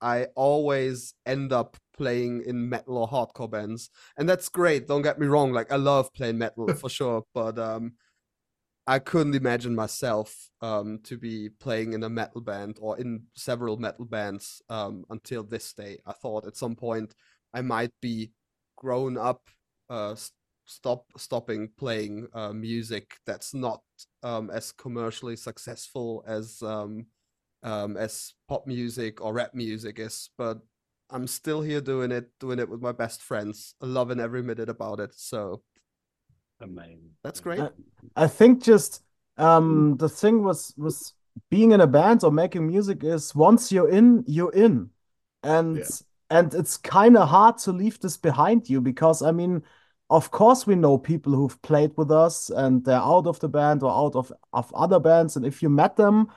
I 0.00 0.26
always 0.34 1.14
end 1.26 1.52
up 1.52 1.76
playing 1.96 2.42
in 2.46 2.68
metal 2.68 2.96
or 2.98 3.08
hardcore 3.08 3.50
bands. 3.50 3.90
And 4.16 4.28
that's 4.28 4.48
great. 4.48 4.88
Don't 4.88 5.02
get 5.02 5.18
me 5.18 5.26
wrong. 5.26 5.52
Like 5.52 5.70
I 5.70 5.76
love 5.76 6.12
playing 6.14 6.38
metal 6.38 6.72
for 6.74 6.88
sure. 6.88 7.24
But 7.34 7.58
um 7.58 7.92
I 8.86 8.98
couldn't 8.98 9.34
imagine 9.34 9.74
myself 9.74 10.50
um, 10.60 10.98
to 11.04 11.16
be 11.16 11.48
playing 11.48 11.92
in 11.92 12.02
a 12.02 12.08
metal 12.08 12.40
band 12.40 12.78
or 12.80 12.98
in 12.98 13.24
several 13.36 13.76
metal 13.76 14.04
bands 14.04 14.62
um, 14.68 15.04
until 15.10 15.44
this 15.44 15.72
day. 15.72 15.98
I 16.06 16.12
thought 16.12 16.46
at 16.46 16.56
some 16.56 16.74
point 16.74 17.14
I 17.54 17.60
might 17.62 17.92
be 18.00 18.32
grown 18.76 19.16
up, 19.16 19.48
uh, 19.88 20.16
stop 20.64 21.04
stopping 21.16 21.68
playing 21.78 22.28
uh, 22.32 22.52
music 22.52 23.16
that's 23.26 23.54
not 23.54 23.82
um, 24.22 24.50
as 24.50 24.72
commercially 24.72 25.36
successful 25.36 26.24
as 26.26 26.62
um, 26.62 27.06
um, 27.62 27.96
as 27.96 28.32
pop 28.48 28.66
music 28.66 29.20
or 29.20 29.32
rap 29.34 29.54
music 29.54 29.98
is. 29.98 30.30
But 30.36 30.58
I'm 31.10 31.26
still 31.26 31.60
here 31.60 31.80
doing 31.80 32.12
it, 32.12 32.30
doing 32.40 32.58
it 32.58 32.68
with 32.68 32.80
my 32.80 32.92
best 32.92 33.22
friends, 33.22 33.74
loving 33.80 34.20
every 34.20 34.42
minute 34.42 34.68
about 34.68 35.00
it. 35.00 35.12
So 35.14 35.62
Amazing. 36.60 37.10
that's 37.22 37.40
great. 37.40 37.60
I, 37.60 37.70
I 38.16 38.26
think 38.28 38.62
just 38.62 39.02
um 39.36 39.96
the 39.96 40.08
thing 40.08 40.42
was 40.42 40.74
was 40.76 41.14
being 41.50 41.72
in 41.72 41.80
a 41.80 41.86
band 41.86 42.24
or 42.24 42.30
making 42.32 42.66
music 42.66 43.02
is 43.04 43.34
once 43.34 43.72
you're 43.72 43.88
in, 43.88 44.24
you're 44.26 44.52
in. 44.52 44.90
And 45.42 45.78
Yeah. 45.78 45.88
and 46.28 46.54
it's 46.54 46.76
kind 46.76 47.16
of 47.16 47.28
hard 47.28 47.58
to 47.58 47.72
leave 47.72 47.98
this 48.00 48.16
behind 48.16 48.68
you 48.68 48.80
because 48.80 49.22
I 49.22 49.32
mean, 49.32 49.62
of 50.10 50.30
course 50.30 50.66
we 50.66 50.74
know 50.74 50.98
people 50.98 51.32
who've 51.32 51.60
played 51.62 51.92
with 51.96 52.10
us 52.10 52.50
and 52.50 52.84
they're 52.84 52.96
out 52.98 53.26
of 53.26 53.40
the 53.40 53.48
band 53.48 53.82
or 53.82 53.90
out 53.90 54.14
of, 54.16 54.32
of 54.52 54.72
other 54.74 55.00
bands. 55.00 55.36
And 55.36 55.46
if 55.46 55.62
you 55.62 55.68
met 55.70 55.96
them, 55.96 56.28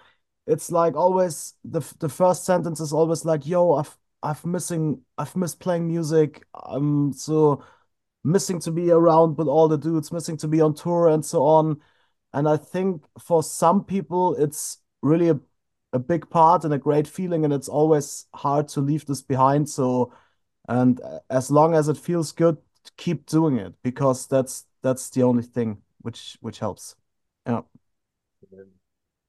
it's 0.48 0.72
like 0.72 0.96
always 0.96 1.54
the 1.64 1.82
the 2.00 2.10
first 2.10 2.46
sentence 2.46 2.80
is 2.80 2.94
always 2.94 3.26
like, 3.26 3.46
"Yo, 3.48 3.74
I've 3.74 3.98
I've 4.22 4.46
missing 4.46 5.02
I've 5.18 5.36
missed 5.36 5.60
playing 5.60 5.88
music. 5.88 6.44
I'm 6.54 7.14
so 7.14 7.64
missing 8.24 8.60
to 8.62 8.72
be 8.72 8.92
around 8.92 9.38
with 9.38 9.48
all 9.48 9.68
the 9.68 9.78
dudes, 9.78 10.12
missing 10.12 10.38
to 10.38 10.48
be 10.48 10.62
on 10.62 10.74
tour 10.74 11.08
and 11.10 11.24
so 11.26 11.44
on." 11.44 11.82
And 12.34 12.48
I 12.48 12.58
think 12.58 13.04
for 13.20 13.44
some 13.44 13.84
people, 13.84 14.36
it's 14.36 14.80
really 15.02 15.30
a, 15.30 15.40
a 15.94 16.00
big 16.00 16.30
part 16.30 16.64
and 16.66 16.74
a 16.74 16.78
great 16.78 17.08
feeling, 17.08 17.46
and 17.46 17.54
it's 17.54 17.70
always 17.70 18.26
hard 18.34 18.68
to 18.70 18.82
leave 18.82 19.06
this 19.06 19.22
behind. 19.22 19.70
So, 19.70 20.14
and 20.68 21.00
as 21.30 21.52
long 21.52 21.76
as 21.76 21.90
it 21.90 21.98
feels 21.98 22.32
good, 22.32 22.58
keep 22.98 23.26
doing 23.26 23.58
it 23.58 23.74
because 23.84 24.28
that's 24.28 24.66
that's 24.82 25.10
the 25.12 25.24
only 25.24 25.44
thing 25.44 25.82
which 26.02 26.38
which 26.42 26.60
helps. 26.60 26.96
Yeah. 27.46 27.62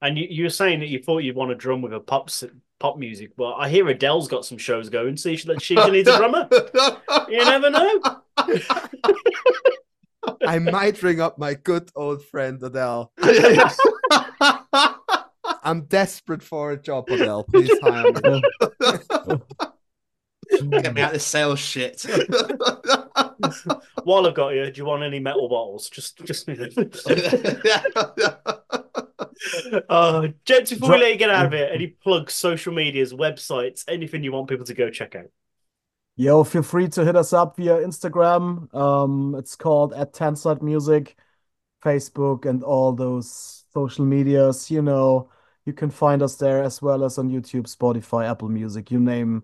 And 0.03 0.19
you, 0.19 0.27
you 0.29 0.43
were 0.45 0.51
saying 0.51 0.81
that 0.81 0.89
you 0.89 0.99
thought 0.99 1.19
you'd 1.19 1.37
want 1.37 1.51
to 1.51 1.55
drum 1.55 1.81
with 1.81 1.95
a 1.95 2.01
pop 2.01 2.29
pop 2.79 2.99
music. 2.99 3.33
Well, 3.37 3.55
I 3.55 3.69
hear 3.71 3.89
Adele's 3.89 4.29
got 4.29 4.45
some 4.45 4.59
shows 4.59 4.91
going, 4.91 5.17
so 5.17 5.31
you 5.31 5.37
should, 5.39 5.63
she 5.63 5.75
needs 5.75 6.09
a 6.09 6.17
drummer. 6.17 6.49
You 7.29 7.39
never 7.39 7.71
know. 7.71 8.01
I 10.47 10.59
might 10.59 11.03
ring 11.03 11.21
up 11.21 11.39
my 11.39 11.55
good 11.55 11.91
old 11.95 12.25
friend 12.25 12.63
Adele. 12.63 13.13
I'm 15.63 15.83
desperate 15.83 16.43
for 16.43 16.73
a 16.73 16.77
job, 16.77 17.09
Adele. 17.11 17.45
Please 17.45 17.71
hire 17.83 18.13
me. 18.13 18.43
Get 20.71 20.95
me 20.95 21.01
out 21.01 21.09
of 21.09 21.15
this 21.15 21.27
sales 21.27 21.59
shit. 21.59 22.05
While 24.05 24.27
I've 24.27 24.35
got 24.35 24.51
you, 24.51 24.71
do 24.71 24.79
you 24.79 24.85
want 24.85 25.03
any 25.03 25.19
metal 25.19 25.49
bottles? 25.49 25.89
Just, 25.89 26.19
just. 26.25 26.49
uh, 29.89 30.29
gents, 30.45 30.71
before 30.71 30.91
we 30.91 30.99
let 30.99 31.13
you 31.13 31.19
get 31.19 31.31
out 31.31 31.47
of 31.47 31.53
here, 31.53 31.71
any 31.73 31.89
plugs, 31.89 32.35
social 32.35 32.73
medias, 32.73 33.13
websites, 33.13 33.85
anything 33.89 34.23
you 34.23 34.33
want 34.33 34.49
people 34.49 34.67
to 34.67 34.75
go 34.75 34.91
check 34.91 35.15
out? 35.15 35.31
Yo, 36.17 36.45
feel 36.45 36.63
free 36.63 36.87
to 36.89 37.05
hit 37.05 37.17
us 37.17 37.33
up 37.33 37.57
via 37.57 37.77
Instagram. 37.79 38.73
Um, 38.75 39.35
it's 39.35 39.57
called 39.57 39.93
at 39.95 40.13
Tenside 40.13 40.63
Music, 40.63 41.17
Facebook, 41.85 42.47
and 42.47 42.63
all 42.63 42.93
those 42.93 43.65
social 43.75 44.05
medias. 44.05 44.71
You 44.71 44.83
know, 44.83 45.31
you 45.67 45.73
can 45.73 45.91
find 45.91 46.23
us 46.23 46.37
there 46.37 46.63
as 46.63 46.81
well 46.83 47.03
as 47.05 47.19
on 47.19 47.31
YouTube, 47.31 47.65
Spotify, 47.75 48.29
Apple 48.31 48.49
Music, 48.49 48.91
you 48.93 49.01
name, 49.01 49.43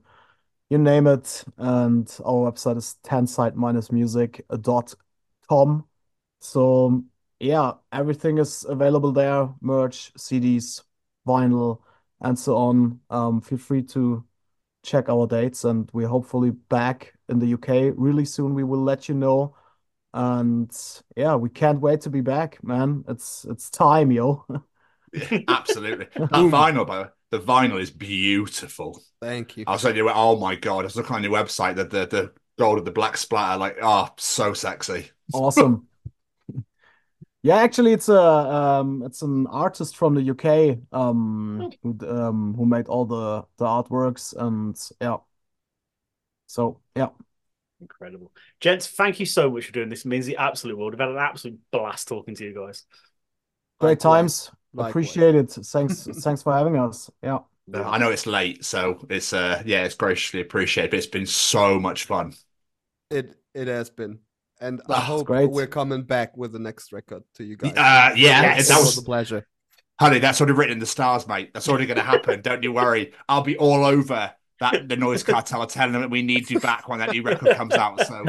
you 0.70 0.78
name 0.78 1.06
it. 1.08 1.44
And 1.58 2.08
our 2.24 2.52
website 2.52 2.76
is 2.78 2.96
tenside-music.com. 3.04 5.84
So 6.40 7.04
yeah, 7.40 7.72
everything 7.92 8.38
is 8.38 8.64
available 8.68 9.12
there: 9.12 9.52
merch, 9.60 10.12
CDs, 10.14 10.82
vinyl, 11.26 11.80
and 12.20 12.38
so 12.38 12.56
on. 12.56 13.00
Um, 13.10 13.40
feel 13.40 13.58
free 13.58 13.82
to 13.84 14.24
check 14.82 15.08
our 15.08 15.26
dates 15.26 15.64
and 15.64 15.88
we're 15.92 16.08
hopefully 16.08 16.50
back 16.50 17.14
in 17.28 17.38
the 17.38 17.54
UK 17.54 17.94
really 17.96 18.24
soon. 18.24 18.54
We 18.54 18.64
will 18.64 18.82
let 18.82 19.08
you 19.08 19.14
know. 19.14 19.56
And 20.12 20.70
yeah, 21.16 21.36
we 21.36 21.50
can't 21.50 21.80
wait 21.80 22.00
to 22.02 22.10
be 22.10 22.20
back, 22.20 22.62
man. 22.64 23.04
It's 23.08 23.46
it's 23.48 23.70
time, 23.70 24.10
yo. 24.10 24.44
Absolutely. 25.48 26.06
That 26.14 26.30
vinyl, 26.30 26.86
by 26.86 26.96
the 26.96 27.02
way, 27.02 27.08
the 27.30 27.38
vinyl 27.40 27.80
is 27.80 27.90
beautiful. 27.90 29.00
Thank 29.20 29.56
you. 29.56 29.64
I 29.66 29.72
was 29.72 29.82
saying, 29.82 29.96
oh 30.12 30.36
my 30.36 30.56
god, 30.56 30.80
I 30.80 30.82
was 30.84 30.96
looking 30.96 31.16
on 31.16 31.22
your 31.22 31.32
website, 31.32 31.76
the 31.76 31.84
the, 31.84 32.06
the 32.06 32.32
gold 32.58 32.78
of 32.78 32.84
the 32.84 32.90
black 32.90 33.16
splatter, 33.16 33.58
like, 33.58 33.78
oh, 33.82 34.08
so 34.16 34.52
sexy. 34.52 35.10
Awesome. 35.32 35.86
Yeah, 37.42 37.56
actually, 37.56 37.92
it's 37.92 38.08
a 38.08 38.20
um, 38.20 39.02
it's 39.04 39.22
an 39.22 39.46
artist 39.46 39.96
from 39.96 40.14
the 40.14 40.22
UK 40.22 40.78
um, 40.92 41.70
who 41.82 41.96
um, 42.08 42.54
who 42.54 42.66
made 42.66 42.86
all 42.86 43.06
the 43.06 43.44
the 43.56 43.64
artworks 43.64 44.36
and 44.36 44.78
yeah. 45.00 45.18
So 46.46 46.80
yeah, 46.96 47.10
Incredible. 47.80 48.30
Gents, 48.60 48.86
thank 48.86 49.18
you 49.20 49.26
so 49.26 49.50
much 49.50 49.64
for 49.66 49.72
doing 49.72 49.88
this. 49.88 50.04
It 50.04 50.08
means 50.08 50.26
the 50.26 50.36
absolute 50.36 50.76
world. 50.76 50.92
We've 50.92 51.00
had 51.00 51.08
an 51.08 51.16
absolute 51.16 51.58
blast 51.70 52.08
talking 52.08 52.34
to 52.34 52.44
you 52.44 52.54
guys. 52.54 52.84
great 53.78 54.00
Likewise. 54.00 54.00
times. 54.00 54.50
Likewise. 54.74 54.90
Appreciate 54.90 55.34
it. 55.34 55.50
Thanks, 55.50 56.04
thanks 56.22 56.42
for 56.42 56.52
having 56.52 56.76
us. 56.76 57.10
Yeah. 57.22 57.38
I 57.72 57.98
know 57.98 58.10
it's 58.10 58.26
late, 58.26 58.64
so 58.64 59.06
it's 59.08 59.32
uh 59.32 59.62
yeah, 59.64 59.84
it's 59.84 59.94
graciously 59.94 60.40
appreciated, 60.40 60.90
but 60.90 60.98
it's 60.98 61.06
been 61.06 61.26
so 61.26 61.78
much 61.78 62.04
fun. 62.04 62.34
It 63.10 63.36
it 63.54 63.68
has 63.68 63.90
been, 63.90 64.18
and 64.60 64.80
Ah, 64.88 64.96
I 64.96 65.00
hope 65.00 65.26
great. 65.26 65.50
we're 65.50 65.66
coming 65.66 66.02
back 66.02 66.36
with 66.36 66.52
the 66.52 66.58
next 66.58 66.92
record 66.92 67.22
to 67.34 67.44
you 67.44 67.56
guys. 67.56 67.72
Uh, 67.72 68.14
yeah, 68.16 68.42
Yes. 68.42 68.68
that 68.68 68.76
was 68.78 68.86
was 68.86 68.98
a 68.98 69.02
pleasure. 69.02 69.46
honey, 69.98 70.18
that's 70.18 70.40
already 70.40 70.54
written 70.56 70.74
in 70.74 70.78
the 70.78 70.86
stars, 70.86 71.26
mate. 71.28 71.50
That's 71.54 71.68
already 71.68 71.86
going 71.86 71.98
to 71.98 72.02
happen. 72.04 72.40
Don't 72.48 72.62
you 72.62 72.72
worry. 72.72 73.12
I'll 73.28 73.42
be 73.42 73.56
all 73.58 73.84
over 73.84 74.32
that 74.60 74.88
the 74.88 74.96
noise 74.96 75.22
cartel, 75.22 75.66
telling 75.66 75.92
them 75.92 76.02
that 76.02 76.10
we 76.10 76.22
need 76.22 76.50
you 76.50 76.60
back 76.60 76.88
when 76.88 76.98
that 76.98 77.10
new 77.12 77.22
record 77.22 77.56
comes 77.56 77.74
out. 77.74 78.06
So 78.06 78.24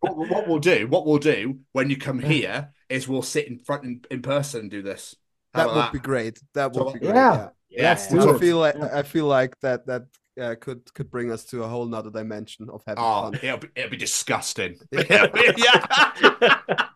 what, 0.00 0.16
what 0.30 0.48
we'll 0.48 0.58
do, 0.58 0.86
what 0.88 1.06
we'll 1.06 1.18
do 1.18 1.58
when 1.72 1.90
you 1.90 1.96
come 1.98 2.18
here 2.20 2.72
is 2.88 3.06
we'll 3.08 3.22
sit 3.22 3.48
in 3.48 3.58
front 3.58 3.84
in, 3.84 4.00
in 4.10 4.22
person 4.22 4.60
and 4.62 4.70
do 4.70 4.80
this. 4.82 5.14
How 5.52 5.60
That 5.60 5.66
would 5.68 5.72
about 5.80 5.92
be 5.92 5.98
great. 5.98 6.38
That 6.54 6.74
So- 6.74 6.84
would 6.84 6.94
be 6.94 7.00
great. 7.00 7.14
Yeah. 7.14 7.48
Yeah, 7.70 7.88
Let's 7.90 8.10
we'll 8.12 8.36
I 8.36 8.38
feel 8.38 8.58
like 8.58 8.76
I 8.76 9.02
feel 9.02 9.26
like 9.26 9.58
that 9.60 9.86
that 9.86 10.02
uh, 10.40 10.54
could 10.60 10.92
could 10.94 11.10
bring 11.10 11.30
us 11.30 11.44
to 11.46 11.62
a 11.62 11.68
whole 11.68 11.86
nother 11.86 12.10
dimension 12.10 12.68
of 12.70 12.82
having 12.86 13.04
Oh, 13.04 13.22
fun. 13.22 13.34
it'll 13.42 13.58
be, 13.58 13.68
it'll 13.76 13.90
be 13.90 13.96
disgusting. 13.96 14.78
Yeah. 14.92 15.28
yeah. 15.56 16.88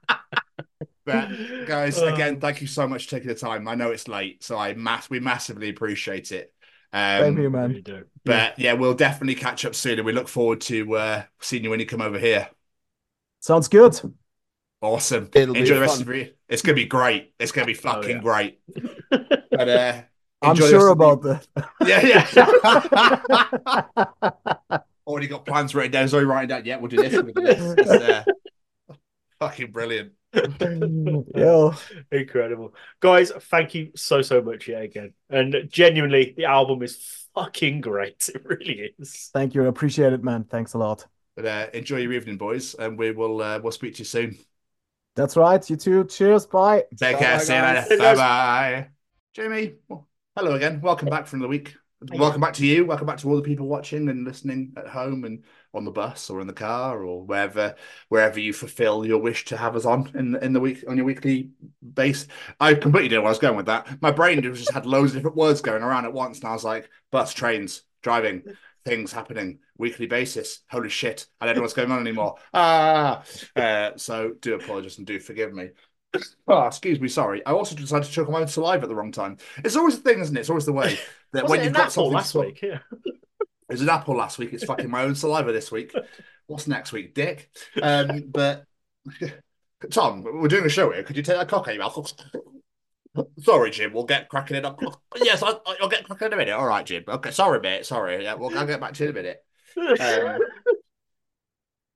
But 1.04 1.30
guys, 1.66 2.02
Uh, 2.02 2.06
again, 2.06 2.38
thank 2.40 2.60
you 2.60 2.66
so 2.66 2.86
much 2.86 3.04
for 3.04 3.10
taking 3.12 3.28
the 3.28 3.34
time. 3.34 3.66
I 3.66 3.74
know 3.74 3.90
it's 3.90 4.08
late, 4.08 4.44
so 4.44 4.58
I 4.58 4.74
mass 4.74 5.08
we 5.08 5.20
massively 5.20 5.70
appreciate 5.70 6.32
it. 6.32 6.52
Same 7.16 7.36
here, 7.36 7.46
Um, 7.46 7.52
man. 7.52 7.70
really 7.70 7.82
do. 7.82 8.04
but 8.24 8.58
yeah, 8.58 8.74
we'll 8.74 8.94
definitely 8.94 9.34
catch 9.34 9.64
up 9.64 9.74
soon, 9.74 9.98
and 9.98 10.06
we 10.06 10.12
look 10.12 10.28
forward 10.28 10.60
to 10.62 10.96
uh, 10.96 11.22
seeing 11.40 11.64
you 11.64 11.70
when 11.70 11.80
you 11.80 11.86
come 11.86 12.02
over 12.02 12.18
here. 12.18 12.50
Sounds 13.40 13.68
good. 13.68 14.00
Awesome. 14.80 15.28
It'll 15.34 15.54
be 15.54 15.60
enjoy 15.60 15.74
the 15.76 15.80
rest 15.80 16.02
fun. 16.02 16.08
of 16.08 16.14
your. 16.16 16.26
It's 16.48 16.62
gonna 16.62 16.76
be 16.76 16.86
great. 16.86 17.34
It's 17.38 17.52
gonna 17.52 17.66
be 17.66 17.74
fucking 17.74 18.16
yeah. 18.16 18.22
great. 18.22 18.60
But 19.50 19.68
uh, 19.68 20.02
I'm 20.42 20.50
enjoy 20.52 20.68
sure 20.68 20.88
about 20.88 21.22
the- 21.22 21.42
that. 21.54 21.68
Yeah, 21.86 22.26
yeah. 24.62 24.80
Already 25.06 25.26
got 25.26 25.46
plans 25.46 25.74
written 25.74 25.92
down. 25.92 26.08
Sorry, 26.08 26.24
writing 26.26 26.48
down. 26.48 26.64
Yeah, 26.64 26.76
we'll 26.76 26.88
do 26.88 26.96
this. 26.98 27.12
We'll 27.14 27.32
do 27.32 27.42
this. 27.42 27.88
Uh, 27.88 28.24
fucking 29.40 29.70
brilliant. 29.72 30.12
Yo, 31.34 31.74
Incredible. 32.12 32.74
Guys, 33.00 33.32
thank 33.50 33.74
you 33.74 33.92
so, 33.96 34.20
so 34.20 34.42
much 34.42 34.68
yet 34.68 34.82
again. 34.82 35.14
And 35.30 35.66
genuinely, 35.68 36.34
the 36.36 36.44
album 36.44 36.82
is 36.82 37.26
fucking 37.34 37.80
great. 37.80 38.28
It 38.34 38.44
really 38.44 38.92
is. 38.98 39.30
thank 39.32 39.54
you. 39.54 39.64
I 39.64 39.68
appreciate 39.68 40.12
it, 40.12 40.22
man. 40.22 40.44
Thanks 40.44 40.74
a 40.74 40.78
lot. 40.78 41.06
But 41.36 41.46
uh, 41.46 41.66
enjoy 41.72 41.98
your 41.98 42.12
evening, 42.12 42.36
boys, 42.36 42.74
and 42.74 42.98
we 42.98 43.12
will 43.12 43.40
uh, 43.40 43.60
we'll 43.60 43.72
speak 43.72 43.94
to 43.94 44.00
you 44.00 44.04
soon. 44.04 44.36
That's 45.16 45.36
right. 45.36 45.68
You 45.70 45.76
too. 45.76 46.04
Cheers. 46.04 46.46
Bye. 46.46 46.84
Take 46.98 47.14
Bye, 47.14 47.18
care. 47.18 47.36
guys. 47.38 47.46
See 47.46 47.54
you 47.56 47.62
later. 47.62 47.96
Bye 47.96 48.14
bye. 48.14 48.88
Jamie, 49.34 49.74
well, 49.88 50.07
hello 50.38 50.54
again. 50.54 50.80
Welcome 50.80 51.08
back 51.08 51.26
from 51.26 51.40
the 51.40 51.48
week. 51.48 51.74
welcome 52.12 52.40
back 52.40 52.52
to 52.54 52.64
you. 52.64 52.86
Welcome 52.86 53.08
back 53.08 53.18
to 53.18 53.28
all 53.28 53.34
the 53.34 53.42
people 53.42 53.66
watching 53.66 54.08
and 54.08 54.24
listening 54.24 54.72
at 54.76 54.86
home 54.86 55.24
and 55.24 55.42
on 55.74 55.84
the 55.84 55.90
bus 55.90 56.30
or 56.30 56.40
in 56.40 56.46
the 56.46 56.52
car 56.52 57.02
or 57.02 57.24
wherever 57.24 57.74
wherever 58.08 58.38
you 58.38 58.52
fulfill 58.52 59.04
your 59.04 59.18
wish 59.18 59.46
to 59.46 59.56
have 59.56 59.74
us 59.74 59.84
on 59.84 60.08
in 60.14 60.36
in 60.36 60.52
the 60.52 60.60
week 60.60 60.84
on 60.86 60.96
your 60.96 61.06
weekly 61.06 61.50
base. 61.92 62.28
I 62.60 62.74
completely 62.74 63.08
didn't 63.08 63.18
know 63.18 63.22
where 63.22 63.30
I 63.30 63.32
was 63.32 63.40
going 63.40 63.56
with 63.56 63.66
that. 63.66 64.00
My 64.00 64.12
brain 64.12 64.40
just 64.40 64.72
had 64.72 64.86
loads 64.86 65.10
of 65.10 65.16
different 65.16 65.36
words 65.36 65.60
going 65.60 65.82
around 65.82 66.04
at 66.04 66.12
once, 66.12 66.38
and 66.38 66.48
I 66.48 66.52
was 66.52 66.62
like, 66.62 66.88
bus, 67.10 67.34
trains, 67.34 67.82
driving, 68.04 68.44
things 68.84 69.10
happening, 69.10 69.58
weekly 69.76 70.06
basis. 70.06 70.60
Holy 70.70 70.88
shit! 70.88 71.26
I 71.40 71.46
don't 71.46 71.56
know 71.56 71.62
what's 71.62 71.74
going 71.74 71.90
on 71.90 71.98
anymore. 71.98 72.36
Ah, 72.54 73.24
uh, 73.56 73.90
so 73.96 74.34
do 74.40 74.54
apologize 74.54 74.98
and 74.98 75.06
do 75.06 75.18
forgive 75.18 75.52
me. 75.52 75.70
Oh, 76.46 76.62
excuse 76.66 77.00
me, 77.00 77.08
sorry. 77.08 77.44
I 77.44 77.52
also 77.52 77.74
decided 77.74 78.06
to 78.06 78.10
choke 78.10 78.28
on 78.28 78.32
my 78.32 78.40
own 78.40 78.48
saliva 78.48 78.82
at 78.82 78.88
the 78.88 78.94
wrong 78.94 79.12
time. 79.12 79.38
It's 79.58 79.76
always 79.76 80.00
the 80.00 80.08
thing, 80.08 80.20
isn't 80.20 80.36
it? 80.36 80.40
It's 80.40 80.50
always 80.50 80.66
the 80.66 80.72
way 80.72 80.98
that 81.32 81.48
when 81.48 81.64
you've 81.64 81.72
got 81.72 81.92
something 81.92 82.12
last 82.12 82.34
week? 82.34 82.60
Yeah. 82.62 82.78
it 83.04 83.14
was 83.68 83.82
an 83.82 83.88
apple 83.88 84.16
last 84.16 84.38
week. 84.38 84.52
It's 84.52 84.64
fucking 84.64 84.90
my 84.90 85.02
own 85.02 85.14
saliva 85.14 85.52
this 85.52 85.70
week. 85.70 85.94
What's 86.46 86.66
next 86.66 86.92
week, 86.92 87.14
Dick? 87.14 87.50
Um, 87.82 88.24
but 88.32 88.64
Tom, 89.90 90.24
we're 90.24 90.48
doing 90.48 90.64
a 90.64 90.70
show 90.70 90.90
here. 90.90 91.02
Could 91.02 91.16
you 91.16 91.22
take 91.22 91.36
that 91.36 91.48
cock 91.48 91.68
out 91.68 91.74
your 91.74 91.84
mouth? 91.84 92.12
Sorry, 93.40 93.70
Jim. 93.70 93.92
We'll 93.92 94.04
get 94.04 94.28
cracking 94.28 94.56
it 94.56 94.64
up. 94.64 94.80
Yes, 95.16 95.42
I, 95.42 95.54
I'll 95.80 95.88
get 95.88 96.04
cracking 96.04 96.28
in 96.28 96.32
a 96.32 96.36
minute. 96.36 96.52
All 96.54 96.66
right, 96.66 96.86
Jim. 96.86 97.04
Okay, 97.06 97.30
sorry, 97.30 97.60
mate. 97.60 97.84
Sorry. 97.84 98.22
Yeah, 98.22 98.34
we'll, 98.34 98.56
I'll 98.56 98.66
get 98.66 98.80
back 98.80 98.94
to 98.94 99.04
you 99.04 99.10
in 99.10 99.16
a 99.16 99.20
minute. 99.22 99.44
Um, 100.00 100.38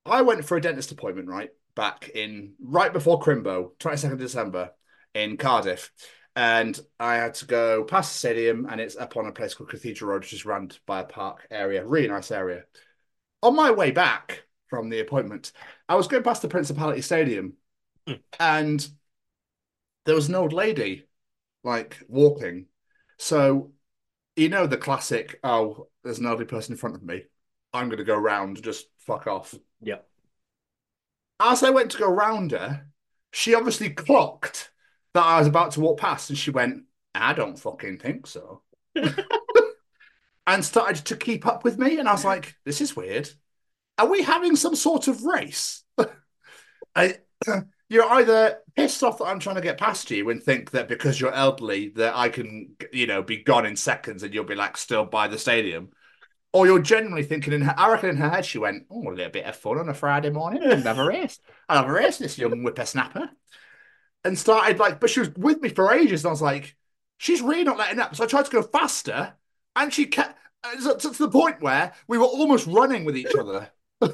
I 0.05 0.21
went 0.21 0.45
for 0.45 0.57
a 0.57 0.61
dentist 0.61 0.91
appointment, 0.91 1.29
right? 1.29 1.49
Back 1.75 2.09
in 2.13 2.53
right 2.61 2.93
before 2.93 3.19
Crimbo, 3.19 3.71
22nd 3.79 4.17
December 4.17 4.71
in 5.13 5.37
Cardiff. 5.37 5.91
And 6.35 6.79
I 6.99 7.15
had 7.15 7.35
to 7.35 7.45
go 7.45 7.83
past 7.83 8.13
the 8.13 8.17
stadium, 8.19 8.67
and 8.69 8.81
it's 8.81 8.95
up 8.95 9.17
on 9.17 9.27
a 9.27 9.31
place 9.31 9.53
called 9.53 9.69
Cathedral 9.69 10.11
Road, 10.11 10.21
which 10.21 10.33
is 10.33 10.45
run 10.45 10.71
by 10.85 11.01
a 11.01 11.05
park 11.05 11.47
area, 11.51 11.85
really 11.85 12.07
nice 12.07 12.31
area. 12.31 12.63
On 13.43 13.55
my 13.55 13.71
way 13.71 13.91
back 13.91 14.43
from 14.67 14.89
the 14.89 14.99
appointment, 14.99 15.51
I 15.87 15.95
was 15.95 16.07
going 16.07 16.23
past 16.23 16.41
the 16.41 16.47
Principality 16.47 17.01
Stadium, 17.01 17.53
hmm. 18.07 18.13
and 18.39 18.87
there 20.05 20.15
was 20.15 20.27
an 20.27 20.35
old 20.35 20.53
lady 20.53 21.07
like 21.63 21.99
walking. 22.07 22.65
So, 23.17 23.71
you 24.35 24.49
know, 24.49 24.65
the 24.65 24.77
classic, 24.77 25.39
oh, 25.43 25.87
there's 26.03 26.19
an 26.19 26.25
elderly 26.25 26.45
person 26.45 26.73
in 26.73 26.77
front 26.77 26.95
of 26.95 27.03
me. 27.03 27.23
I'm 27.73 27.87
going 27.87 27.99
to 27.99 28.03
go 28.03 28.17
round, 28.17 28.61
just 28.61 28.87
fuck 28.99 29.27
off. 29.27 29.53
Yeah. 29.81 29.99
As 31.39 31.63
I 31.63 31.71
went 31.71 31.91
to 31.91 31.97
go 31.97 32.09
round 32.09 32.51
her, 32.51 32.87
she 33.31 33.55
obviously 33.55 33.89
clocked 33.89 34.71
that 35.13 35.23
I 35.23 35.39
was 35.39 35.47
about 35.47 35.71
to 35.71 35.81
walk 35.81 35.99
past 35.99 36.29
and 36.29 36.37
she 36.37 36.51
went, 36.51 36.83
I 37.15 37.33
don't 37.33 37.59
fucking 37.59 37.99
think 37.99 38.27
so. 38.27 38.61
and 40.47 40.65
started 40.65 41.05
to 41.05 41.15
keep 41.15 41.45
up 41.45 41.63
with 41.63 41.77
me. 41.77 41.99
And 41.99 42.07
I 42.07 42.13
was 42.13 42.25
like, 42.25 42.55
this 42.65 42.81
is 42.81 42.95
weird. 42.95 43.29
Are 43.97 44.07
we 44.07 44.23
having 44.23 44.55
some 44.55 44.75
sort 44.75 45.07
of 45.07 45.23
race? 45.23 45.83
I, 46.95 47.17
you're 47.89 48.09
either 48.09 48.59
pissed 48.75 49.03
off 49.03 49.19
that 49.19 49.25
I'm 49.25 49.39
trying 49.39 49.55
to 49.55 49.61
get 49.61 49.77
past 49.77 50.09
you 50.09 50.29
and 50.29 50.41
think 50.41 50.71
that 50.71 50.87
because 50.87 51.19
you're 51.19 51.33
elderly 51.33 51.89
that 51.89 52.15
I 52.15 52.29
can, 52.29 52.75
you 52.91 53.07
know, 53.07 53.21
be 53.21 53.37
gone 53.37 53.65
in 53.65 53.75
seconds 53.75 54.23
and 54.23 54.33
you'll 54.33 54.43
be 54.45 54.55
like 54.55 54.77
still 54.77 55.05
by 55.05 55.27
the 55.27 55.37
stadium. 55.37 55.89
Or 56.53 56.67
you're 56.67 56.81
genuinely 56.81 57.23
thinking 57.23 57.51
in 57.51 57.61
her, 57.61 57.73
I 57.75 57.91
reckon 57.91 58.09
in 58.09 58.17
her 58.17 58.29
head 58.29 58.45
she 58.45 58.59
went, 58.59 58.85
oh, 58.91 59.09
a 59.09 59.09
little 59.09 59.31
bit 59.31 59.45
of 59.45 59.55
fun 59.55 59.79
on 59.79 59.89
a 59.89 59.93
Friday 59.93 60.29
morning. 60.29 60.63
I'll 60.63 60.77
have 60.77 60.99
a 60.99 61.05
race. 61.05 61.39
I'll 61.67 61.81
have 61.81 61.89
a 61.89 61.93
race, 61.93 62.19
this 62.19 62.37
young 62.37 62.61
whippersnapper. 62.61 63.29
And 64.23 64.37
started 64.37 64.77
like, 64.79 64.99
but 64.99 65.09
she 65.09 65.19
was 65.19 65.31
with 65.31 65.61
me 65.61 65.69
for 65.69 65.91
ages. 65.91 66.23
And 66.23 66.29
I 66.29 66.31
was 66.31 66.41
like, 66.41 66.75
she's 67.17 67.41
really 67.41 67.63
not 67.63 67.79
letting 67.79 67.99
up. 67.99 68.15
So 68.15 68.23
I 68.23 68.27
tried 68.27 68.45
to 68.45 68.51
go 68.51 68.61
faster 68.61 69.33
and 69.75 69.91
she 69.91 70.05
kept, 70.05 70.37
uh, 70.63 70.93
to, 70.93 71.09
to 71.09 71.17
the 71.17 71.29
point 71.29 71.61
where 71.61 71.93
we 72.07 72.19
were 72.19 72.25
almost 72.25 72.67
running 72.67 73.03
with 73.03 73.17
each 73.17 73.35
other. 73.37 73.69
I 74.01 74.11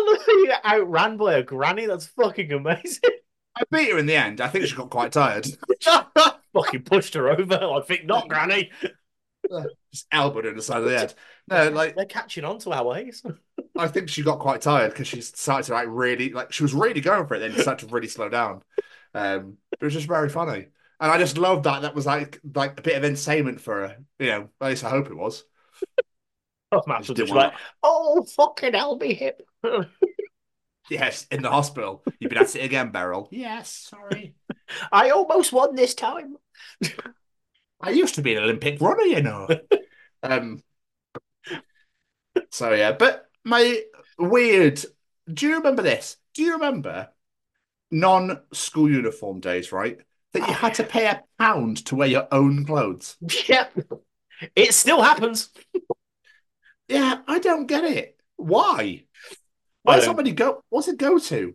love 0.00 0.18
how 0.26 0.32
you 0.32 0.52
outran 0.64 1.16
by 1.16 1.34
a 1.34 1.42
granny. 1.42 1.86
That's 1.86 2.06
fucking 2.06 2.52
amazing. 2.52 3.10
I 3.56 3.62
beat 3.70 3.90
her 3.90 3.98
in 3.98 4.06
the 4.06 4.16
end. 4.16 4.40
I 4.40 4.48
think 4.48 4.66
she 4.66 4.76
got 4.76 4.90
quite 4.90 5.12
tired. 5.12 5.46
fucking 6.52 6.82
pushed 6.82 7.14
her 7.14 7.30
over. 7.30 7.54
I 7.54 7.80
think 7.86 8.06
not, 8.06 8.28
granny. 8.28 8.70
Just 9.92 10.06
elbowed 10.10 10.44
her 10.44 10.50
in 10.50 10.56
the 10.56 10.62
side 10.62 10.78
of 10.78 10.84
the 10.84 10.98
head. 10.98 11.14
No, 11.48 11.68
like 11.70 11.96
they're 11.96 12.04
catching 12.06 12.44
on 12.44 12.58
to 12.60 12.70
our 12.72 12.84
ways. 12.84 13.22
I 13.76 13.88
think 13.88 14.08
she 14.08 14.22
got 14.22 14.38
quite 14.38 14.60
tired 14.60 14.92
because 14.92 15.08
she 15.08 15.20
started 15.20 15.66
to 15.66 15.72
like 15.72 15.88
really 15.88 16.30
like 16.30 16.52
she 16.52 16.62
was 16.62 16.74
really 16.74 17.00
going 17.00 17.26
for 17.26 17.34
it. 17.34 17.40
Then 17.40 17.56
started 17.58 17.88
to 17.88 17.94
really 17.94 18.08
slow 18.08 18.28
down. 18.28 18.62
Um, 19.14 19.58
it 19.72 19.84
was 19.84 19.92
just 19.92 20.08
very 20.08 20.28
funny, 20.28 20.68
and 21.00 21.10
I 21.12 21.18
just 21.18 21.38
loved 21.38 21.64
that. 21.64 21.82
That 21.82 21.94
was 21.94 22.06
like 22.06 22.40
like 22.54 22.78
a 22.78 22.82
bit 22.82 22.96
of 22.96 23.04
entertainment 23.04 23.60
for 23.60 23.88
her. 23.88 23.96
You 24.18 24.26
know, 24.26 24.48
at 24.60 24.68
least 24.68 24.84
I 24.84 24.90
hope 24.90 25.06
it 25.06 25.16
was. 25.16 25.44
Oh, 26.70 26.82
Matt 26.86 27.08
was 27.08 27.30
like, 27.30 27.52
oh, 27.82 28.24
fucking 28.36 28.74
hell, 28.74 28.96
me 28.96 29.14
hip. 29.14 29.42
Yes, 30.90 31.26
in 31.30 31.42
the 31.42 31.50
hospital. 31.50 32.02
You've 32.18 32.28
been 32.28 32.42
at 32.42 32.54
it 32.54 32.64
again, 32.64 32.90
Beryl. 32.90 33.28
Yes, 33.30 33.70
sorry. 33.70 34.34
I 34.90 35.10
almost 35.10 35.52
won 35.52 35.74
this 35.74 35.94
time. 35.94 36.36
I 37.82 37.90
used 37.90 38.14
to 38.16 38.22
be 38.22 38.34
an 38.34 38.42
Olympic 38.42 38.80
runner, 38.80 39.02
you 39.02 39.22
know. 39.22 39.48
um. 40.22 40.62
So 42.50 42.72
yeah, 42.72 42.92
but 42.92 43.26
my 43.44 43.82
weird. 44.18 44.82
Do 45.32 45.46
you 45.46 45.56
remember 45.56 45.82
this? 45.82 46.16
Do 46.34 46.42
you 46.42 46.54
remember 46.54 47.08
non-school 47.90 48.90
uniform 48.90 49.40
days? 49.40 49.72
Right, 49.72 49.98
that 50.32 50.48
you 50.48 50.54
had 50.54 50.74
to 50.74 50.84
pay 50.84 51.06
a 51.06 51.22
pound 51.38 51.84
to 51.86 51.96
wear 51.96 52.08
your 52.08 52.28
own 52.32 52.64
clothes. 52.64 53.16
Yep. 53.48 53.78
It 54.56 54.74
still 54.74 55.02
happens. 55.02 55.50
Yeah, 56.88 57.22
I 57.26 57.38
don't 57.38 57.66
get 57.66 57.84
it. 57.84 58.20
Why? 58.36 59.04
Why 59.82 59.96
don't- 59.96 60.04
somebody 60.04 60.32
go? 60.32 60.62
What's 60.68 60.88
it 60.88 60.98
go 60.98 61.18
to? 61.18 61.54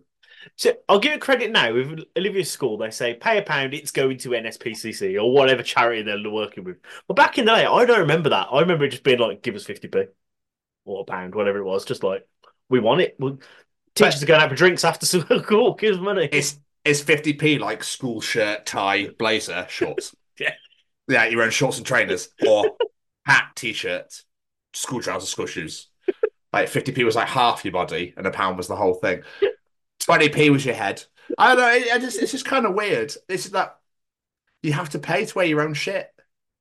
So 0.56 0.72
I'll 0.88 1.00
give 1.00 1.14
it 1.14 1.22
credit 1.22 1.52
now. 1.52 1.74
With 1.74 2.04
Olivia's 2.18 2.50
school, 2.52 2.78
they 2.78 2.90
say 2.92 3.14
pay 3.14 3.38
a 3.38 3.42
pound, 3.42 3.74
it's 3.74 3.92
going 3.92 4.18
to 4.20 4.34
NSPCC 4.34 5.18
or 5.18 5.32
whatever 5.32 5.64
charity 5.64 6.02
they're 6.04 6.30
working 6.32 6.64
with. 6.64 6.78
But 7.08 7.16
back 7.16 7.38
in 7.38 7.46
the 7.46 7.56
day, 7.56 7.66
I 7.66 7.86
don't 7.86 8.00
remember 8.00 8.30
that. 8.30 8.48
I 8.52 8.62
remember 8.62 8.86
it 8.86 8.90
just 8.90 9.04
being 9.04 9.20
like, 9.20 9.42
give 9.42 9.56
us 9.56 9.66
50p 9.66 10.08
or 10.86 11.02
a 11.02 11.04
pound, 11.04 11.36
whatever 11.36 11.60
it 11.60 11.64
was. 11.64 11.86
Just 11.86 12.04
like, 12.04 12.28
we 12.70 12.80
want 12.80 13.02
it. 13.02 13.16
We- 13.20 13.38
Teachers 13.96 14.22
are 14.22 14.28
going 14.28 14.40
out 14.42 14.50
for 14.50 14.56
drinks 14.56 14.86
after 14.86 15.06
school. 15.42 15.74
Give 15.74 15.96
us 15.96 16.00
money. 16.02 16.30
It's 16.32 16.60
it's 16.86 17.02
fifty 17.02 17.34
p 17.34 17.58
like 17.58 17.84
school 17.84 18.22
shirt, 18.22 18.66
tie, 18.66 19.10
blazer, 19.18 19.66
shorts. 19.70 20.16
Yeah. 20.40 20.54
yeah, 21.08 21.26
your 21.26 21.42
own 21.42 21.50
shorts 21.50 21.78
and 21.78 21.86
trainers 21.88 22.30
or 22.48 22.78
hat, 23.26 23.54
t-shirt, 23.56 24.22
school 24.74 25.02
trousers, 25.02 25.30
school 25.30 25.48
shoes. 25.48 25.88
Like 26.54 26.70
fifty 26.70 26.92
p 26.92 27.04
was 27.04 27.16
like 27.16 27.28
half 27.28 27.66
your 27.66 27.74
body, 27.74 28.14
and 28.16 28.26
a 28.26 28.32
pound 28.32 28.56
was 28.58 28.68
the 28.68 28.76
whole 28.76 28.94
thing. 28.94 29.24
Twenty 30.08 30.30
p 30.30 30.50
was 30.50 30.66
your 30.66 30.74
head. 30.74 31.04
I 31.38 31.54
don't 31.54 31.58
know. 31.58 31.72
It, 31.72 31.94
I 31.94 32.00
just 32.00 32.18
it's 32.20 32.32
just 32.32 32.46
kind 32.46 32.66
of 32.66 32.74
weird. 32.74 33.14
It's 33.30 33.50
that 33.50 33.78
you 34.64 34.74
have 34.74 34.90
to 34.90 35.00
pay 35.00 35.26
to 35.26 35.36
wear 35.36 35.46
your 35.46 35.62
own 35.62 35.74
shit. 35.76 36.10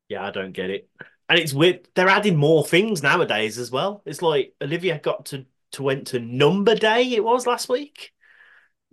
Yeah, 0.09 0.25
I 0.25 0.31
don't 0.31 0.53
get 0.53 0.71
it. 0.71 0.89
And 1.29 1.39
it's 1.39 1.55
weird. 1.55 1.89
They're 1.95 2.09
adding 2.09 2.37
more 2.37 2.65
things 2.65 3.03
nowadays 3.03 3.59
as 3.59 3.71
well. 3.71 4.03
It's 4.05 4.21
like 4.21 4.53
Olivia 4.61 4.99
got 4.99 5.27
to, 5.27 5.47
to 5.73 5.83
went 5.83 6.09
to 6.09 6.21
Number 6.21 6.75
Day, 6.75 7.13
it 7.13 7.25
was 7.25 7.47
last 7.47 7.69
week. 7.69 8.13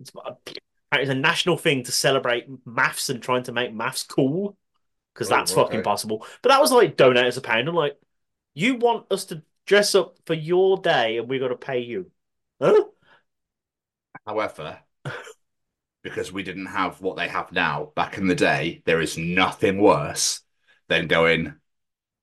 It's, 0.00 0.10
uh, 0.16 0.34
it's 0.92 1.10
a 1.10 1.14
national 1.14 1.56
thing 1.56 1.84
to 1.84 1.92
celebrate 1.92 2.46
maths 2.64 3.08
and 3.10 3.22
trying 3.22 3.44
to 3.44 3.52
make 3.52 3.74
maths 3.74 4.02
cool 4.04 4.56
because 5.12 5.30
Oh, 5.30 5.36
that's 5.36 5.52
okay. 5.52 5.62
fucking 5.62 5.82
possible. 5.82 6.26
But 6.42 6.48
that 6.50 6.60
was 6.60 6.72
like 6.72 6.96
donate 6.96 7.26
us 7.26 7.36
a 7.36 7.40
pound. 7.40 7.68
I'm 7.68 7.74
like, 7.74 7.96
you 8.54 8.76
want 8.76 9.06
us 9.10 9.26
to 9.26 9.42
dress 9.66 9.94
up 9.94 10.16
for 10.26 10.34
your 10.34 10.78
day 10.78 11.18
and 11.18 11.28
we 11.28 11.38
got 11.38 11.48
to 11.48 11.56
pay 11.56 11.80
you? 11.80 12.10
Huh? 12.60 12.84
However, 14.26 14.78
because 16.02 16.32
we 16.32 16.42
didn't 16.42 16.66
have 16.66 17.00
what 17.00 17.16
they 17.16 17.28
have 17.28 17.52
now 17.52 17.92
back 17.94 18.18
in 18.18 18.26
the 18.26 18.34
day, 18.34 18.82
there 18.84 19.00
is 19.00 19.18
nothing 19.18 19.78
worse 19.78 20.40
than 20.88 21.06
going. 21.06 21.54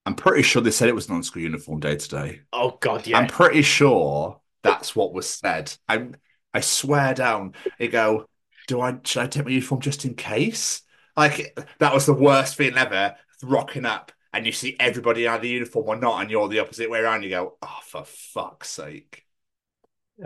I'm 0.05 0.15
pretty 0.15 0.43
sure 0.43 0.61
they 0.61 0.71
said 0.71 0.89
it 0.89 0.95
was 0.95 1.09
non-school 1.09 1.43
uniform 1.43 1.79
day 1.79 1.95
today. 1.95 2.41
Oh 2.51 2.77
God, 2.79 3.05
yeah. 3.05 3.17
I'm 3.17 3.27
pretty 3.27 3.61
sure 3.61 4.39
that's 4.63 4.95
what 4.95 5.13
was 5.13 5.29
said. 5.29 5.75
I 5.87 6.09
I 6.53 6.61
swear 6.61 7.13
down. 7.13 7.53
They 7.77 7.87
go, 7.87 8.25
do 8.67 8.81
I 8.81 8.97
should 9.03 9.23
I 9.23 9.27
take 9.27 9.45
my 9.45 9.51
uniform 9.51 9.81
just 9.81 10.05
in 10.05 10.15
case? 10.15 10.81
Like 11.15 11.57
that 11.79 11.93
was 11.93 12.05
the 12.05 12.13
worst 12.13 12.55
feeling 12.55 12.77
ever. 12.77 13.15
Rocking 13.43 13.85
up 13.85 14.11
and 14.33 14.45
you 14.45 14.51
see 14.51 14.75
everybody 14.79 15.27
out 15.27 15.39
either 15.39 15.47
uniform 15.47 15.87
or 15.87 15.95
not, 15.95 16.21
and 16.21 16.31
you're 16.31 16.47
the 16.47 16.59
opposite 16.59 16.89
way 16.89 16.99
around. 16.99 17.23
You 17.23 17.29
go, 17.29 17.57
oh 17.61 17.79
for 17.83 18.03
fuck's 18.05 18.69
sake. 18.69 19.25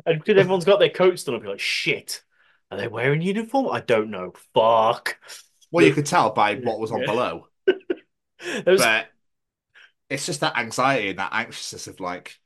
And 0.06 0.20
because 0.20 0.40
everyone's 0.40 0.66
got 0.66 0.80
their 0.80 0.90
coats 0.90 1.24
done, 1.24 1.36
I'll 1.36 1.42
be 1.42 1.48
like, 1.48 1.60
shit. 1.60 2.22
Are 2.72 2.78
they 2.78 2.88
wearing 2.88 3.22
uniform? 3.22 3.70
I 3.70 3.80
don't 3.82 4.10
know. 4.10 4.34
Fuck. 4.54 5.18
Well, 5.72 5.86
you 5.86 5.94
could 5.94 6.06
tell 6.06 6.32
by 6.32 6.56
what 6.56 6.80
was 6.80 6.92
on 6.92 7.02
Yeah. 7.02 7.06
below. 7.06 7.48
Was- 8.66 8.82
but 8.82 9.08
it's 10.10 10.26
just 10.26 10.42
that 10.42 10.58
anxiety 10.58 11.10
and 11.10 11.20
that 11.20 11.34
anxiousness 11.34 11.88
of 11.88 12.00
like, 12.00 12.38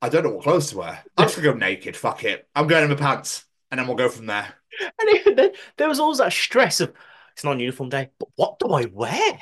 I 0.00 0.08
don't 0.08 0.22
know 0.24 0.30
what 0.30 0.44
clothes 0.44 0.70
to 0.70 0.78
wear. 0.78 1.02
I'm 1.16 1.24
just 1.26 1.36
gonna 1.36 1.52
go 1.52 1.58
naked. 1.58 1.96
Fuck 1.96 2.24
it. 2.24 2.46
I'm 2.54 2.68
going 2.68 2.84
in 2.84 2.90
my 2.90 2.96
pants, 2.96 3.44
and 3.70 3.78
then 3.78 3.86
we'll 3.88 3.96
go 3.96 4.08
from 4.08 4.26
there. 4.26 4.54
And 5.00 5.36
then, 5.36 5.50
there 5.76 5.88
was 5.88 5.98
always 5.98 6.18
that 6.18 6.32
stress 6.32 6.80
of 6.80 6.92
it's 7.32 7.42
not 7.42 7.58
uniform 7.58 7.88
day, 7.88 8.10
but 8.20 8.28
what 8.36 8.58
do 8.60 8.68
I 8.68 8.84
wear? 8.84 9.38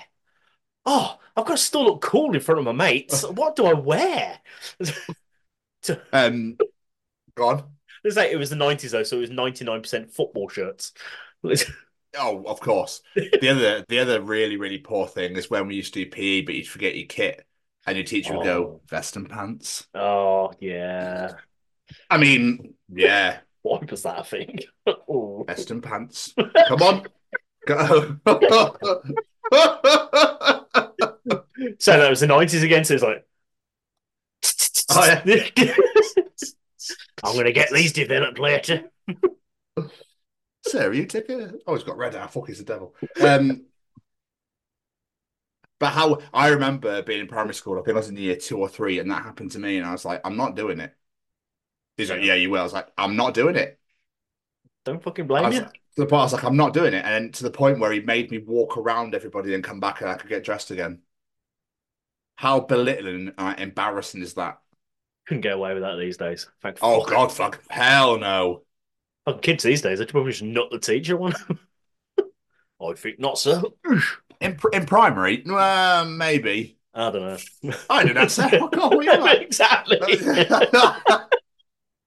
oh, 0.87 1.19
I've 1.37 1.45
got 1.45 1.57
to 1.57 1.63
still 1.63 1.85
look 1.85 2.01
cool 2.01 2.35
in 2.35 2.41
front 2.41 2.61
of 2.61 2.65
my 2.65 2.73
mates. 2.73 3.23
What 3.31 3.57
do 3.57 3.67
I 3.67 3.75
wear? 3.75 4.39
Um, 6.13 6.57
go 7.37 7.49
on. 7.49 7.65
It's 8.05 8.17
like 8.17 8.31
it 8.31 8.37
was 8.37 8.51
the 8.51 8.57
90s 8.57 8.91
though, 8.91 9.03
so 9.03 9.17
it 9.17 9.21
was 9.21 9.31
99% 9.31 10.11
football 10.13 10.49
shirts. 10.49 10.93
Oh, 12.19 12.45
of 12.47 12.61
course. 12.61 13.03
The 13.15 13.49
other, 13.51 13.85
the 13.91 13.99
other 13.99 14.23
really, 14.23 14.57
really 14.57 14.79
poor 14.79 15.07
thing 15.07 15.37
is 15.37 15.51
when 15.51 15.67
we 15.67 15.75
used 15.75 15.93
to 15.93 16.03
do 16.05 16.11
PE, 16.11 16.43
but 16.43 16.55
you'd 16.55 16.67
forget 16.67 16.97
your 16.97 17.05
kit, 17.07 17.45
and 17.87 17.95
your 17.95 18.07
teacher 18.07 18.35
would 18.35 18.45
go 18.45 18.65
Oh. 18.65 18.81
vest 18.89 19.17
and 19.17 19.29
pants. 19.29 19.87
Oh, 19.95 20.51
yeah. 20.59 21.33
I 22.09 22.17
mean, 22.17 22.73
yeah, 22.89 23.41
Why 23.61 23.81
was 23.91 24.03
that 24.05 24.21
a 24.21 24.25
thing? 24.25 24.61
Oh. 24.87 25.45
vest 25.47 25.71
and 25.71 25.83
pants. 25.83 26.33
Come 26.69 26.81
on, 26.83 27.07
go. 27.67 28.17
So 31.79 31.99
that 31.99 32.11
was 32.11 32.21
the 32.21 32.27
90s 32.27 32.63
again, 32.63 32.85
so 32.85 32.95
it's 32.95 33.03
like. 33.03 33.27
Oh, 34.89 35.21
yeah. 35.27 35.75
I'm 37.23 37.33
going 37.35 37.47
to 37.47 37.53
get 37.53 37.71
these 37.71 37.93
developed 37.93 38.39
later. 38.39 38.85
Sarah, 40.67 40.95
you 40.95 41.07
take 41.07 41.29
a. 41.31 41.55
Oh, 41.67 41.75
he's 41.75 41.85
got 41.85 41.97
red 41.97 42.15
hair. 42.15 42.29
Fuck, 42.29 42.49
he's 42.49 42.59
the 42.59 42.65
devil. 42.65 42.95
Um, 43.21 43.67
but 45.79 45.91
how 45.91 46.19
I 46.33 46.49
remember 46.49 47.03
being 47.03 47.21
in 47.21 47.29
primary 47.29 47.55
school, 47.55 47.79
I 47.79 47.83
think 47.83 47.95
I 47.97 47.99
was 47.99 48.09
in 48.09 48.15
the 48.15 48.23
year 48.23 48.37
two 48.37 48.59
or 48.59 48.69
three, 48.69 48.99
and 48.99 49.11
that 49.11 49.23
happened 49.23 49.53
to 49.53 49.59
me, 49.59 49.77
and 49.77 49.87
I 49.87 49.93
was 49.93 50.05
like, 50.05 50.21
I'm 50.25 50.37
not 50.37 50.57
doing 50.57 50.81
it. 50.81 50.95
He's 51.97 52.11
like, 52.11 52.23
Yeah, 52.23 52.35
you 52.35 52.51
will. 52.51 52.61
I 52.61 52.65
was 52.65 52.73
like, 52.73 52.89
I'm 52.97 53.17
not 53.17 53.35
doing 53.35 53.57
it. 53.57 53.79
Don't 54.85 55.03
fucking 55.03 55.27
blame 55.27 55.53
you. 55.53 55.61
to 55.61 55.71
the 55.97 56.07
point, 56.07 56.21
I 56.21 56.25
was 56.25 56.33
like, 56.33 56.45
I'm 56.45 56.57
not 56.57 56.73
doing 56.73 56.95
it, 56.95 57.05
and 57.05 57.15
then 57.15 57.33
to 57.33 57.43
the 57.43 57.51
point 57.51 57.79
where 57.79 57.93
he 57.93 58.01
made 58.01 58.31
me 58.31 58.39
walk 58.39 58.77
around 58.77 59.15
everybody 59.15 59.55
and 59.55 59.63
come 59.63 59.81
back, 59.81 60.01
and 60.01 60.11
I 60.11 60.15
could 60.15 60.31
get 60.31 60.45
dressed 60.45 60.71
again. 60.71 61.01
How 62.37 62.61
belittling 62.61 63.33
and 63.39 63.61
embarrassing 63.61 64.23
is 64.23 64.35
that? 64.35 64.61
Couldn't 65.27 65.41
get 65.41 65.55
away 65.55 65.75
with 65.75 65.83
that 65.83 65.97
these 65.97 66.17
days. 66.17 66.49
Thank 66.63 66.79
Oh 66.83 67.01
fuck. 67.01 67.11
God, 67.11 67.33
fuck, 67.33 67.63
hell 67.69 68.19
no. 68.19 68.63
Fucking 69.25 69.41
kids 69.41 69.65
these 69.65 69.83
days, 69.83 69.99
they 69.99 70.07
probably 70.07 70.33
just 70.33 70.43
nut 70.43 70.69
the 70.71 70.79
teacher 70.79 71.17
one. 71.17 71.35
I 72.81 72.93
think 72.95 73.19
not, 73.19 73.39
sir. 73.39 73.63
In 74.41 74.59
in 74.73 74.87
primary, 74.87 75.45
uh, 75.47 76.05
maybe. 76.09 76.79
I 76.95 77.11
don't 77.11 77.23
know. 77.63 77.75
I 77.91 78.05
did 78.05 78.17
that, 78.17 78.31
sir. 78.31 78.49
Fuck 78.49 78.77
off, 78.77 78.95
what 78.95 79.09
are 79.09 79.35
you 79.35 79.41
exactly. 79.41 79.99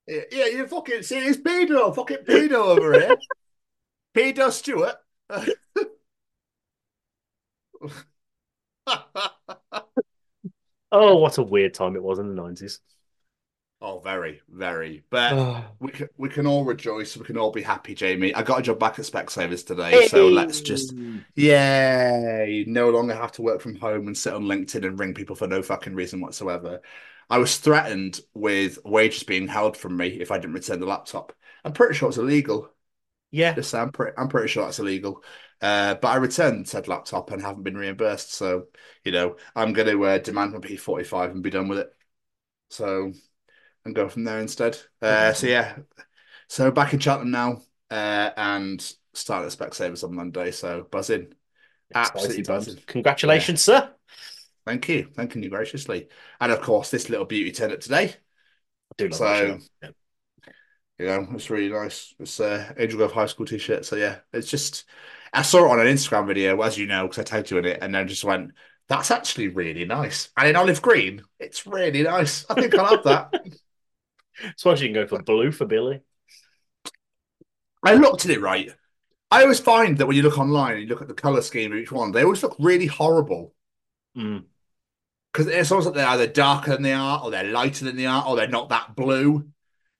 yeah, 0.08 0.22
yeah, 0.32 0.46
you 0.46 0.68
fucking 0.68 1.04
see, 1.04 1.18
it's 1.18 1.38
pedo, 1.40 1.94
fucking 1.94 2.20
pedo 2.28 2.54
over 2.54 2.94
here. 2.94 3.18
Pedo 4.16 4.52
Stewart. 4.52 4.96
oh, 10.92 11.18
what 11.18 11.38
a 11.38 11.44
weird 11.44 11.74
time 11.74 11.96
it 11.96 12.04
was 12.04 12.20
in 12.20 12.34
the 12.34 12.42
90s. 12.42 12.80
Oh, 13.82 14.00
very, 14.00 14.42
very. 14.50 15.04
But 15.10 15.66
we 15.80 15.92
can 15.92 16.10
we 16.18 16.30
can 16.30 16.46
all 16.48 16.66
rejoice. 16.66 17.16
We 17.18 17.26
can 17.26 17.38
all 17.38 17.52
be 17.52 17.62
happy, 17.62 17.96
Jamie. 17.96 18.34
I 18.34 18.44
got 18.44 18.60
a 18.60 18.64
job 18.64 18.80
back 18.80 19.00
at 19.00 19.06
Specsavers 19.06 19.66
today, 19.66 20.08
so 20.08 20.28
let's 20.28 20.62
just 20.62 20.94
yay! 21.36 22.66
No 22.68 22.90
longer 22.90 23.16
have 23.16 23.32
to 23.34 23.42
work 23.42 23.62
from 23.62 23.76
home 23.76 24.08
and 24.08 24.18
sit 24.18 24.34
on 24.34 24.44
LinkedIn 24.44 24.86
and 24.86 25.00
ring 25.00 25.14
people 25.14 25.36
for 25.36 25.48
no 25.48 25.62
fucking 25.62 25.96
reason 25.96 26.22
whatsoever. 26.22 26.82
I 27.30 27.38
was 27.38 27.58
threatened 27.58 28.20
with 28.34 28.80
wages 28.84 29.24
being 29.24 29.48
held 29.48 29.78
from 29.78 29.96
me 29.96 30.08
if 30.08 30.32
I 30.32 30.40
didn't 30.40 30.56
return 30.56 30.80
the 30.80 30.88
laptop. 30.88 31.34
I'm 31.64 31.74
pretty 31.74 31.94
sure 31.94 32.10
it's 32.10 32.18
illegal. 32.18 32.72
Yeah. 33.32 33.54
Just 33.54 33.70
say 33.70 33.80
I'm 33.80 33.92
pretty, 33.92 34.18
I'm 34.18 34.30
pretty 34.30 34.48
sure 34.48 34.66
that's 34.66 34.80
illegal. 34.80 35.24
Uh, 35.62 35.96
but 35.96 36.08
I 36.08 36.16
returned 36.16 36.68
said 36.68 36.88
laptop 36.88 37.32
and 37.32 37.42
haven't 37.42 37.64
been 37.64 37.78
reimbursed. 37.78 38.34
So, 38.34 38.68
you 39.04 39.12
know, 39.12 39.36
I'm 39.56 39.74
going 39.74 39.88
to 39.88 40.06
uh, 40.06 40.18
demand 40.20 40.54
my 40.54 40.60
P45 40.60 41.32
and 41.32 41.44
be 41.44 41.50
done 41.50 41.68
with 41.68 41.80
it. 41.80 41.94
So, 42.70 43.14
and 43.90 43.96
go 43.96 44.08
from 44.08 44.24
there 44.24 44.40
instead. 44.40 44.78
Uh, 45.02 45.34
so 45.34 45.48
yeah, 45.48 45.76
so 46.48 46.72
back 46.72 46.94
in 46.94 47.00
Cheltenham 47.00 47.32
now, 47.32 47.62
uh, 47.92 48.32
and 48.38 48.82
start 49.14 49.46
at 49.46 49.52
Specsavers 49.52 50.04
on 50.04 50.16
Monday. 50.16 50.52
So 50.52 50.88
buzzing, 50.90 51.34
absolutely 51.94 52.44
buzzing. 52.44 52.80
Congratulations, 52.86 53.62
sir. 53.62 53.92
Thank 54.66 54.88
you, 54.90 55.08
thanking 55.14 55.44
you 55.44 55.50
graciously, 55.50 56.08
and 56.40 56.52
of 56.52 56.62
course 56.62 56.92
this 56.92 57.10
little 57.10 57.26
beauty 57.26 57.52
turned 57.52 57.74
up 57.74 57.80
today. 57.80 58.14
I 58.14 58.94
do 58.98 59.08
love 59.10 59.18
So. 59.18 59.60
Yeah. 59.82 59.90
You 61.00 61.06
know, 61.06 61.28
it's 61.32 61.50
really 61.50 61.70
nice. 61.70 62.14
It's 62.20 62.42
uh, 62.42 62.74
Angel 62.78 62.98
Grove 62.98 63.14
High 63.14 63.28
School 63.28 63.46
t-shirt. 63.46 63.86
So 63.86 63.96
yeah, 63.96 64.18
it's 64.34 64.50
just 64.50 64.84
I 65.32 65.44
saw 65.44 65.66
it 65.66 65.72
on 65.72 65.80
an 65.80 65.88
Instagram 65.88 66.28
video, 66.28 66.62
as 66.62 66.78
you 66.78 66.88
know, 66.88 67.04
because 67.04 67.20
I 67.20 67.24
tagged 67.24 67.52
you 67.52 67.58
in 67.58 67.66
it, 67.66 67.80
and 67.82 67.96
then 67.96 68.06
just 68.10 68.26
went, 68.26 68.52
"That's 68.90 69.10
actually 69.10 69.48
really 69.48 69.86
nice." 69.86 70.28
And 70.36 70.50
in 70.50 70.58
olive 70.58 70.82
green, 70.82 71.24
it's 71.40 71.66
really 71.66 72.04
nice. 72.04 72.46
I 72.50 72.56
think 72.56 72.76
I 72.76 72.82
love 72.82 73.04
that. 73.06 73.34
Suppose 74.58 74.82
you 74.82 74.88
can 74.88 74.94
go 74.94 75.08
for 75.08 75.22
blue 75.22 75.52
for 75.52 75.66
Billy. 75.66 76.02
I 77.84 77.96
looked 77.96 78.26
at 78.26 78.32
it 78.32 78.42
right. 78.42 78.70
I 79.32 79.44
always 79.44 79.60
find 79.60 79.98
that 79.98 80.08
when 80.08 80.18
you 80.18 80.24
look 80.24 80.38
online 80.40 80.74
and 80.74 80.82
you 80.82 80.88
look 80.88 81.02
at 81.02 81.08
the 81.08 81.14
color 81.14 81.42
scheme 81.42 81.72
of 81.72 81.78
each 81.78 81.92
one, 81.92 82.12
they 82.12 82.24
always 82.24 82.44
look 82.44 82.56
really 82.60 82.88
horrible 82.88 83.54
Mm. 84.18 84.46
because 85.32 85.48
it's 85.48 85.72
almost 85.72 85.86
like 85.86 85.96
they're 85.96 86.08
either 86.08 86.28
darker 86.28 86.72
than 86.72 86.82
they 86.82 86.94
are, 86.94 87.22
or 87.24 87.30
they're 87.30 87.44
lighter 87.52 87.86
than 87.86 87.96
they 87.96 88.08
are, 88.08 88.26
or 88.28 88.36
they're 88.36 88.48
not 88.48 88.70
that 88.70 88.96
blue. 88.96 89.40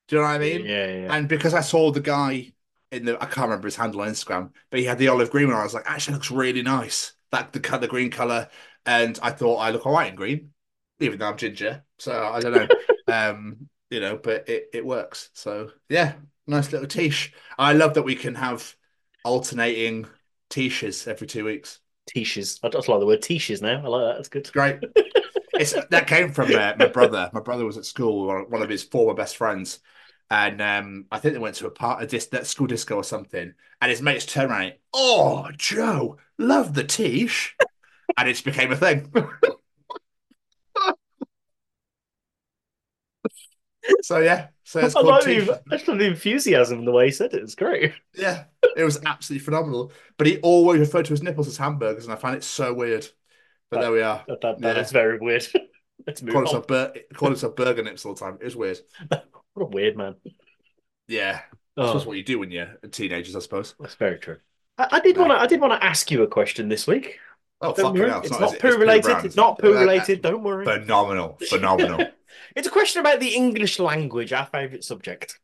Do 0.08 0.16
you 0.16 0.22
know 0.22 0.28
what 0.28 0.34
I 0.34 0.40
mean? 0.40 0.66
Yeah, 0.66 0.88
yeah. 0.88 1.16
And 1.16 1.28
because 1.30 1.54
I 1.54 1.62
saw 1.62 1.92
the 1.92 2.00
guy 2.02 2.54
in 2.92 3.06
the, 3.06 3.16
I 3.22 3.26
can't 3.26 3.48
remember 3.48 3.68
his 3.68 3.76
handle 3.76 4.02
on 4.02 4.10
Instagram, 4.10 4.52
but 4.72 4.80
he 4.80 4.86
had 4.88 4.98
the 4.98 5.10
olive 5.10 5.30
green 5.30 5.48
one. 5.48 5.58
I 5.58 5.64
was 5.64 5.76
like, 5.76 5.86
actually, 5.86 6.16
looks 6.16 6.32
really 6.32 6.64
nice. 6.64 7.14
That 7.32 7.54
the 7.54 7.60
the 7.60 7.88
green 7.88 8.10
color, 8.10 8.50
and 8.88 9.20
I 9.22 9.30
thought 9.32 9.58
I 9.58 9.70
look 9.70 9.86
all 9.86 9.94
right 9.94 10.10
in 10.10 10.16
green, 10.16 10.52
even 11.00 11.20
though 11.20 11.28
I'm 11.28 11.38
ginger. 11.38 11.84
So 12.00 12.12
I 12.12 12.40
don't 12.40 12.54
know, 12.54 12.68
um, 13.14 13.70
you 13.90 14.00
know, 14.00 14.18
but 14.18 14.48
it 14.50 14.70
it 14.74 14.86
works. 14.86 15.30
So 15.34 15.72
yeah, 15.90 16.16
nice 16.48 16.72
little 16.72 16.88
tiche. 16.88 17.34
I 17.58 17.74
love 17.74 17.94
that 17.96 18.04
we 18.04 18.16
can 18.16 18.36
have 18.36 18.76
alternating 19.24 20.08
tiches 20.50 21.08
every 21.08 21.28
two 21.28 21.46
weeks. 21.46 21.80
Tiches. 22.08 22.60
I 22.64 22.70
just 22.70 22.88
like 22.88 23.00
the 23.00 23.06
word 23.06 23.22
tiches 23.22 23.62
now. 23.62 23.84
I 23.84 23.88
like 23.88 24.02
that. 24.08 24.16
That's 24.16 24.30
good. 24.30 24.52
Great. 24.52 24.80
It's 25.54 25.74
that 25.90 26.08
came 26.08 26.32
from 26.32 26.54
uh, 26.56 26.74
my 26.78 26.88
brother. 26.88 27.30
My 27.34 27.42
brother 27.42 27.66
was 27.66 27.78
at 27.78 27.86
school, 27.86 28.28
one 28.28 28.50
one 28.50 28.62
of 28.62 28.70
his 28.70 28.84
former 28.84 29.14
best 29.14 29.36
friends, 29.38 29.80
and 30.30 30.62
um, 30.62 31.06
I 31.12 31.20
think 31.20 31.34
they 31.34 31.40
went 31.40 31.56
to 31.56 31.68
a 31.68 31.72
part 31.72 32.02
a 32.04 32.08
dis- 32.08 32.28
that 32.28 32.48
school 32.48 32.68
disco 32.68 32.96
or 32.96 33.04
something. 33.04 33.54
And 33.82 33.90
his 33.90 34.02
mates 34.02 34.26
turned 34.26 34.52
around, 34.52 34.74
"Oh, 34.94 35.50
Joe, 35.58 36.18
love 36.38 36.74
the 36.74 36.84
tiche," 36.84 37.56
and 38.18 38.30
it 38.30 38.44
became 38.44 38.72
a 38.72 38.76
thing. 38.78 39.12
so 44.02 44.20
yeah, 44.20 44.48
so 44.64 44.80
it's 44.80 44.96
I 44.96 45.02
called 45.02 45.14
like 45.14 45.24
tiche. 45.24 45.46
the, 45.48 45.62
I 45.72 45.76
just 45.76 45.88
love 45.88 46.00
the 46.00 46.06
enthusiasm 46.06 46.80
in 46.80 46.86
the 46.86 46.92
way 46.92 47.06
he 47.06 47.12
said 47.12 47.34
it. 47.34 47.42
It's 47.44 47.56
great. 47.56 47.94
Yeah, 48.16 48.46
it 48.76 48.84
was 48.84 49.00
absolutely 49.06 49.44
phenomenal. 49.46 49.92
But 50.18 50.28
he 50.28 50.38
always 50.40 50.80
referred 50.80 51.06
to 51.06 51.12
his 51.14 51.24
nipples 51.24 51.48
as 51.48 51.58
hamburgers, 51.58 52.06
and 52.06 52.14
I 52.14 52.18
find 52.18 52.36
it 52.36 52.44
so 52.44 52.74
weird. 52.74 53.08
But 53.72 53.82
there 53.82 53.92
we 53.92 54.02
are. 54.02 54.24
That, 54.28 54.42
that, 54.42 54.60
that 54.62 54.76
Yeah. 54.78 54.82
is 54.82 54.92
very 54.92 55.20
weird. 55.20 55.46
Let's 56.08 56.22
move 56.24 56.34
Call 56.34 56.56
on. 56.56 56.64
bur- 56.68 56.94
call 57.14 57.30
himself 57.30 57.56
burger 57.56 57.84
nips 57.84 58.06
all 58.06 58.14
the 58.16 58.20
time. 58.20 58.38
It 58.42 58.46
was 58.46 58.56
weird. 58.56 58.80
What 59.54 59.64
a 59.64 59.70
weird 59.70 59.98
man. 59.98 60.16
Yeah, 61.08 61.42
Oh. 61.76 61.94
that's 61.94 62.06
what 62.06 62.18
you 62.18 62.24
do 62.24 62.40
when 62.40 62.52
you're 62.52 62.78
teenagers, 62.92 63.36
I 63.36 63.40
suppose. 63.40 63.74
That's 63.80 63.96
very 63.96 64.18
true. 64.20 64.38
I, 64.78 65.00
did 65.02 65.18
want 65.18 65.32
to. 65.32 65.38
I 65.40 65.48
did 65.48 65.60
want 65.60 65.74
to 65.74 65.86
ask 65.86 66.10
you 66.12 66.24
a 66.24 66.28
question 66.28 66.70
this 66.70 66.88
week. 66.88 67.20
Oh, 67.62 67.74
fucking 67.74 68.02
hell. 68.02 68.22
It's, 68.22 68.40
not, 68.40 68.54
it? 68.54 68.62
poo 68.62 68.78
related. 68.78 69.26
It's 69.26 69.36
not 69.36 69.60
poo 69.60 69.76
Uh, 69.76 69.82
related. 69.82 70.22
Don't 70.22 70.44
worry. 70.44 70.64
Phenomenal, 70.66 71.38
phenomenal. 71.50 72.08
It's 72.56 72.68
a 72.68 72.72
question 72.72 73.00
about 73.00 73.20
the 73.20 73.36
English 73.36 73.80
language, 73.80 74.34
our 74.34 74.46
favourite 74.46 74.84
subject. 74.84 75.40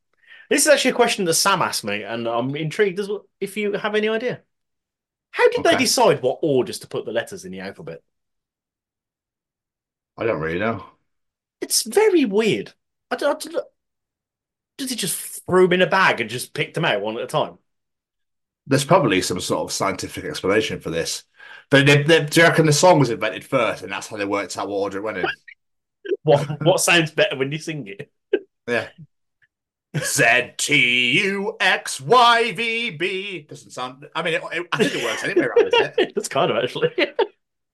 This 0.49 0.61
is 0.61 0.67
actually 0.67 0.91
a 0.91 0.95
question 0.95 1.25
that 1.25 1.33
Sam 1.33 1.61
asked 1.61 1.83
me, 1.83 2.03
and 2.03 2.27
I'm 2.27 2.55
intrigued 2.55 2.99
as 2.99 3.09
well 3.09 3.25
if 3.39 3.57
you 3.57 3.73
have 3.73 3.95
any 3.95 4.09
idea. 4.09 4.41
How 5.31 5.49
did 5.49 5.63
they 5.63 5.75
decide 5.75 6.21
what 6.21 6.39
orders 6.41 6.79
to 6.79 6.87
put 6.87 7.05
the 7.05 7.11
letters 7.11 7.45
in 7.45 7.51
the 7.51 7.59
alphabet? 7.59 8.01
I 10.17 10.25
don't 10.25 10.39
really 10.39 10.59
know. 10.59 10.85
It's 11.61 11.83
very 11.83 12.25
weird. 12.25 12.73
I 13.11 13.15
don't, 13.15 13.45
I 13.45 13.49
don't- 13.51 13.67
did 14.77 14.89
he 14.89 14.95
just 14.95 15.45
throw 15.45 15.63
them 15.63 15.73
in 15.73 15.81
a 15.81 15.87
bag 15.87 16.21
and 16.21 16.29
just 16.29 16.53
picked 16.53 16.75
them 16.75 16.85
out 16.85 17.01
one 17.01 17.17
at 17.17 17.23
a 17.23 17.27
time? 17.27 17.57
There's 18.67 18.85
probably 18.85 19.21
some 19.21 19.39
sort 19.39 19.63
of 19.63 19.71
scientific 19.71 20.25
explanation 20.25 20.79
for 20.79 20.89
this. 20.89 21.23
But 21.69 21.85
they, 21.85 22.03
they, 22.03 22.25
do 22.25 22.41
you 22.41 22.47
reckon 22.47 22.65
the 22.65 22.73
song 22.73 22.99
was 22.99 23.09
invented 23.09 23.45
first, 23.45 23.83
and 23.83 23.91
that's 23.91 24.07
how 24.07 24.17
they 24.17 24.25
worked 24.25 24.57
out 24.57 24.67
what 24.67 24.77
order 24.77 24.97
it 24.99 25.03
went 25.03 25.17
in? 25.17 25.25
What 26.23 26.61
what 26.63 26.79
sounds 26.79 27.11
better 27.11 27.35
when 27.37 27.51
you 27.51 27.57
sing 27.59 27.87
it? 27.87 28.11
Yeah. 28.67 28.89
Z 29.97 30.25
T 30.57 31.11
U 31.23 31.55
X 31.59 32.01
Y 32.01 32.51
V 32.51 32.89
B 32.91 33.41
doesn't 33.41 33.71
sound. 33.71 34.07
I 34.13 34.23
mean, 34.23 34.33
it, 34.35 34.43
it- 34.51 34.67
I 34.73 34.77
think 34.77 34.95
it 34.95 35.03
works 35.03 35.23
anyway, 35.23 35.47
right? 35.55 35.67
Isn't 35.67 35.93
it? 35.99 36.15
That's 36.15 36.27
kind 36.27 36.51
of 36.51 36.57
actually. 36.63 36.91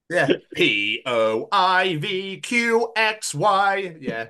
Yeah. 0.09 0.27
P 0.53 1.01
O 1.05 1.47
I 1.51 1.95
V 1.95 2.39
Q 2.41 2.91
X 2.95 3.33
Y. 3.33 3.95
Yeah. 3.99 4.27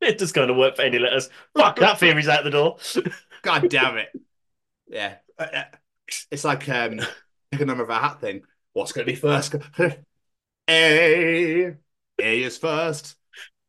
it 0.00 0.18
just 0.18 0.34
kind 0.34 0.50
of 0.50 0.56
work 0.56 0.76
for 0.76 0.82
any 0.82 0.98
letters. 0.98 1.28
Fuck 1.56 1.76
that 1.80 1.98
theory's 1.98 2.28
out 2.28 2.44
the 2.44 2.50
door. 2.50 2.76
God 3.42 3.68
damn 3.68 3.98
it. 3.98 4.08
Yeah. 4.86 5.16
Uh, 5.38 5.46
uh, 5.52 5.64
It's 6.30 6.44
like 6.44 6.68
um, 6.68 7.00
pick 7.50 7.60
a 7.60 7.64
number 7.66 7.82
of 7.82 7.90
a 7.90 7.98
hat 7.98 8.20
thing. 8.20 8.42
What's 8.74 8.92
going 8.92 9.06
to 9.06 9.12
be 9.12 9.16
first? 9.18 9.54
A. 10.70 11.74
A 12.20 12.42
is 12.42 12.58
first 12.58 13.16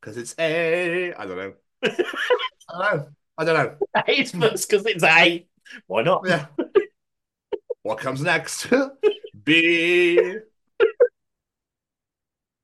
because 0.06 0.18
it's 0.18 0.36
A. 0.38 1.14
I 1.18 1.26
don't 1.26 1.38
know. 1.38 1.54
I 1.84 1.90
don't 1.90 2.80
know. 2.80 3.08
I 3.38 3.44
don't 3.44 3.56
know. 3.56 3.76
It's 4.08 4.32
because 4.32 4.86
it's 4.86 5.04
A. 5.04 5.46
Why 5.88 6.04
not? 6.04 6.24
Yeah. 6.28 6.46
what 7.82 7.98
comes 7.98 8.22
next? 8.22 8.68
B. 9.44 10.38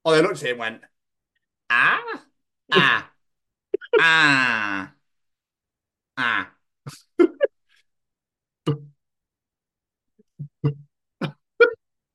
Oh, 0.06 0.12
they 0.14 0.22
looked 0.22 0.38
at 0.38 0.50
him 0.50 0.52
and 0.52 0.60
went, 0.60 0.82
ah, 1.70 2.02
ah, 2.72 3.12
ah, 4.00 4.94
ah. 6.18 6.52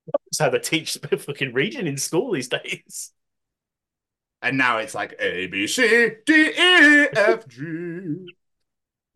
That's 0.07 0.39
how 0.39 0.51
they 0.51 0.59
teach 0.59 0.97
fucking 0.97 1.53
reading 1.53 1.86
in 1.86 1.97
school 1.97 2.32
these 2.32 2.48
days. 2.48 3.12
And 4.47 4.56
now 4.59 4.78
it's 4.78 4.94
like 4.94 5.16
A, 5.18 5.48
B, 5.48 5.66
C, 5.66 6.10
D, 6.24 6.32
E, 6.32 7.09
F, 7.16 7.48
G. 7.48 7.59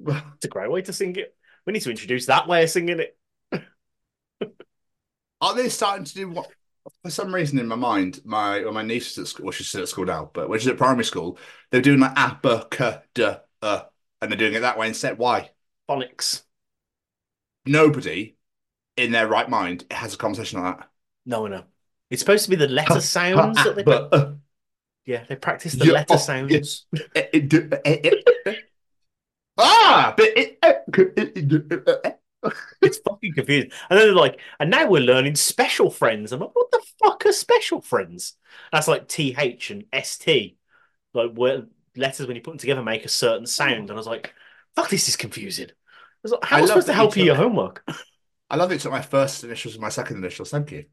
It's 0.05 0.45
a 0.45 0.49
great 0.49 0.69
way 0.69 0.83
to 0.83 0.93
sing 0.93 1.15
it. 1.15 1.37
We 1.65 1.73
need 1.73 1.83
to 1.83 1.91
introduce 1.91 2.27
that 2.27 2.49
way 2.49 2.65
of 2.65 2.71
singing 2.71 2.99
it. 2.99 3.17
Are 5.41 5.55
they 5.55 5.69
starting 5.69 6.05
to 6.05 6.15
do 6.15 6.31
what? 6.31 6.51
For 7.05 7.11
some 7.13 7.33
reason, 7.33 7.61
in 7.61 7.69
my 7.69 7.77
mind, 7.77 8.21
my 8.25 8.65
well, 8.65 8.73
my 8.73 8.83
niece 8.83 9.13
is 9.13 9.19
at 9.19 9.27
school. 9.29 9.45
Well, 9.47 9.53
she's 9.53 9.69
still 9.69 9.83
at 9.83 9.89
school 9.89 10.05
now, 10.05 10.33
but 10.35 10.49
when 10.49 10.59
she's 10.59 10.67
at 10.67 10.79
primary 10.79 11.05
school, 11.05 11.39
they're 11.71 11.81
doing 11.81 12.01
like 12.01 12.19
a, 12.19 12.67
c, 12.73 12.91
d, 13.15 13.31
uh, 13.63 13.83
and 14.21 14.33
they're 14.33 14.37
doing 14.37 14.55
it 14.55 14.61
that 14.61 14.79
way 14.79 14.89
instead. 14.89 15.17
Why? 15.17 15.51
Phonics. 15.89 16.43
Nobody 17.65 18.35
in 18.97 19.13
their 19.13 19.29
right 19.29 19.49
mind 19.49 19.85
has 19.93 20.13
a 20.15 20.19
conversation 20.19 20.61
like 20.61 20.79
that. 20.79 20.89
No, 21.25 21.47
no. 21.47 21.63
It's 22.11 22.21
supposed 22.21 22.45
to 22.47 22.51
be 22.51 22.57
the 22.57 22.67
letter 22.67 23.01
sounds 23.01 23.63
that 23.63 23.77
they. 23.77 23.85
But, 23.85 24.13
uh, 24.13 24.33
Yeah, 25.11 25.25
they 25.29 25.37
practice 25.37 25.75
the 25.77 25.85
Yeah, 25.85 25.93
letter 25.93 26.17
oh, 26.17 26.19
sounds. 26.19 26.87
eh, 27.15 27.27
eh, 27.35 27.81
eh, 27.85 28.11
ah, 29.59 30.15
but 30.17 30.29
it. 30.37 30.59
It's 32.83 32.99
fucking 32.99 33.35
confusing. 33.35 33.71
And 33.91 33.99
then 33.99 34.07
they're 34.09 34.15
like, 34.15 34.41
and 34.59 34.71
now 34.71 34.89
we're 34.89 35.03
learning 35.03 35.35
special 35.37 35.91
friends. 35.91 36.33
I'm 36.33 36.41
like, 36.41 36.55
what 36.55 36.71
the 36.71 36.83
fuck 37.03 37.27
are 37.27 37.33
special 37.33 37.81
friends? 37.83 38.37
That's 38.73 38.89
like 38.89 39.09
TH 39.09 39.71
and 39.71 39.85
ST. 39.93 40.57
Like 41.13 41.33
where 41.35 41.65
letters 41.97 42.27
when 42.27 42.37
you 42.37 42.43
put 42.43 42.53
them 42.53 42.59
together 42.59 42.83
make 42.83 43.05
a 43.05 43.09
certain 43.09 43.47
sound. 43.47 43.91
And 43.91 43.93
I 43.93 43.95
was 43.95 44.07
like, 44.07 44.35
fuck, 44.77 44.89
this 44.89 45.09
is 45.09 45.17
confusing. 45.17 45.69
I 45.69 45.75
was 46.23 46.33
like, 46.33 46.45
how 46.45 46.57
am 46.57 46.63
I 46.63 46.67
supposed 46.67 46.87
to 46.87 46.95
help 46.95 47.17
you 47.17 47.25
you 47.25 47.25
your 47.25 47.35
homework? 47.37 47.85
I 48.51 48.57
love 48.57 48.71
it 48.73 48.81
took 48.81 48.93
my 48.93 49.01
first 49.03 49.45
initials 49.45 49.75
and 49.75 49.83
my 49.83 49.89
second 49.89 50.19
initials. 50.19 50.51
Thank 50.51 50.73
you. 50.73 50.87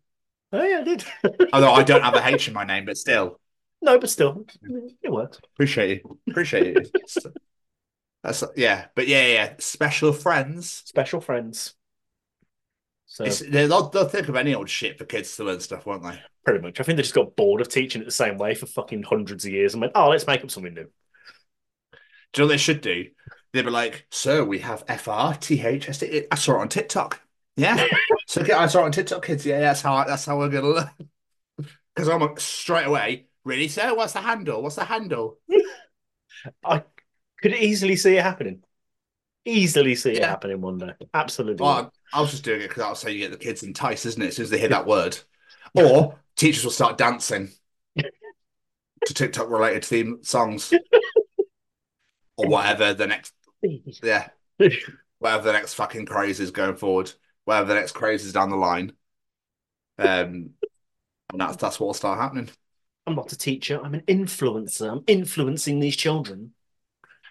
Oh 0.52 0.64
yeah, 0.64 0.80
I 0.80 0.84
did. 0.84 1.06
Although 1.52 1.74
I 1.74 1.84
don't 1.84 2.04
have 2.04 2.16
a 2.16 2.26
H 2.28 2.48
in 2.48 2.54
my 2.54 2.64
name, 2.66 2.86
but 2.86 2.98
still, 2.98 3.40
no, 3.82 4.00
but 4.00 4.10
still, 4.10 4.46
it 5.02 5.12
worked. 5.12 5.42
appreciate 5.54 6.02
you. 6.04 6.20
Appreciate 6.30 6.76
you. 6.76 6.92
That's 8.24 8.44
yeah, 8.56 8.88
but 8.96 9.08
yeah, 9.08 9.26
yeah. 9.28 9.54
Special 9.60 10.12
friends. 10.12 10.72
Special 10.72 11.22
friends. 11.22 11.76
So 13.06 13.24
It's, 13.24 13.40
they'll, 13.40 13.90
they'll 13.90 14.06
think 14.10 14.28
of 14.28 14.36
any 14.36 14.54
old 14.54 14.70
shit 14.70 14.98
for 14.98 15.06
kids 15.06 15.36
to 15.38 15.44
learn 15.44 15.60
stuff, 15.60 15.86
won't 15.86 16.04
they? 16.04 16.20
pretty 16.48 16.62
much, 16.62 16.80
I 16.80 16.84
think 16.84 16.96
they 16.96 17.04
just 17.04 17.14
got 17.14 17.36
bored 17.36 17.60
of 17.60 17.68
teaching 17.68 18.02
it 18.02 18.06
the 18.06 18.12
same 18.12 18.38
way 18.38 18.56
for 18.56 18.68
fucking 18.68 19.04
hundreds 19.04 19.44
of 19.44 19.52
years 19.52 19.74
and 19.74 19.82
went, 19.82 19.92
oh, 19.96 20.10
let's 20.10 20.26
make 20.28 20.46
up 20.46 20.50
something 20.50 20.74
new. 20.74 20.84
Do 20.84 22.42
you 22.42 22.44
know 22.44 22.46
what 22.46 22.54
they 22.54 22.58
should 22.58 22.80
do? 22.80 23.08
They'd 23.52 23.64
be 23.64 23.72
like, 23.72 24.06
"Sir, 24.12 24.44
we 24.44 24.60
have 24.60 24.84
F 24.88 25.08
R 25.08 25.34
T 25.36 25.62
H 25.62 25.90
S 25.90 26.00
T." 26.00 26.26
I 26.30 26.36
saw 26.36 26.58
it 26.58 26.62
on 26.62 26.70
TikTok. 26.70 27.22
Yeah, 27.56 27.86
so 28.28 28.42
I 28.42 28.68
saw 28.68 28.82
it 28.82 28.86
on 28.86 28.92
TikTok, 28.92 29.26
kids. 29.26 29.46
Yeah, 29.46 29.60
that's 29.62 29.82
how 29.82 30.04
that's 30.04 30.26
how 30.26 30.38
we're 30.38 30.50
gonna 30.50 30.68
learn. 30.68 30.90
Because 31.96 32.10
I'm 32.10 32.22
like, 32.22 32.40
straight 32.40 32.86
away. 32.86 33.26
Really? 33.48 33.70
So 33.70 33.94
what's 33.94 34.12
the 34.12 34.20
handle? 34.20 34.62
What's 34.62 34.76
the 34.76 34.84
handle? 34.84 35.38
I 36.66 36.84
could 37.42 37.56
easily 37.56 37.96
see 37.96 38.18
it 38.18 38.22
happening. 38.22 38.62
Easily 39.46 39.96
see 39.96 40.12
it 40.12 40.24
happening 40.26 40.60
one 40.60 40.78
day. 40.78 40.92
Absolutely. 41.14 41.64
Well, 41.64 41.94
I, 42.12 42.18
I 42.18 42.22
was 42.22 42.32
just 42.32 42.44
doing 42.44 42.60
it 42.60 42.68
because 42.68 42.84
that's 42.84 43.04
how 43.04 43.10
you 43.10 43.20
get 43.20 43.32
the 43.32 43.38
kids 43.38 43.64
enticed, 43.64 44.06
isn't 44.06 44.22
it? 44.22 44.28
As 44.28 44.36
soon 44.36 44.44
as 44.44 44.50
they 44.50 44.60
hear 44.60 44.68
that 44.68 44.86
word, 44.86 45.18
or 45.74 46.20
teachers 46.36 46.66
will 46.66 46.72
start 46.72 46.98
dancing 46.98 47.50
to 47.98 49.14
TikTok 49.14 49.50
related 49.50 49.86
theme 49.86 50.20
songs, 50.24 50.74
or 52.38 52.50
whatever 52.50 52.94
the 52.94 53.08
next. 53.08 53.34
Yeah, 54.04 54.28
whatever 55.20 55.44
the 55.44 55.54
next 55.54 55.76
fucking 55.76 56.06
craze 56.06 56.42
is 56.42 56.52
going 56.52 56.76
forward, 56.76 57.14
whatever 57.46 57.70
the 57.70 57.76
next 57.76 57.94
craze 57.94 58.26
is 58.26 58.34
down 58.34 58.50
the 58.50 58.58
line. 58.58 58.92
Um, 59.98 60.50
and 61.32 61.40
that's 61.40 61.56
that's 61.56 61.80
what 61.80 61.88
will 61.88 61.94
start 61.94 62.20
happening. 62.20 62.50
I'm 63.08 63.16
not 63.16 63.32
a 63.32 63.38
teacher. 63.38 63.80
I'm 63.82 63.94
an 63.94 64.02
influencer. 64.02 64.92
I'm 64.92 65.04
influencing 65.08 65.80
these 65.80 65.96
children. 65.96 66.54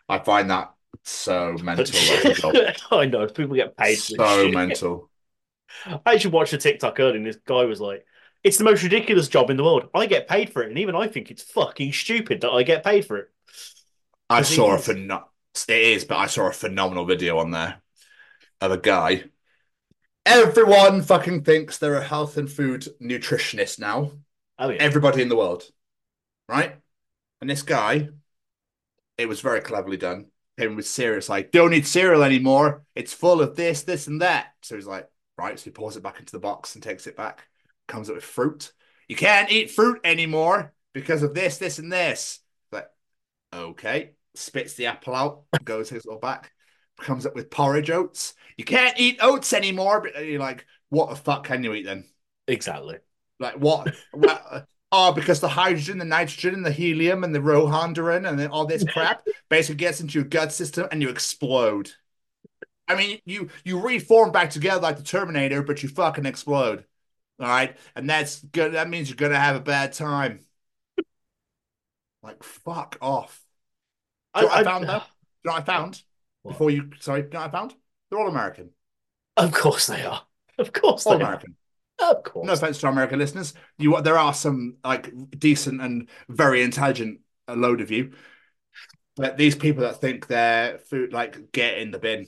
I 0.08 0.18
find 0.18 0.50
that 0.50 0.72
so 1.02 1.54
mental. 1.62 1.84
as 1.84 2.24
a 2.24 2.32
job. 2.32 2.56
I 2.90 3.04
know 3.04 3.26
people 3.26 3.56
get 3.56 3.76
paid 3.76 3.98
for 3.98 4.16
this 4.16 4.30
so 4.30 4.48
mental. 4.48 5.10
I 5.84 6.14
actually 6.14 6.30
watched 6.30 6.54
a 6.54 6.58
TikTok 6.58 6.98
earlier, 6.98 7.16
and 7.16 7.26
this 7.26 7.36
guy 7.44 7.64
was 7.64 7.78
like, 7.78 8.06
"It's 8.42 8.56
the 8.56 8.64
most 8.64 8.82
ridiculous 8.82 9.28
job 9.28 9.50
in 9.50 9.58
the 9.58 9.64
world. 9.64 9.90
I 9.94 10.06
get 10.06 10.28
paid 10.28 10.50
for 10.50 10.62
it, 10.62 10.70
and 10.70 10.78
even 10.78 10.96
I 10.96 11.08
think 11.08 11.30
it's 11.30 11.42
fucking 11.42 11.92
stupid 11.92 12.40
that 12.40 12.50
I 12.50 12.62
get 12.62 12.82
paid 12.82 13.04
for 13.04 13.18
it." 13.18 13.28
I 14.30 14.42
saw 14.42 14.72
a 14.72 14.76
is- 14.76 14.88
it 14.88 15.68
is, 15.68 16.04
but 16.06 16.16
I 16.16 16.26
saw 16.26 16.48
a 16.48 16.52
phenomenal 16.52 17.04
video 17.04 17.38
on 17.38 17.50
there 17.50 17.82
of 18.62 18.72
a 18.72 18.78
guy. 18.78 19.24
Everyone 20.24 21.02
fucking 21.02 21.44
thinks 21.44 21.76
they're 21.76 21.94
a 21.96 22.04
health 22.04 22.38
and 22.38 22.50
food 22.50 22.88
nutritionist 23.00 23.78
now. 23.78 24.12
Oh 24.58 24.70
yeah, 24.70 24.82
Everybody 24.82 25.22
in 25.22 25.28
the 25.28 25.36
world, 25.36 25.64
right? 26.48 26.76
And 27.40 27.50
this 27.50 27.62
guy, 27.62 28.08
it 29.18 29.28
was 29.28 29.40
very 29.40 29.60
cleverly 29.60 29.96
done. 29.96 30.26
Came 30.58 30.76
with 30.76 30.86
serious, 30.86 31.28
like, 31.28 31.52
don't 31.52 31.70
need 31.70 31.86
cereal 31.86 32.22
anymore. 32.22 32.84
It's 32.94 33.12
full 33.12 33.42
of 33.42 33.56
this, 33.56 33.82
this, 33.82 34.06
and 34.06 34.22
that. 34.22 34.54
So 34.62 34.74
he's 34.74 34.86
like, 34.86 35.06
right. 35.36 35.58
So 35.58 35.64
he 35.64 35.70
pours 35.70 35.96
it 35.96 36.02
back 36.02 36.18
into 36.18 36.32
the 36.32 36.38
box 36.38 36.74
and 36.74 36.82
takes 36.82 37.06
it 37.06 37.16
back. 37.16 37.46
Comes 37.88 38.08
up 38.08 38.14
with 38.16 38.24
fruit. 38.24 38.72
You 39.06 39.16
can't 39.16 39.50
eat 39.52 39.70
fruit 39.70 40.00
anymore 40.02 40.72
because 40.94 41.22
of 41.22 41.34
this, 41.34 41.58
this, 41.58 41.78
and 41.78 41.92
this. 41.92 42.40
Like, 42.72 42.88
okay. 43.52 44.12
Spits 44.34 44.74
the 44.74 44.86
apple 44.86 45.14
out, 45.14 45.42
goes 45.64 45.90
his 45.90 46.06
little 46.06 46.20
back, 46.20 46.52
comes 46.98 47.26
up 47.26 47.34
with 47.34 47.50
porridge 47.50 47.90
oats. 47.90 48.34
You 48.56 48.64
can't 48.64 48.98
eat 48.98 49.18
oats 49.20 49.52
anymore. 49.52 50.00
But 50.00 50.16
uh, 50.16 50.20
you're 50.20 50.40
like, 50.40 50.64
what 50.88 51.10
the 51.10 51.16
fuck 51.16 51.44
can 51.44 51.62
you 51.64 51.74
eat 51.74 51.84
then? 51.84 52.06
exactly. 52.48 52.96
Like 53.38 53.54
what? 53.54 53.94
what? 54.12 54.46
Uh, 54.50 54.60
oh, 54.92 55.12
because 55.12 55.40
the 55.40 55.48
hydrogen, 55.48 55.98
the 55.98 56.04
nitrogen, 56.04 56.54
and 56.54 56.64
the 56.64 56.72
helium, 56.72 57.24
and 57.24 57.34
the 57.34 57.40
rohandarin, 57.40 58.28
and 58.28 58.38
then 58.38 58.50
all 58.50 58.66
this 58.66 58.84
crap 58.84 59.26
basically 59.48 59.76
gets 59.76 60.00
into 60.00 60.18
your 60.18 60.28
gut 60.28 60.52
system, 60.52 60.88
and 60.90 61.02
you 61.02 61.08
explode. 61.08 61.92
I 62.88 62.94
mean, 62.94 63.20
you 63.24 63.48
you 63.64 63.80
reform 63.80 64.32
back 64.32 64.50
together 64.50 64.80
like 64.80 64.96
the 64.96 65.02
Terminator, 65.02 65.62
but 65.62 65.82
you 65.82 65.88
fucking 65.88 66.26
explode. 66.26 66.84
All 67.38 67.46
right, 67.46 67.76
and 67.94 68.08
that's 68.08 68.40
good. 68.40 68.74
That 68.74 68.88
means 68.88 69.08
you're 69.08 69.16
gonna 69.16 69.38
have 69.38 69.56
a 69.56 69.60
bad 69.60 69.92
time. 69.92 70.40
Like 72.22 72.42
fuck 72.42 72.96
off. 73.00 73.42
Know 74.34 74.46
what 74.46 74.58
I, 74.58 74.64
found 74.64 74.88
though? 74.88 74.98
Do 74.98 75.04
you 75.44 75.50
know 75.50 75.52
what 75.52 75.62
I 75.62 75.64
found? 75.64 76.02
What? 76.42 76.52
Before 76.52 76.70
you, 76.70 76.90
sorry, 77.00 77.22
do 77.22 77.28
you 77.28 77.32
know 77.34 77.40
what 77.40 77.48
I 77.48 77.50
found? 77.50 77.74
They're 78.10 78.20
all 78.20 78.28
American. 78.28 78.70
Of 79.36 79.52
course 79.52 79.86
they 79.86 80.04
are. 80.04 80.22
Of 80.58 80.72
course 80.72 81.06
All 81.06 81.18
they 81.18 81.24
American. 81.24 81.50
are. 81.52 81.65
Oh, 81.98 82.12
of 82.12 82.22
course. 82.24 82.46
No 82.46 82.52
offense 82.52 82.78
to 82.78 82.86
our 82.86 82.92
American 82.92 83.18
listeners, 83.18 83.54
you 83.78 84.00
there 84.02 84.18
are 84.18 84.34
some 84.34 84.76
like 84.84 85.12
decent 85.38 85.80
and 85.80 86.08
very 86.28 86.62
intelligent 86.62 87.20
a 87.48 87.56
load 87.56 87.80
of 87.80 87.90
you, 87.90 88.12
but 89.16 89.36
these 89.36 89.54
people 89.56 89.82
that 89.82 90.00
think 90.00 90.26
their 90.26 90.78
food 90.78 91.12
like 91.12 91.52
get 91.52 91.78
in 91.78 91.90
the 91.90 91.98
bin. 91.98 92.26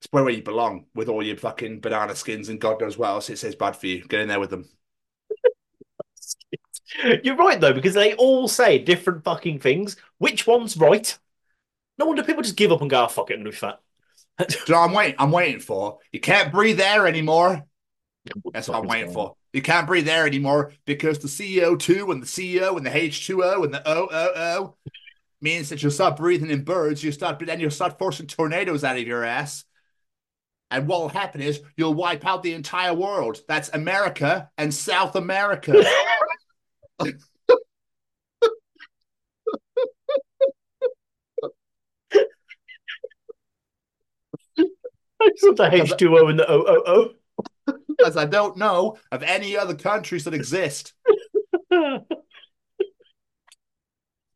It's 0.00 0.08
where 0.12 0.28
you 0.30 0.42
belong 0.42 0.86
with 0.94 1.08
all 1.08 1.22
your 1.22 1.36
fucking 1.38 1.80
banana 1.80 2.14
skins 2.16 2.48
and 2.50 2.60
God 2.60 2.80
knows 2.80 2.98
what 2.98 3.08
else 3.10 3.30
it 3.30 3.38
says 3.38 3.54
bad 3.56 3.76
for 3.76 3.86
you. 3.86 4.04
Get 4.06 4.20
in 4.20 4.28
there 4.28 4.40
with 4.40 4.50
them. 4.50 4.68
You're 7.22 7.36
right 7.36 7.60
though, 7.60 7.72
because 7.72 7.94
they 7.94 8.14
all 8.14 8.48
say 8.48 8.78
different 8.78 9.24
fucking 9.24 9.60
things. 9.60 9.96
Which 10.18 10.46
one's 10.46 10.76
right? 10.76 11.16
No 11.98 12.06
wonder 12.06 12.22
people 12.24 12.42
just 12.42 12.56
give 12.56 12.72
up 12.72 12.80
and 12.82 12.90
go, 12.90 13.04
oh, 13.04 13.08
"Fuck 13.08 13.30
it, 13.30 13.34
I'm 13.34 13.40
gonna 13.40 13.50
be 13.50 13.56
fat." 13.56 13.80
Do 14.38 14.46
you 14.68 14.74
know 14.74 14.80
I'm 14.80 14.92
waiting? 14.92 15.16
I'm 15.18 15.32
waiting 15.32 15.60
for. 15.60 15.98
You 16.12 16.20
can't 16.20 16.52
breathe 16.52 16.80
air 16.80 17.06
anymore. 17.06 17.64
That's 18.52 18.68
what 18.68 18.78
I'm 18.78 18.88
waiting 18.88 19.12
for. 19.12 19.34
You 19.52 19.62
can't 19.62 19.86
breathe 19.86 20.08
air 20.08 20.26
anymore 20.26 20.72
because 20.84 21.18
the 21.18 21.28
CO2 21.28 22.12
and 22.12 22.22
the 22.22 22.58
CO 22.60 22.76
and 22.76 22.86
the 22.86 22.90
H2O 22.90 23.64
and 23.64 23.74
the 23.74 23.82
OOO 23.90 24.74
means 25.40 25.68
that 25.68 25.82
you'll 25.82 25.92
start 25.92 26.16
breathing 26.16 26.50
in 26.50 26.64
birds. 26.64 27.02
You 27.02 27.12
start, 27.12 27.38
then 27.44 27.60
you'll 27.60 27.70
start 27.70 27.98
forcing 27.98 28.26
tornadoes 28.26 28.84
out 28.84 28.98
of 28.98 29.06
your 29.06 29.24
ass. 29.24 29.64
And 30.70 30.88
what 30.88 31.00
will 31.00 31.08
happen 31.08 31.40
is 31.40 31.60
you'll 31.76 31.94
wipe 31.94 32.26
out 32.26 32.42
the 32.42 32.54
entire 32.54 32.94
world. 32.94 33.40
That's 33.46 33.68
America 33.70 34.50
and 34.58 34.74
South 34.74 35.14
America. 35.14 35.84
I 45.18 45.30
just 45.30 45.44
want 45.44 45.56
the 45.56 45.70
H2O 45.70 46.30
and 46.30 46.38
the 46.38 46.50
OOO. 46.50 47.14
Because 47.96 48.16
I 48.16 48.24
don't 48.26 48.56
know 48.56 48.98
of 49.10 49.22
any 49.22 49.56
other 49.56 49.74
countries 49.74 50.24
that 50.24 50.34
exist. 50.34 50.92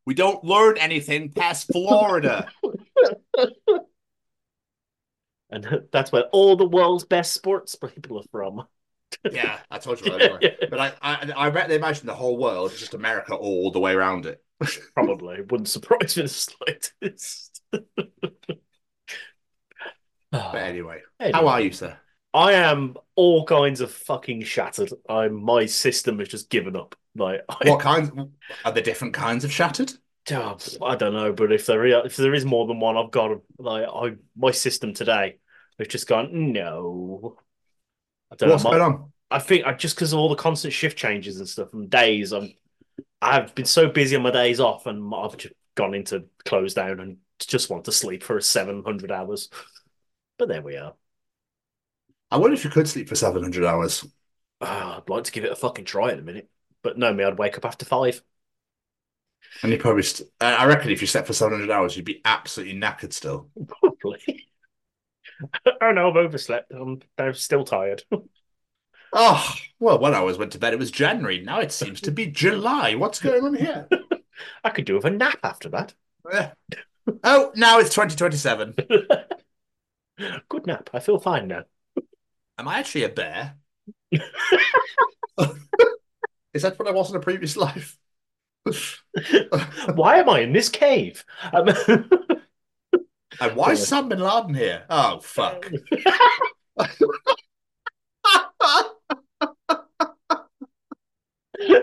We 0.05 0.15
don't 0.15 0.43
learn 0.43 0.77
anything 0.77 1.31
past 1.31 1.67
Florida. 1.71 2.47
and 5.49 5.83
that's 5.91 6.11
where 6.11 6.23
all 6.31 6.55
the 6.55 6.67
world's 6.67 7.03
best 7.05 7.33
sports 7.33 7.75
people 7.75 8.17
are 8.19 8.23
from. 8.31 8.65
yeah, 9.31 9.59
I 9.69 9.77
told 9.77 10.01
you 10.01 10.11
that. 10.17 10.57
But 10.69 10.79
I, 10.79 10.93
I, 11.01 11.33
I 11.35 11.49
bet 11.49 11.69
they 11.69 11.75
imagine 11.75 12.07
the 12.07 12.15
whole 12.15 12.37
world 12.37 12.71
is 12.71 12.79
just 12.79 12.93
America 12.93 13.35
all 13.35 13.71
the 13.71 13.79
way 13.79 13.93
around 13.93 14.25
it. 14.25 14.43
Probably 14.95 15.41
wouldn't 15.41 15.69
surprise 15.69 16.15
me 16.17 16.23
the 16.23 16.29
slightest. 16.29 17.61
But 20.31 20.55
anyway, 20.55 21.01
Anyway. 21.19 21.31
how 21.33 21.47
are 21.47 21.59
you, 21.61 21.71
sir? 21.71 21.97
I 22.33 22.53
am 22.53 22.95
all 23.15 23.45
kinds 23.45 23.81
of 23.81 23.91
fucking 23.91 24.43
shattered. 24.43 24.91
I'm 25.09 25.43
my 25.43 25.65
system 25.65 26.19
has 26.19 26.29
just 26.29 26.49
given 26.49 26.75
up. 26.75 26.95
Like 27.15 27.41
I, 27.49 27.69
What 27.69 27.81
kinds 27.81 28.11
are 28.63 28.71
the 28.71 28.81
different 28.81 29.13
kinds 29.13 29.43
of 29.43 29.51
shattered? 29.51 29.93
I 30.81 30.95
don't 30.95 31.13
know, 31.13 31.33
but 31.33 31.51
if 31.51 31.65
there 31.65 31.85
is, 31.85 31.95
if 32.05 32.15
there 32.15 32.33
is 32.33 32.45
more 32.45 32.67
than 32.67 32.79
one, 32.79 32.95
I've 32.97 33.11
got 33.11 33.41
like 33.57 33.87
I 33.87 34.15
my 34.35 34.51
system 34.51 34.93
today 34.93 35.37
has 35.79 35.87
just 35.87 36.07
gone 36.07 36.53
no. 36.53 37.37
I 38.31 38.35
don't 38.35 38.49
What's 38.49 38.63
know. 38.63 38.71
my- 38.71 38.77
going 38.77 38.93
on? 38.93 39.11
I 39.33 39.39
think 39.39 39.65
I 39.65 39.73
just 39.73 39.95
because 39.95 40.11
of 40.11 40.19
all 40.19 40.27
the 40.29 40.35
constant 40.35 40.73
shift 40.73 40.97
changes 40.97 41.37
and 41.39 41.47
stuff 41.47 41.73
and 41.73 41.89
days, 41.89 42.33
I'm 42.33 42.53
I've 43.21 43.55
been 43.55 43.65
so 43.65 43.89
busy 43.89 44.15
on 44.15 44.23
my 44.23 44.31
days 44.31 44.59
off, 44.59 44.87
and 44.87 45.13
I've 45.15 45.37
just 45.37 45.53
gone 45.75 45.93
into 45.93 46.25
close 46.45 46.73
down 46.73 46.99
and 46.99 47.17
just 47.39 47.69
want 47.69 47.85
to 47.85 47.93
sleep 47.93 48.23
for 48.23 48.41
seven 48.41 48.83
hundred 48.83 49.11
hours. 49.11 49.49
But 50.37 50.49
there 50.49 50.61
we 50.61 50.77
are. 50.77 50.95
I 52.31 52.37
wonder 52.37 52.53
if 52.55 52.63
you 52.63 52.69
could 52.69 52.87
sleep 52.87 53.09
for 53.09 53.15
700 53.15 53.65
hours. 53.65 54.05
Ah, 54.61 54.97
I'd 54.97 55.09
like 55.09 55.23
to 55.25 55.31
give 55.31 55.43
it 55.43 55.51
a 55.51 55.55
fucking 55.55 55.85
try 55.85 56.11
in 56.11 56.19
a 56.19 56.23
minute, 56.23 56.49
but 56.83 56.97
no, 56.97 57.13
me, 57.13 57.23
I'd 57.23 57.37
wake 57.37 57.57
up 57.57 57.65
after 57.65 57.85
five. 57.85 58.21
And 59.63 59.71
you 59.71 59.77
probably, 59.77 60.03
st- 60.03 60.29
I 60.39 60.65
reckon 60.65 60.91
if 60.91 61.01
you 61.01 61.07
slept 61.07 61.27
for 61.27 61.33
700 61.33 61.71
hours, 61.71 61.95
you'd 61.95 62.05
be 62.05 62.21
absolutely 62.25 62.79
knackered 62.79 63.13
still. 63.13 63.49
Probably. 63.67 64.47
oh 65.81 65.91
no, 65.91 66.09
I've 66.09 66.15
overslept. 66.15 66.71
I'm, 66.71 67.01
I'm 67.17 67.33
still 67.33 67.63
tired. 67.63 68.03
Oh, 69.13 69.53
well, 69.79 69.99
when 69.99 70.13
I 70.13 70.21
was 70.21 70.37
went 70.37 70.53
to 70.53 70.57
bed, 70.59 70.73
it 70.73 70.79
was 70.79 70.89
January. 70.91 71.41
Now 71.41 71.59
it 71.59 71.71
seems 71.73 71.99
to 72.01 72.11
be 72.11 72.27
July. 72.27 72.95
What's 72.95 73.19
going 73.19 73.43
on 73.43 73.55
here? 73.55 73.87
I 74.63 74.69
could 74.69 74.85
do 74.85 74.95
with 74.95 75.05
a 75.05 75.09
nap 75.09 75.39
after 75.43 75.69
that. 75.69 75.93
Eh. 76.31 76.49
Oh, 77.23 77.51
now 77.55 77.79
it's 77.79 77.93
2027. 77.93 78.75
Good 80.49 80.67
nap. 80.67 80.89
I 80.93 80.99
feel 80.99 81.19
fine 81.19 81.47
now. 81.47 81.65
Am 82.61 82.67
I 82.67 82.77
actually 82.77 83.05
a 83.05 83.09
bear? 83.09 83.55
Is 84.11 84.21
that 86.61 86.77
what 86.77 86.87
I 86.87 86.91
was 86.91 87.09
in 87.09 87.15
a 87.15 87.19
previous 87.19 87.57
life? 87.57 87.97
Why 89.95 90.17
am 90.17 90.29
I 90.29 90.41
in 90.41 90.53
this 90.53 90.69
cave? 90.69 91.25
Um, 91.51 91.69
And 93.39 93.55
why 93.55 93.71
is 93.71 93.87
Sam 93.87 94.09
bin 94.09 94.19
Laden 94.19 94.53
here? 94.53 94.83
Oh, 94.91 95.21
fuck. 95.21 95.71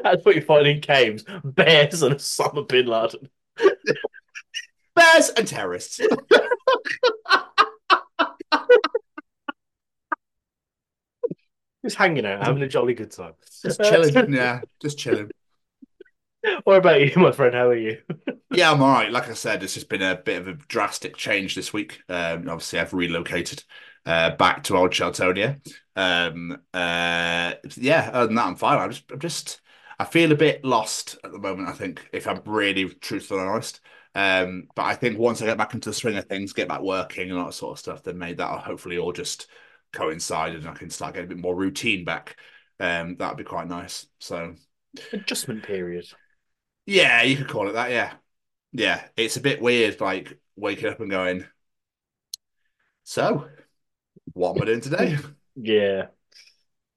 That's 0.05 0.25
what 0.25 0.37
you 0.37 0.43
find 0.43 0.69
in 0.69 0.81
caves: 0.81 1.25
bears 1.43 2.03
and 2.03 2.15
Osama 2.15 2.69
bin 2.69 2.87
Laden. 2.87 3.29
Bears 4.95 5.31
and 5.31 5.49
terrorists. 5.49 6.01
Just 11.85 11.97
hanging 11.97 12.27
out, 12.27 12.45
having 12.45 12.63
a 12.63 12.69
jolly 12.69 12.95
good 12.95 13.11
time. 13.11 13.35
Just 13.63 13.83
chilling. 13.83 14.33
Yeah, 14.33 14.61
just 14.81 14.99
chilling. 14.99 15.31
What 16.65 16.79
about 16.79 17.01
you, 17.01 17.13
my 17.17 17.33
friend? 17.33 17.55
How 17.55 17.69
are 17.69 17.77
you? 17.77 18.01
Yeah, 18.51 18.73
I'm 18.73 18.81
all 18.81 18.89
right. 18.89 19.13
Like 19.13 19.29
I 19.29 19.35
said, 19.35 19.63
it's 19.63 19.75
just 19.75 19.91
been 19.91 20.01
a 20.01 20.17
bit 20.17 20.41
of 20.41 20.49
a 20.49 20.55
drastic 20.55 21.17
change 21.17 21.55
this 21.55 21.73
week. 21.73 22.01
Um, 22.09 22.49
obviously, 22.49 22.79
I've 22.79 22.95
relocated 22.95 23.63
uh, 24.07 24.37
back 24.37 24.63
to 24.65 24.77
old 24.77 24.91
Sheltonia. 24.93 25.61
Um, 25.95 26.53
uh, 26.73 27.53
yeah, 27.77 28.11
other 28.13 28.27
than 28.27 28.37
that, 28.37 28.47
I'm 28.47 28.57
fine. 28.57 28.79
I'm 28.79 28.91
just, 28.91 29.13
I'm 29.13 29.19
just, 29.19 29.61
I 29.99 30.07
feel 30.07 30.33
a 30.33 30.37
bit 30.37 30.65
lost 30.65 31.19
at 31.25 31.31
the 31.33 31.39
moment. 31.39 31.69
I 31.69 31.73
think, 31.73 32.09
if 32.11 32.27
I'm 32.27 32.41
really 32.47 32.89
truthful 32.89 33.39
and 33.39 33.51
honest. 33.51 33.81
Um, 34.15 34.69
but 34.75 34.87
I 34.87 34.95
think 34.95 35.19
once 35.19 35.43
I 35.43 35.47
get 35.47 35.59
back 35.59 35.75
into 35.75 35.91
the 35.91 35.95
swing 35.95 36.17
of 36.17 36.25
things, 36.25 36.55
get 36.55 36.69
back 36.69 36.81
working 36.81 37.29
and 37.31 37.39
all 37.39 37.47
that 37.47 37.53
sort 37.53 37.73
of 37.73 37.79
stuff, 37.81 38.03
then 38.03 38.17
maybe 38.17 38.35
that'll 38.37 38.59
hopefully 38.59 38.97
all 38.97 39.13
just 39.13 39.47
coincide 39.93 40.55
and 40.55 40.69
I 40.69 40.75
can 40.75 40.91
start 40.91 41.15
getting 41.15 41.31
a 41.31 41.35
bit 41.35 41.43
more 41.43 41.55
routine 41.57 42.05
back. 42.05 42.37
Um, 42.81 43.17
that'd 43.17 43.39
be 43.39 43.45
quite 43.45 43.69
nice. 43.69 44.07
So 44.21 44.55
Adjustment 45.13 45.63
period. 45.65 46.07
yeah, 46.87 47.23
you 47.23 47.37
could 47.37 47.49
call 47.49 47.69
it 47.69 47.73
that. 47.73 47.91
Yeah. 47.91 48.15
Yeah. 48.73 49.05
It's 49.17 49.37
a 49.37 49.41
bit 49.41 49.61
weird, 49.63 50.01
like 50.01 50.39
waking 50.57 50.89
up 50.89 51.01
and 51.01 51.11
going, 51.11 51.47
so 53.05 53.49
what 54.35 54.57
am 54.57 54.63
I 54.63 54.67
doing 54.67 54.81
today? 54.81 55.19
Yeah. 55.57 56.09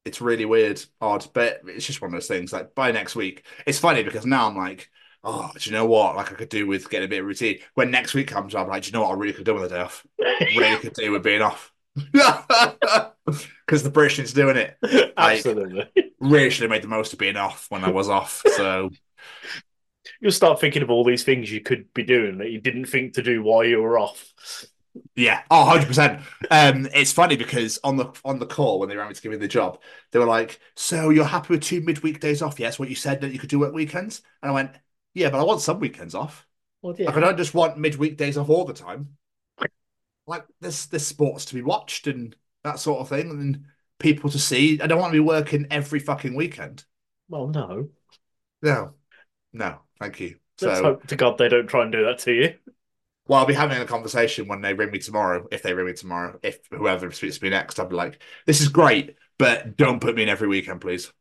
It's 0.04 0.22
really 0.22 0.46
weird, 0.46 0.84
odd, 1.00 1.28
but 1.34 1.62
it's 1.68 1.86
just 1.86 2.02
one 2.02 2.10
of 2.10 2.14
those 2.14 2.28
things. 2.28 2.52
Like 2.52 2.74
by 2.74 2.92
next 2.92 3.16
week, 3.16 3.46
it's 3.68 3.78
funny 3.80 4.02
because 4.04 4.26
now 4.26 4.48
I'm 4.48 4.58
like, 4.58 4.90
oh, 5.24 5.52
do 5.56 5.70
you 5.70 5.76
know 5.76 5.86
what? 5.86 6.16
Like 6.16 6.32
I 6.32 6.36
could 6.36 6.50
do 6.50 6.66
with 6.66 6.90
getting 6.90 7.06
a 7.06 7.10
bit 7.10 7.20
of 7.20 7.26
routine. 7.28 7.60
When 7.76 7.92
next 7.92 8.16
week 8.16 8.28
comes, 8.28 8.56
I'm 8.56 8.68
like, 8.68 8.84
do 8.84 8.88
you 8.88 8.94
know 8.94 9.02
what 9.04 9.12
I 9.12 9.20
really 9.20 9.34
could 9.34 9.46
do 9.46 9.54
with 9.54 9.66
a 9.66 9.70
day 9.70 9.82
off? 9.82 10.06
really 10.56 10.78
could 10.78 10.94
do 10.94 11.12
with 11.12 11.24
being 11.24 11.42
off. 11.44 11.71
Because 13.66 13.84
the 13.84 13.90
British 13.90 14.20
is 14.20 14.34
doing 14.34 14.58
it. 14.58 14.78
Absolutely. 15.16 15.86
Really 16.20 16.50
should 16.50 16.64
have 16.64 16.72
made 16.72 16.84
the 16.84 16.88
most 16.88 17.14
of 17.14 17.20
being 17.20 17.38
off 17.38 17.68
when 17.70 17.84
I 17.84 17.90
was 17.90 18.10
off. 18.10 18.44
So 18.58 18.90
You'll 20.20 20.32
start 20.32 20.60
thinking 20.60 20.82
of 20.82 20.90
all 20.90 21.04
these 21.04 21.24
things 21.24 21.52
you 21.52 21.62
could 21.62 21.94
be 21.94 22.04
doing 22.04 22.40
that 22.40 22.50
you 22.50 22.60
didn't 22.60 22.86
think 22.86 23.14
to 23.14 23.24
do 23.24 23.44
while 23.44 23.64
you 23.64 23.82
were 23.82 24.00
off. 24.00 24.34
Yeah, 25.16 25.42
oh, 25.50 25.66
100%. 25.66 26.22
Um, 26.50 26.88
it's 26.94 27.14
funny 27.14 27.38
because 27.38 27.80
on 27.84 27.98
the 27.98 28.12
on 28.26 28.40
the 28.40 28.46
call 28.46 28.80
when 28.80 28.90
they 28.90 28.98
rang 28.98 29.08
me 29.08 29.14
to 29.14 29.22
give 29.22 29.32
me 29.32 29.38
the 29.38 29.48
job, 29.48 29.82
they 30.12 30.20
were 30.20 30.26
like, 30.26 30.60
"So 30.76 31.10
you're 31.10 31.26
happy 31.26 31.54
with 31.54 31.64
two 31.64 31.82
midweek 31.82 32.20
days 32.20 32.42
off? 32.42 32.60
Yes, 32.60 32.78
what 32.78 32.90
you 32.90 32.96
said 32.96 33.22
that 33.22 33.32
you 33.32 33.40
could 33.40 33.50
do 33.50 33.64
at 33.64 33.74
weekends." 33.74 34.22
And 34.42 34.52
I 34.52 34.54
went, 34.54 34.72
"Yeah, 35.14 35.30
but 35.30 35.40
I 35.40 35.44
want 35.44 35.62
some 35.62 35.80
weekends 35.80 36.14
off. 36.14 36.46
Well, 36.82 36.96
Like 37.00 37.16
I 37.16 37.20
don't 37.20 37.38
just 37.38 37.54
want 37.54 37.78
midweek 37.78 38.18
days 38.18 38.38
off 38.38 38.50
all 38.50 38.66
the 38.66 38.74
time. 38.74 39.18
Like 40.28 40.46
there's 40.60 40.88
there's 40.88 41.06
sports 41.06 41.46
to 41.46 41.56
be 41.56 41.62
watched 41.62 42.08
and 42.08 42.36
that 42.64 42.80
sort 42.80 43.02
of 43.02 43.10
thing, 43.10 43.30
and 43.32 43.66
people 44.00 44.30
to 44.32 44.40
see. 44.40 44.80
I 44.82 44.88
don't 44.88 45.00
want 45.00 45.12
to 45.12 45.16
be 45.18 45.20
working 45.20 45.68
every 45.72 46.00
fucking 46.00 46.36
weekend. 46.36 46.86
Well, 47.30 47.48
no. 47.48 47.90
No, 48.62 48.96
no, 49.54 49.82
thank 50.00 50.20
you. 50.20 50.40
Let's 50.62 50.80
So, 50.80 50.80
hope 50.80 51.08
to 51.08 51.16
God 51.18 51.38
they 51.38 51.50
don't 51.50 51.68
try 51.68 51.84
and 51.84 51.92
do 51.92 52.06
that 52.06 52.20
to 52.20 52.32
you. 52.32 52.58
well, 53.28 53.40
I'll 53.40 53.46
be 53.46 53.54
having 53.54 53.78
a 53.82 53.86
conversation 53.86 54.48
when 54.48 54.62
they 54.62 54.74
ring 54.74 54.92
me 54.92 55.00
tomorrow. 55.00 55.48
If 55.52 55.62
they 55.64 55.74
ring 55.74 55.86
me 55.88 55.94
tomorrow, 55.94 56.40
if 56.44 56.60
whoever 56.70 57.12
speaks 57.12 57.38
to 57.38 57.44
me 57.44 57.50
next, 57.50 57.80
I'll 57.80 57.88
be 57.88 57.96
like, 57.96 58.22
"This 58.46 58.62
is 58.62 58.68
great, 58.70 59.16
but 59.38 59.78
don't 59.78 60.02
put 60.02 60.16
me 60.16 60.24
in 60.24 60.30
every 60.30 60.48
weekend, 60.48 60.82
please." 60.82 61.12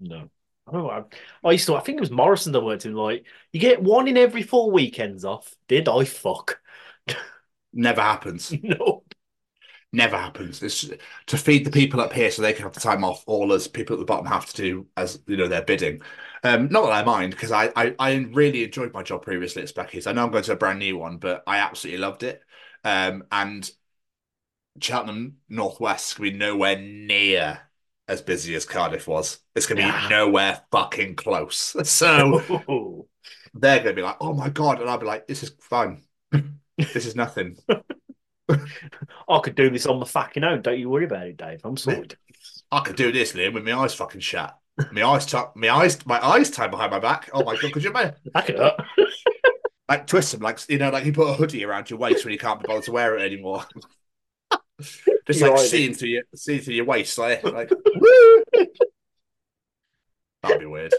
No. 0.00 0.30
Oh, 0.66 0.88
I, 0.88 1.04
I 1.44 1.52
used 1.52 1.66
to. 1.66 1.74
I 1.74 1.80
think 1.80 1.96
it 1.98 2.00
was 2.00 2.10
Morrison 2.10 2.52
that 2.52 2.60
worked 2.60 2.86
in 2.86 2.94
like 2.94 3.26
you 3.52 3.60
get 3.60 3.82
one 3.82 4.06
in 4.08 4.16
every 4.16 4.42
four 4.42 4.70
weekends 4.70 5.24
off. 5.24 5.54
Did 5.68 5.88
I 5.88 6.04
fuck? 6.04 6.60
Never 7.72 8.00
happens. 8.00 8.52
No. 8.62 9.04
Never 9.94 10.16
happens. 10.16 10.62
It's 10.62 10.88
to 11.26 11.36
feed 11.38 11.66
the 11.66 11.70
people 11.70 12.00
up 12.00 12.12
here 12.14 12.30
so 12.30 12.42
they 12.42 12.54
can 12.54 12.62
have 12.64 12.72
the 12.72 12.80
time 12.80 13.04
off. 13.04 13.24
All 13.26 13.52
as 13.52 13.68
people 13.68 13.94
at 13.94 14.00
the 14.00 14.06
bottom 14.06 14.26
have 14.26 14.46
to 14.46 14.54
do 14.56 14.86
as 14.96 15.20
you 15.26 15.36
know 15.36 15.48
their 15.48 15.62
bidding. 15.62 16.00
Um, 16.44 16.68
not 16.70 16.82
that 16.86 16.92
I 16.92 17.04
mind 17.04 17.32
because 17.32 17.52
I, 17.52 17.70
I 17.76 17.94
I 17.98 18.14
really 18.32 18.64
enjoyed 18.64 18.94
my 18.94 19.02
job 19.02 19.22
previously 19.22 19.62
at 19.62 19.68
Specky's. 19.68 20.06
I 20.06 20.12
know 20.12 20.24
I'm 20.24 20.30
going 20.32 20.44
to 20.44 20.52
a 20.52 20.56
brand 20.56 20.78
new 20.78 20.96
one, 20.96 21.18
but 21.18 21.42
I 21.46 21.58
absolutely 21.58 22.00
loved 22.00 22.22
it. 22.22 22.42
Um, 22.84 23.24
and 23.32 23.70
Cheltenham 24.80 25.38
Northwest 25.48 26.16
can 26.16 26.22
be 26.24 26.30
nowhere 26.32 26.78
near 26.78 27.60
as 28.08 28.20
busy 28.22 28.54
as 28.54 28.64
Cardiff 28.64 29.06
was. 29.06 29.38
It's 29.54 29.66
going 29.66 29.80
to 29.80 29.86
Nah. 29.88 30.02
be 30.02 30.08
nowhere 30.08 30.62
fucking 30.70 31.16
close. 31.16 31.74
So 31.84 33.08
they're 33.54 33.78
going 33.78 33.94
to 33.94 33.94
be 33.94 34.02
like, 34.02 34.16
"Oh 34.20 34.32
my 34.34 34.48
god," 34.48 34.80
and 34.80 34.88
I'll 34.90 34.98
be 34.98 35.06
like, 35.06 35.26
"This 35.26 35.42
is 35.42 35.50
fine. 35.60 36.02
This 36.78 37.06
is 37.06 37.16
nothing." 37.16 37.56
I 38.48 39.38
could 39.42 39.54
do 39.54 39.70
this 39.70 39.86
on 39.86 39.98
my 40.00 40.06
fucking 40.06 40.44
own. 40.44 40.62
Don't 40.62 40.78
you 40.78 40.90
worry 40.90 41.04
about 41.04 41.26
it, 41.26 41.36
Dave. 41.36 41.60
I'm 41.64 41.76
sorted. 41.76 42.16
I 42.70 42.80
could 42.80 42.96
do 42.96 43.12
this, 43.12 43.32
Liam, 43.32 43.54
with 43.54 43.64
my 43.64 43.72
eyes 43.72 43.94
fucking 43.94 44.20
shut. 44.20 44.58
My 44.90 45.04
eyes, 45.04 45.26
t- 45.26 45.38
my 45.54 45.70
eyes, 45.70 46.04
my 46.06 46.24
eyes 46.24 46.50
tied 46.50 46.70
behind 46.70 46.90
my 46.90 46.98
back. 46.98 47.30
Oh 47.32 47.44
my 47.44 47.56
god, 47.56 47.72
could 47.72 47.84
you 47.84 47.90
imagine? 47.90 48.14
I 48.34 48.42
could. 48.42 48.56
Uh, 48.56 48.76
Like 49.88 50.06
twist 50.06 50.32
them, 50.32 50.40
like 50.40 50.58
you 50.70 50.78
know, 50.78 50.88
like 50.88 51.04
you 51.04 51.12
put 51.12 51.28
a 51.28 51.34
hoodie 51.34 51.64
around 51.64 51.90
your 51.90 51.98
waist 51.98 52.24
when 52.24 52.32
you 52.32 52.38
can't 52.38 52.58
be 52.58 52.66
bothered 52.66 52.84
to 52.84 52.92
wear 52.92 53.18
it 53.18 53.22
anymore. 53.30 53.64
Just 54.80 55.40
You're 55.40 55.50
like 55.50 55.58
right. 55.58 55.68
seeing 55.68 55.92
through 55.92 56.08
your, 56.08 56.22
seeing 56.34 56.60
through 56.60 56.74
your 56.74 56.86
waist, 56.86 57.18
like, 57.18 57.44
like! 57.44 57.70
That'd 60.42 60.60
be 60.60 60.66
weird. 60.66 60.94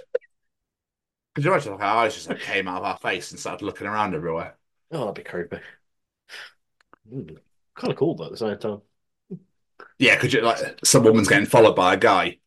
Could 1.33 1.43
you 1.43 1.51
imagine 1.51 1.71
like 1.71 1.81
our 1.81 2.05
eyes 2.05 2.13
just 2.13 2.29
like 2.29 2.41
came 2.41 2.67
out 2.67 2.77
of 2.77 2.83
our 2.83 2.97
face 2.97 3.31
and 3.31 3.39
started 3.39 3.65
looking 3.65 3.87
around 3.87 4.13
everywhere? 4.13 4.57
Oh, 4.93 4.99
that'd 4.99 5.15
be 5.15 5.23
creepy. 5.23 5.57
Hmm. 7.09 7.35
Kind 7.75 7.91
of 7.91 7.97
cool 7.97 8.15
though 8.15 8.25
at 8.25 8.31
the 8.31 8.37
same 8.37 8.57
time. 8.57 8.81
Yeah, 9.97 10.15
could 10.17 10.33
you 10.33 10.41
like 10.41 10.79
some 10.83 11.03
woman's 11.03 11.27
getting 11.27 11.45
followed 11.45 11.75
by 11.75 11.93
a 11.93 11.97
guy? 11.97 12.37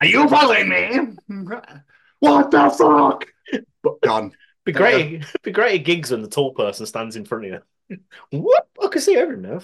Are 0.00 0.06
you 0.06 0.28
following 0.28 0.68
me? 0.68 1.16
What 2.20 2.50
the 2.50 2.68
fuck? 2.68 3.26
But 3.82 4.00
gone. 4.02 4.32
Be 4.66 4.72
great. 4.72 5.24
Be 5.42 5.52
great 5.52 5.80
at 5.80 5.86
gigs 5.86 6.10
when 6.10 6.20
the 6.20 6.28
tall 6.28 6.52
person 6.52 6.84
stands 6.84 7.16
in 7.16 7.24
front 7.24 7.46
of 7.46 7.50
you. 7.52 7.98
What? 8.30 8.68
I 8.80 8.88
can 8.88 9.00
see 9.00 9.16
everything 9.16 9.42
now. 9.42 9.58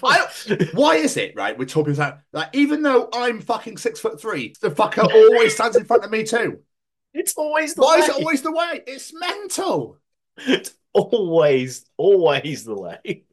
Why 0.75 0.97
is 0.97 1.17
it 1.17 1.35
right? 1.37 1.57
We're 1.57 1.67
talking 1.67 1.93
about 1.93 2.21
like 2.33 2.49
even 2.55 2.83
though 2.83 3.09
I'm 3.13 3.41
fucking 3.41 3.77
six 3.77 4.01
foot 4.01 4.21
three, 4.21 4.55
the 4.61 4.71
fucker 4.71 5.05
always 5.05 5.55
stands 5.55 5.77
in 5.77 5.85
front 5.85 6.05
of 6.05 6.11
me 6.11 6.25
too. 6.25 6.61
It's 7.13 7.35
always 7.37 7.75
the 7.75 7.83
Why 7.83 7.97
way. 7.97 8.03
is 8.03 8.09
it 8.09 8.15
always 8.17 8.43
the 8.43 8.53
way? 8.53 8.83
It's 8.87 9.13
mental. 9.13 9.99
It's 10.39 10.75
always, 10.93 11.85
always 11.97 12.65
the 12.65 12.75
way. 12.75 12.99
He 13.05 13.25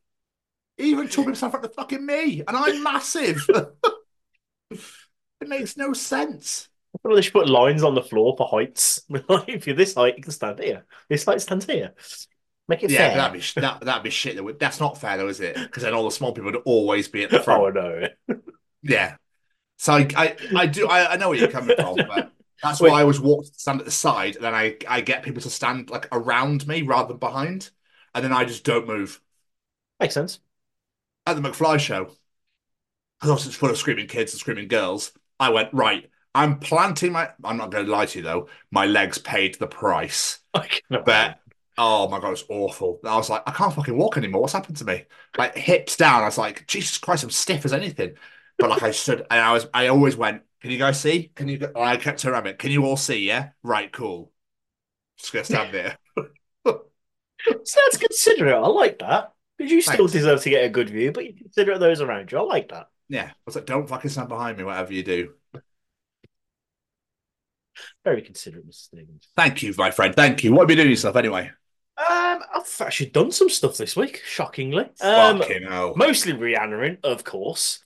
even 0.92 1.08
told 1.08 1.28
himself 1.28 1.52
front 1.52 1.66
of 1.66 1.74
fucking 1.74 2.06
me, 2.06 2.44
and 2.48 2.58
I'm 2.58 2.82
massive. 2.84 3.46
it 3.50 5.48
makes 5.48 5.78
no 5.78 5.94
sense. 5.94 6.70
I 6.96 7.00
Well, 7.04 7.16
they 7.16 7.22
should 7.22 7.34
put 7.34 7.50
lines 7.50 7.84
on 7.84 7.96
the 7.96 8.02
floor 8.02 8.36
for 8.38 8.48
heights. 8.48 9.02
Like, 9.10 9.50
if 9.50 9.68
you're 9.68 9.76
this 9.76 9.96
height, 9.96 10.18
you 10.18 10.24
can 10.24 10.32
stand 10.32 10.60
here. 10.60 10.86
This 11.10 11.26
height 11.26 11.42
stands 11.42 11.66
here. 11.66 11.94
Make 12.68 12.84
it 12.84 12.92
Yeah, 12.92 13.10
fair. 13.10 13.18
that'd 13.18 13.34
be 13.34 13.62
that, 13.62 13.82
that'd 13.82 14.04
be 14.04 14.10
shit. 14.10 14.36
Though. 14.38 14.52
That's 14.52 14.80
not 14.80 14.98
fair, 15.00 15.18
though, 15.18 15.28
is 15.28 15.42
it? 15.42 15.56
Because 15.56 15.84
then 15.84 15.94
all 15.94 16.06
the 16.06 16.12
small 16.12 16.34
people 16.34 16.52
would 16.52 16.62
always 16.66 17.08
be 17.08 17.24
at 17.24 17.30
the 17.30 17.40
oh, 17.42 17.44
front. 17.44 17.78
Oh 17.78 18.08
no. 18.28 18.36
Yeah. 18.82 19.16
So 19.78 19.94
I, 19.94 20.08
I, 20.16 20.36
I 20.56 20.66
do, 20.68 20.88
I, 20.88 21.14
I 21.14 21.18
know 21.18 21.30
where 21.30 21.38
you're 21.38 21.50
coming 21.52 21.76
from, 21.76 21.96
but 21.96 22.32
that's 22.62 22.80
Wait. 22.80 22.92
why 22.92 23.00
I 23.00 23.02
always 23.02 23.20
walk 23.20 23.46
stand 23.46 23.80
at 23.80 23.86
the 23.86 23.92
side, 23.92 24.36
and 24.36 24.46
then 24.46 24.54
I, 24.54 24.78
I 24.88 25.02
get 25.02 25.24
people 25.24 25.42
to 25.42 25.50
stand 25.50 25.90
like 25.90 26.08
around 26.12 26.68
me 26.68 26.82
rather 26.82 27.10
than 27.10 27.18
behind, 27.18 27.72
and 28.14 28.24
then 28.24 28.34
I 28.34 28.46
just 28.46 28.64
don't 28.64 28.88
move. 28.88 29.20
Makes 30.00 30.14
sense. 30.14 30.40
At 31.26 31.36
the 31.36 31.42
McFly 31.42 31.80
show, 31.80 32.12
because 33.20 33.32
obviously 33.32 33.50
it's 33.50 33.58
full 33.58 33.70
of 33.70 33.78
screaming 33.78 34.08
kids 34.08 34.34
and 34.34 34.40
screaming 34.40 34.68
girls, 34.68 35.12
I 35.40 35.50
went 35.50 35.74
right. 35.74 36.10
I'm 36.36 36.60
planting 36.60 37.12
my. 37.12 37.30
I'm 37.44 37.58
not 37.58 37.72
going 37.72 37.86
to 37.86 37.92
lie 37.92 38.06
to 38.08 38.20
you 38.20 38.24
though. 38.24 38.50
My 38.72 38.86
legs 38.86 39.18
paid 39.18 39.56
the 39.56 39.68
price. 39.68 40.40
I 40.54 40.68
But 41.06 41.40
oh 41.78 42.08
my 42.10 42.20
god, 42.20 42.32
it's 42.32 42.46
awful. 42.50 43.00
I 43.04 43.16
was 43.16 43.30
like, 43.30 43.44
I 43.48 43.52
can't 43.52 43.74
fucking 43.74 43.98
walk 43.98 44.18
anymore. 44.18 44.42
What's 44.42 44.54
happened 44.54 44.78
to 44.78 44.86
me? 44.86 45.06
Like 45.38 45.56
hips 45.56 45.96
down. 45.96 46.24
I 46.24 46.26
was 46.26 46.38
like, 46.38 46.68
Jesus 46.68 46.98
Christ, 46.98 47.24
I'm 47.24 47.30
stiff 47.30 47.66
as 47.66 47.74
anything. 47.74 48.16
But 48.60 48.70
like 48.70 48.84
I 48.84 48.92
stood 48.92 49.26
and 49.30 49.40
I 49.40 49.54
was, 49.54 49.68
I 49.74 49.88
always 49.88 50.16
went. 50.16 50.44
Can 50.64 50.72
you 50.72 50.77
guys 50.80 50.99
see? 50.99 51.30
Can 51.35 51.48
you? 51.49 51.60
And 51.64 51.77
I 51.77 51.98
kept 51.98 52.19
turning 52.19 52.41
around. 52.41 52.57
Can 52.57 52.72
you 52.72 52.85
all 52.85 52.98
see? 52.98 53.19
Yeah. 53.19 53.49
Right. 53.61 53.91
Cool. 53.91 54.31
Just 55.19 55.34
gonna 55.34 55.45
stand 55.45 55.73
there. 55.73 55.98
So 57.45 57.80
that's 57.85 57.98
considerate. 57.98 58.53
I 58.53 58.68
like 58.68 58.99
that. 58.99 59.34
Because 59.57 59.69
you 59.69 59.81
still 59.81 59.98
Thanks. 59.98 60.14
deserve 60.14 60.41
to 60.44 60.49
get 60.49 60.64
a 60.64 60.69
good 60.69 60.90
view, 60.90 61.11
but 61.11 61.26
you 61.26 61.34
consider 61.34 61.77
those 61.77 61.99
around 61.99 62.31
you. 62.31 62.38
I 62.38 62.41
like 62.41 62.69
that. 62.69 62.88
Yeah. 63.10 63.26
I 63.26 63.34
was 63.45 63.56
like, 63.56 63.65
don't 63.65 63.88
fucking 63.88 64.11
stand 64.11 64.30
behind 64.30 64.57
me, 64.57 64.64
whatever 64.64 64.94
you 64.94 65.03
do. 65.03 65.34
Very 68.06 68.22
considerate, 68.22 68.65
Mr. 68.65 68.73
Stevens. 68.76 69.27
Thank 69.35 69.61
you, 69.61 69.73
my 69.77 69.91
friend. 69.91 70.15
Thank 70.15 70.45
you. 70.45 70.53
What 70.53 70.61
have 70.61 70.69
you 70.69 70.77
doing 70.77 70.90
yourself 70.90 71.18
anyway? 71.18 71.52
Um, 71.98 72.44
I've 72.56 72.81
actually 72.81 73.10
done 73.10 73.31
some 73.31 73.49
stuff 73.49 73.76
this 73.76 73.98
week, 73.98 74.22
shockingly. 74.26 74.85
Um, 75.02 75.40
Fucking 75.40 75.64
hell. 75.64 75.94
mostly 75.98 76.31
Rhiannon, 76.31 76.98
of 77.03 77.26
course. 77.26 77.84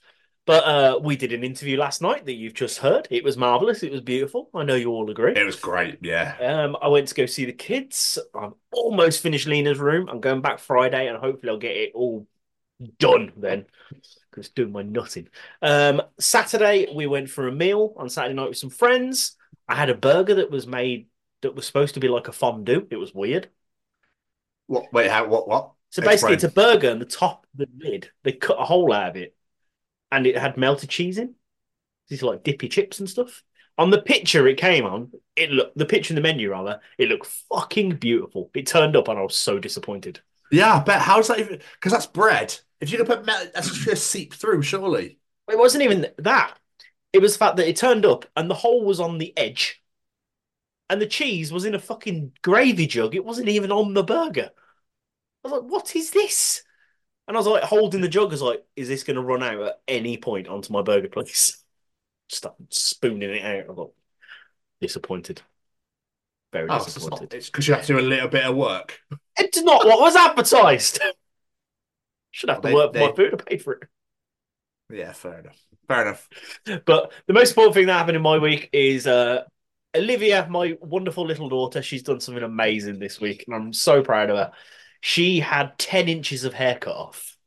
But 0.47 0.63
uh, 0.63 0.99
we 1.03 1.17
did 1.17 1.33
an 1.33 1.43
interview 1.43 1.77
last 1.77 2.01
night 2.01 2.25
that 2.25 2.35
you've 2.35 2.53
just 2.53 2.79
heard. 2.79 3.05
It 3.11 3.23
was 3.23 3.35
marvelous. 3.35 3.83
It 3.83 3.91
was 3.91 3.99
beautiful. 3.99 4.49
I 4.55 4.63
know 4.63 4.75
you 4.75 4.91
all 4.91 5.11
agree. 5.11 5.33
It 5.35 5.45
was 5.45 5.57
great. 5.57 5.99
Yeah. 6.01 6.37
Um, 6.39 6.77
I 6.81 6.87
went 6.87 7.09
to 7.09 7.15
go 7.15 7.25
see 7.25 7.43
the 7.43 7.51
kids. 7.51 8.17
I've 8.33 8.53
almost 8.71 9.21
finished 9.21 9.45
Lena's 9.45 9.77
room. 9.77 10.07
I'm 10.09 10.21
going 10.21 10.41
back 10.41 10.59
Friday, 10.59 11.07
and 11.07 11.17
hopefully 11.17 11.49
I'll 11.49 11.57
get 11.57 11.75
it 11.75 11.91
all 11.93 12.25
done 12.97 13.33
then. 13.35 13.65
Because 14.31 14.47
doing 14.49 14.71
my 14.71 14.83
nutting. 14.83 15.27
Um, 15.61 16.01
Saturday 16.19 16.87
we 16.95 17.07
went 17.07 17.29
for 17.29 17.47
a 17.49 17.51
meal 17.51 17.93
on 17.97 18.07
Saturday 18.07 18.35
night 18.35 18.49
with 18.49 18.57
some 18.57 18.69
friends. 18.69 19.35
I 19.67 19.75
had 19.75 19.89
a 19.89 19.95
burger 19.95 20.35
that 20.35 20.49
was 20.49 20.65
made 20.65 21.07
that 21.41 21.55
was 21.55 21.67
supposed 21.67 21.95
to 21.95 21.99
be 21.99 22.07
like 22.07 22.29
a 22.29 22.31
fondue. 22.31 22.87
It 22.89 22.95
was 22.95 23.13
weird. 23.13 23.49
What? 24.67 24.93
Wait. 24.93 25.11
How? 25.11 25.27
What? 25.27 25.47
What? 25.47 25.71
So 25.89 26.01
basically, 26.01 26.33
Explain. 26.33 26.33
it's 26.35 26.43
a 26.43 26.49
burger, 26.49 26.89
and 26.89 27.01
the 27.01 27.05
top, 27.05 27.45
the 27.55 27.67
lid, 27.77 28.11
they 28.23 28.33
cut 28.33 28.59
a 28.59 28.65
hole 28.65 28.91
out 28.91 29.11
of 29.11 29.15
it, 29.15 29.36
and 30.11 30.25
it 30.25 30.37
had 30.37 30.57
melted 30.57 30.89
cheese 30.89 31.17
in. 31.17 31.35
These 32.09 32.23
like 32.23 32.43
dippy 32.43 32.69
chips 32.69 32.99
and 32.99 33.09
stuff. 33.09 33.43
On 33.77 33.91
the 33.91 34.01
picture 34.01 34.47
it 34.47 34.57
came 34.57 34.85
on, 34.85 35.11
it 35.35 35.51
looked 35.51 35.77
the 35.77 35.85
picture 35.85 36.11
in 36.11 36.15
the 36.15 36.21
menu 36.21 36.49
rather, 36.49 36.79
it 36.97 37.09
looked 37.09 37.27
fucking 37.27 37.97
beautiful. 37.97 38.49
It 38.55 38.65
turned 38.65 38.95
up, 38.95 39.07
and 39.07 39.19
I 39.19 39.21
was 39.21 39.35
so 39.35 39.59
disappointed. 39.59 40.21
Yeah. 40.51 40.81
but. 40.83 40.99
How's 41.01 41.27
that 41.27 41.39
even? 41.39 41.61
Because 41.73 41.91
that's 41.91 42.07
bread. 42.07 42.57
If 42.79 42.91
you 42.91 42.97
can 42.97 43.07
put 43.07 43.25
metal, 43.25 43.51
that's 43.53 43.85
just 43.85 44.07
seep 44.07 44.33
through. 44.33 44.63
Surely. 44.63 45.19
It 45.49 45.57
wasn't 45.57 45.83
even 45.83 46.07
that. 46.17 46.57
It 47.13 47.19
was 47.19 47.33
the 47.33 47.39
fact 47.39 47.57
that 47.57 47.67
it 47.67 47.75
turned 47.75 48.05
up, 48.05 48.25
and 48.35 48.49
the 48.49 48.55
hole 48.55 48.83
was 48.83 48.99
on 48.99 49.17
the 49.17 49.35
edge, 49.37 49.81
and 50.89 51.01
the 51.01 51.07
cheese 51.07 51.51
was 51.51 51.65
in 51.65 51.75
a 51.75 51.79
fucking 51.79 52.33
gravy 52.41 52.87
jug. 52.87 53.15
It 53.15 53.25
wasn't 53.25 53.49
even 53.49 53.71
on 53.71 53.93
the 53.93 54.03
burger. 54.03 54.49
I 55.43 55.47
was 55.47 55.61
like, 55.61 55.71
"What 55.71 55.95
is 55.95 56.11
this?" 56.11 56.63
And 57.27 57.35
I 57.35 57.39
was 57.39 57.47
like 57.47 57.63
holding 57.63 58.01
the 58.01 58.07
jug. 58.07 58.29
I 58.29 58.31
was 58.31 58.41
like, 58.41 58.65
"Is 58.75 58.87
this 58.87 59.03
going 59.03 59.15
to 59.17 59.21
run 59.21 59.43
out 59.43 59.61
at 59.61 59.81
any 59.87 60.17
point 60.17 60.47
onto 60.47 60.71
my 60.73 60.81
burger, 60.81 61.09
please?" 61.09 61.57
Start 62.29 62.55
spooning 62.69 63.29
it 63.35 63.43
out. 63.45 63.69
I 63.71 63.73
got 63.73 63.89
disappointed. 64.81 65.41
Very 66.53 66.67
Oh, 66.69 66.83
disappointed. 66.83 67.33
it's 67.33 67.47
because 67.49 67.67
you 67.67 67.73
have 67.73 67.85
to 67.85 67.93
do 67.93 67.99
a 67.99 68.01
little 68.01 68.29
bit 68.29 68.45
of 68.45 68.55
work. 68.55 68.99
It's 69.37 69.61
not 69.61 69.85
what 69.85 69.99
was 69.99 70.15
advertised. 70.15 70.99
Should 72.31 72.49
have 72.49 72.61
to 72.61 72.73
Well, 72.73 72.87
work 72.87 72.93
they- 72.93 72.99
for 72.99 73.09
my 73.09 73.15
food 73.15 73.31
to 73.31 73.43
pay 73.43 73.57
for 73.57 73.73
it. 73.73 73.83
Yeah, 74.89 75.11
fair 75.11 75.39
enough. 75.39 75.59
Fair 75.87 76.01
enough. 76.03 76.29
But 76.85 77.11
the 77.27 77.33
most 77.33 77.49
important 77.51 77.73
thing 77.75 77.87
that 77.87 77.93
happened 77.97 78.15
in 78.15 78.21
my 78.21 78.37
week 78.37 78.69
is 78.71 79.05
uh, 79.05 79.43
Olivia, 79.95 80.47
my 80.49 80.77
wonderful 80.81 81.25
little 81.25 81.49
daughter. 81.49 81.81
She's 81.81 82.03
done 82.03 82.19
something 82.21 82.43
amazing 82.43 82.99
this 82.99 83.19
week, 83.19 83.43
and 83.47 83.55
I'm 83.55 83.73
so 83.73 84.01
proud 84.01 84.29
of 84.29 84.37
her. 84.37 84.51
She 85.01 85.39
had 85.39 85.77
10 85.77 86.09
inches 86.09 86.43
of 86.43 86.53
hair 86.53 86.77
cut 86.77 86.95
off, 86.95 87.37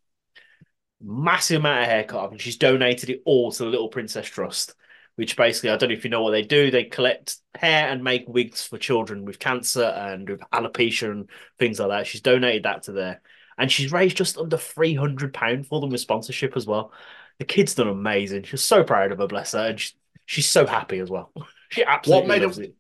massive 1.01 1.61
amount 1.61 1.83
of 1.83 1.89
hair 1.89 2.05
cut 2.05 2.21
off, 2.21 2.31
and 2.33 2.41
she's 2.41 2.57
donated 2.57 3.11
it 3.11 3.23
all 3.25 3.53
to 3.53 3.65
the 3.65 3.69
Little 3.71 3.89
Princess 3.89 4.27
Trust, 4.27 4.75
which 5.17 5.37
basically, 5.37 5.71
I 5.71 5.77
don't 5.77 5.89
know 5.91 5.95
if 5.95 6.05
you 6.05 6.11
know 6.11 6.23
what 6.23 6.31
they 6.31 6.43
do. 6.43 6.71
They 6.71 6.85
collect 6.85 7.37
hair 7.55 7.89
and 7.89 8.05
make 8.05 8.29
wigs 8.29 8.65
for 8.67 8.79
children 8.79 9.25
with 9.25 9.39
cancer 9.39 9.85
and 9.85 10.29
with 10.29 10.41
alopecia 10.53 11.11
and 11.11 11.29
things 11.59 11.81
like 11.81 11.91
that. 11.91 12.07
She's 12.07 12.23
donated 12.23 12.63
that 12.65 12.85
to 12.85 12.93
there, 12.93 13.21
and 13.59 13.71
she's 13.71 13.93
raised 13.93 14.17
just 14.17 14.39
under 14.39 14.57
£300 14.57 15.67
for 15.67 15.81
them 15.81 15.91
with 15.91 16.01
sponsorship 16.01 16.57
as 16.57 16.67
well. 16.67 16.93
The 17.39 17.45
kid's 17.45 17.75
done 17.75 17.89
amazing. 17.89 18.45
She's 18.45 18.63
so 18.63 18.85
proud 18.85 19.13
of 19.13 19.19
her, 19.19 19.27
bless 19.27 19.53
her. 19.53 19.69
And 19.69 19.81
she, 19.81 19.93
she's 20.27 20.49
so 20.49 20.67
happy 20.67 20.99
as 20.99 21.11
well. 21.11 21.33
She 21.73 21.85
absolutely 21.85 22.27
what 22.29 22.41
made 22.41 22.43
her-. 22.43 22.73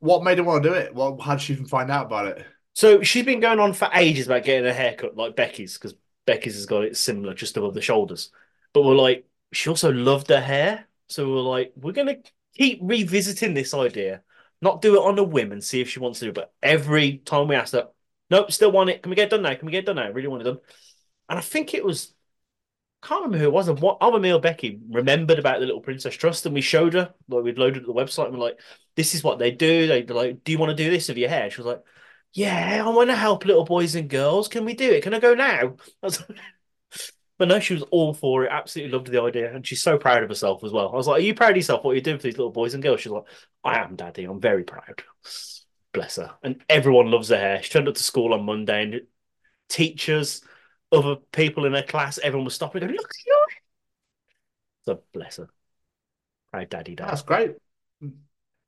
What 0.00 0.22
made 0.22 0.36
her 0.36 0.44
want 0.44 0.62
to 0.64 0.68
do 0.68 0.74
it? 0.74 0.94
Well, 0.94 1.16
how 1.18 1.32
did 1.36 1.40
she 1.40 1.54
even 1.54 1.64
find 1.64 1.90
out 1.90 2.04
about 2.04 2.26
it? 2.26 2.44
So 2.74 3.02
she's 3.02 3.24
been 3.24 3.40
going 3.40 3.60
on 3.60 3.72
for 3.72 3.88
ages 3.94 4.26
about 4.26 4.44
getting 4.44 4.66
a 4.66 4.72
haircut 4.72 5.16
like 5.16 5.36
Becky's 5.36 5.74
because 5.74 5.94
Becky's 6.26 6.54
has 6.54 6.66
got 6.66 6.84
it 6.84 6.96
similar 6.96 7.32
just 7.32 7.56
above 7.56 7.74
the 7.74 7.80
shoulders. 7.80 8.30
But 8.72 8.82
we're 8.82 8.94
like, 8.94 9.26
she 9.52 9.68
also 9.68 9.92
loved 9.92 10.28
her 10.28 10.40
hair. 10.40 10.86
So 11.08 11.28
we're 11.28 11.40
like, 11.40 11.72
we're 11.76 11.92
to 11.92 12.18
keep 12.56 12.80
revisiting 12.82 13.54
this 13.54 13.74
idea, 13.74 14.22
not 14.60 14.82
do 14.82 14.96
it 14.96 15.06
on 15.06 15.18
a 15.18 15.22
whim 15.22 15.52
and 15.52 15.62
see 15.62 15.80
if 15.80 15.88
she 15.88 16.00
wants 16.00 16.18
to. 16.20 16.32
But 16.32 16.52
every 16.62 17.18
time 17.18 17.46
we 17.46 17.54
asked 17.54 17.74
her, 17.74 17.88
nope, 18.28 18.50
still 18.50 18.72
want 18.72 18.90
it. 18.90 19.02
Can 19.02 19.10
we 19.10 19.16
get 19.16 19.28
it 19.28 19.30
done 19.30 19.42
now? 19.42 19.54
Can 19.54 19.66
we 19.66 19.72
get 19.72 19.84
it 19.84 19.86
done 19.86 19.96
now? 19.96 20.04
I 20.04 20.08
really 20.08 20.28
want 20.28 20.42
it 20.42 20.46
done. 20.46 20.58
And 21.28 21.38
I 21.38 21.42
think 21.42 21.74
it 21.74 21.84
was 21.84 22.12
can't 23.02 23.22
remember 23.22 23.38
who 23.38 23.48
it 23.50 23.52
was. 23.52 23.68
And 23.68 23.78
What 23.78 23.98
other 24.00 24.18
meal 24.18 24.38
Becky 24.38 24.80
remembered 24.88 25.38
about 25.38 25.60
the 25.60 25.66
Little 25.66 25.80
Princess 25.80 26.14
Trust, 26.14 26.46
and 26.46 26.54
we 26.54 26.62
showed 26.62 26.94
her. 26.94 27.12
Like 27.28 27.44
we'd 27.44 27.58
loaded 27.58 27.84
the 27.84 27.92
website, 27.92 28.26
and 28.26 28.34
we're 28.34 28.40
like, 28.40 28.58
"This 28.96 29.14
is 29.14 29.22
what 29.22 29.38
they 29.38 29.50
do." 29.50 29.86
They, 29.86 30.02
they're 30.02 30.16
like, 30.16 30.42
"Do 30.42 30.52
you 30.52 30.58
want 30.58 30.70
to 30.70 30.82
do 30.84 30.90
this 30.90 31.08
with 31.08 31.18
your 31.18 31.28
hair?" 31.28 31.50
She 31.50 31.60
was 31.60 31.66
like, 31.66 31.82
"Yeah, 32.34 32.82
I 32.84 32.88
want 32.90 33.10
to 33.10 33.16
help 33.16 33.44
little 33.44 33.64
boys 33.64 33.94
and 33.94 34.08
girls. 34.10 34.48
Can 34.48 34.64
we 34.64 34.74
do 34.74 34.90
it? 34.92 35.02
Can 35.02 35.14
I 35.14 35.20
go 35.20 35.34
now?" 35.34 35.76
But 37.36 37.48
no, 37.48 37.58
she 37.58 37.74
was 37.74 37.82
all 37.90 38.14
for 38.14 38.44
it. 38.44 38.50
Absolutely 38.52 38.92
loved 38.96 39.08
the 39.08 39.20
idea, 39.20 39.52
and 39.52 39.66
she's 39.66 39.82
so 39.82 39.98
proud 39.98 40.22
of 40.22 40.28
herself 40.28 40.62
as 40.62 40.70
well. 40.72 40.88
I 40.92 40.96
was 40.96 41.08
like, 41.08 41.18
"Are 41.18 41.24
you 41.24 41.34
proud 41.34 41.50
of 41.50 41.56
yourself? 41.56 41.82
What 41.84 41.92
you're 41.92 42.00
doing 42.00 42.18
for 42.18 42.22
these 42.24 42.38
little 42.38 42.52
boys 42.52 42.74
and 42.74 42.82
girls?" 42.82 43.00
She's 43.00 43.10
like, 43.12 43.24
"I 43.64 43.78
am, 43.78 43.96
Daddy. 43.96 44.24
I'm 44.24 44.40
very 44.40 44.62
proud." 44.62 45.02
Bless 45.92 46.16
her. 46.16 46.34
And 46.42 46.62
everyone 46.68 47.10
loves 47.10 47.28
her 47.30 47.36
hair. 47.36 47.62
She 47.62 47.70
turned 47.70 47.88
up 47.88 47.94
to 47.94 48.02
school 48.02 48.34
on 48.34 48.44
Monday, 48.44 48.82
and 48.82 49.00
teachers 49.68 50.42
other 50.92 51.16
people 51.32 51.66
in 51.66 51.72
her 51.72 51.82
class, 51.82 52.18
everyone 52.18 52.44
was 52.44 52.54
stopping 52.54 52.82
and 52.82 52.90
going, 52.90 52.98
look 53.00 53.10
at 53.10 53.26
your 53.26 53.36
hair." 53.50 53.60
So 54.84 55.02
bless 55.12 55.36
her. 55.38 55.48
Proud 56.52 56.68
daddy 56.68 56.94
dad. 56.94 57.08
That's 57.08 57.22
great. 57.22 57.56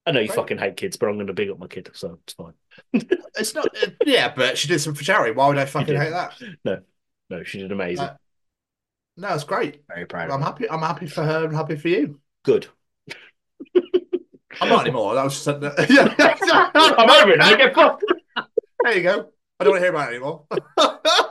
I 0.06 0.12
know 0.12 0.20
you 0.20 0.28
great. 0.28 0.36
fucking 0.36 0.58
hate 0.58 0.76
kids, 0.76 0.96
but 0.96 1.08
I'm 1.08 1.16
going 1.16 1.26
to 1.26 1.32
big 1.32 1.50
up 1.50 1.58
my 1.58 1.66
kid, 1.66 1.90
so 1.92 2.18
it's 2.22 2.34
fine. 2.34 2.54
It's 3.38 3.54
not. 3.54 3.66
uh, 3.82 3.90
yeah, 4.04 4.32
but 4.34 4.56
she 4.56 4.68
did 4.68 4.78
some 4.80 4.94
for 4.94 5.02
charity. 5.04 5.34
Why 5.34 5.48
would 5.48 5.58
I 5.58 5.64
fucking 5.66 5.96
hate 5.96 6.10
that? 6.10 6.34
No, 6.64 6.80
no, 7.28 7.42
she 7.42 7.58
did 7.58 7.72
amazing. 7.72 8.06
Uh, 8.06 8.16
No, 9.16 9.34
it's 9.34 9.44
great. 9.44 9.82
Very 9.88 10.06
proud. 10.06 10.30
I'm 10.30 10.42
happy. 10.42 10.70
I'm 10.70 10.80
happy 10.80 11.06
for 11.06 11.22
her. 11.24 11.44
and 11.46 11.54
happy 11.56 11.76
for 11.76 11.88
you. 11.88 12.20
Good. 12.44 12.68
I'm 14.60 14.68
not 14.70 14.82
anymore. 14.82 15.14
That 15.14 15.24
was 15.24 15.44
just. 15.44 15.46
yeah. 15.90 16.14
I'm 16.74 17.10
over 17.10 17.32
it 17.32 17.38
now. 17.38 17.56
Get 17.56 17.74
fucked. 17.74 18.04
There 18.84 18.96
you 18.96 19.02
go. 19.02 19.30
I 19.58 19.64
don't 19.64 19.72
want 19.72 19.80
to 19.82 19.84
hear 19.86 19.90
about 19.94 20.12
it 20.12 20.16
anymore. 20.16 20.46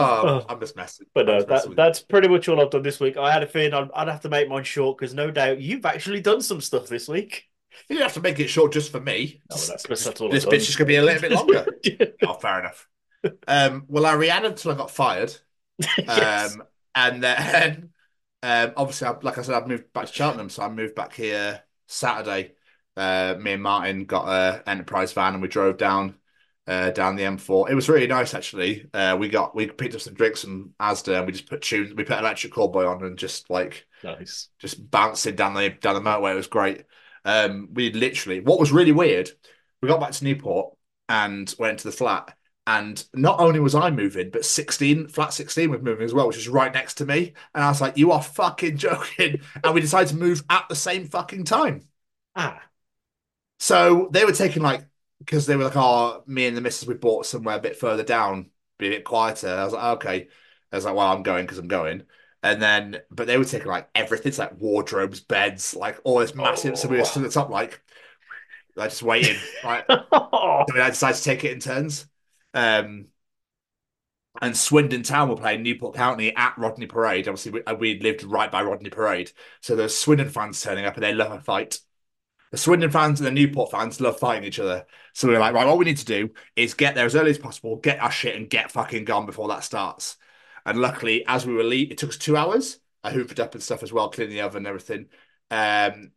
Oh, 0.00 0.40
Oh. 0.40 0.46
I'm 0.48 0.60
just 0.60 0.76
messing. 0.76 1.06
But 1.14 1.26
no, 1.26 1.40
I'm 1.40 1.46
messing 1.48 1.48
that, 1.48 1.68
with 1.70 1.78
you. 1.80 1.84
that's 1.84 2.00
pretty 2.00 2.28
much 2.28 2.48
all 2.48 2.60
I've 2.60 2.70
done 2.70 2.82
this 2.82 3.00
week. 3.00 3.16
I 3.16 3.32
had 3.32 3.42
a 3.42 3.46
feeling 3.46 3.74
I'd, 3.74 3.90
I'd 3.94 4.08
have 4.08 4.20
to 4.22 4.28
make 4.28 4.48
mine 4.48 4.64
short 4.64 4.98
because 4.98 5.14
no 5.14 5.30
doubt 5.30 5.60
you've 5.60 5.86
actually 5.86 6.20
done 6.20 6.40
some 6.42 6.60
stuff 6.60 6.88
this 6.88 7.08
week. 7.08 7.44
You 7.88 7.96
didn't 7.96 8.04
have 8.08 8.14
to 8.14 8.20
make 8.20 8.40
it 8.40 8.48
short 8.48 8.72
just 8.72 8.90
for 8.90 9.00
me. 9.00 9.40
No, 9.50 9.56
that's, 9.56 9.68
that's 9.68 9.82
this 9.84 10.06
I've 10.44 10.50
bit's 10.50 10.66
just 10.66 10.78
gonna 10.78 10.88
be 10.88 10.96
a 10.96 11.02
little 11.02 11.20
bit 11.20 11.32
longer. 11.32 11.66
done. 11.82 12.08
oh, 12.24 12.34
fair 12.34 12.60
enough. 12.60 12.88
Um, 13.46 13.84
well, 13.88 14.06
I 14.06 14.14
ran 14.14 14.44
until 14.44 14.72
I 14.72 14.74
got 14.74 14.90
fired. 14.90 15.34
Yes. 15.98 16.54
Um, 16.54 16.64
and 16.94 17.22
then, 17.22 17.90
um, 18.42 18.72
obviously, 18.76 19.06
I, 19.06 19.14
like 19.22 19.38
I 19.38 19.42
said, 19.42 19.54
I've 19.54 19.68
moved 19.68 19.92
back 19.92 20.06
to 20.06 20.12
Cheltenham, 20.12 20.48
so 20.50 20.62
I 20.64 20.68
moved 20.68 20.96
back 20.96 21.12
here 21.12 21.62
Saturday. 21.86 22.54
Uh, 22.96 23.36
me 23.38 23.52
and 23.52 23.62
Martin 23.62 24.04
got 24.04 24.26
a 24.28 24.68
enterprise 24.68 25.12
van 25.12 25.34
and 25.34 25.42
we 25.42 25.46
drove 25.48 25.76
down 25.78 26.16
uh, 26.68 26.90
down 26.90 27.16
the 27.16 27.24
M4. 27.24 27.66
It 27.66 27.74
was 27.74 27.88
really 27.88 28.06
nice, 28.06 28.34
actually. 28.34 28.86
Uh, 28.94 29.16
we 29.18 29.28
got 29.28 29.56
we 29.56 29.66
picked 29.66 29.94
up 29.94 30.00
some 30.00 30.14
drinks 30.14 30.42
from 30.42 30.74
Asda 30.80 31.16
and 31.18 31.26
we 31.26 31.32
just 31.32 31.48
put 31.48 31.62
tunes. 31.62 31.94
We 31.94 32.04
put 32.04 32.18
an 32.18 32.24
Electric 32.24 32.52
Callboy 32.52 32.88
on 32.88 33.04
and 33.04 33.18
just 33.18 33.50
like 33.50 33.86
nice. 34.04 34.48
just 34.58 34.90
bouncing 34.90 35.34
down 35.36 35.54
the 35.54 35.70
down 35.70 35.94
the 35.94 36.00
motorway. 36.00 36.32
It 36.32 36.36
was 36.36 36.46
great. 36.46 36.84
Um, 37.24 37.70
we 37.72 37.92
literally 37.92 38.40
what 38.40 38.60
was 38.60 38.72
really 38.72 38.92
weird. 38.92 39.30
We 39.82 39.88
got 39.88 40.00
back 40.00 40.12
to 40.12 40.24
Newport 40.24 40.76
and 41.08 41.52
went 41.58 41.72
into 41.72 41.88
the 41.88 41.92
flat. 41.92 42.34
And 42.66 43.02
not 43.14 43.40
only 43.40 43.60
was 43.60 43.74
I 43.74 43.90
moving, 43.90 44.28
but 44.30 44.44
16, 44.44 45.08
flat 45.08 45.32
16 45.32 45.70
was 45.70 45.80
moving 45.80 46.04
as 46.04 46.12
well, 46.12 46.26
which 46.26 46.36
was 46.36 46.48
right 46.48 46.72
next 46.72 46.94
to 46.94 47.06
me. 47.06 47.32
And 47.54 47.64
I 47.64 47.68
was 47.70 47.80
like, 47.80 47.96
you 47.96 48.12
are 48.12 48.22
fucking 48.22 48.76
joking. 48.78 49.40
And 49.64 49.74
we 49.74 49.80
decided 49.80 50.10
to 50.10 50.16
move 50.16 50.44
at 50.50 50.68
the 50.68 50.76
same 50.76 51.06
fucking 51.06 51.44
time. 51.44 51.88
Ah, 52.34 52.62
So 53.58 54.08
they 54.12 54.24
were 54.24 54.32
taking 54.32 54.62
like, 54.62 54.86
because 55.18 55.46
they 55.46 55.56
were 55.56 55.64
like, 55.64 55.76
oh, 55.76 56.22
me 56.26 56.46
and 56.46 56.56
the 56.56 56.60
missus, 56.60 56.88
we 56.88 56.94
bought 56.94 57.26
somewhere 57.26 57.56
a 57.56 57.60
bit 57.60 57.76
further 57.76 58.02
down, 58.02 58.50
be 58.78 58.88
a 58.88 58.90
bit 58.90 59.04
quieter. 59.04 59.48
I 59.48 59.64
was 59.64 59.72
like, 59.72 59.96
okay. 59.96 60.28
I 60.72 60.76
was 60.76 60.84
like, 60.84 60.94
well, 60.94 61.12
I'm 61.12 61.22
going 61.22 61.44
because 61.44 61.58
I'm 61.58 61.68
going. 61.68 62.04
And 62.42 62.62
then, 62.62 63.00
but 63.10 63.26
they 63.26 63.36
were 63.36 63.44
taking 63.44 63.68
like 63.68 63.88
everything, 63.94 64.28
it's 64.28 64.38
like 64.38 64.60
wardrobes, 64.60 65.20
beds, 65.20 65.74
like 65.74 65.98
all 66.04 66.20
this 66.20 66.34
massive. 66.34 66.78
So 66.78 66.88
we 66.88 66.98
were 66.98 67.04
stood 67.04 67.24
at 67.24 67.30
the 67.30 67.34
top, 67.34 67.50
like, 67.50 67.80
like 68.76 68.90
just 68.90 69.02
waiting. 69.02 69.36
Like, 69.64 69.86
oh, 69.88 70.64
so 70.68 70.80
I 70.80 70.90
decided 70.90 71.16
to 71.16 71.24
take 71.24 71.44
it 71.44 71.52
in 71.52 71.60
turns. 71.60 72.06
Um, 72.54 73.06
and 74.40 74.56
Swindon 74.56 75.02
Town 75.02 75.28
were 75.28 75.36
playing 75.36 75.62
Newport 75.62 75.96
County 75.96 76.34
at 76.34 76.56
Rodney 76.56 76.86
Parade. 76.86 77.26
Obviously, 77.26 77.60
we, 77.66 77.74
we 77.74 78.00
lived 78.00 78.22
right 78.22 78.50
by 78.50 78.62
Rodney 78.62 78.90
Parade. 78.90 79.32
So 79.60 79.74
there's 79.74 79.96
Swindon 79.96 80.28
fans 80.28 80.62
turning 80.62 80.84
up 80.84 80.94
and 80.94 81.02
they 81.02 81.12
love 81.12 81.32
a 81.32 81.40
fight. 81.40 81.80
The 82.50 82.56
Swindon 82.56 82.90
fans 82.90 83.20
and 83.20 83.26
the 83.26 83.30
Newport 83.30 83.70
fans 83.70 84.00
love 84.00 84.18
fighting 84.18 84.44
each 84.44 84.58
other. 84.58 84.86
So 85.12 85.28
we 85.28 85.36
are 85.36 85.40
like, 85.40 85.54
right, 85.54 85.66
what 85.66 85.78
we 85.78 85.84
need 85.84 85.98
to 85.98 86.04
do 86.04 86.30
is 86.56 86.74
get 86.74 86.94
there 86.94 87.06
as 87.06 87.14
early 87.14 87.30
as 87.30 87.38
possible, 87.38 87.76
get 87.76 88.00
our 88.00 88.10
shit 88.10 88.36
and 88.36 88.48
get 88.48 88.72
fucking 88.72 89.04
gone 89.04 89.26
before 89.26 89.48
that 89.48 89.64
starts. 89.64 90.16
And 90.64 90.78
luckily, 90.78 91.24
as 91.26 91.46
we 91.46 91.54
were 91.54 91.64
leaving, 91.64 91.92
it 91.92 91.98
took 91.98 92.10
us 92.10 92.16
two 92.16 92.36
hours. 92.36 92.78
I 93.04 93.12
hoovered 93.12 93.40
up 93.40 93.54
and 93.54 93.62
stuff 93.62 93.82
as 93.82 93.92
well, 93.92 94.10
cleaning 94.10 94.34
the 94.34 94.42
oven 94.42 94.58
and 94.58 94.66
everything. 94.66 95.06
Um, 95.50 96.12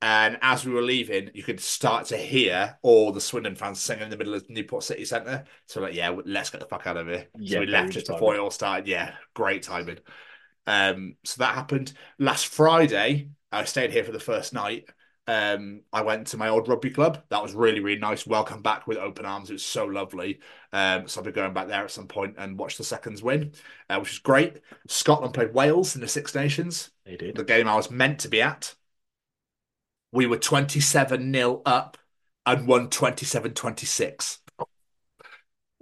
and 0.00 0.38
as 0.42 0.64
we 0.64 0.72
were 0.72 0.82
leaving, 0.82 1.30
you 1.34 1.42
could 1.42 1.58
start 1.58 2.06
to 2.06 2.16
hear 2.16 2.78
all 2.82 3.10
the 3.10 3.20
Swindon 3.20 3.56
fans 3.56 3.80
singing 3.80 4.04
in 4.04 4.10
the 4.10 4.16
middle 4.16 4.34
of 4.34 4.48
Newport 4.48 4.84
City 4.84 5.04
Centre. 5.04 5.44
So, 5.66 5.80
like, 5.80 5.94
yeah, 5.94 6.14
let's 6.24 6.50
get 6.50 6.60
the 6.60 6.66
fuck 6.66 6.86
out 6.86 6.96
of 6.96 7.08
here. 7.08 7.26
Yeah, 7.36 7.54
so 7.54 7.60
we 7.60 7.66
left 7.66 7.92
just 7.92 8.06
good 8.06 8.12
before 8.14 8.34
it 8.34 8.40
all 8.40 8.52
started. 8.52 8.86
Yeah, 8.86 9.14
great 9.34 9.64
timing. 9.64 9.98
Um, 10.68 11.16
so 11.24 11.38
that 11.38 11.54
happened 11.54 11.94
last 12.18 12.46
Friday. 12.46 13.30
I 13.50 13.64
stayed 13.64 13.90
here 13.90 14.04
for 14.04 14.12
the 14.12 14.20
first 14.20 14.52
night. 14.52 14.88
Um, 15.28 15.82
I 15.92 16.00
went 16.00 16.28
to 16.28 16.38
my 16.38 16.48
old 16.48 16.68
rugby 16.68 16.88
club. 16.88 17.22
That 17.28 17.42
was 17.42 17.52
really, 17.54 17.80
really 17.80 18.00
nice. 18.00 18.26
Welcome 18.26 18.62
back 18.62 18.86
with 18.86 18.96
open 18.96 19.26
arms. 19.26 19.50
It 19.50 19.52
was 19.52 19.64
so 19.64 19.84
lovely. 19.84 20.40
Um, 20.72 21.06
so 21.06 21.20
I'll 21.20 21.24
be 21.26 21.32
going 21.32 21.52
back 21.52 21.68
there 21.68 21.84
at 21.84 21.90
some 21.90 22.08
point 22.08 22.36
and 22.38 22.58
watch 22.58 22.78
the 22.78 22.84
seconds 22.84 23.22
win, 23.22 23.52
uh, 23.90 23.98
which 23.98 24.12
is 24.12 24.18
great. 24.20 24.60
Scotland 24.88 25.34
played 25.34 25.52
Wales 25.52 25.94
in 25.94 26.00
the 26.00 26.08
Six 26.08 26.34
Nations 26.34 26.90
they 27.04 27.16
did. 27.16 27.36
the 27.36 27.44
game 27.44 27.68
I 27.68 27.76
was 27.76 27.90
meant 27.90 28.20
to 28.20 28.28
be 28.28 28.40
at. 28.40 28.74
We 30.12 30.24
were 30.24 30.38
27 30.38 31.30
0 31.30 31.60
up 31.66 31.98
and 32.46 32.66
won 32.66 32.88
27 32.88 33.52
26. 33.52 34.40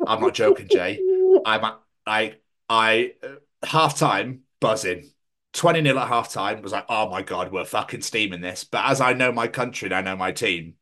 I'm 0.04 0.20
not 0.20 0.34
joking, 0.34 0.66
Jay. 0.68 0.98
I'm 1.44 1.64
at, 1.64 1.78
I, 2.04 2.34
I, 2.68 3.12
uh, 3.22 3.36
half 3.64 3.96
time 3.96 4.40
buzzing. 4.60 5.10
20 5.56 5.82
0 5.82 5.98
at 5.98 6.08
half 6.08 6.32
time 6.32 6.62
was 6.62 6.72
like, 6.72 6.84
oh 6.88 7.08
my 7.08 7.22
God, 7.22 7.50
we're 7.50 7.64
fucking 7.64 8.02
steaming 8.02 8.40
this. 8.40 8.64
But 8.64 8.84
as 8.84 9.00
I 9.00 9.14
know 9.14 9.32
my 9.32 9.48
country 9.48 9.86
and 9.86 9.94
I 9.94 10.02
know 10.02 10.16
my 10.16 10.32
team, 10.32 10.74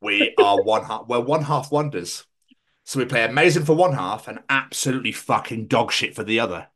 we 0.00 0.34
are 0.38 0.62
one 0.64 0.84
half, 0.84 1.06
we're 1.06 1.20
one 1.20 1.42
half 1.42 1.70
wonders. 1.70 2.24
So 2.84 2.98
we 2.98 3.04
play 3.04 3.24
amazing 3.24 3.64
for 3.64 3.74
one 3.74 3.92
half 3.92 4.28
and 4.28 4.40
absolutely 4.48 5.12
fucking 5.12 5.66
dog 5.68 5.92
shit 5.92 6.14
for 6.14 6.24
the 6.24 6.40
other. 6.40 6.68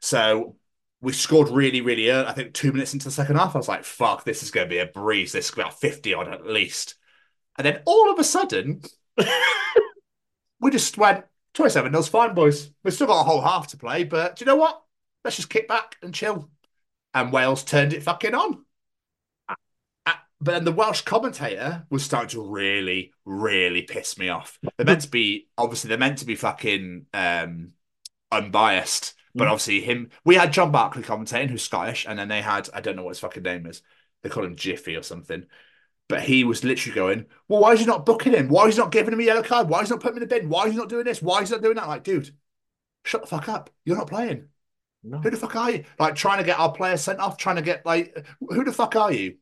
So 0.00 0.56
we 1.00 1.12
scored 1.12 1.48
really, 1.48 1.80
really 1.80 2.10
early. 2.10 2.26
I 2.26 2.32
think 2.32 2.54
two 2.54 2.72
minutes 2.72 2.92
into 2.92 3.06
the 3.06 3.12
second 3.12 3.36
half, 3.36 3.54
I 3.54 3.58
was 3.58 3.68
like, 3.68 3.84
fuck, 3.84 4.24
this 4.24 4.42
is 4.42 4.50
going 4.50 4.66
to 4.66 4.74
be 4.74 4.78
a 4.78 4.86
breeze. 4.86 5.32
This 5.32 5.46
is 5.46 5.52
about 5.52 5.80
50 5.80 6.14
odd 6.14 6.28
at 6.28 6.46
least. 6.46 6.96
And 7.56 7.66
then 7.66 7.82
all 7.86 8.10
of 8.10 8.18
a 8.18 8.24
sudden, 8.24 8.82
we 10.60 10.70
just 10.70 10.96
went 10.98 11.24
27 11.54 11.92
nil's 11.92 12.08
fine, 12.08 12.34
boys. 12.34 12.70
We've 12.82 12.94
still 12.94 13.06
got 13.06 13.20
a 13.20 13.24
whole 13.24 13.40
half 13.40 13.68
to 13.68 13.76
play, 13.76 14.04
but 14.04 14.36
do 14.36 14.44
you 14.44 14.46
know 14.46 14.56
what? 14.56 14.82
Let's 15.24 15.36
just 15.36 15.50
kick 15.50 15.68
back 15.68 15.96
and 16.02 16.14
chill. 16.14 16.50
And 17.14 17.32
Wales 17.32 17.64
turned 17.64 17.92
it 17.92 18.02
fucking 18.02 18.34
on. 18.34 18.64
Uh, 20.06 20.14
But 20.40 20.52
then 20.52 20.64
the 20.64 20.72
Welsh 20.72 21.02
commentator 21.02 21.86
was 21.90 22.04
starting 22.04 22.28
to 22.30 22.42
really, 22.42 23.12
really 23.24 23.82
piss 23.82 24.18
me 24.18 24.28
off. 24.28 24.58
They're 24.76 24.86
meant 24.86 25.02
to 25.02 25.08
be, 25.10 25.48
obviously, 25.56 25.88
they're 25.88 25.98
meant 25.98 26.18
to 26.18 26.26
be 26.26 26.36
fucking 26.36 27.06
um, 27.12 27.72
unbiased. 28.32 29.14
But 29.34 29.46
Mm. 29.46 29.50
obviously, 29.52 29.80
him, 29.82 30.10
we 30.24 30.36
had 30.36 30.52
John 30.52 30.72
Barclay 30.72 31.02
commentating, 31.02 31.50
who's 31.50 31.62
Scottish, 31.64 32.06
and 32.08 32.18
then 32.18 32.28
they 32.28 32.42
had, 32.42 32.68
I 32.74 32.80
don't 32.80 32.96
know 32.96 33.04
what 33.04 33.10
his 33.10 33.20
fucking 33.20 33.42
name 33.42 33.66
is. 33.66 33.82
They 34.22 34.28
call 34.30 34.44
him 34.44 34.56
Jiffy 34.56 34.96
or 34.96 35.02
something. 35.02 35.46
But 36.08 36.22
he 36.22 36.44
was 36.44 36.64
literally 36.64 36.94
going, 36.94 37.26
Well, 37.48 37.60
why 37.60 37.72
is 37.74 37.80
he 37.80 37.86
not 37.86 38.06
booking 38.06 38.32
him? 38.34 38.48
Why 38.48 38.66
is 38.68 38.76
he 38.76 38.80
not 38.82 38.92
giving 38.92 39.12
him 39.14 39.20
a 39.20 39.24
yellow 39.24 39.42
card? 39.42 39.68
Why 39.68 39.82
is 39.82 39.88
he 39.88 39.94
not 39.94 40.02
putting 40.02 40.18
him 40.18 40.22
in 40.24 40.28
the 40.28 40.34
bin? 40.40 40.48
Why 40.48 40.66
is 40.66 40.72
he 40.72 40.78
not 40.78 40.88
doing 40.88 41.04
this? 41.04 41.22
Why 41.22 41.42
is 41.42 41.50
he 41.50 41.54
not 41.54 41.62
doing 41.62 41.76
that? 41.76 41.88
Like, 41.88 42.04
dude, 42.04 42.30
shut 43.04 43.22
the 43.22 43.28
fuck 43.28 43.48
up. 43.48 43.70
You're 43.84 43.96
not 43.98 44.08
playing. 44.08 44.48
No. 45.02 45.18
Who 45.18 45.30
the 45.30 45.36
fuck 45.36 45.54
are 45.56 45.70
you? 45.70 45.84
Like, 45.98 46.14
trying 46.16 46.38
to 46.38 46.44
get 46.44 46.58
our 46.58 46.72
player 46.72 46.96
sent 46.96 47.20
off, 47.20 47.36
trying 47.36 47.56
to 47.56 47.62
get, 47.62 47.86
like, 47.86 48.26
who 48.40 48.64
the 48.64 48.72
fuck 48.72 48.96
are 48.96 49.12
you? 49.12 49.36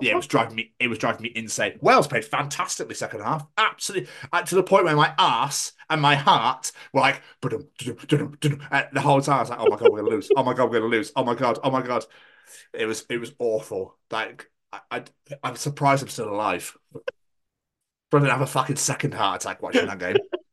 Yeah, 0.00 0.12
it 0.12 0.16
was 0.16 0.26
driving 0.26 0.56
me. 0.56 0.72
It 0.78 0.88
was 0.88 0.98
driving 0.98 1.22
me 1.22 1.32
insane. 1.34 1.78
Wales 1.80 2.06
played 2.06 2.24
fantastically 2.24 2.94
second 2.94 3.20
half, 3.20 3.46
absolutely, 3.56 4.08
uh, 4.32 4.42
to 4.42 4.54
the 4.54 4.62
point 4.62 4.84
where 4.84 4.96
my 4.96 5.14
ass 5.16 5.72
and 5.88 6.02
my 6.02 6.14
heart 6.16 6.72
were 6.92 7.00
like, 7.00 7.22
"Dum, 7.40 7.66
dum, 7.78 7.96
dum, 8.06 8.36
dum," 8.40 8.62
uh, 8.70 8.82
the 8.92 9.00
whole 9.00 9.20
time. 9.22 9.38
I 9.38 9.40
was 9.40 9.50
like, 9.50 9.60
"Oh 9.60 9.68
my 9.70 9.76
god, 9.76 9.90
we're 9.90 10.00
gonna 10.00 10.10
lose! 10.10 10.30
Oh 10.36 10.42
my 10.42 10.52
god, 10.52 10.70
we're 10.70 10.80
gonna 10.80 10.90
lose! 10.90 11.12
Oh 11.16 11.24
my 11.24 11.34
god! 11.34 11.58
Oh 11.62 11.70
my 11.70 11.80
god!" 11.80 12.04
It 12.74 12.86
was 12.86 13.06
it 13.10 13.18
was 13.18 13.34
awful. 13.38 13.96
Like 14.10 14.50
I, 14.72 14.80
I 14.90 15.04
I'm 15.42 15.56
surprised 15.56 16.02
I'm 16.02 16.08
still 16.10 16.28
alive. 16.30 16.76
But 18.10 18.18
I 18.18 18.20
didn't 18.20 18.32
have 18.32 18.40
a 18.42 18.46
fucking 18.46 18.76
second 18.76 19.14
heart 19.14 19.42
attack 19.42 19.62
watching 19.62 19.86
that 19.86 19.98
game. 19.98 20.16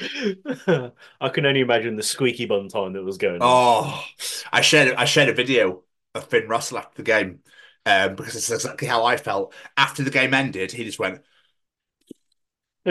I 1.20 1.28
can 1.28 1.46
only 1.46 1.60
imagine 1.60 1.96
the 1.96 2.02
squeaky 2.02 2.46
bum 2.46 2.68
time 2.68 2.92
that 2.94 3.02
was 3.02 3.18
going 3.18 3.42
on. 3.42 3.48
Oh, 3.50 4.04
I 4.52 4.60
shared 4.60 4.94
I 4.94 5.04
shared 5.04 5.28
a 5.28 5.34
video 5.34 5.82
of 6.14 6.24
Finn 6.26 6.48
Russell 6.48 6.78
after 6.78 6.96
the 7.02 7.06
game 7.06 7.40
um, 7.86 8.16
because 8.16 8.34
it's 8.36 8.50
exactly 8.50 8.88
how 8.88 9.04
I 9.04 9.16
felt 9.16 9.54
after 9.76 10.02
the 10.02 10.10
game 10.10 10.34
ended. 10.34 10.72
He 10.72 10.84
just 10.84 10.98
went. 10.98 11.20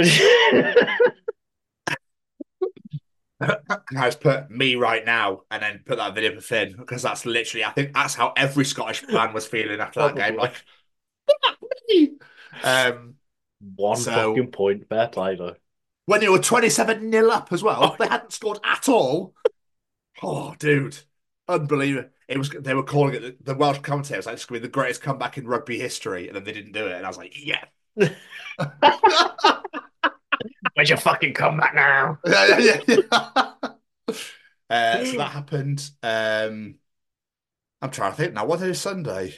And 3.41 3.97
I 3.97 4.07
just 4.07 4.19
put 4.19 4.51
me 4.51 4.75
right 4.75 5.05
now 5.05 5.43
and 5.49 5.63
then 5.63 5.81
put 5.85 5.97
that 5.97 6.13
video 6.13 6.35
for 6.35 6.41
Finn 6.41 6.75
because 6.77 7.01
that's 7.01 7.25
literally, 7.25 7.63
I 7.63 7.71
think 7.71 7.93
that's 7.93 8.13
how 8.13 8.33
every 8.35 8.65
Scottish 8.65 8.99
fan 9.01 9.33
was 9.33 9.47
feeling 9.47 9.79
after 9.79 10.01
that 10.01 10.15
game. 10.15 10.35
Like, 10.35 10.55
um, 12.63 13.15
One 13.75 13.97
So- 13.97 14.11
fucking 14.35 14.51
point. 14.51 14.87
Fair 14.89 15.07
play, 15.07 15.35
though. 15.35 15.55
When 16.09 16.21
they 16.21 16.27
were 16.27 16.39
27 16.39 17.07
nil 17.07 17.29
up 17.29 17.53
as 17.53 17.61
well, 17.61 17.95
they 17.99 18.07
hadn't 18.07 18.33
scored 18.33 18.57
at 18.63 18.89
all. 18.89 19.35
Oh, 20.23 20.55
dude, 20.57 20.97
unbelievable. 21.47 22.09
It 22.27 22.39
was, 22.39 22.49
they 22.49 22.73
were 22.73 22.81
calling 22.81 23.13
it, 23.13 23.21
the, 23.21 23.53
the 23.53 23.55
Welsh 23.55 23.77
commentators, 23.79 24.25
like, 24.25 24.33
it's 24.33 24.45
going 24.45 24.59
to 24.59 24.61
be 24.61 24.67
the 24.67 24.71
greatest 24.71 25.03
comeback 25.03 25.37
in 25.37 25.45
rugby 25.45 25.77
history. 25.77 26.25
And 26.25 26.35
then 26.35 26.45
they 26.45 26.51
didn't 26.51 26.71
do 26.71 26.87
it. 26.87 26.93
And 26.93 27.05
I 27.05 27.09
was 27.09 27.19
like, 27.19 27.35
yeah. 27.37 27.63
Where's 30.73 30.89
your 30.89 30.97
fucking 30.97 31.35
comeback 31.35 31.75
now? 31.75 32.17
yeah, 32.25 32.57
yeah, 32.57 32.79
yeah. 32.87 32.97
uh, 34.71 35.05
so 35.05 35.17
that 35.17 35.31
happened. 35.31 35.91
Um, 36.01 36.79
I'm 37.83 37.91
trying 37.91 38.13
to 38.13 38.17
think 38.17 38.33
now. 38.33 38.45
What 38.45 38.61
day 38.61 38.71
is 38.71 38.81
Sunday? 38.81 39.35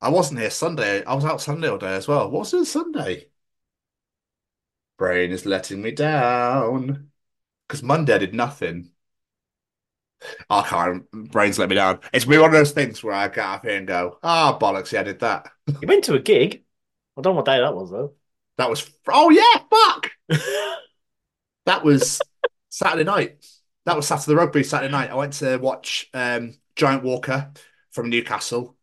I 0.00 0.10
wasn't 0.10 0.38
here 0.38 0.50
Sunday. 0.50 1.04
I 1.04 1.14
was 1.14 1.24
out 1.24 1.40
Sunday 1.40 1.68
all 1.68 1.78
day 1.78 1.96
as 1.96 2.06
well. 2.06 2.30
What 2.30 2.38
was 2.38 2.54
it 2.54 2.66
Sunday? 2.66 3.29
Brain 5.00 5.32
is 5.32 5.46
letting 5.46 5.80
me 5.80 5.92
down 5.92 7.08
because 7.66 7.82
Monday 7.82 8.14
I 8.14 8.18
did 8.18 8.34
nothing. 8.34 8.90
I 10.50 10.60
can't. 10.62 11.10
Brain's 11.10 11.58
let 11.58 11.70
me 11.70 11.74
down. 11.74 12.00
It's 12.12 12.26
been 12.26 12.38
one 12.38 12.50
of 12.50 12.54
those 12.54 12.72
things 12.72 13.02
where 13.02 13.14
I 13.14 13.28
get 13.28 13.38
up 13.38 13.64
here 13.64 13.78
and 13.78 13.86
go, 13.86 14.18
"Ah, 14.22 14.58
bollocks! 14.60 14.92
Yeah, 14.92 15.00
I 15.00 15.04
did 15.04 15.20
that." 15.20 15.50
You 15.80 15.88
went 15.88 16.04
to 16.04 16.14
a 16.16 16.18
gig. 16.18 16.64
I 17.16 17.22
don't 17.22 17.32
know 17.32 17.38
what 17.38 17.46
day 17.46 17.60
that 17.60 17.74
was, 17.74 17.90
though. 17.90 18.12
That 18.58 18.68
was. 18.68 18.90
Oh 19.08 19.30
yeah, 19.30 19.62
fuck. 19.70 20.10
That 21.66 21.84
was 21.84 22.20
Saturday 22.70 23.04
night. 23.04 23.46
That 23.84 23.94
was 23.94 24.06
Saturday 24.06 24.34
rugby 24.34 24.64
Saturday 24.64 24.90
night. 24.90 25.10
I 25.10 25.14
went 25.14 25.34
to 25.34 25.58
watch 25.58 26.08
um, 26.14 26.54
Giant 26.74 27.04
Walker 27.04 27.52
from 27.90 28.08
Newcastle. 28.08 28.76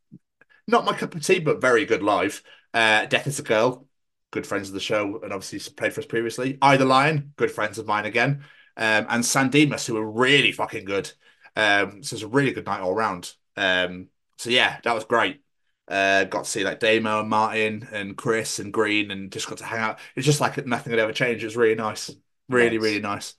Not 0.68 0.86
my 0.86 0.96
cup 0.96 1.16
of 1.16 1.26
tea, 1.26 1.40
but 1.40 1.60
very 1.60 1.86
good 1.86 2.04
live. 2.04 2.44
Uh, 2.74 3.06
Death 3.08 3.28
is 3.28 3.40
a 3.40 3.44
Girl, 3.44 3.87
good 4.32 4.46
friends 4.48 4.68
of 4.70 4.74
the 4.74 4.80
show, 4.80 5.20
and 5.24 5.34
obviously 5.34 5.60
played 5.74 5.94
for 5.94 6.02
us 6.02 6.06
previously. 6.08 6.58
Eye 6.62 6.78
the 6.78 6.86
Lion, 6.86 7.34
good 7.38 7.52
friends 7.52 7.78
of 7.78 7.88
mine 7.88 8.06
again. 8.06 8.44
Um, 8.78 9.06
and 9.10 9.24
Sandimas, 9.24 9.86
who 9.88 9.96
were 9.96 10.10
really 10.10 10.52
fucking 10.52 10.86
good. 10.86 11.12
Um, 11.56 12.04
so 12.04 12.14
it 12.14 12.18
was 12.18 12.24
a 12.24 12.28
really 12.28 12.52
good 12.52 12.66
night 12.66 12.82
all 12.82 12.94
round. 12.94 13.34
Um, 13.56 14.10
so 14.38 14.50
yeah, 14.50 14.80
that 14.84 14.94
was 14.94 15.06
great. 15.06 15.42
Uh, 15.88 16.26
got 16.26 16.44
to 16.44 16.50
see 16.50 16.64
like 16.64 16.80
Damo 16.80 17.22
and 17.22 17.30
Martin 17.30 17.88
and 17.92 18.18
Chris 18.18 18.60
and 18.60 18.74
Green 18.74 19.10
and 19.10 19.32
just 19.32 19.48
got 19.48 19.60
to 19.60 19.66
hang 19.66 19.80
out. 19.80 20.00
It's 20.16 20.26
just 20.26 20.42
like 20.42 20.64
nothing 20.68 20.92
had 20.92 21.00
ever 21.00 21.14
changed. 21.14 21.44
It 21.44 21.48
was 21.48 21.56
really 21.58 21.76
nice. 21.76 22.12
Really, 22.50 22.78
Nice. 22.78 22.78
really 22.78 23.02
nice. 23.02 23.36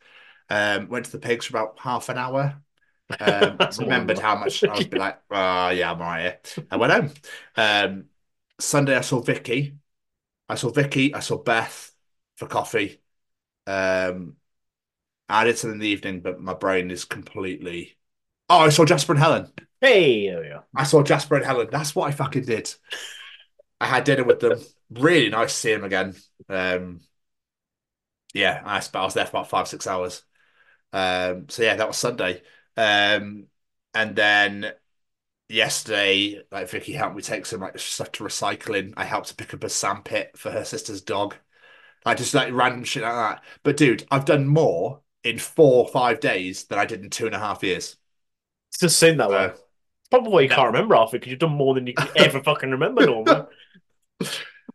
Um, 0.50 0.88
went 0.88 1.04
to 1.06 1.12
the 1.12 1.18
pigs 1.18 1.46
for 1.46 1.56
about 1.56 1.78
half 1.78 2.08
an 2.08 2.18
hour. 2.18 2.62
Um, 3.20 3.64
remembered 3.76 4.18
how 4.18 4.36
much 4.36 4.64
I 4.66 4.74
was 4.76 4.92
like, 4.92 5.20
oh 5.30 5.70
yeah, 5.70 5.90
I'm 5.92 6.00
all 6.00 6.06
right 6.08 6.22
here. 6.22 6.66
I 6.70 6.76
went 6.76 6.92
home. 6.92 7.10
Um, 7.56 8.04
Sunday 8.60 8.96
I 8.96 9.00
saw 9.00 9.20
Vicky. 9.20 9.78
I 10.48 10.54
saw 10.54 10.70
Vicky. 10.70 11.14
I 11.14 11.20
saw 11.20 11.38
Beth 11.38 11.92
for 12.36 12.46
coffee. 12.46 13.00
Um, 13.66 14.36
I 15.28 15.44
did 15.44 15.58
something 15.58 15.76
in 15.76 15.80
the 15.80 15.88
evening, 15.88 16.20
but 16.20 16.40
my 16.40 16.54
brain 16.54 16.90
is 16.90 17.04
completely. 17.04 17.98
Oh, 18.48 18.60
I 18.60 18.70
saw 18.70 18.84
Jasper 18.84 19.12
and 19.12 19.20
Helen. 19.20 19.52
Hey, 19.80 20.28
there 20.28 20.40
we 20.40 20.48
are. 20.48 20.64
I 20.74 20.84
saw 20.84 21.02
Jasper 21.02 21.36
and 21.36 21.44
Helen. 21.44 21.68
That's 21.70 21.94
what 21.94 22.08
I 22.08 22.12
fucking 22.12 22.44
did. 22.44 22.74
I 23.80 23.86
had 23.86 24.04
dinner 24.04 24.24
with 24.24 24.40
them. 24.40 24.60
Really 24.90 25.28
nice 25.30 25.52
to 25.52 25.58
see 25.58 25.72
them 25.74 25.84
again. 25.84 26.14
Um, 26.48 27.00
yeah, 28.34 28.62
I, 28.64 28.82
I 28.94 29.04
was 29.04 29.14
there 29.14 29.24
for 29.26 29.30
about 29.30 29.50
five, 29.50 29.68
six 29.68 29.86
hours. 29.86 30.22
Um, 30.92 31.48
so 31.48 31.62
yeah, 31.62 31.76
that 31.76 31.88
was 31.88 31.98
Sunday. 31.98 32.42
Um, 32.76 33.46
and 33.94 34.16
then 34.16 34.72
yesterday, 35.48 36.42
like 36.50 36.68
Vicky 36.70 36.92
helped 36.92 37.16
me 37.16 37.22
take 37.22 37.46
some 37.46 37.60
like 37.60 37.78
stuff 37.78 38.12
to 38.12 38.24
recycling. 38.24 38.94
I 38.96 39.04
helped 39.04 39.28
to 39.28 39.34
pick 39.34 39.54
up 39.54 39.64
a 39.64 39.68
sandpit 39.68 40.36
for 40.38 40.50
her 40.50 40.64
sister's 40.64 41.02
dog. 41.02 41.36
Like 42.06 42.18
just 42.18 42.34
like 42.34 42.52
random 42.54 42.84
shit 42.84 43.02
like 43.04 43.14
that. 43.14 43.44
But 43.64 43.76
dude, 43.78 44.06
I've 44.10 44.24
done 44.26 44.46
more 44.48 45.02
in 45.24 45.38
four 45.38 45.84
or 45.86 45.88
five 45.88 46.20
days 46.20 46.64
than 46.66 46.78
I 46.78 46.86
did 46.86 47.02
in 47.04 47.10
two 47.10 47.26
and 47.26 47.34
a 47.34 47.38
half 47.38 47.62
years. 47.64 47.96
It's 48.70 48.80
just 48.80 48.98
seemed 48.98 49.20
that 49.20 49.30
way. 49.32 49.46
Uh, 49.46 49.52
It's 50.02 50.10
probably 50.10 50.44
you 50.44 50.50
no. 50.50 50.56
can't 50.56 50.68
remember 50.68 50.94
half 50.96 51.10
it 51.14 51.20
because 51.20 51.30
you've 51.32 51.40
done 51.40 51.52
more 51.52 51.74
than 51.74 51.86
you 51.86 51.94
can 51.94 52.10
ever 52.16 52.42
fucking 52.42 52.70
remember 52.72 53.04
normally. 53.04 53.42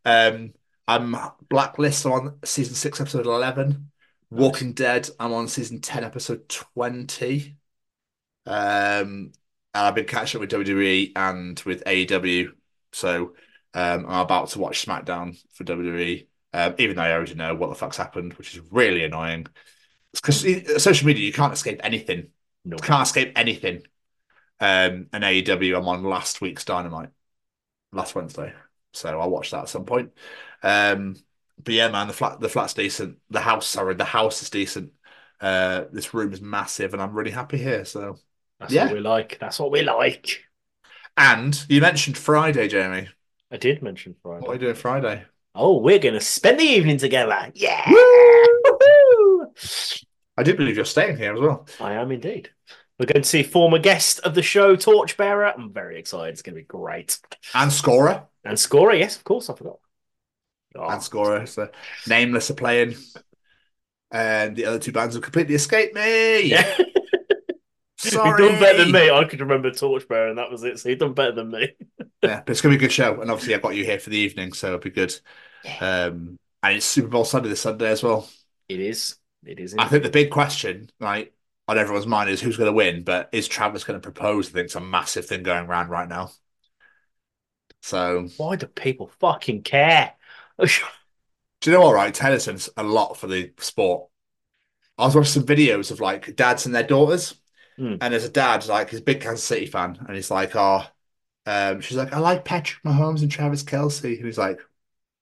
Um, 0.06 0.54
I'm 0.88 1.16
Blacklist. 1.50 2.06
On 2.06 2.38
season 2.44 2.76
six, 2.76 3.00
episode 3.00 3.26
eleven. 3.26 3.92
Walking 4.30 4.74
Dead. 4.74 5.10
I'm 5.20 5.34
on 5.34 5.48
season 5.48 5.82
ten, 5.82 6.04
episode 6.04 6.48
twenty. 6.50 7.58
Um, 8.46 9.34
and 9.74 9.86
I've 9.86 9.96
been 9.96 10.06
catching 10.06 10.40
up 10.40 10.42
with 10.42 10.52
WWE 10.52 11.12
and 11.16 11.60
with 11.62 11.84
AEW. 11.86 12.50
So 12.92 13.34
um, 13.74 14.06
I'm 14.08 14.22
about 14.22 14.50
to 14.50 14.60
watch 14.60 14.86
SmackDown 14.86 15.42
for 15.54 15.64
WWE. 15.64 16.28
Um, 16.56 16.76
even 16.78 16.96
though 16.96 17.02
I 17.02 17.14
already 17.14 17.34
know 17.34 17.56
what 17.56 17.70
the 17.70 17.76
fuck's 17.76 17.98
happened, 17.98 18.34
which 18.34 18.56
is 18.56 18.62
really 18.72 19.04
annoying. 19.04 19.48
Because 20.14 20.46
social 20.84 21.08
media, 21.08 21.26
you 21.26 21.34
can't 21.34 21.54
escape 21.54 21.82
anything. 21.84 22.28
No. 22.64 22.78
Can't 22.78 23.08
escape 23.08 23.34
anything. 23.36 23.82
Um, 24.60 25.08
and 25.12 25.24
AEW, 25.24 25.76
I'm 25.76 25.88
on 25.88 26.04
last 26.04 26.40
week's 26.40 26.64
Dynamite, 26.64 27.10
last 27.92 28.14
Wednesday. 28.14 28.54
So 28.94 29.20
I'll 29.20 29.30
watch 29.32 29.52
that 29.52 29.64
at 29.64 29.70
some 29.70 29.86
point. 29.86 30.12
Um, 30.62 31.16
but 31.62 31.74
yeah, 31.74 31.90
man, 31.90 32.08
the 32.08 32.14
flat 32.14 32.40
the 32.40 32.50
flat's 32.50 32.74
decent. 32.74 33.18
The 33.30 33.40
house, 33.40 33.66
sorry, 33.68 33.96
the 33.96 34.06
house 34.06 34.42
is 34.42 34.50
decent. 34.50 34.94
Uh, 35.42 35.86
this 35.92 36.14
room 36.14 36.32
is 36.32 36.42
massive, 36.42 36.94
and 36.94 37.02
I'm 37.02 37.14
really 37.14 37.32
happy 37.32 37.58
here. 37.58 37.86
So, 37.86 38.18
That's 38.64 38.74
Yeah. 38.74 38.86
what 38.86 38.94
we 38.94 39.00
like. 39.02 39.38
That's 39.40 39.60
what 39.60 39.72
we 39.72 39.82
like. 39.82 40.46
and 41.18 41.64
you 41.70 41.82
mentioned 41.82 42.18
Friday, 42.18 42.68
Jamie. 42.68 43.10
I 43.52 43.58
did 43.58 43.82
mention 43.84 44.16
Friday. 44.24 44.42
What 44.46 44.52
are 44.52 44.54
you 44.56 44.60
doing 44.60 44.76
Friday? 44.76 45.24
Oh, 45.54 45.78
we're 45.80 46.00
gonna 46.00 46.20
spend 46.22 46.60
the 46.60 46.64
evening 46.64 46.98
together. 46.98 47.52
Yeah. 47.54 47.84
I 50.38 50.44
do 50.44 50.56
believe 50.56 50.76
you're 50.76 50.86
staying 50.86 51.18
here 51.18 51.34
as 51.34 51.40
well. 51.40 51.68
I 51.80 51.94
am 51.94 52.12
indeed. 52.12 52.50
We're 53.00 53.06
going 53.08 53.22
to 53.24 53.28
see 53.30 53.44
former 53.44 53.80
guest 53.80 54.20
of 54.20 54.34
the 54.36 54.42
show, 54.44 54.76
Torchbearer. 54.76 55.46
I'm 55.56 55.72
very 55.74 56.00
excited. 56.00 56.32
It's 56.34 56.42
going 56.42 56.56
to 56.56 56.62
be 56.62 56.66
great. 56.66 57.20
And 57.54 57.72
Scorer, 57.72 58.24
And 58.44 58.60
Scorer, 58.60 58.94
yes, 58.94 59.16
of 59.18 59.24
course, 59.24 59.50
I 59.50 59.56
forgot. 59.56 59.80
Oh, 60.76 60.88
and 60.88 61.02
Scorer. 61.04 61.46
So 61.48 61.70
Nameless 62.08 62.50
are 62.52 62.56
playing, 62.56 62.96
and 64.12 64.56
the 64.56 64.66
other 64.66 64.80
two 64.80 64.92
bands 64.92 65.16
have 65.16 65.24
completely 65.24 65.56
escaped 65.56 65.96
me. 65.96 66.44
yeah. 66.46 66.78
Sorry. 68.10 68.44
You've 68.44 68.52
done 68.52 68.60
better 68.60 68.78
than 68.84 68.92
me. 68.92 69.10
I 69.10 69.24
could 69.26 69.40
remember 69.40 69.72
Torchbearer, 69.72 70.30
and 70.30 70.38
that 70.38 70.52
was 70.52 70.64
it. 70.64 70.80
So 70.80 70.90
you've 70.90 71.00
done 71.00 71.14
better 71.14 71.34
than 71.34 71.52
me. 71.52 71.70
Yeah, 72.22 72.40
but 72.40 72.52
it's 72.52 72.62
gonna 72.62 72.72
be 72.72 72.78
a 72.78 72.80
good 72.80 72.92
show, 72.94 73.20
and 73.20 73.30
obviously 73.30 73.54
I've 73.54 73.62
got 73.62 73.76
you 73.76 73.84
here 73.84 74.00
for 74.00 74.10
the 74.10 74.18
evening, 74.18 74.54
so 74.54 74.68
it'll 74.68 74.80
be 74.80 74.92
good. 74.92 75.14
Um, 75.82 76.40
and 76.62 76.78
it's 76.78 76.86
Super 76.86 77.10
Bowl 77.10 77.26
Sunday 77.26 77.50
this 77.50 77.60
Sunday 77.60 77.90
as 77.90 78.02
well. 78.02 78.30
It 78.70 78.80
is. 78.80 79.18
It 79.46 79.60
is. 79.60 79.76
I 79.78 79.90
think 79.90 80.04
the 80.04 80.10
big 80.10 80.32
question, 80.32 80.90
like 81.02 81.34
on 81.68 81.78
everyone's 81.78 82.08
mind, 82.08 82.30
is 82.30 82.40
who's 82.40 82.56
going 82.56 82.70
to 82.70 82.74
win. 82.74 83.04
But 83.04 83.28
is 83.34 83.50
Travis 83.50 83.84
going 83.84 84.00
to 84.00 84.04
propose? 84.04 84.48
I 84.48 84.52
think 84.52 84.66
it's 84.66 84.76
a 84.76 84.80
massive 84.80 85.26
thing 85.26 85.44
going 85.44 85.66
around 85.66 85.90
right 85.90 86.08
now. 86.08 86.32
So, 87.82 88.30
Why 88.38 88.56
do 88.56 88.68
people 88.68 89.12
fucking 89.20 89.64
care? 89.64 90.14
do 90.60 90.70
you 91.66 91.72
know 91.74 91.82
what? 91.82 91.96
Right, 91.96 92.14
Taylor 92.14 92.40
sends 92.40 92.70
a 92.78 92.84
lot 92.84 93.18
for 93.18 93.28
the 93.28 93.52
sport. 93.58 94.10
I 94.98 95.06
was 95.06 95.16
watching 95.16 95.32
some 95.32 95.46
videos 95.46 95.92
of 95.92 96.00
like 96.00 96.36
dads 96.38 96.66
and 96.66 96.74
their 96.74 96.84
daughters, 96.84 97.36
Hmm. 97.78 97.96
and 98.02 98.14
there's 98.14 98.26
a 98.26 98.30
dad 98.30 98.66
like 98.68 98.90
he's 98.92 99.00
a 99.00 99.04
big 99.04 99.22
Kansas 99.22 99.44
City 99.44 99.66
fan, 99.66 99.98
and 100.08 100.16
he's 100.16 100.32
like, 100.32 100.56
"Oh, 100.56 100.86
um, 101.46 101.82
she's 101.82 101.98
like, 101.98 102.14
I 102.14 102.20
like 102.20 102.46
Patrick 102.46 102.84
Mahomes 102.84 103.22
and 103.22 103.32
Travis 103.32 103.64
Kelce," 103.64 104.18
and 104.18 104.26
he's 104.26 104.38
like, 104.38 104.60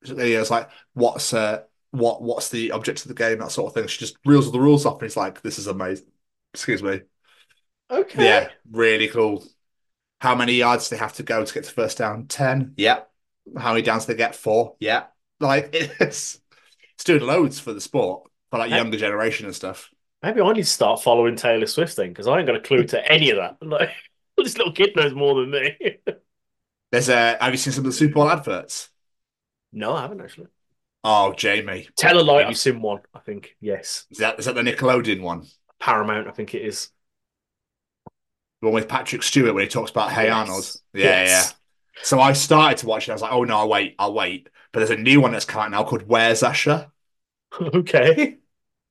he 0.04 0.38
was 0.38 0.52
like, 0.52 0.70
"What's 0.94 1.34
uh, 1.34 1.64
what 1.92 2.22
what's 2.22 2.50
the 2.50 2.72
object 2.72 3.04
of 3.04 3.08
the 3.10 3.14
game?" 3.14 3.40
That 3.40 3.52
sort 3.52 3.70
of 3.70 3.74
thing. 3.76 3.88
She 3.88 4.00
just 4.00 4.18
reels 4.26 4.48
all 4.48 4.52
the 4.52 4.60
rules 4.60 4.86
off, 4.86 4.96
and 4.96 5.04
he's 5.04 5.18
like, 5.18 5.42
"This 5.42 5.60
is 5.60 5.68
amazing." 5.68 6.08
Excuse 6.54 6.84
me. 6.84 7.02
okay. 7.90 8.26
Yeah, 8.26 8.50
really 8.72 9.08
cool. 9.08 9.44
How 10.20 10.36
many 10.36 10.54
yards 10.54 10.90
do 10.90 10.96
they 10.96 11.00
have 11.00 11.14
to 11.14 11.24
go 11.24 11.44
to 11.44 11.54
get 11.54 11.64
to 11.64 11.72
first 11.72 11.98
down? 11.98 12.28
10. 12.28 12.74
Yep. 12.78 13.10
How 13.58 13.72
many 13.72 13.82
downs 13.82 14.06
do 14.06 14.14
they 14.14 14.18
get? 14.18 14.36
Four. 14.36 14.76
Yeah. 14.80 15.06
Like 15.40 15.70
it's 15.74 16.40
it's 16.96 17.04
doing 17.04 17.22
loads 17.24 17.60
for 17.60 17.74
the 17.74 17.82
sport 17.82 18.30
for 18.50 18.60
like 18.60 18.70
younger 18.70 18.98
generation 18.98 19.48
and 19.48 19.56
stuff. 19.56 19.90
Maybe 20.24 20.42
I 20.42 20.54
need 20.54 20.62
to 20.62 20.68
start 20.68 21.02
following 21.02 21.36
Taylor 21.36 21.66
Swift 21.66 21.96
then, 21.96 22.10
because 22.10 22.28
I 22.28 22.38
ain't 22.38 22.48
got 22.48 22.56
a 22.56 22.62
clue 22.62 22.84
to 22.88 23.12
any 23.12 23.32
of 23.32 23.38
that. 23.38 23.58
Like, 23.62 23.90
this 24.38 24.58
little 24.58 24.74
kid 24.74 24.96
knows 24.96 25.14
more 25.14 25.42
than 25.42 25.52
me. 25.52 25.98
There's 26.92 27.10
a 27.10 27.38
have 27.40 27.54
you 27.54 27.58
seen 27.58 27.74
some 27.74 27.86
of 27.86 27.92
the 27.92 27.98
Super 27.98 28.16
Bowl 28.16 28.30
adverts? 28.30 28.90
no, 29.72 29.94
I 29.94 30.02
haven't 30.02 30.22
actually. 30.22 30.48
Oh, 31.04 31.34
Jamie. 31.34 31.88
Tell 31.98 32.20
a 32.20 32.22
light, 32.22 32.42
Yeah. 32.42 32.50
you've 32.50 32.58
seen 32.58 32.82
one. 32.82 33.02
I 33.14 33.20
think 33.20 33.56
yes. 33.60 34.06
Is 34.12 34.20
that 34.20 34.40
is 34.40 34.46
that 34.46 34.56
the 34.56 34.62
Nickelodeon 34.62 35.22
one? 35.22 35.48
Paramount, 35.80 36.28
I 36.28 36.32
think 36.32 36.54
it 36.54 36.62
is. 36.64 36.90
The 38.62 38.68
one 38.68 38.76
with 38.76 38.88
Patrick 38.88 39.24
Stewart 39.24 39.56
when 39.56 39.64
he 39.64 39.68
talks 39.70 39.90
about 39.92 40.12
Hey 40.12 40.26
Yes. 40.26 40.36
Arnold. 40.36 40.76
Yeah, 40.94 41.24
Yes. 41.24 41.54
yeah. 41.96 42.04
So 42.04 42.20
I 42.20 42.34
started 42.34 42.78
to 42.80 42.88
watch 42.88 43.08
it. 43.08 43.12
I 43.12 43.16
was 43.16 43.22
like, 43.22 43.32
oh 43.32 43.44
no, 43.44 43.58
I'll 43.58 43.70
wait, 43.70 43.96
I'll 43.98 44.14
wait. 44.14 44.50
But 44.72 44.80
there's 44.80 44.92
a 44.92 44.98
new 45.02 45.20
one 45.22 45.32
that's 45.32 45.46
come 45.46 45.62
out 45.62 45.72
now 45.72 45.84
called 45.84 46.04
Where's 46.08 46.44
Usher? 46.44 46.92
okay. 47.76 48.38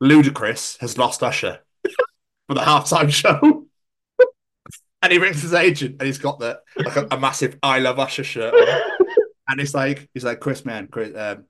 Ludacris 0.02 0.78
has 0.78 0.96
lost 0.98 1.22
Usher 1.22 1.60
for 2.48 2.54
the 2.54 2.60
halftime 2.60 3.10
show. 3.10 3.66
and 5.02 5.12
he 5.12 5.18
rings 5.18 5.42
his 5.42 5.54
agent 5.54 5.96
and 5.98 6.06
he's 6.06 6.18
got 6.18 6.38
the 6.38 6.60
like 6.76 6.96
a, 6.96 7.08
a 7.10 7.20
massive 7.20 7.58
I 7.62 7.78
love 7.78 7.98
Usher 7.98 8.24
shirt 8.24 8.54
on. 8.54 8.82
and 9.48 9.60
he's 9.60 9.74
like, 9.74 10.08
he's 10.14 10.24
like, 10.24 10.40
Chris, 10.40 10.64
man, 10.64 10.88
Chris, 10.88 11.16
um, 11.16 11.44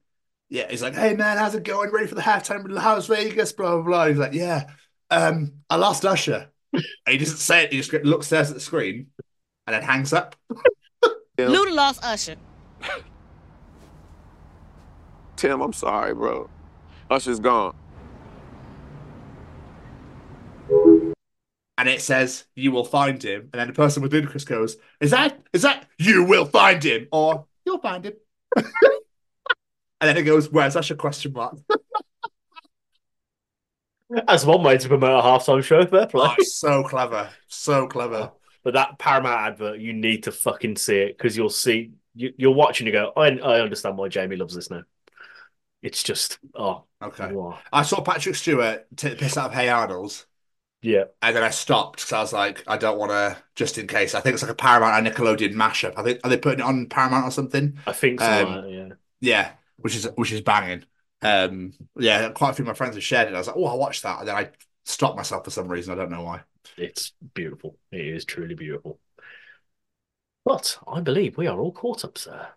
yeah, 0.49 0.69
he's 0.69 0.83
like, 0.83 0.95
hey 0.95 1.15
man, 1.15 1.39
how's 1.39 1.55
it 1.55 1.63
going? 1.63 1.91
Ready 1.91 2.07
for 2.07 2.17
the 2.17 2.23
halftime 2.23 2.63
with 2.65 2.73
Las 2.73 3.07
Vegas? 3.07 3.53
Blah 3.53 3.77
blah 3.77 3.83
blah. 3.83 4.07
He's 4.07 4.19
like, 4.19 4.33
yeah, 4.33 4.67
um, 5.11 5.53
I 5.69 5.77
lost 5.77 6.05
Usher. 6.05 6.49
and 6.73 6.85
he 7.09 7.19
doesn't 7.19 7.39
say 7.39 7.65
it. 7.65 7.73
He 7.73 7.79
just 7.81 7.93
looks 8.05 8.29
there 8.29 8.43
at 8.43 8.49
the 8.49 8.61
screen 8.61 9.09
and 9.67 9.75
then 9.75 9.83
hangs 9.83 10.13
up. 10.13 10.37
Luda 11.39 11.75
lost 11.75 12.05
Usher. 12.05 12.37
Tim, 15.37 15.63
I'm 15.63 15.73
sorry, 15.73 16.15
bro. 16.15 16.51
Usher's 17.11 17.41
gone. 17.41 17.75
And 21.81 21.89
it 21.89 22.03
says, 22.03 22.45
"You 22.55 22.73
will 22.73 22.85
find 22.85 23.23
him." 23.25 23.51
And 23.53 23.61
then 23.61 23.69
the 23.69 23.73
person 23.75 24.03
with 24.03 24.13
Ludacris 24.13 24.47
goes, 24.47 24.77
"Is 25.01 25.13
that 25.13 25.41
is 25.55 25.63
that 25.63 25.89
you 25.99 26.25
will 26.25 26.45
find 26.45 26.83
him 26.85 27.09
or 27.11 27.47
you'll 27.65 27.81
find 27.81 28.05
him?" 28.07 28.15
and 28.57 28.65
then 30.01 30.17
it 30.17 30.23
goes, 30.23 30.51
"Where's 30.51 30.77
Usher?" 30.77 30.95
Question 30.95 31.33
mark. 31.33 31.57
That's 34.11 34.45
one 34.45 34.63
way 34.63 34.77
to 34.77 34.89
promote 34.89 35.21
a 35.21 35.23
halftime 35.23 35.63
show. 35.63 35.87
Fair 35.87 36.07
play. 36.07 36.29
Oh, 36.29 36.43
so 36.43 36.83
clever, 36.85 37.31
so 37.49 37.87
clever. 37.87 38.33
But 38.63 38.75
that 38.75 38.99
Paramount 38.99 39.41
advert, 39.41 39.81
you 39.81 39.95
need 39.95 40.25
to 40.25 40.33
fucking 40.33 40.77
see 40.77 40.99
it 40.99 41.17
because 41.17 41.35
you'll 41.35 41.49
see 41.49 41.93
you, 42.15 42.35
you'll 42.37 42.53
watch 42.53 42.79
you 42.83 42.93
go, 42.93 43.11
I, 43.17 43.29
I 43.39 43.61
understand 43.63 43.97
why 43.97 44.09
Jamie 44.09 44.37
loves 44.37 44.55
this 44.55 44.71
now. 44.71 44.83
It's 45.81 46.03
just 46.03 46.39
oh 46.55 46.85
Okay. 47.03 47.33
wow. 47.33 47.59
I 47.73 47.83
saw 47.85 48.03
Patrick 48.03 48.35
Stewart 48.35 48.87
take 48.97 49.13
the 49.13 49.19
piss 49.25 49.39
out 49.39 49.47
of 49.47 49.55
Hey 49.55 49.71
Arnold's, 49.71 50.27
yeah. 50.83 51.05
and 51.23 51.37
then 51.37 51.43
I 51.43 51.51
stopped 51.51 52.01
because 52.01 52.13
I 52.13 52.21
was 52.21 52.33
like, 52.33 52.65
I 52.67 52.77
don't 52.77 52.99
want 52.99 53.11
to, 53.11 53.37
just 53.55 53.79
in 53.79 53.87
case. 53.87 54.15
I 54.15 54.21
think 54.21 54.35
it's 54.35 54.43
like 54.43 54.53
a 54.53 54.55
Paramount 54.55 55.07
and 55.07 55.15
Nickelodeon 55.15 55.55
mashup. 55.55 55.95
I 55.97 56.03
think 56.03 56.21
are 56.25 56.31
they 56.31 56.39
putting 56.39 56.61
it 56.61 56.67
on 56.67 56.87
Paramount 56.87 57.27
or 57.27 57.31
something? 57.31 57.79
I 57.87 57.93
think 57.93 58.21
so. 58.21 58.49
Um, 58.49 58.69
yeah. 58.69 58.89
Yeah, 59.21 59.53
which 59.77 59.97
is 59.97 60.09
which 60.17 60.33
is 60.33 60.41
banging. 60.41 60.85
Um, 61.23 61.75
yeah, 61.99 62.31
quite 62.31 62.51
a 62.51 62.53
few 62.55 62.63
of 62.63 62.69
my 62.69 62.75
friends 62.75 62.95
have 62.95 63.05
shared 63.05 63.29
it. 63.29 63.35
I 63.35 63.39
was 63.39 63.47
like, 63.47 63.57
oh, 63.57 63.67
I'll 63.67 63.79
watch 63.79 64.03
that, 64.03 64.21
and 64.21 64.29
then 64.29 64.37
I 64.37 64.51
stopped 64.85 65.17
myself 65.17 65.45
for 65.45 65.51
some 65.51 65.69
reason. 65.69 65.93
I 65.93 65.97
don't 65.97 66.11
know 66.11 66.23
why. 66.23 66.41
It's 66.77 67.13
beautiful. 67.35 67.77
It 67.93 68.07
is 68.07 68.25
truly 68.25 68.55
beautiful. 68.55 68.99
But 70.45 70.79
I 70.89 71.01
believe 71.01 71.37
we 71.37 71.47
are 71.47 71.61
all 71.61 71.73
caught 71.73 72.05
up, 72.05 72.17
sir. 72.17 72.49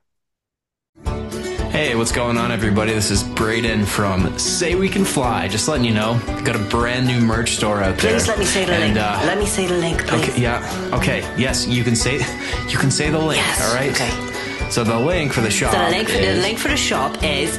Hey, 1.73 1.95
what's 1.95 2.11
going 2.11 2.37
on, 2.37 2.51
everybody? 2.51 2.93
This 2.93 3.09
is 3.09 3.23
Braden 3.23 3.85
from 3.85 4.37
Say 4.37 4.75
We 4.75 4.87
Can 4.87 5.03
Fly. 5.03 5.47
Just 5.47 5.67
letting 5.67 5.83
you 5.85 5.93
know, 5.93 6.19
got 6.45 6.55
a 6.55 6.59
brand 6.59 7.07
new 7.07 7.19
merch 7.19 7.55
store 7.55 7.81
out 7.81 7.97
there. 7.97 8.11
Please 8.11 8.27
let 8.27 8.37
me 8.37 8.45
say 8.45 8.63
the 8.63 8.73
And, 8.73 8.93
link. 8.93 8.97
uh, 9.03 9.19
let 9.25 9.39
me 9.39 9.47
say 9.47 9.65
the 9.65 9.77
link, 9.79 10.05
please. 10.05 10.29
Okay, 10.29 10.39
yeah, 10.41 10.89
okay, 10.93 11.21
yes, 11.35 11.65
you 11.67 11.83
can 11.83 11.95
say, 11.95 12.17
you 12.69 12.77
can 12.77 12.91
say 12.91 13.09
the 13.09 13.17
link. 13.17 13.41
Yes, 13.41 13.67
all 13.67 13.73
right. 13.75 13.89
okay. 13.91 14.69
So 14.69 14.83
the 14.83 14.97
link 14.99 15.33
for 15.33 15.41
the 15.41 15.49
shop. 15.49 15.73
So 15.73 15.83
the 15.83 15.89
link, 15.89 16.09
for, 16.09 16.13
the 16.17 16.23
is- 16.23 16.41
link 16.43 16.59
for 16.59 16.67
the 16.67 16.77
shop 16.77 17.23
is 17.23 17.57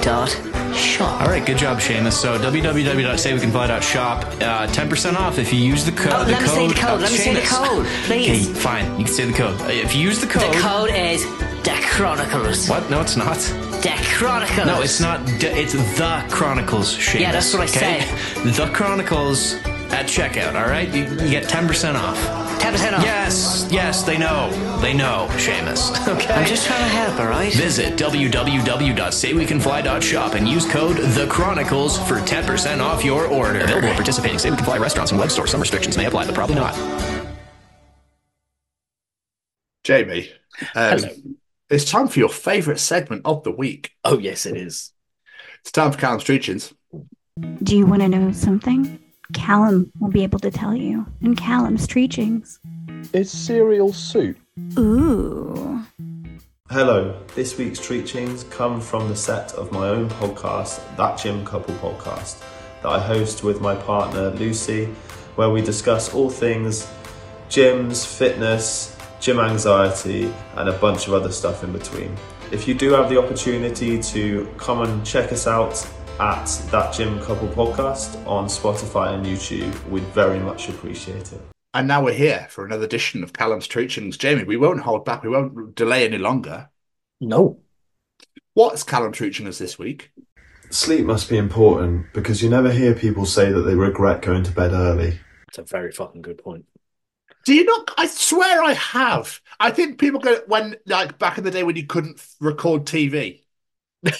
www.saywecanfly.shop. 0.00 1.20
All 1.22 1.28
right, 1.28 1.44
good 1.44 1.58
job, 1.58 1.78
Seamus. 1.78 2.12
So 2.12 2.38
www.saywecanfly.shop, 2.38 4.24
uh, 4.24 4.66
10% 4.68 5.16
off 5.16 5.38
if 5.38 5.52
you 5.52 5.60
use 5.60 5.84
the 5.84 5.92
code. 5.92 6.12
Oh, 6.14 6.24
the 6.24 6.32
let 6.32 6.42
me 6.42 6.48
say 6.48 6.68
the 6.68 6.74
code. 6.74 7.00
Let 7.00 7.10
me 7.12 7.16
say 7.18 7.34
the 7.34 7.40
code, 7.46 7.86
please. 8.04 8.28
Okay, 8.48 8.60
fine. 8.60 8.98
You 8.98 9.04
can 9.04 9.14
say 9.14 9.24
the 9.26 9.32
code. 9.32 9.60
Uh, 9.60 9.66
If 9.68 9.94
you 9.94 10.02
use 10.02 10.20
the 10.20 10.26
code. 10.26 10.52
The 10.54 10.58
code 10.58 10.90
is 10.90 11.24
The 11.62 11.76
Chronicles. 11.90 12.68
What? 12.68 12.88
No, 12.90 13.00
it's 13.00 13.16
not. 13.16 13.36
The 13.82 13.92
Chronicles. 14.16 14.66
No, 14.66 14.80
it's 14.82 15.00
not. 15.00 15.24
D- 15.38 15.46
It's 15.48 15.72
the 15.72 16.24
Chronicles, 16.30 16.96
Seamus. 16.96 17.20
Yeah, 17.20 17.32
that's 17.32 17.52
what 17.54 17.62
I 17.62 17.64
okay? 17.64 18.04
The 18.50 18.70
Chronicles 18.72 19.54
at 19.92 20.06
checkout. 20.06 20.54
All 20.54 20.68
right, 20.68 20.88
you, 20.88 21.02
you 21.04 21.30
get 21.30 21.44
10% 21.44 21.94
off. 21.94 22.16
10% 22.60 22.92
off. 22.92 23.02
Yes, 23.02 23.66
yes, 23.70 24.02
they 24.02 24.18
know. 24.18 24.50
They 24.80 24.92
know, 24.94 25.28
Seamus. 25.32 25.90
Okay. 26.10 26.32
I'm 26.32 26.46
just 26.46 26.66
trying 26.66 26.82
to 26.82 26.88
help, 26.88 27.20
all 27.20 27.26
right? 27.28 27.52
Visit 27.54 27.96
www.saywecanfly.shop 27.98 30.34
and 30.34 30.48
use 30.48 30.66
code 30.70 30.96
The 30.96 31.26
Chronicles 31.28 31.98
for 31.98 32.16
10% 32.16 32.80
off 32.80 33.04
your 33.04 33.26
order. 33.26 33.60
Available 33.60 33.88
at 33.88 33.96
participating 33.96 34.38
Say 34.38 34.50
We 34.50 34.56
Can 34.56 34.64
Fly 34.64 34.78
restaurants 34.78 35.12
and 35.12 35.20
web 35.20 35.30
stores. 35.30 35.50
Some 35.50 35.60
restrictions 35.60 35.96
may 35.96 36.06
apply, 36.06 36.26
but 36.26 36.34
probably 36.34 36.56
not. 36.56 36.74
Jamie, 39.84 40.30
um, 40.74 40.98
it's 41.70 41.84
time 41.90 42.08
for 42.08 42.18
your 42.18 42.28
favourite 42.28 42.80
segment 42.80 43.22
of 43.24 43.44
the 43.44 43.50
week. 43.52 43.92
Oh 44.04 44.18
yes, 44.18 44.44
it 44.46 44.56
is. 44.56 44.92
It's 45.60 45.72
time 45.72 45.92
for 45.92 45.98
Callum's 45.98 46.24
Treachings. 46.24 46.74
Do 47.62 47.76
you 47.76 47.86
want 47.86 48.02
to 48.02 48.08
know 48.08 48.32
something? 48.32 48.98
Callum 49.32 49.92
will 50.00 50.10
be 50.10 50.22
able 50.22 50.38
to 50.40 50.50
tell 50.50 50.74
you 50.74 51.06
in 51.20 51.36
Callum's 51.36 51.86
Treachings. 51.86 52.58
Is 53.12 53.30
cereal 53.30 53.92
soup? 53.92 54.38
Ooh. 54.78 55.84
Hello, 56.70 57.20
this 57.34 57.58
week's 57.58 57.80
Treachings 57.80 58.48
come 58.50 58.80
from 58.80 59.08
the 59.08 59.16
set 59.16 59.52
of 59.54 59.72
my 59.72 59.88
own 59.88 60.08
podcast, 60.08 60.80
That 60.96 61.18
Gym 61.18 61.44
Couple 61.44 61.74
Podcast, 61.76 62.42
that 62.82 62.88
I 62.88 63.00
host 63.00 63.42
with 63.42 63.60
my 63.60 63.74
partner 63.74 64.30
Lucy, 64.30 64.86
where 65.34 65.50
we 65.50 65.62
discuss 65.62 66.14
all 66.14 66.30
things 66.30 66.88
gyms, 67.48 68.06
fitness, 68.06 68.96
gym 69.20 69.40
anxiety, 69.40 70.32
and 70.54 70.68
a 70.68 70.78
bunch 70.78 71.08
of 71.08 71.14
other 71.14 71.32
stuff 71.32 71.64
in 71.64 71.72
between. 71.72 72.16
If 72.52 72.68
you 72.68 72.74
do 72.74 72.92
have 72.92 73.08
the 73.08 73.18
opportunity 73.18 74.00
to 74.00 74.48
come 74.56 74.82
and 74.82 75.04
check 75.04 75.32
us 75.32 75.48
out 75.48 75.84
at 76.20 76.44
That 76.70 76.92
Gym 76.92 77.18
Couple 77.20 77.48
Podcast 77.48 78.26
on 78.26 78.44
Spotify 78.44 79.14
and 79.14 79.24
YouTube, 79.24 79.88
we'd 79.88 80.02
very 80.04 80.38
much 80.38 80.68
appreciate 80.68 81.32
it. 81.32 81.40
And 81.72 81.88
now 81.88 82.04
we're 82.04 82.12
here 82.12 82.46
for 82.50 82.66
another 82.66 82.84
edition 82.84 83.24
of 83.24 83.32
Callum's 83.32 83.66
Treachings. 83.66 84.18
Jamie, 84.18 84.44
we 84.44 84.58
won't 84.58 84.82
hold 84.82 85.06
back. 85.06 85.22
We 85.22 85.30
won't 85.30 85.74
delay 85.74 86.04
any 86.04 86.18
longer. 86.18 86.68
No. 87.22 87.60
What's 88.52 88.82
Callum 88.82 89.12
Treaching 89.12 89.46
us 89.46 89.56
this 89.56 89.78
week? 89.78 90.12
Sleep 90.68 91.06
must 91.06 91.30
be 91.30 91.38
important 91.38 92.12
because 92.12 92.42
you 92.42 92.50
never 92.50 92.70
hear 92.70 92.94
people 92.94 93.24
say 93.24 93.50
that 93.50 93.62
they 93.62 93.74
regret 93.74 94.20
going 94.20 94.42
to 94.44 94.52
bed 94.52 94.72
early. 94.72 95.18
It's 95.48 95.58
a 95.58 95.62
very 95.62 95.90
fucking 95.90 96.20
good 96.20 96.36
point. 96.36 96.66
Do 97.46 97.54
you 97.54 97.64
not? 97.64 97.90
I 97.96 98.06
swear 98.06 98.62
I 98.62 98.74
have. 98.74 99.40
I 99.58 99.70
think 99.70 99.98
people 99.98 100.20
go 100.20 100.40
when, 100.46 100.76
like, 100.84 101.18
back 101.18 101.38
in 101.38 101.44
the 101.44 101.50
day 101.50 101.62
when 101.62 101.76
you 101.76 101.86
couldn't 101.86 102.22
record 102.40 102.84
TV. 102.84 103.40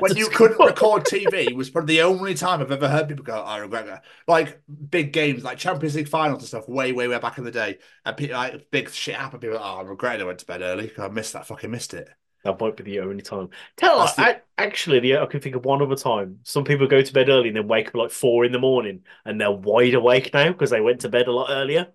when 0.00 0.16
you 0.16 0.28
couldn't 0.28 0.58
record 0.64 1.04
TV 1.04 1.52
was 1.54 1.70
probably 1.70 1.96
the 1.96 2.02
only 2.02 2.34
time 2.34 2.60
I've 2.60 2.72
ever 2.72 2.88
heard 2.88 3.08
people 3.08 3.24
go, 3.24 3.40
"I 3.40 3.58
regret 3.58 3.86
that." 3.86 4.04
Like 4.26 4.60
big 4.90 5.12
games, 5.12 5.44
like 5.44 5.56
Champions 5.58 5.94
League 5.94 6.08
finals 6.08 6.40
and 6.40 6.48
stuff, 6.48 6.68
way, 6.68 6.90
way, 6.92 7.06
way 7.06 7.18
back 7.20 7.38
in 7.38 7.44
the 7.44 7.52
day, 7.52 7.78
and 8.04 8.16
people, 8.16 8.36
like 8.36 8.70
big 8.72 8.90
shit 8.90 9.14
happened. 9.14 9.42
People, 9.42 9.56
are 9.56 9.60
like, 9.60 9.68
"Oh, 9.76 9.78
I 9.80 9.82
regret 9.88 10.20
I 10.20 10.24
went 10.24 10.40
to 10.40 10.46
bed 10.46 10.62
early. 10.62 10.88
'cause 10.88 11.04
I 11.04 11.08
missed 11.08 11.34
that. 11.34 11.46
Fucking 11.46 11.70
missed 11.70 11.94
it." 11.94 12.08
That 12.42 12.58
might 12.60 12.76
be 12.76 12.82
the 12.84 13.00
only 13.00 13.22
time. 13.22 13.50
Tell 13.76 14.00
us, 14.00 14.14
the- 14.14 14.22
I, 14.22 14.40
actually, 14.58 14.98
the, 15.00 15.18
I 15.18 15.26
can 15.26 15.40
think 15.40 15.54
of 15.56 15.64
one 15.64 15.82
other 15.82 15.94
time. 15.94 16.40
Some 16.42 16.64
people 16.64 16.86
go 16.86 17.02
to 17.02 17.12
bed 17.12 17.28
early 17.28 17.48
and 17.48 17.56
then 17.56 17.68
wake 17.68 17.88
up 17.88 17.94
like 17.94 18.10
four 18.10 18.44
in 18.44 18.52
the 18.52 18.58
morning, 18.58 19.04
and 19.24 19.40
they're 19.40 19.50
wide 19.52 19.94
awake 19.94 20.32
now 20.34 20.48
because 20.50 20.70
they 20.70 20.80
went 20.80 21.02
to 21.02 21.08
bed 21.08 21.28
a 21.28 21.32
lot 21.32 21.50
earlier. 21.50 21.88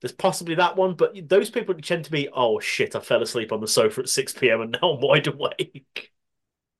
There's 0.00 0.12
possibly 0.12 0.56
that 0.56 0.76
one, 0.76 0.94
but 0.96 1.28
those 1.28 1.50
people 1.50 1.74
tend 1.74 2.06
to 2.06 2.10
be, 2.12 2.28
oh 2.32 2.60
shit, 2.60 2.96
I 2.96 3.00
fell 3.00 3.22
asleep 3.22 3.52
on 3.52 3.60
the 3.60 3.68
sofa 3.68 4.02
at 4.02 4.08
six 4.10 4.32
p.m. 4.34 4.60
and 4.62 4.72
now 4.80 4.92
I'm 4.94 5.00
wide 5.02 5.26
awake. 5.28 6.13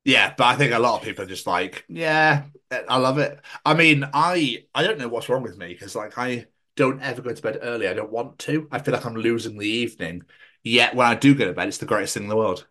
Yeah, 0.05 0.35
but 0.37 0.45
I 0.45 0.57
think 0.57 0.73
a 0.73 0.79
lot 0.79 0.99
of 0.99 1.05
people 1.05 1.25
are 1.25 1.29
just 1.29 1.47
like, 1.47 1.89
yeah, 1.89 2.47
I 2.71 2.99
love 2.99 3.19
it. 3.19 3.41
I 3.65 3.75
mean, 3.75 4.05
I 4.13 4.67
I 4.75 4.83
don't 4.83 4.99
know 4.99 5.09
what's 5.09 5.29
wrong 5.29 5.43
with 5.43 5.57
me 5.59 5.69
because 5.69 5.95
like 5.95 6.19
I 6.19 6.47
don't 6.77 7.01
ever 7.03 7.23
go 7.23 7.33
to 7.35 7.43
bed 7.43 7.61
early. 7.63 7.89
I 7.89 7.95
don't 7.95 8.13
want 8.13 8.39
to. 8.41 8.69
I 8.73 8.81
feel 8.81 8.95
like 8.95 9.07
I'm 9.07 9.15
losing 9.17 9.59
the 9.59 9.67
evening. 9.69 10.25
Yet 10.63 10.95
when 10.95 11.07
I 11.07 11.15
do 11.15 11.35
go 11.35 11.47
to 11.47 11.53
bed, 11.53 11.69
it's 11.69 11.79
the 11.79 11.87
greatest 11.87 12.15
thing 12.15 12.25
in 12.25 12.29
the 12.29 12.37
world. 12.37 12.67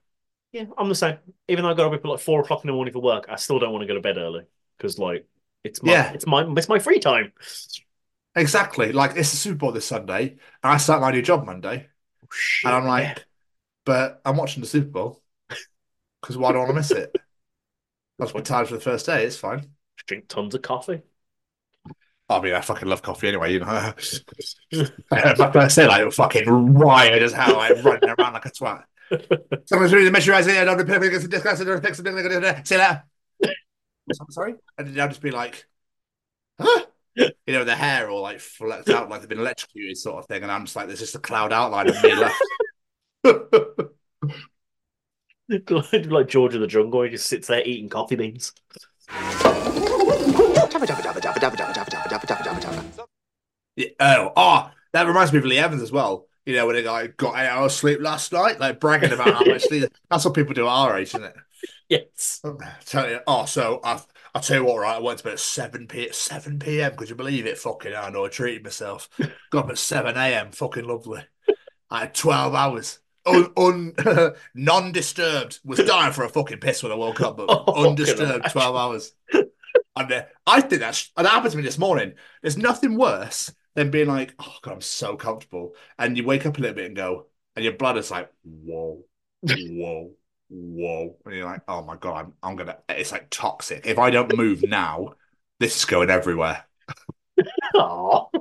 Yeah, 0.52 0.66
I'm 0.78 0.90
the 0.90 0.96
same. 0.96 1.18
Even 1.48 1.64
though 1.64 1.72
I 1.72 1.74
got 1.74 1.92
up 1.92 2.00
at 2.00 2.06
like 2.06 2.20
four 2.20 2.42
o'clock 2.42 2.64
in 2.64 2.68
the 2.68 2.74
morning 2.74 2.94
for 2.94 3.02
work, 3.02 3.26
I 3.30 3.36
still 3.38 3.60
don't 3.60 3.72
want 3.74 3.82
to 3.84 3.88
go 3.88 3.96
to 3.96 4.02
bed 4.02 4.18
early 4.18 4.46
because 4.78 5.00
like 5.00 5.28
it's 5.64 5.82
my 5.82 5.94
Yeah. 5.94 6.12
it's 6.12 6.28
my 6.28 6.46
it's 6.58 6.70
my 6.70 6.80
free 6.80 7.00
time. 7.00 7.34
Exactly. 8.36 8.92
Like 8.92 9.12
it's 9.16 9.32
the 9.32 9.38
Super 9.38 9.58
Bowl 9.58 9.72
this 9.72 9.86
Sunday, 9.88 10.32
and 10.32 10.38
I 10.74 10.78
start 10.78 11.02
my 11.02 11.12
new 11.12 11.22
job 11.22 11.46
Monday, 11.46 11.88
oh, 12.24 12.28
and 12.64 12.76
I'm 12.76 12.86
like, 12.86 13.26
but 13.86 14.22
I'm 14.26 14.38
watching 14.38 14.62
the 14.62 14.68
Super 14.68 14.90
Bowl 14.90 15.24
because 16.22 16.38
why 16.38 16.52
do 16.52 16.58
I 16.58 16.62
want 16.62 16.72
to 16.72 16.76
miss 16.76 16.94
it? 16.94 17.23
My 18.20 18.26
time 18.42 18.66
for 18.66 18.76
the 18.76 18.80
first 18.80 19.06
day. 19.06 19.26
It's 19.26 19.38
fine. 19.38 19.72
Drink 20.08 20.28
tons 20.28 20.56
of 20.56 20.62
coffee. 20.62 21.02
I 22.30 22.40
mean, 22.40 22.54
I 22.54 22.62
fucking 22.62 22.88
love 22.88 23.02
coffee 23.02 23.28
anyway. 23.28 23.54
You 23.54 23.60
know, 23.60 23.94
my 25.12 25.52
first 25.52 25.76
day, 25.76 25.88
like 25.88 26.12
fucking 26.14 26.74
riot 26.74 27.22
as 27.22 27.34
hell, 27.34 27.60
I 27.60 27.70
like 27.70 27.84
running 27.84 28.10
around 28.18 28.34
like 28.34 28.46
a 28.46 28.50
twat. 28.50 28.84
Someone's 29.66 29.94
reading 29.94 30.06
the 30.06 30.12
measure 30.12 30.34
I 30.34 30.42
don't 30.42 30.78
perfect. 30.88 31.14
It's 31.14 31.26
a 31.26 31.28
discuss. 31.28 31.62
I 31.62 31.66
don't 31.66 31.84
fix 31.84 32.00
it. 32.00 32.68
See 32.68 32.78
later. 32.78 33.04
I'm 33.44 34.32
sorry, 34.32 34.56
and 34.78 34.88
then 34.88 35.00
I'll 35.00 35.08
just 35.08 35.22
be 35.22 35.32
like, 35.32 35.66
huh? 36.60 36.86
You 37.16 37.30
know, 37.48 37.64
the 37.64 37.76
hair 37.76 38.10
all 38.10 38.22
like 38.22 38.40
flecked 38.40 38.90
out 38.90 39.10
like 39.10 39.22
they've 39.22 39.30
been 39.30 39.40
electrocuted, 39.40 39.98
sort 39.98 40.20
of 40.20 40.28
thing, 40.28 40.44
and 40.44 40.52
I'm 40.52 40.66
just 40.66 40.76
like, 40.76 40.88
there's 40.88 41.00
just 41.00 41.16
a 41.16 41.20
cloud 41.20 41.54
outline 41.54 41.90
of 41.90 42.02
me 42.04 42.16
left. 42.16 42.42
like 46.10 46.28
George 46.28 46.56
of 46.56 46.62
the 46.62 46.68
Jungle, 46.68 47.04
he 47.04 47.10
just 47.10 47.28
sits 47.28 47.48
there 47.48 47.64
eating 47.64 47.90
coffee 47.90 48.16
beans. 48.16 48.54
Yeah, 53.76 53.88
oh, 54.00 54.32
oh, 54.36 54.72
that 54.92 55.08
reminds 55.08 55.32
me 55.32 55.40
of 55.40 55.46
Lee 55.46 55.58
Evans 55.58 55.82
as 55.82 55.92
well. 55.92 56.28
You 56.46 56.56
know, 56.56 56.68
when 56.68 56.76
they 56.76 56.84
like 56.84 57.18
got 57.18 57.36
eight 57.36 57.48
hours 57.48 57.76
sleep 57.76 58.00
last 58.02 58.32
night, 58.34 58.60
like 58.60 58.80
bragging 58.80 59.14
about 59.14 59.34
how 59.34 59.46
much 59.46 59.64
sleep. 59.64 59.90
That's 60.10 60.26
what 60.26 60.34
people 60.34 60.54
do 60.54 60.66
at 60.66 60.70
our 60.70 60.98
age, 60.98 61.10
isn't 61.10 61.24
it? 61.24 61.36
Yes. 61.90 62.42
Tell 62.86 63.10
you, 63.10 63.20
oh, 63.26 63.46
so 63.46 63.80
I, 63.84 64.02
I'll 64.36 64.42
tell 64.42 64.58
you 64.58 64.66
what, 64.66 64.80
right? 64.80 64.98
I 64.98 65.00
went 65.00 65.20
to 65.20 65.24
bed 65.24 65.34
at 65.34 65.40
seven 65.40 65.88
p 65.88 66.12
seven 66.12 66.60
p.m. 66.60 66.96
Could 66.96 67.10
you 67.10 67.16
believe 67.16 67.46
it? 67.46 67.58
Fucking, 67.58 67.94
I 67.96 68.10
know 68.10 68.26
I 68.26 68.30
treated 68.30 68.64
myself. 68.64 69.10
Got 69.52 69.66
up 69.66 69.70
at 69.70 69.78
seven 69.78 70.18
a.m. 70.18 70.52
Fucking 70.52 70.86
lovely. 70.86 71.22
I 71.90 72.02
had 72.02 72.16
twelve 72.16 72.56
hours. 72.56 73.00
Un, 73.26 73.52
un 73.58 74.34
non-disturbed. 74.54 75.60
Was 75.64 75.80
dying 75.80 76.14
for 76.14 76.24
a 76.26 76.30
fucking 76.30 76.60
piss 76.60 76.84
when 76.84 76.92
I 76.92 76.96
woke 76.96 77.22
up, 77.22 77.38
but 77.38 77.46
Oh, 77.50 77.90
undisturbed 77.90 78.50
twelve 78.50 78.76
hours. 78.76 79.14
And 79.96 80.12
uh, 80.12 80.24
I 80.48 80.62
think 80.62 80.82
that's 80.82 81.12
and 81.16 81.26
that 81.26 81.32
happened 81.32 81.52
to 81.52 81.58
me 81.58 81.64
this 81.64 81.78
morning. 81.78 82.14
There's 82.42 82.58
nothing 82.58 82.98
worse 82.98 83.54
than 83.76 83.92
being 83.92 84.08
like, 84.08 84.34
oh 84.40 84.56
god, 84.62 84.74
I'm 84.74 84.82
so 84.82 85.16
comfortable, 85.16 85.76
and 85.98 86.18
you 86.18 86.24
wake 86.24 86.46
up 86.46 86.58
a 86.58 86.62
little 86.62 86.76
bit 86.76 86.86
and 86.88 86.96
go, 86.96 87.28
and 87.56 87.64
your 87.64 87.74
blood 87.76 87.98
is 87.98 88.12
like, 88.12 88.32
whoa, 88.44 89.04
whoa, 89.42 90.12
whoa, 90.50 91.18
and 91.26 91.36
you're 91.36 91.46
like, 91.46 91.62
oh 91.68 91.84
my 91.84 91.96
god, 91.96 92.26
I'm, 92.26 92.34
I'm 92.42 92.56
gonna. 92.56 92.78
It's 92.90 93.12
like 93.12 93.28
toxic. 93.30 93.86
If 93.86 94.00
I 94.00 94.10
don't 94.10 94.36
move 94.36 94.64
now, 94.64 95.14
this 95.60 95.78
is 95.78 95.86
going 95.86 96.10
everywhere. 96.10 96.66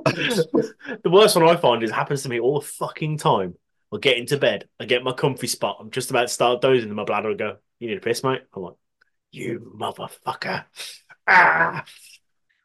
The 0.05 1.09
worst 1.09 1.35
one 1.35 1.47
I 1.47 1.55
find 1.55 1.83
is 1.83 1.91
happens 1.91 2.23
to 2.23 2.29
me 2.29 2.39
all 2.39 2.59
the 2.59 2.65
fucking 2.65 3.17
time. 3.17 3.55
I 3.93 3.97
get 3.99 4.17
into 4.17 4.37
bed, 4.37 4.67
I 4.79 4.85
get 4.85 5.03
my 5.03 5.13
comfy 5.13 5.47
spot, 5.47 5.77
I'm 5.79 5.91
just 5.91 6.09
about 6.09 6.23
to 6.23 6.27
start 6.27 6.61
dozing, 6.61 6.89
and 6.89 6.95
my 6.95 7.03
bladder 7.03 7.29
will 7.29 7.35
go, 7.35 7.57
You 7.79 7.89
need 7.89 7.97
a 7.97 8.01
piss, 8.01 8.23
mate? 8.23 8.41
I'm 8.55 8.63
like, 8.63 8.75
You 9.31 9.73
motherfucker. 9.77 10.65
Ah. 11.27 11.85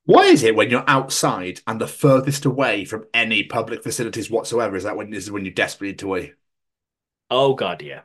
What 0.04 0.26
is 0.26 0.42
it 0.42 0.56
when 0.56 0.70
you're 0.70 0.88
outside 0.88 1.60
and 1.66 1.80
the 1.80 1.86
furthest 1.86 2.46
away 2.46 2.84
from 2.86 3.04
any 3.12 3.44
public 3.44 3.82
facilities 3.82 4.30
whatsoever? 4.30 4.74
Is 4.74 4.84
that 4.84 4.96
when 4.96 5.10
this 5.10 5.24
is 5.24 5.30
when 5.30 5.44
you 5.44 5.50
desperately 5.50 5.88
need 5.88 5.98
to 5.98 6.08
wee? 6.08 6.32
Oh 7.30 7.54
god, 7.54 7.82
yeah. 7.82 8.02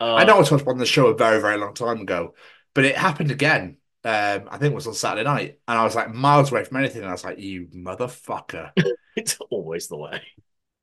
Uh, 0.00 0.14
I 0.14 0.24
know 0.24 0.40
I 0.40 0.42
talked 0.42 0.66
on 0.66 0.78
the 0.78 0.86
show 0.86 1.08
a 1.08 1.16
very, 1.16 1.40
very 1.40 1.56
long 1.58 1.74
time 1.74 2.00
ago, 2.00 2.34
but 2.74 2.84
it 2.84 2.96
happened 2.96 3.30
again. 3.30 3.76
Um, 4.02 4.48
I 4.50 4.56
think 4.56 4.72
it 4.72 4.74
was 4.74 4.86
on 4.86 4.94
Saturday 4.94 5.24
night, 5.24 5.58
and 5.68 5.78
I 5.78 5.84
was 5.84 5.94
like 5.94 6.12
miles 6.12 6.50
away 6.50 6.64
from 6.64 6.78
anything, 6.78 7.02
and 7.02 7.08
I 7.08 7.12
was 7.12 7.22
like, 7.22 7.38
"You 7.38 7.66
motherfucker!" 7.66 8.70
it's 9.16 9.38
always 9.50 9.88
the 9.88 9.98
way. 9.98 10.22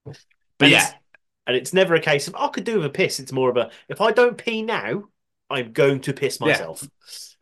But 0.05 0.15
And 0.61 0.71
yeah, 0.71 0.93
and 1.47 1.57
it's 1.57 1.73
never 1.73 1.95
a 1.95 2.01
case 2.01 2.27
of 2.29 2.35
I 2.35 2.49
could 2.49 2.65
do 2.65 2.77
with 2.77 2.85
a 2.87 2.91
piss. 2.91 3.19
It's 3.21 3.33
more 3.33 3.49
of 3.51 3.57
a 3.57 3.71
if 3.89 4.01
I 4.01 4.11
don't 4.13 4.37
pee 4.37 4.63
now, 4.63 5.05
I'm 5.49 5.73
going 5.73 6.01
to 6.01 6.13
piss 6.13 6.39
Yeah. 6.41 6.67
myself. 6.79 6.89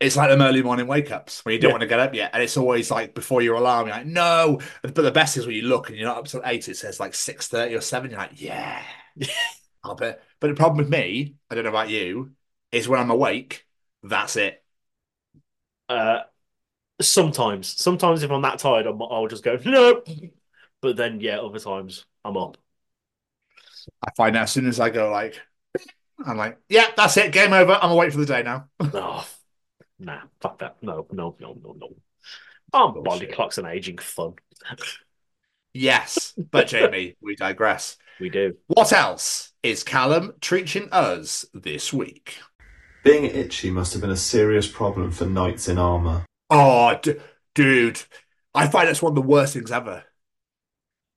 it's 0.00 0.16
like 0.16 0.28
them 0.28 0.42
early 0.42 0.62
morning 0.62 0.86
wake 0.86 1.10
ups 1.10 1.44
when 1.44 1.52
you 1.54 1.58
don't 1.60 1.70
Yeah. 1.70 1.72
want 1.72 1.80
to 1.82 1.86
get 1.86 2.00
up 2.00 2.14
yet, 2.14 2.30
and 2.34 2.42
it's 2.42 2.56
always 2.56 2.90
like 2.90 3.14
before 3.14 3.42
your 3.42 3.54
alarm. 3.56 3.86
You're 3.86 3.96
like, 3.96 4.06
"No," 4.06 4.60
but 4.82 4.94
the 4.96 5.10
best 5.10 5.36
is 5.36 5.46
when 5.46 5.54
you 5.56 5.62
look 5.62 5.88
and 5.88 5.96
you're 5.98 6.08
not 6.08 6.18
up 6.18 6.26
till 6.26 6.42
eight. 6.44 6.68
It 6.68 6.76
says 6.76 7.00
like 7.00 7.14
six 7.14 7.48
thirty 7.48 7.74
or 7.74 7.80
seven. 7.80 8.10
You're 8.10 8.20
like, 8.20 8.40
"Yeah." 8.40 8.82
I'll 9.84 9.94
bet. 9.94 10.22
But 10.40 10.48
the 10.48 10.54
problem 10.54 10.78
with 10.78 10.88
me, 10.88 11.36
I 11.50 11.54
don't 11.54 11.64
know 11.64 11.70
about 11.70 11.90
you, 11.90 12.32
is 12.72 12.88
when 12.88 13.00
I'm 13.00 13.10
awake, 13.10 13.66
that's 14.02 14.36
it. 14.36 14.62
Uh, 15.88 16.20
sometimes, 17.02 17.68
sometimes 17.80 18.22
if 18.22 18.30
I'm 18.30 18.42
that 18.42 18.58
tired, 18.60 18.86
I'm, 18.86 19.00
I'll 19.02 19.28
just 19.28 19.44
go 19.44 19.58
no. 19.66 20.02
But 20.82 20.96
then, 20.96 21.20
yeah, 21.20 21.40
other 21.40 21.58
times 21.60 22.06
I'm 22.24 22.36
up. 22.36 22.58
I 24.02 24.10
find 24.16 24.36
out 24.36 24.44
as 24.44 24.52
soon 24.52 24.66
as 24.66 24.80
I 24.80 24.90
go 24.90 25.10
like, 25.10 25.40
I'm 26.24 26.36
like, 26.36 26.58
yeah, 26.68 26.86
that's 26.96 27.16
it, 27.16 27.32
game 27.32 27.52
over. 27.52 27.72
I'm 27.80 27.90
awake 27.90 28.12
for 28.12 28.18
the 28.18 28.26
day 28.26 28.42
now. 28.42 28.68
oh, 28.80 29.26
nah, 29.98 30.20
fuck 30.40 30.58
that. 30.60 30.76
No, 30.82 31.06
no, 31.10 31.36
no, 31.40 31.56
no, 31.62 31.72
no. 31.78 31.88
Oh, 32.72 33.02
body 33.02 33.26
clocks 33.26 33.58
and 33.58 33.66
aging 33.66 33.98
fun. 33.98 34.34
yes, 35.72 36.34
but 36.50 36.68
Jamie, 36.68 37.16
we 37.22 37.36
digress. 37.36 37.96
We 38.20 38.28
do. 38.30 38.56
What 38.68 38.92
else 38.92 39.52
is 39.62 39.82
Callum 39.82 40.34
teaching 40.40 40.88
us 40.92 41.44
this 41.52 41.92
week? 41.92 42.38
Being 43.02 43.24
itchy 43.24 43.70
must 43.70 43.92
have 43.92 44.00
been 44.00 44.10
a 44.10 44.16
serious 44.16 44.66
problem 44.66 45.10
for 45.10 45.26
knights 45.26 45.68
in 45.68 45.78
armor. 45.78 46.24
Oh, 46.48 46.98
d- 47.02 47.16
dude, 47.54 48.00
I 48.54 48.68
find 48.68 48.88
that's 48.88 49.02
one 49.02 49.10
of 49.10 49.16
the 49.16 49.22
worst 49.22 49.54
things 49.54 49.72
ever. 49.72 50.04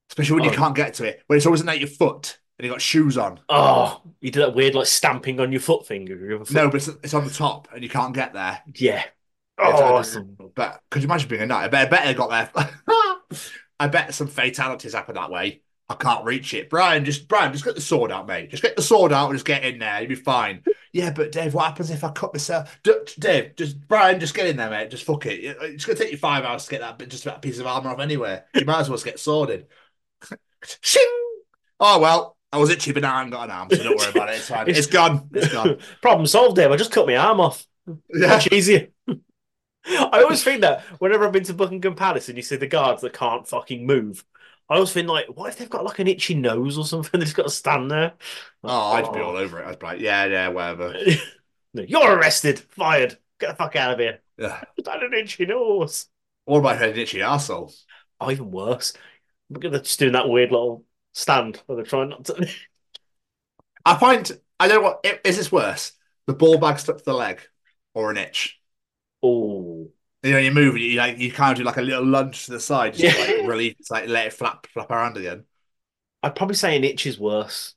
Especially 0.10 0.36
when 0.36 0.44
you 0.46 0.52
Oh. 0.52 0.56
can't 0.56 0.76
get 0.76 0.96
to 0.96 1.06
it, 1.06 1.22
when 1.28 1.38
it's 1.38 1.46
always 1.46 1.66
at 1.66 1.80
your 1.80 1.88
foot 1.88 2.40
and 2.58 2.66
he 2.66 2.70
got 2.70 2.82
shoes 2.82 3.18
on. 3.18 3.40
Oh, 3.50 4.02
you 4.20 4.32
do 4.32 4.40
that 4.42 4.56
weird 4.56 4.76
like 4.76 4.88
stamping 4.88 5.40
on 5.40 5.52
your 5.52 5.62
foot 5.62 5.86
finger. 5.86 6.40
Foot. 6.40 6.52
No, 6.52 6.68
but 6.70 6.76
it's, 6.78 6.88
it's 6.88 7.14
on 7.14 7.24
the 7.26 7.34
top 7.34 7.68
and 7.74 7.84
you 7.84 7.90
can't 7.90 8.14
get 8.14 8.34
there. 8.34 8.62
Yeah. 8.76 9.04
Oh, 9.60 9.94
like- 9.96 10.06
some- 10.06 10.36
but 10.56 10.82
could 10.90 11.02
you 11.02 11.08
imagine 11.08 11.30
being 11.30 11.42
a 11.42 11.46
knight? 11.46 11.66
I 11.66 11.68
bet, 11.68 11.88
I 11.88 11.90
bet 11.90 12.06
they 12.06 12.14
got 12.14 12.30
there. 12.54 12.68
I 13.80 13.88
bet 13.88 14.14
some 14.14 14.28
fatalities 14.28 14.94
happen 14.94 15.16
that 15.16 15.30
way. 15.32 15.62
I 15.90 15.94
can't 15.96 16.26
reach 16.26 16.54
it. 16.54 16.70
Brian, 16.70 17.06
just 17.06 17.28
Brian, 17.28 17.54
just 17.54 17.64
get 17.64 17.76
the 17.76 17.82
sword 17.82 18.12
out, 18.12 18.28
mate. 18.28 18.50
Just 18.50 18.64
get 18.64 18.76
the 18.76 18.82
sword 18.82 19.14
out 19.14 19.30
and 19.30 19.36
just 19.36 19.46
get 19.46 19.64
in 19.64 19.80
there. 19.80 20.00
You'll 20.02 20.10
be 20.10 20.16
fine. 20.16 20.64
yeah, 20.92 21.12
but 21.12 21.32
Dave, 21.32 21.54
what 21.54 21.66
happens 21.66 21.90
if 21.92 22.04
I 22.04 22.12
cut 22.12 22.34
myself? 22.34 22.78
D- 22.84 22.92
Dave, 23.18 23.56
just 23.56 23.88
Brian, 23.88 24.20
just 24.20 24.34
get 24.36 24.48
in 24.48 24.58
there, 24.58 24.70
mate. 24.70 24.90
Just 24.92 25.06
fuck 25.06 25.26
it. 25.28 25.40
It's 25.62 25.86
gonna 25.86 25.98
take 25.98 26.12
you 26.12 26.18
five 26.18 26.44
hours 26.44 26.66
to 26.66 26.72
get 26.72 26.82
that 26.82 26.98
bit, 26.98 27.10
just 27.10 27.24
that 27.24 27.42
piece 27.42 27.60
of 27.60 27.68
armor 27.68 27.90
off 27.92 28.00
anyway. 28.00 28.42
You 28.54 28.66
might 28.66 28.80
as 28.82 28.90
well 28.90 28.98
just 28.98 29.06
get 29.06 29.20
sworded. 29.20 29.68
Shing! 30.82 31.04
Oh 31.80 32.00
well, 32.00 32.37
I 32.58 32.60
was 32.60 32.70
itchy, 32.72 32.92
but 32.92 33.04
now 33.04 33.14
I 33.14 33.18
haven't 33.18 33.32
got 33.32 33.44
an 33.46 33.52
arm, 33.52 33.70
so 33.70 33.84
don't 33.84 33.98
worry 33.98 34.10
about 34.10 34.30
it. 34.30 34.36
It's 34.38 34.50
fine. 34.50 34.68
It's 34.70 34.88
gone. 34.88 35.30
It's 35.34 35.54
gone. 35.54 35.78
Problem 36.02 36.26
solved, 36.26 36.56
Dave. 36.56 36.72
I 36.72 36.76
just 36.76 36.92
cut 36.92 37.08
my 37.08 37.16
arm 37.16 37.40
off. 37.40 37.66
Yeah. 38.14 38.28
Much 38.28 38.52
easier. 38.52 38.90
I 39.08 40.22
always 40.22 40.44
think 40.44 40.60
that 40.60 40.82
whenever 41.00 41.26
I've 41.26 41.32
been 41.32 41.46
to 41.46 41.54
Buckingham 41.54 41.96
Palace 41.96 42.28
and 42.28 42.38
you 42.38 42.44
see 42.44 42.58
the 42.58 42.68
guards 42.68 43.02
that 43.02 43.14
can't 43.14 43.48
fucking 43.48 43.86
move, 43.86 44.26
I 44.68 44.76
always 44.76 44.92
think 44.92 45.08
like, 45.08 45.28
what 45.28 45.50
if 45.50 45.58
they've 45.58 45.70
got 45.70 45.86
like 45.86 46.00
an 46.00 46.08
itchy 46.08 46.34
nose 46.34 46.78
or 46.78 46.86
something? 46.86 47.18
They've 47.18 47.28
just 47.28 47.38
got 47.38 47.44
to 47.44 47.50
stand 47.50 47.90
there. 47.90 48.14
Oh, 48.62 48.92
I'd 48.92 49.14
be 49.14 49.20
oh. 49.20 49.28
all 49.28 49.38
over 49.38 49.62
it. 49.62 49.68
I'd 49.68 49.80
be 49.80 49.86
like, 49.86 50.02
yeah, 50.02 50.26
yeah, 50.26 50.50
whatever. 50.50 50.94
No, 51.74 51.84
You're 51.84 52.18
arrested, 52.18 52.60
fired. 52.60 53.18
Get 53.40 53.52
the 53.52 53.56
fuck 53.56 53.78
out 53.78 53.94
of 53.94 54.00
here. 54.00 54.20
Yeah. 54.38 54.62
I 54.86 54.92
had 54.92 55.04
an 55.04 55.14
itchy 55.14 55.46
nose. 55.46 56.08
What 56.44 56.60
about 56.60 56.82
an 56.82 56.98
itchy 56.98 57.20
arsehole? 57.20 57.74
Oh, 58.20 58.32
even 58.32 58.52
worse. 58.52 58.94
They're 59.50 59.80
just 59.80 60.00
doing 60.00 60.14
that 60.14 60.28
weird 60.28 60.52
little 60.52 60.84
stand 61.18 61.58
where 61.66 61.76
they're 61.78 61.86
trying 61.86 62.10
not 62.10 62.26
to. 62.26 62.48
I 63.86 63.98
find 63.98 64.30
I 64.60 64.68
don't 64.68 64.82
know 64.82 64.90
what 64.90 65.00
i- 65.06 65.20
this 65.24 65.52
worse, 65.52 65.94
the 66.26 66.34
ball 66.34 66.58
bag 66.58 66.80
stuck 66.80 66.98
to 66.98 67.04
the 67.04 67.14
leg 67.14 67.42
or 67.94 68.12
an 68.12 68.18
itch. 68.18 68.60
Oh, 69.24 69.92
You 70.24 70.32
know, 70.34 70.40
you 70.40 70.52
move 70.52 70.76
and 70.76 70.84
you 70.84 70.98
like 70.98 71.18
you 71.20 71.32
kind 71.32 71.52
of 71.52 71.58
do 71.58 71.64
like 71.64 71.78
a 71.78 71.82
little 71.82 72.06
lunge 72.06 72.46
to 72.46 72.52
the 72.52 72.60
side, 72.60 72.94
just 72.96 73.12
to, 73.12 73.18
like 73.18 73.38
it's 73.80 73.92
like 73.92 74.08
let 74.08 74.28
it 74.28 74.34
flap 74.34 74.68
flap 74.68 74.92
around 74.92 75.18
again. 75.18 75.46
I'd 76.24 76.36
probably 76.36 76.56
say 76.56 76.76
an 76.76 76.84
itch 76.84 77.06
is 77.06 77.20
worse. 77.20 77.76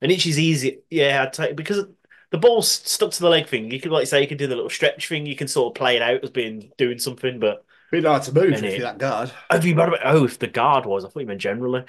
An 0.00 0.10
itch 0.10 0.26
is 0.26 0.38
easy. 0.38 0.80
Yeah, 0.90 1.22
I'd 1.24 1.32
take 1.32 1.56
because 1.56 1.84
the 2.30 2.38
ball's 2.38 2.70
stuck 2.70 3.10
to 3.12 3.20
the 3.20 3.28
leg 3.28 3.48
thing. 3.48 3.70
You 3.70 3.80
could 3.80 3.92
like 3.92 4.06
say 4.06 4.20
you 4.22 4.28
can 4.28 4.38
do 4.38 4.46
the 4.46 4.54
little 4.54 4.70
stretch 4.70 5.08
thing. 5.08 5.26
You 5.26 5.36
can 5.36 5.48
sort 5.48 5.72
of 5.72 5.78
play 5.78 5.96
it 5.96 6.02
out 6.02 6.22
as 6.24 6.30
being 6.30 6.70
doing 6.78 6.98
something. 6.98 7.40
But 7.40 7.64
Be 7.90 8.02
hard 8.02 8.22
to 8.24 8.32
move 8.34 8.52
if 8.52 8.62
you're 8.62 8.80
that 8.80 8.98
guard. 8.98 9.32
have 9.50 9.64
you 9.64 9.74
about? 9.74 9.98
Oh, 10.04 10.24
if 10.24 10.38
the 10.38 10.46
guard 10.46 10.84
was, 10.86 11.04
I 11.04 11.08
thought 11.08 11.20
you 11.20 11.26
meant 11.26 11.40
generally. 11.40 11.84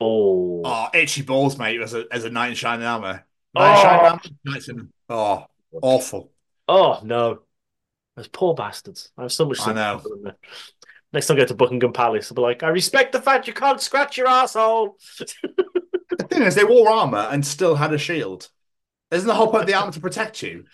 Oh, 0.00 0.62
Oh, 0.64 0.88
itchy 0.94 1.22
balls, 1.22 1.58
mate, 1.58 1.80
as 1.80 1.94
a 1.94 2.04
as 2.10 2.24
a 2.24 2.30
knight 2.30 2.48
in 2.50 2.54
shining 2.54 2.86
armor. 2.86 3.24
Knight 3.54 3.76
in 3.76 3.82
shining 3.82 4.00
Oh. 4.00 4.06
armor, 4.08 4.20
knights 4.44 4.68
in 4.68 4.92
oh 5.08 5.46
awful. 5.82 6.32
oh 6.68 7.00
no, 7.04 7.40
those 8.16 8.28
poor 8.28 8.54
bastards. 8.54 9.10
I 9.18 9.22
have 9.22 9.32
so 9.32 9.44
much. 9.46 9.60
I 9.60 9.72
know. 9.72 9.98
sympathy 9.98 10.08
for 10.22 10.28
them. 10.30 10.36
Next 11.12 11.26
time 11.28 11.36
I 11.36 11.40
go 11.40 11.46
to 11.46 11.54
Buckingham 11.54 11.92
Palace, 11.92 12.30
I'll 12.30 12.34
be 12.34 12.42
like, 12.42 12.62
I 12.64 12.68
respect 12.68 13.12
the 13.12 13.22
fact 13.22 13.46
you 13.46 13.52
can't 13.54 13.80
scratch 13.80 14.16
your 14.16 14.26
asshole. 14.26 14.96
The 15.20 16.26
thing 16.28 16.42
is, 16.42 16.54
they 16.54 16.64
wore 16.64 16.88
armor 16.90 17.28
and 17.30 17.46
still 17.46 17.76
had 17.76 17.92
a 17.92 17.98
shield. 17.98 18.48
Isn't 19.10 19.28
the 19.28 19.34
whole 19.34 19.48
point 19.48 19.62
of 19.62 19.66
the 19.68 19.74
armor 19.74 19.92
to 19.92 20.00
protect 20.00 20.42
you? 20.42 20.64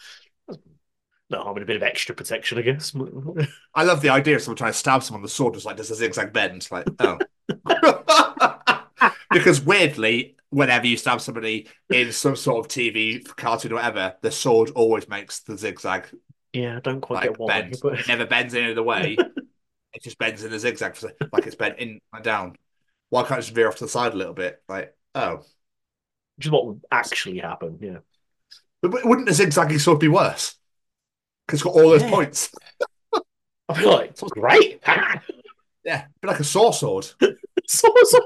No, 1.30 1.42
I'm 1.42 1.56
in 1.56 1.62
a 1.62 1.66
bit 1.66 1.76
of 1.76 1.82
extra 1.82 2.14
protection, 2.14 2.58
I 2.58 2.62
guess. 2.62 2.92
I 3.74 3.84
love 3.84 4.02
the 4.02 4.10
idea 4.10 4.36
of 4.36 4.42
someone 4.42 4.56
trying 4.56 4.72
to 4.72 4.78
stab 4.78 5.02
someone. 5.02 5.22
The 5.22 5.28
sword 5.28 5.54
just 5.54 5.66
like 5.66 5.76
does 5.76 5.90
a 5.90 5.94
zigzag 5.94 6.32
bend. 6.32 6.68
Like, 6.70 6.86
oh. 6.98 7.18
because 9.30 9.60
weirdly, 9.60 10.36
whenever 10.50 10.86
you 10.86 10.96
stab 10.96 11.20
somebody 11.20 11.68
in 11.88 12.12
some 12.12 12.36
sort 12.36 12.64
of 12.64 12.70
TV, 12.70 13.24
cartoon, 13.36 13.72
or 13.72 13.76
whatever, 13.76 14.14
the 14.22 14.30
sword 14.30 14.70
always 14.74 15.08
makes 15.08 15.40
the 15.40 15.56
zigzag 15.56 16.08
yeah, 16.52 16.78
I 16.78 16.80
don't 16.80 17.00
quite 17.00 17.16
like 17.20 17.28
get 17.30 17.38
why. 17.38 17.46
bend. 17.46 17.76
but- 17.82 18.00
It 18.00 18.08
never 18.08 18.26
bends 18.26 18.54
any 18.54 18.72
other 18.72 18.82
way. 18.82 19.16
it 19.92 20.02
just 20.02 20.18
bends 20.18 20.42
in 20.42 20.50
the 20.50 20.58
zigzag, 20.58 20.96
for, 20.96 21.12
like 21.32 21.46
it's 21.46 21.54
bent 21.56 21.78
in 21.78 22.00
and 22.12 22.24
down. 22.24 22.56
Why 23.10 23.22
can't 23.22 23.38
it 23.38 23.42
just 23.42 23.54
veer 23.54 23.68
off 23.68 23.76
to 23.76 23.84
the 23.84 23.88
side 23.90 24.12
a 24.14 24.16
little 24.16 24.34
bit? 24.34 24.60
Like, 24.68 24.94
oh, 25.14 25.42
Which 26.36 26.46
is 26.46 26.50
what 26.50 26.66
would 26.66 26.80
actually 26.90 27.38
happen. 27.38 27.78
Yeah. 27.80 27.98
but 28.82 29.04
wouldn't 29.04 29.28
a 29.28 29.32
zigzaggy 29.32 29.80
sword 29.80 30.00
be 30.00 30.08
worse? 30.08 30.56
Because 31.50 31.62
it's 31.62 31.64
got 31.64 31.74
all 31.74 31.90
those 31.90 32.02
Yeah. 32.02 32.10
points. 32.10 32.50
I 33.68 33.74
feel 33.74 33.90
like 33.90 34.10
it's 34.10 34.22
great. 34.22 34.80
Yeah, 35.82 36.06
be 36.20 36.28
like 36.28 36.38
a 36.38 36.44
saw 36.44 36.70
sword. 36.72 37.06
so, 37.66 37.88
so. 38.04 38.18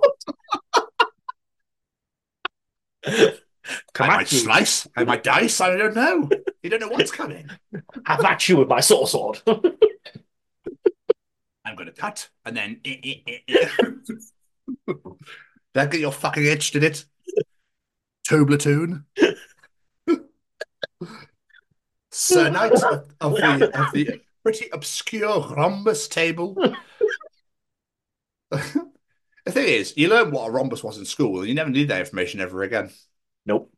Come 3.95 4.11
I 4.11 4.17
might 4.17 4.33
you. 4.33 4.39
slice. 4.41 4.89
I 4.97 5.05
might 5.05 5.23
dice. 5.23 5.61
I 5.61 5.77
don't 5.77 5.95
know. 5.95 6.29
You 6.65 6.71
don't 6.71 6.81
know 6.81 6.89
what's 6.89 7.13
coming. 7.13 7.49
Have 8.07 8.25
at 8.25 8.49
you 8.49 8.57
with 8.57 8.69
my 8.69 8.81
saw 8.81 9.07
sword. 9.07 9.41
I'm 11.65 11.77
going 11.77 11.87
to 11.87 11.93
cut 11.93 12.29
and 12.45 12.57
then. 12.57 12.81
Eh, 12.85 12.97
eh, 13.05 13.39
eh, 13.49 13.69
that 15.75 15.93
get 15.93 16.01
your 16.01 16.11
fucking 16.13 16.45
itch, 16.45 16.73
did 16.73 16.83
it? 16.83 17.05
Toblerone. 18.29 19.05
Sir 22.15 22.49
Knight 22.49 22.73
of, 22.75 23.11
of 23.21 23.35
the, 23.35 23.81
of 23.81 23.93
the 23.93 24.21
pretty 24.45 24.69
obscure 24.73 25.41
rhombus 25.49 26.07
table. 26.07 26.55
the 28.51 28.93
thing 29.49 29.67
is, 29.67 29.97
you 29.97 30.09
learn 30.09 30.31
what 30.31 30.49
a 30.49 30.53
rhombus 30.53 30.85
was 30.85 30.97
in 30.97 31.07
school, 31.07 31.41
and 31.41 31.49
you 31.49 31.55
never 31.55 31.71
need 31.71 31.89
that 31.89 31.99
information 31.99 32.41
ever 32.41 32.63
again. 32.63 32.91
Nope. 33.45 33.73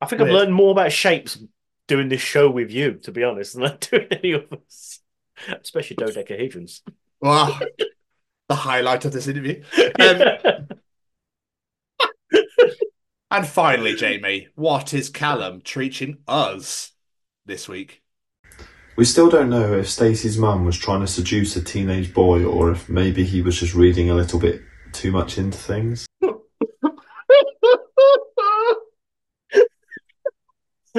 I 0.00 0.06
think 0.06 0.22
I've 0.22 0.28
learned 0.28 0.54
more 0.54 0.70
about 0.70 0.90
shapes 0.90 1.38
doing 1.86 2.08
this 2.08 2.22
show 2.22 2.48
with 2.48 2.70
you, 2.70 2.94
to 2.94 3.12
be 3.12 3.24
honest, 3.24 3.54
than 3.54 3.66
I 3.66 3.76
do 3.78 4.06
any 4.10 4.32
of 4.32 4.50
us. 4.50 5.00
Especially 5.46 5.96
dodecahedrons. 5.96 6.80
Wow. 7.20 7.60
the 8.48 8.54
highlight 8.54 9.04
of 9.04 9.12
this 9.12 9.28
interview. 9.28 9.62
Um, 10.00 10.68
and 13.30 13.46
finally, 13.46 13.96
Jamie, 13.96 14.48
what 14.54 14.94
is 14.94 15.10
Callum 15.10 15.60
teaching 15.60 16.18
us 16.26 16.92
this 17.50 17.68
week? 17.68 18.02
We 18.96 19.04
still 19.04 19.28
don't 19.28 19.50
know 19.50 19.74
if 19.74 19.90
Stacey's 19.90 20.38
mum 20.38 20.64
was 20.64 20.78
trying 20.78 21.00
to 21.00 21.06
seduce 21.06 21.56
a 21.56 21.62
teenage 21.62 22.14
boy 22.14 22.44
or 22.44 22.70
if 22.70 22.88
maybe 22.88 23.24
he 23.24 23.42
was 23.42 23.58
just 23.58 23.74
reading 23.74 24.08
a 24.10 24.14
little 24.14 24.38
bit 24.38 24.62
too 24.92 25.10
much 25.12 25.36
into 25.36 25.58
things. 25.58 26.06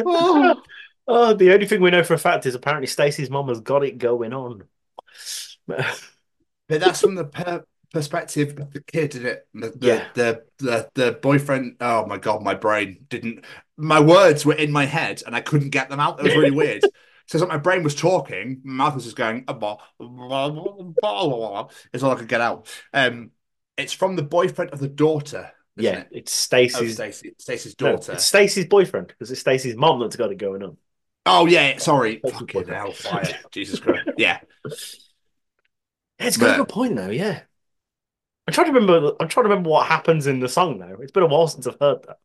oh. 0.05 0.61
oh, 1.07 1.33
the 1.33 1.53
only 1.53 1.65
thing 1.67 1.81
we 1.81 1.91
know 1.91 2.03
for 2.03 2.13
a 2.13 2.19
fact 2.19 2.45
is 2.45 2.55
apparently 2.55 2.87
Stacey's 2.87 3.29
mum 3.29 3.47
has 3.49 3.59
got 3.61 3.83
it 3.83 3.97
going 3.97 4.33
on. 4.33 4.63
But 5.67 5.85
that's 6.67 7.01
from 7.01 7.15
the 7.15 7.25
per- 7.25 7.65
perspective 7.93 8.57
of 8.59 8.71
the 8.71 8.81
kid, 8.81 9.15
isn't 9.15 9.25
it? 9.25 9.47
The, 9.53 9.69
the, 9.69 9.87
Yeah. 9.87 10.05
the, 10.13 10.43
the 10.59 10.89
the 10.95 11.11
boyfriend. 11.11 11.75
Oh 11.81 12.05
my 12.05 12.17
god, 12.17 12.41
my 12.41 12.53
brain 12.55 13.05
didn't. 13.09 13.43
My 13.81 13.99
words 13.99 14.45
were 14.45 14.53
in 14.53 14.71
my 14.71 14.85
head 14.85 15.23
and 15.25 15.35
I 15.35 15.41
couldn't 15.41 15.69
get 15.69 15.89
them 15.89 15.99
out. 15.99 16.19
It 16.19 16.23
was 16.23 16.35
really 16.35 16.51
weird. 16.55 16.81
So 16.83 17.37
it's 17.37 17.41
like 17.41 17.49
my 17.49 17.57
brain 17.57 17.83
was 17.83 17.95
talking, 17.95 18.61
my 18.63 18.73
mouth 18.85 18.95
was 18.95 19.05
just 19.05 19.15
going. 19.15 19.45
Is 21.93 22.03
all 22.03 22.11
I 22.11 22.15
could 22.15 22.27
get 22.27 22.41
out. 22.41 22.67
Um, 22.93 23.31
it's 23.77 23.93
from 23.93 24.15
the 24.15 24.23
boyfriend 24.23 24.71
of 24.71 24.79
the 24.79 24.87
daughter. 24.87 25.51
isn't 25.77 25.93
Yeah, 25.93 26.01
it? 26.01 26.07
it's 26.11 26.31
Stacey's 26.31 26.95
Stacey, 26.95 27.33
Stacey's 27.37 27.75
no, 27.79 27.93
daughter. 27.93 28.13
it's 28.13 28.25
Stacey's 28.25 28.65
boyfriend 28.65 29.07
because 29.07 29.31
it's 29.31 29.41
Stacey's 29.41 29.75
mom 29.75 29.99
that's 29.99 30.15
got 30.15 30.31
it 30.31 30.37
going 30.37 30.63
on. 30.63 30.77
Oh 31.25 31.45
yeah, 31.45 31.77
sorry. 31.77 32.17
Fucking 32.17 32.45
boyfriend. 32.47 32.77
hell, 32.77 32.91
fire. 32.91 33.39
Jesus 33.51 33.79
Christ. 33.79 34.09
Yeah. 34.17 34.39
It's 36.19 36.37
got 36.37 36.53
a 36.55 36.57
good 36.59 36.69
point 36.69 36.95
though. 36.95 37.09
Yeah, 37.09 37.41
I'm 38.47 38.53
trying 38.53 38.67
to 38.67 38.73
remember. 38.73 39.13
I'm 39.19 39.27
trying 39.27 39.45
to 39.45 39.49
remember 39.49 39.69
what 39.69 39.87
happens 39.87 40.27
in 40.27 40.39
the 40.39 40.49
song 40.49 40.79
now. 40.79 40.95
It's 40.99 41.11
been 41.11 41.23
a 41.23 41.27
while 41.27 41.47
since 41.47 41.67
I've 41.67 41.79
heard 41.79 42.03
that. 42.03 42.17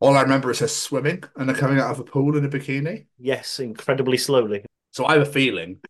All 0.00 0.16
I 0.16 0.22
remember 0.22 0.50
is 0.50 0.58
her 0.58 0.68
swimming 0.68 1.24
and 1.36 1.48
her 1.48 1.56
coming 1.56 1.78
out 1.78 1.90
of 1.90 2.00
a 2.00 2.04
pool 2.04 2.36
in 2.36 2.44
a 2.44 2.48
bikini. 2.48 3.06
Yes, 3.18 3.58
incredibly 3.60 4.18
slowly. 4.18 4.64
So 4.92 5.06
I 5.06 5.14
have 5.14 5.22
a 5.22 5.30
feeling 5.30 5.80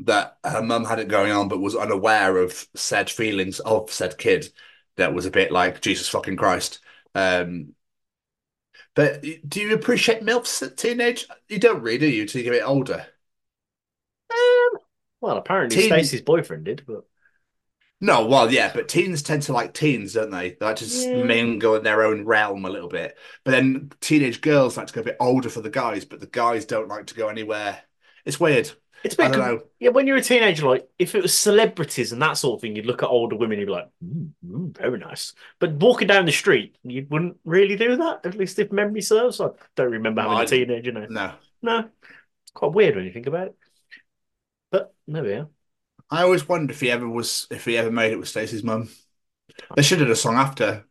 that 0.00 0.38
her 0.44 0.62
mum 0.62 0.84
had 0.84 0.98
it 0.98 1.08
going 1.08 1.32
on, 1.32 1.48
but 1.48 1.60
was 1.60 1.76
unaware 1.76 2.38
of 2.38 2.66
said 2.74 3.10
feelings 3.10 3.60
of 3.60 3.90
said 3.90 4.18
kid. 4.18 4.48
That 4.96 5.14
was 5.14 5.26
a 5.26 5.30
bit 5.30 5.50
like 5.50 5.80
Jesus 5.80 6.08
fucking 6.08 6.36
Christ. 6.36 6.78
Um, 7.14 7.74
but 8.94 9.22
do 9.22 9.60
you 9.60 9.74
appreciate 9.74 10.22
milfs 10.22 10.62
at 10.64 10.76
teenage? 10.76 11.26
You 11.48 11.58
don't 11.58 11.82
really, 11.82 11.98
do 11.98 12.06
you? 12.08 12.22
Until 12.22 12.40
you 12.40 12.44
get 12.44 12.56
a 12.56 12.58
bit 12.58 12.68
older. 12.68 13.06
Well, 15.20 15.38
apparently 15.38 15.76
Teen- 15.76 15.88
Stacey's 15.88 16.22
boyfriend 16.22 16.64
did, 16.64 16.84
but 16.86 17.04
No, 18.04 18.26
well, 18.26 18.52
yeah, 18.52 18.70
but 18.74 18.86
teens 18.86 19.22
tend 19.22 19.44
to 19.44 19.54
like 19.54 19.72
teens, 19.72 20.12
don't 20.12 20.30
they? 20.30 20.50
They 20.50 20.66
like 20.66 20.76
to 20.76 20.84
just 20.84 21.08
Yeah. 21.08 21.22
mingle 21.22 21.74
in 21.74 21.84
their 21.84 22.02
own 22.02 22.26
realm 22.26 22.66
a 22.66 22.68
little 22.68 22.90
bit. 22.90 23.16
But 23.44 23.52
then 23.52 23.92
teenage 24.02 24.42
girls 24.42 24.76
like 24.76 24.88
to 24.88 24.92
go 24.92 25.00
a 25.00 25.04
bit 25.04 25.16
older 25.20 25.48
for 25.48 25.62
the 25.62 25.70
guys, 25.70 26.04
but 26.04 26.20
the 26.20 26.26
guys 26.26 26.66
don't 26.66 26.88
like 26.88 27.06
to 27.06 27.14
go 27.14 27.28
anywhere. 27.28 27.80
It's 28.26 28.38
weird. 28.38 28.70
it's 29.04 29.14
a 29.14 29.16
bit. 29.16 29.26
I 29.26 29.30
don't 29.30 29.40
know. 29.40 29.62
Yeah, 29.78 29.88
when 29.88 30.06
you're 30.06 30.18
a 30.18 30.22
teenager, 30.22 30.66
like 30.68 30.86
if 30.98 31.14
it 31.14 31.22
was 31.22 31.36
celebrities 31.36 32.12
and 32.12 32.20
that 32.20 32.34
sort 32.34 32.58
of 32.58 32.60
thing, 32.60 32.76
you'd 32.76 32.84
look 32.84 33.02
at 33.02 33.08
older 33.08 33.36
women, 33.36 33.58
you'd 33.58 33.66
be 33.66 33.72
like, 33.72 33.88
mm, 34.04 34.30
mm, 34.46 34.76
very 34.76 34.98
nice. 34.98 35.32
But 35.58 35.72
walking 35.72 36.06
down 36.06 36.26
the 36.26 36.32
street, 36.32 36.76
you 36.82 37.06
wouldn't 37.08 37.38
really 37.46 37.76
do 37.76 37.96
that. 37.96 38.26
At 38.26 38.34
least 38.34 38.58
if 38.58 38.70
memory 38.70 39.00
serves, 39.00 39.40
I 39.40 39.48
don't 39.76 39.92
remember 39.92 40.20
having 40.20 40.38
a 40.40 40.46
teenager 40.46 40.92
now. 40.92 41.06
No. 41.08 41.32
No, 41.62 41.78
it's 42.42 42.52
quite 42.52 42.72
weird 42.72 42.96
when 42.96 43.06
you 43.06 43.12
think 43.12 43.26
about 43.26 43.46
it. 43.48 43.56
But 44.70 44.94
there 45.08 45.22
we 45.22 45.32
are. 45.32 45.48
I 46.14 46.22
always 46.22 46.48
wondered 46.48 46.70
if 46.70 46.80
he 46.80 46.90
ever 46.90 47.08
was 47.08 47.46
if 47.50 47.64
he 47.64 47.76
ever 47.76 47.90
made 47.90 48.12
it 48.12 48.18
with 48.18 48.28
Stacey's 48.28 48.62
mum. 48.64 48.88
They 49.76 49.82
should 49.82 49.98
have 49.98 50.08
done 50.08 50.12
a 50.12 50.16
song 50.16 50.36
after 50.36 50.84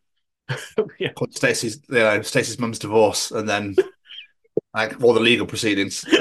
Yeah. 0.98 1.12
called 1.12 1.34
Stacey's 1.34 1.80
you 1.88 1.96
know, 1.98 2.22
Stacey's 2.22 2.58
mum's 2.58 2.78
divorce 2.78 3.30
and 3.30 3.48
then 3.48 3.76
like 4.74 5.02
all 5.02 5.14
the 5.14 5.20
legal 5.20 5.46
proceedings. 5.46 6.04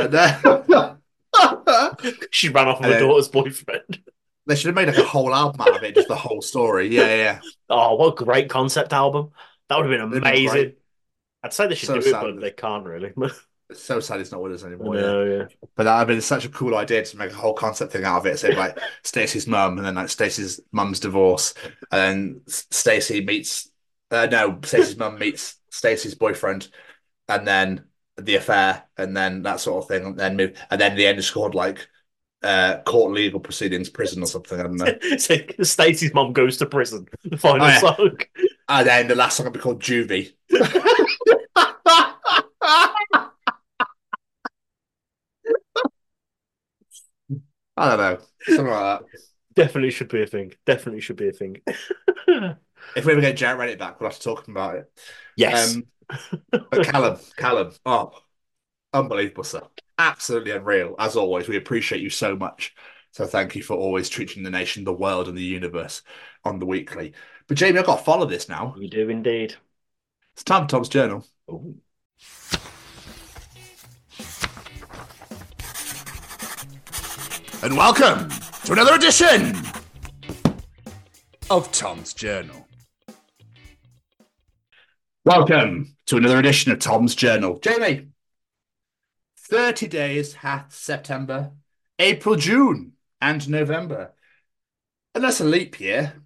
She 2.32 2.50
ran 2.50 2.68
off 2.68 2.80
with 2.80 2.90
her 2.90 2.96
uh, 2.96 3.00
daughter's 3.00 3.28
boyfriend. 3.28 4.04
they 4.46 4.56
should 4.56 4.68
have 4.68 4.76
made 4.76 4.88
like 4.88 4.98
a 4.98 5.04
whole 5.04 5.34
album 5.34 5.62
out 5.62 5.76
of 5.76 5.84
it, 5.84 5.96
just 5.96 6.08
the 6.08 6.16
whole 6.16 6.42
story. 6.42 6.88
Yeah, 6.88 7.16
yeah. 7.16 7.40
Oh, 7.70 7.96
what 7.96 8.20
a 8.20 8.26
great 8.26 8.50
concept 8.50 8.94
album! 8.94 9.32
That 9.70 9.78
would 9.78 9.90
have 9.90 10.12
been 10.12 10.18
amazing. 10.20 10.74
I'd 11.44 11.54
say 11.54 11.68
they 11.68 11.76
should 11.76 11.88
So 11.88 11.94
do 11.96 12.00
it, 12.00 12.04
sad. 12.12 12.24
but 12.24 12.40
they 12.40 12.52
can't 12.52 12.86
really. 12.86 13.14
It's 13.74 13.84
so 13.84 14.00
sad 14.00 14.20
it's 14.22 14.32
not 14.32 14.42
with 14.42 14.54
us 14.54 14.64
anymore. 14.64 14.96
yeah. 14.96 15.24
yeah. 15.24 15.46
But 15.76 15.84
that 15.84 15.94
would 15.94 16.00
have 16.00 16.08
been 16.08 16.22
such 16.22 16.46
a 16.46 16.50
cool 16.50 16.76
idea 16.76 17.04
to 17.04 17.18
make 17.18 17.32
a 17.32 17.36
whole 17.36 17.54
concept 17.54 17.92
thing 17.92 18.04
out 18.06 18.18
of 18.20 18.26
it. 18.26 18.40
So 18.40 18.50
like 18.50 18.78
Stacy's 19.04 19.48
mum, 19.48 19.78
and 19.78 19.86
then 19.86 19.96
like 19.96 20.10
Stacy's 20.10 20.60
mum's 20.72 21.00
divorce, 21.00 21.54
and 21.92 22.00
then 22.00 22.42
S- 22.48 22.68
Stacey 22.72 23.24
meets 23.24 23.70
uh, 24.12 24.28
no, 24.28 24.60
Stacy's 24.64 24.98
mum 24.98 25.18
meets 25.20 25.58
Stacy's 25.70 26.16
boyfriend, 26.16 26.70
and 27.28 27.48
then 27.48 27.86
the 28.18 28.36
affair, 28.36 28.84
and 28.98 29.18
then 29.18 29.42
that 29.42 29.60
sort 29.60 29.84
of 29.84 29.88
thing, 29.90 30.06
and 30.06 30.18
then 30.20 30.38
move, 30.38 30.58
and 30.70 30.80
then 30.80 30.96
the 30.96 31.08
end 31.08 31.18
is 31.20 31.32
called 31.32 31.56
like 31.56 31.88
uh, 32.44 32.82
court 32.86 33.12
legal 33.14 33.40
proceedings, 33.40 33.90
prison 33.90 34.22
or 34.22 34.28
something. 34.28 34.60
I 34.60 34.64
don't 34.64 34.76
know. 34.78 34.98
so 35.18 35.36
Stacey's 35.64 36.14
mum 36.14 36.34
goes 36.34 36.58
to 36.58 36.66
prison. 36.68 37.08
The 37.26 37.38
final 37.38 37.66
Oh, 37.66 37.70
yeah. 37.70 37.80
song. 37.80 38.18
And 38.70 38.88
then 38.88 39.08
the 39.08 39.16
last 39.16 39.38
song 39.38 39.46
will 39.48 39.54
be 39.54 39.60
called 39.60 39.82
Juvie. 39.82 40.34
I 47.76 47.90
don't 47.90 47.98
know, 47.98 48.18
something 48.46 48.68
like 48.68 49.02
that. 49.02 49.20
Definitely 49.56 49.92
should 49.92 50.10
be 50.10 50.24
a 50.24 50.28
thing. 50.28 50.54
Definitely 50.66 51.02
should 51.02 51.16
be 51.16 51.30
a 51.30 51.34
thing. 51.34 51.58
If 52.96 53.06
we 53.06 53.14
ever 53.14 53.22
get 53.22 53.38
Jared 53.38 53.60
Reddit 53.60 53.80
back, 53.80 54.00
we'll 54.00 54.10
have 54.10 54.20
to 54.20 54.24
talk 54.24 54.48
about 54.48 54.76
it. 54.76 54.92
yes. 55.38 55.76
Um, 55.76 55.86
but 56.52 56.86
Callum, 56.86 57.18
Callum, 57.38 57.72
oh, 57.86 58.12
unbelievable 58.94 59.44
stuff. 59.44 59.70
Absolutely 59.98 60.52
unreal. 60.52 60.96
As 61.00 61.16
always, 61.16 61.48
we 61.48 61.58
appreciate 61.58 62.02
you 62.02 62.10
so 62.10 62.36
much. 62.36 62.76
So 63.12 63.26
thank 63.26 63.56
you 63.56 63.64
for 63.64 63.76
always 63.78 64.10
treating 64.10 64.44
the 64.44 64.50
nation, 64.50 64.84
the 64.84 64.94
world, 64.94 65.28
and 65.28 65.38
the 65.38 65.44
universe 65.44 66.02
on 66.44 66.60
the 66.60 66.66
weekly. 66.66 67.14
But 67.48 67.58
Jamie, 67.58 67.80
I've 67.80 67.86
got 67.86 68.00
to 68.00 68.04
follow 68.04 68.26
this 68.26 68.50
now. 68.50 68.76
you 68.78 68.90
do 68.90 69.10
indeed. 69.10 69.56
It's 70.34 70.44
time 70.44 70.64
for 70.64 70.70
Tom's 70.70 70.90
Journal. 70.90 71.26
Ooh. 71.50 71.76
And 77.64 77.78
welcome 77.78 78.28
to 78.66 78.74
another 78.74 78.94
edition 78.94 79.56
of 81.50 81.72
Tom's 81.72 82.14
Journal. 82.14 82.68
Welcome 85.24 85.96
to 86.08 86.18
another 86.18 86.40
edition 86.40 86.74
of 86.74 86.80
Tom's 86.80 87.16
Journal. 87.16 87.60
Jamie, 87.60 88.08
30 89.38 89.88
days 89.88 90.34
hath 90.34 90.74
September, 90.74 91.52
April, 92.00 92.36
June, 92.36 92.96
and 93.22 93.48
November. 93.48 94.12
Unless 95.16 95.40
a 95.40 95.46
leap 95.46 95.80
year 95.80 96.22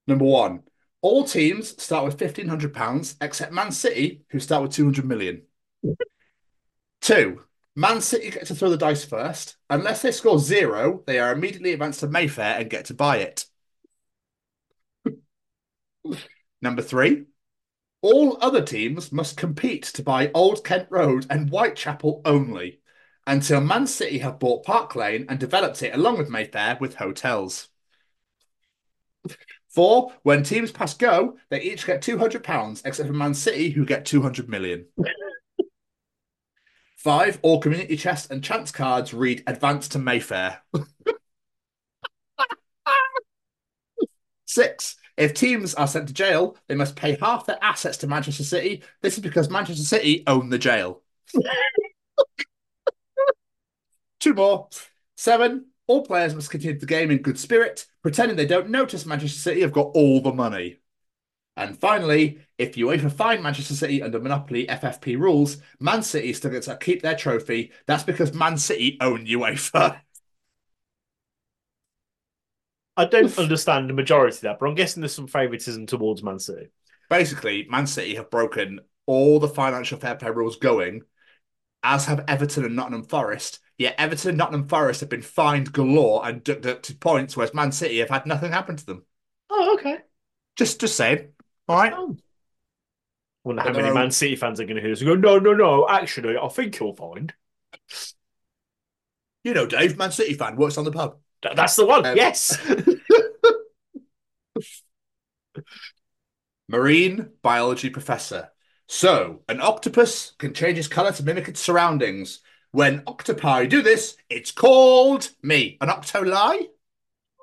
number 0.06 0.24
one: 0.24 0.62
all 1.02 1.24
teams 1.24 1.80
start 1.82 2.06
with 2.06 2.18
fifteen 2.18 2.48
hundred 2.48 2.72
pounds, 2.72 3.14
except 3.20 3.52
Man 3.52 3.72
City, 3.72 4.22
who 4.30 4.40
start 4.40 4.62
with 4.62 4.72
two 4.72 4.84
hundred 4.84 5.04
million. 5.04 5.42
Two: 7.02 7.42
Man 7.76 8.00
City 8.00 8.30
get 8.30 8.46
to 8.46 8.54
throw 8.54 8.70
the 8.70 8.78
dice 8.78 9.04
first. 9.04 9.56
Unless 9.68 10.00
they 10.00 10.12
score 10.12 10.38
zero, 10.38 11.02
they 11.06 11.18
are 11.18 11.30
immediately 11.32 11.74
advanced 11.74 12.00
to 12.00 12.08
Mayfair 12.08 12.58
and 12.58 12.70
get 12.70 12.86
to 12.86 12.94
buy 12.94 13.18
it. 13.18 13.44
Number 16.62 16.80
three, 16.80 17.24
all 18.00 18.38
other 18.40 18.62
teams 18.62 19.12
must 19.12 19.36
compete 19.36 19.82
to 19.84 20.02
buy 20.02 20.30
Old 20.32 20.64
Kent 20.64 20.86
Road 20.90 21.26
and 21.28 21.50
Whitechapel 21.50 22.22
only 22.24 22.80
until 23.26 23.60
Man 23.60 23.86
City 23.86 24.18
have 24.18 24.38
bought 24.38 24.64
Park 24.64 24.94
Lane 24.96 25.26
and 25.28 25.38
developed 25.38 25.82
it 25.82 25.94
along 25.94 26.18
with 26.18 26.30
Mayfair 26.30 26.78
with 26.80 26.96
hotels. 26.96 27.68
Four, 29.68 30.12
when 30.22 30.42
teams 30.42 30.70
pass 30.70 30.94
go, 30.94 31.38
they 31.48 31.60
each 31.62 31.86
get 31.86 32.02
£200, 32.02 32.82
except 32.84 33.06
for 33.06 33.14
Man 33.14 33.34
City, 33.34 33.70
who 33.70 33.84
get 33.84 34.04
200 34.04 34.48
million. 34.48 34.86
Five, 36.96 37.38
all 37.42 37.60
community 37.60 37.96
chest 37.96 38.30
and 38.30 38.44
chance 38.44 38.70
cards 38.70 39.12
read 39.14 39.42
advance 39.46 39.88
to 39.88 39.98
Mayfair. 39.98 40.62
Six, 44.46 44.96
if 45.16 45.34
teams 45.34 45.74
are 45.74 45.86
sent 45.86 46.08
to 46.08 46.14
jail, 46.14 46.56
they 46.68 46.74
must 46.74 46.96
pay 46.96 47.16
half 47.20 47.46
their 47.46 47.62
assets 47.62 47.98
to 47.98 48.06
Manchester 48.06 48.44
City. 48.44 48.82
This 49.00 49.14
is 49.14 49.20
because 49.20 49.50
Manchester 49.50 49.84
City 49.84 50.24
own 50.26 50.48
the 50.48 50.58
jail. 50.58 51.02
Two 54.20 54.34
more. 54.34 54.68
Seven, 55.16 55.66
all 55.86 56.04
players 56.04 56.34
must 56.34 56.50
continue 56.50 56.78
the 56.78 56.86
game 56.86 57.10
in 57.10 57.18
good 57.18 57.38
spirit, 57.38 57.86
pretending 58.02 58.36
they 58.36 58.46
don't 58.46 58.70
notice 58.70 59.04
Manchester 59.04 59.38
City 59.38 59.60
have 59.60 59.72
got 59.72 59.90
all 59.94 60.20
the 60.20 60.32
money. 60.32 60.78
And 61.56 61.78
finally, 61.78 62.38
if 62.56 62.76
UEFA 62.76 63.12
find 63.12 63.42
Manchester 63.42 63.74
City 63.74 64.02
under 64.02 64.18
Monopoly 64.18 64.66
FFP 64.66 65.18
rules, 65.18 65.58
Man 65.80 66.02
City 66.02 66.32
still 66.32 66.50
gets 66.50 66.66
to 66.66 66.76
keep 66.76 67.02
their 67.02 67.14
trophy. 67.14 67.72
That's 67.86 68.04
because 68.04 68.32
Man 68.32 68.56
City 68.56 68.96
own 69.00 69.26
UEFA. 69.26 70.00
I 72.96 73.06
don't 73.06 73.38
understand 73.38 73.88
the 73.88 73.94
majority 73.94 74.36
of 74.36 74.40
that, 74.42 74.58
but 74.58 74.68
I'm 74.68 74.74
guessing 74.74 75.00
there's 75.00 75.14
some 75.14 75.26
favouritism 75.26 75.86
towards 75.86 76.22
Man 76.22 76.38
City. 76.38 76.68
Basically, 77.08 77.66
Man 77.70 77.86
City 77.86 78.14
have 78.16 78.30
broken 78.30 78.80
all 79.06 79.40
the 79.40 79.48
financial 79.48 79.98
fair 79.98 80.14
play 80.14 80.30
rules 80.30 80.56
going, 80.56 81.02
as 81.82 82.06
have 82.06 82.24
Everton 82.28 82.64
and 82.64 82.76
Nottingham 82.76 83.04
Forest. 83.04 83.60
Yet 83.78 83.94
Everton 83.98 84.30
and 84.30 84.38
Nottingham 84.38 84.68
Forest 84.68 85.00
have 85.00 85.08
been 85.08 85.22
fined 85.22 85.72
galore 85.72 86.26
and 86.26 86.44
deducted 86.44 87.00
points, 87.00 87.36
whereas 87.36 87.54
Man 87.54 87.72
City 87.72 87.98
have 87.98 88.10
had 88.10 88.26
nothing 88.26 88.52
happen 88.52 88.76
to 88.76 88.86
them. 88.86 89.04
Oh, 89.50 89.74
okay. 89.74 89.98
Just, 90.56 90.80
just 90.80 90.96
saying. 90.96 91.28
All 91.68 91.76
right. 91.76 91.92
Oh. 91.96 92.16
Wonder 93.44 93.62
how 93.62 93.72
many 93.72 93.92
Man 93.92 94.10
City 94.10 94.36
fans 94.36 94.60
are 94.60 94.64
going 94.64 94.76
to 94.76 94.82
hear 94.82 94.90
this 94.90 95.00
and 95.00 95.08
go, 95.08 95.16
no, 95.16 95.38
no, 95.38 95.54
no, 95.54 95.88
actually, 95.88 96.36
I 96.36 96.48
think 96.48 96.78
you'll 96.78 96.94
find. 96.94 97.32
You 99.42 99.54
know, 99.54 99.66
Dave, 99.66 99.96
Man 99.96 100.12
City 100.12 100.34
fan, 100.34 100.56
works 100.56 100.78
on 100.78 100.84
the 100.84 100.92
pub. 100.92 101.16
Th- 101.42 101.54
That's 101.56 101.76
the 101.76 101.86
one, 101.86 102.06
Um, 102.06 102.16
yes. 102.16 102.56
Marine 106.68 107.30
biology 107.42 107.90
professor. 107.90 108.50
So, 108.88 109.42
an 109.48 109.60
octopus 109.60 110.32
can 110.38 110.54
change 110.54 110.78
its 110.78 110.88
color 110.88 111.12
to 111.12 111.22
mimic 111.22 111.48
its 111.48 111.60
surroundings. 111.60 112.40
When 112.72 113.02
octopi 113.06 113.66
do 113.66 113.82
this, 113.82 114.16
it's 114.30 114.50
called 114.50 115.28
me. 115.42 115.76
An 115.80 115.88
octoli? 115.88 116.68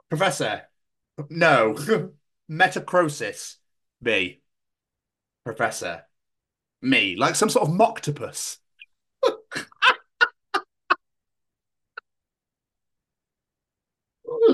Professor. 0.10 0.64
No. 1.30 1.76
Metachrosis. 2.52 3.56
Me. 4.02 4.42
Professor. 5.44 6.04
Me. 6.82 7.16
Like 7.16 7.36
some 7.36 7.50
sort 7.50 7.70
of 7.70 7.76
moctopus. 7.76 8.58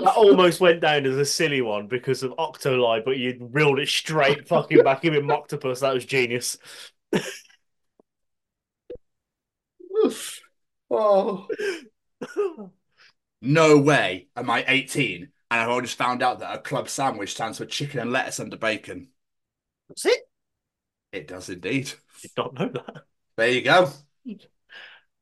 That 0.05 0.15
almost 0.15 0.61
went 0.61 0.81
down 0.81 1.05
as 1.05 1.17
a 1.17 1.25
silly 1.25 1.61
one 1.61 1.87
because 1.87 2.23
of 2.23 2.31
Octoli, 2.33 3.03
but 3.03 3.17
you 3.17 3.49
reeled 3.51 3.79
it 3.79 3.89
straight 3.89 4.47
fucking 4.47 4.83
back 4.83 5.03
in 5.05 5.13
with 5.13 5.23
Moctopus. 5.23 5.81
That 5.81 5.93
was 5.93 6.05
genius. 6.05 6.57
oh. 10.89 11.47
No 13.41 13.77
way 13.77 14.27
am 14.35 14.49
I 14.49 14.65
18 14.67 15.29
and 15.51 15.61
I've 15.61 15.69
only 15.69 15.83
just 15.83 15.97
found 15.97 16.23
out 16.23 16.39
that 16.39 16.55
a 16.55 16.61
club 16.61 16.89
sandwich 16.89 17.31
stands 17.31 17.59
for 17.59 17.65
chicken 17.65 17.99
and 17.99 18.11
lettuce 18.11 18.39
under 18.39 18.57
bacon. 18.57 19.09
That's 19.87 20.05
it? 20.05 20.21
It 21.11 21.27
does 21.27 21.49
indeed. 21.49 21.93
Did 22.21 22.31
not 22.35 22.53
know 22.55 22.69
that. 22.69 23.03
There 23.37 23.49
you 23.49 23.61
go. 23.61 23.89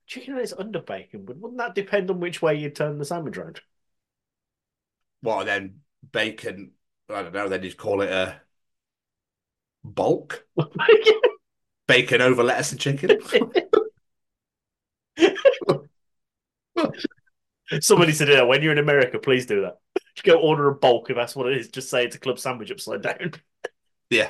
Chicken 0.08 0.38
is 0.38 0.54
under 0.58 0.82
bacon, 0.82 1.26
but 1.26 1.38
wouldn't 1.38 1.60
that 1.60 1.76
depend 1.76 2.10
on 2.10 2.20
which 2.20 2.42
way 2.42 2.56
you 2.56 2.70
turn 2.70 2.98
the 2.98 3.06
sandwich 3.06 3.38
around? 3.38 3.62
Well, 5.24 5.46
then 5.46 5.80
bacon, 6.12 6.74
I 7.10 7.24
don't 7.24 7.34
know, 7.34 7.48
then 7.48 7.64
you'd 7.64 7.78
call 7.78 8.02
it 8.02 8.12
a 8.12 8.42
bulk. 9.84 10.46
bacon 11.88 12.22
over 12.22 12.44
lettuce 12.44 12.74
and 12.74 12.82
chicken. 12.82 13.18
Somebody 17.80 18.12
said, 18.12 18.28
yeah, 18.28 18.44
when 18.44 18.62
you're 18.62 18.74
in 18.74 18.78
America, 18.78 19.18
please 19.18 19.46
do 19.46 19.62
that. 19.62 19.78
Just 20.16 20.26
go 20.26 20.36
order 20.36 20.68
a 20.68 20.76
bulk 20.76 21.10
if 21.10 21.16
that's 21.16 21.36
what 21.36 21.48
it 21.48 21.58
is. 21.58 21.70
Just 21.70 21.90
say 21.90 22.06
it's 22.06 22.18
a 22.18 22.20
club 22.20 22.38
sandwich 22.38 22.70
upside 22.70 23.02
down. 23.02 23.34
Yeah. 24.10 24.30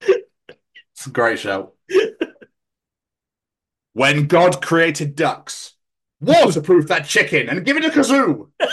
It's 0.00 1.06
a 1.06 1.10
great 1.10 1.40
show. 1.40 1.72
when 3.92 4.26
God 4.26 4.62
created 4.62 5.16
ducks, 5.16 5.74
waterproof 6.20 6.88
that 6.88 7.06
chicken 7.06 7.48
and 7.48 7.64
give 7.64 7.76
it 7.76 7.84
a 7.84 7.90
kazoo. 7.90 8.48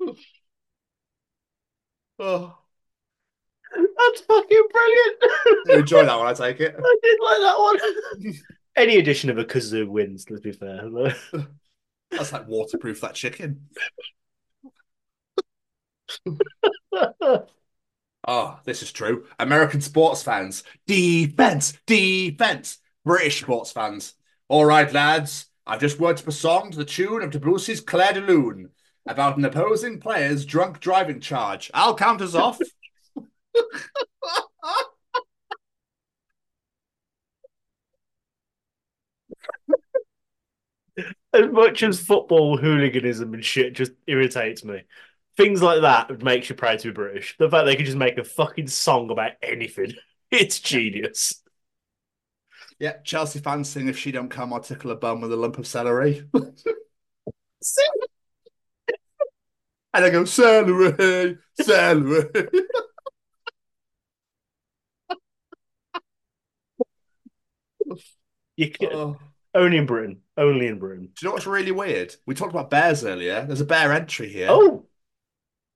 oh, 2.18 2.58
That's 3.72 4.20
fucking 4.22 4.62
brilliant. 4.72 5.16
you 5.66 5.78
enjoy 5.78 6.04
that 6.04 6.18
one, 6.18 6.26
I 6.28 6.32
take 6.32 6.60
it. 6.60 6.74
I 6.78 6.96
did 7.02 7.18
like 7.22 7.38
that 7.38 7.58
one. 7.58 8.34
Any 8.76 8.96
edition 8.96 9.30
of 9.30 9.38
a 9.38 9.44
kazoo 9.44 9.88
wins, 9.88 10.28
let's 10.30 10.42
be 10.42 10.52
fair. 10.52 10.88
That's 12.10 12.32
like 12.32 12.46
waterproof 12.48 13.00
that 13.00 13.14
chicken. 13.14 13.68
Oh, 18.26 18.58
this 18.64 18.82
is 18.82 18.92
true. 18.92 19.26
American 19.38 19.80
sports 19.80 20.22
fans, 20.22 20.64
defense, 20.86 21.74
defense. 21.86 22.78
British 23.04 23.42
sports 23.42 23.70
fans, 23.70 24.14
all 24.48 24.64
right, 24.64 24.90
lads. 24.90 25.46
I've 25.66 25.80
just 25.80 25.98
worked 25.98 26.20
up 26.20 26.28
a 26.28 26.32
song 26.32 26.70
to 26.70 26.78
the 26.78 26.84
tune 26.84 27.22
of 27.22 27.30
Debussy's 27.30 27.80
Clair 27.80 28.12
de 28.12 28.20
Lune 28.20 28.70
about 29.06 29.36
an 29.36 29.44
opposing 29.44 30.00
player's 30.00 30.44
drunk 30.44 30.80
driving 30.80 31.20
charge. 31.20 31.70
I'll 31.72 31.94
count 31.94 32.20
us 32.20 32.34
off. 32.34 32.58
as 41.32 41.50
much 41.50 41.82
as 41.82 42.00
football 42.00 42.56
hooliganism 42.56 43.34
and 43.34 43.44
shit 43.44 43.74
just 43.74 43.92
irritates 44.06 44.64
me, 44.64 44.82
things 45.36 45.62
like 45.62 45.82
that 45.82 46.22
makes 46.22 46.48
you 46.48 46.54
proud 46.54 46.78
to 46.78 46.88
be 46.88 46.94
British. 46.94 47.36
The 47.38 47.50
fact 47.50 47.66
they 47.66 47.76
can 47.76 47.86
just 47.86 47.96
make 47.96 48.18
a 48.18 48.24
fucking 48.24 48.68
song 48.68 49.10
about 49.10 49.32
anything, 49.42 49.94
it's 50.30 50.60
genius. 50.60 51.42
Yeah, 52.78 52.98
Chelsea 53.04 53.38
fans 53.40 53.68
sing 53.68 53.88
if 53.88 53.98
she 53.98 54.12
don't 54.12 54.28
come, 54.28 54.52
I'll 54.52 54.60
tickle 54.60 54.90
a 54.90 54.96
bum 54.96 55.20
with 55.20 55.32
a 55.32 55.36
lump 55.36 55.58
of 55.58 55.66
celery. 55.66 56.28
and 56.34 56.44
I 59.92 60.10
go, 60.10 60.24
celery, 60.24 61.38
celery. 61.60 62.30
You 68.56 68.70
can, 68.70 68.88
Oh. 68.92 69.16
Only 69.54 69.76
in 69.78 69.86
Britain. 69.86 70.20
Only 70.36 70.66
in 70.66 70.78
Britain. 70.78 71.06
Do 71.06 71.12
you 71.20 71.28
know 71.28 71.34
what's 71.34 71.46
really 71.46 71.70
weird? 71.70 72.14
We 72.26 72.34
talked 72.34 72.52
about 72.52 72.70
bears 72.70 73.04
earlier. 73.04 73.44
There's 73.46 73.60
a 73.60 73.64
bear 73.64 73.92
entry 73.92 74.28
here. 74.28 74.48
Oh, 74.50 74.86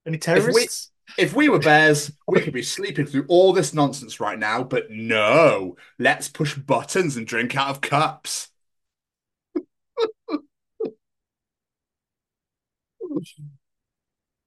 any 0.07 0.19
terrorists? 0.19 0.91
If 1.17 1.35
we 1.35 1.49
were 1.49 1.59
bears, 1.59 2.13
we 2.27 2.41
could 2.41 2.53
be 2.53 2.63
sleeping 2.63 3.07
through 3.07 3.25
all 3.29 3.53
this 3.53 3.73
nonsense 3.73 4.21
right 4.21 4.39
now, 4.39 4.63
but 4.63 4.91
no. 4.91 5.77
Let's 5.99 6.29
push 6.29 6.55
buttons 6.55 7.17
and 7.17 7.27
drink 7.27 7.57
out 7.57 7.71
of 7.71 7.81
cups. 7.81 8.51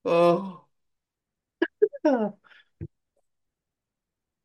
oh. 0.05 0.67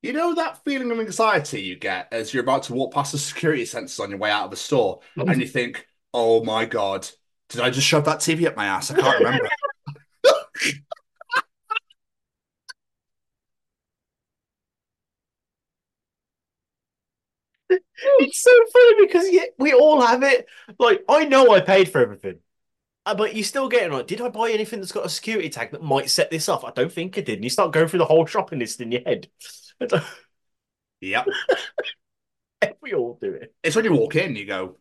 You 0.02 0.12
know 0.12 0.34
that 0.34 0.62
feeling 0.64 0.90
of 0.90 1.01
anxiety 1.01 1.62
you 1.62 1.76
get 1.76 2.09
as 2.12 2.32
you're 2.32 2.43
about 2.43 2.64
to 2.64 2.74
walk 2.74 2.94
past 2.94 3.12
the 3.12 3.18
security 3.18 3.64
sensors 3.64 3.98
on 3.98 4.10
your 4.10 4.18
way 4.18 4.30
out 4.30 4.44
of 4.44 4.51
the 4.51 4.56
store, 4.56 5.01
and 5.16 5.40
you 5.40 5.48
think, 5.48 5.86
"Oh 6.14 6.44
my 6.44 6.64
god, 6.64 7.09
did 7.48 7.60
I 7.60 7.70
just 7.70 7.86
shove 7.86 8.05
that 8.05 8.20
TV 8.20 8.47
up 8.47 8.56
my 8.56 8.66
ass? 8.66 8.90
I 8.90 9.01
can't 9.01 9.18
remember." 9.18 9.48
so 18.32 18.51
funny 18.73 19.06
because 19.06 19.31
yeah, 19.31 19.44
we 19.59 19.73
all 19.73 20.01
have 20.01 20.23
it. 20.23 20.47
Like 20.78 21.05
I 21.09 21.24
know 21.24 21.52
I 21.52 21.60
paid 21.60 21.89
for 21.89 22.01
everything, 22.01 22.39
uh, 23.05 23.14
but 23.14 23.35
you 23.35 23.43
still 23.43 23.68
getting 23.68 23.93
like, 23.93 24.06
did 24.06 24.20
I 24.20 24.28
buy 24.28 24.51
anything 24.51 24.81
that's 24.81 24.93
got 24.93 25.06
a 25.06 25.10
security 25.10 25.48
tag 25.48 25.70
that 25.73 25.82
might 25.82 26.10
set 26.10 26.31
this 26.31 26.48
off? 26.48 26.64
I 26.64 26.70
don't 26.70 26.93
think 26.93 27.16
I 27.18 27.20
did. 27.20 27.36
And 27.36 27.44
you 27.44 27.51
start 27.51 27.73
going 27.73 27.89
through 27.89 28.01
the 28.01 28.05
whole 28.05 28.27
shopping 28.27 28.59
list 28.59 28.81
in 28.81 28.93
your 28.93 29.02
head. 29.02 29.28
Yep. 31.01 31.27
we 32.81 32.94
all 32.94 33.18
do 33.20 33.32
it. 33.32 33.55
It's 33.62 33.77
when 33.77 33.85
you 33.85 33.93
walk 33.93 34.16
in, 34.16 34.36
you 34.36 34.47
go, 34.47 34.77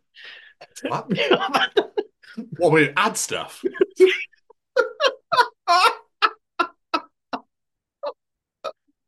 what? 0.83 1.07
what, 2.57 2.71
we 2.71 2.89
add 2.95 3.17
stuff? 3.17 3.63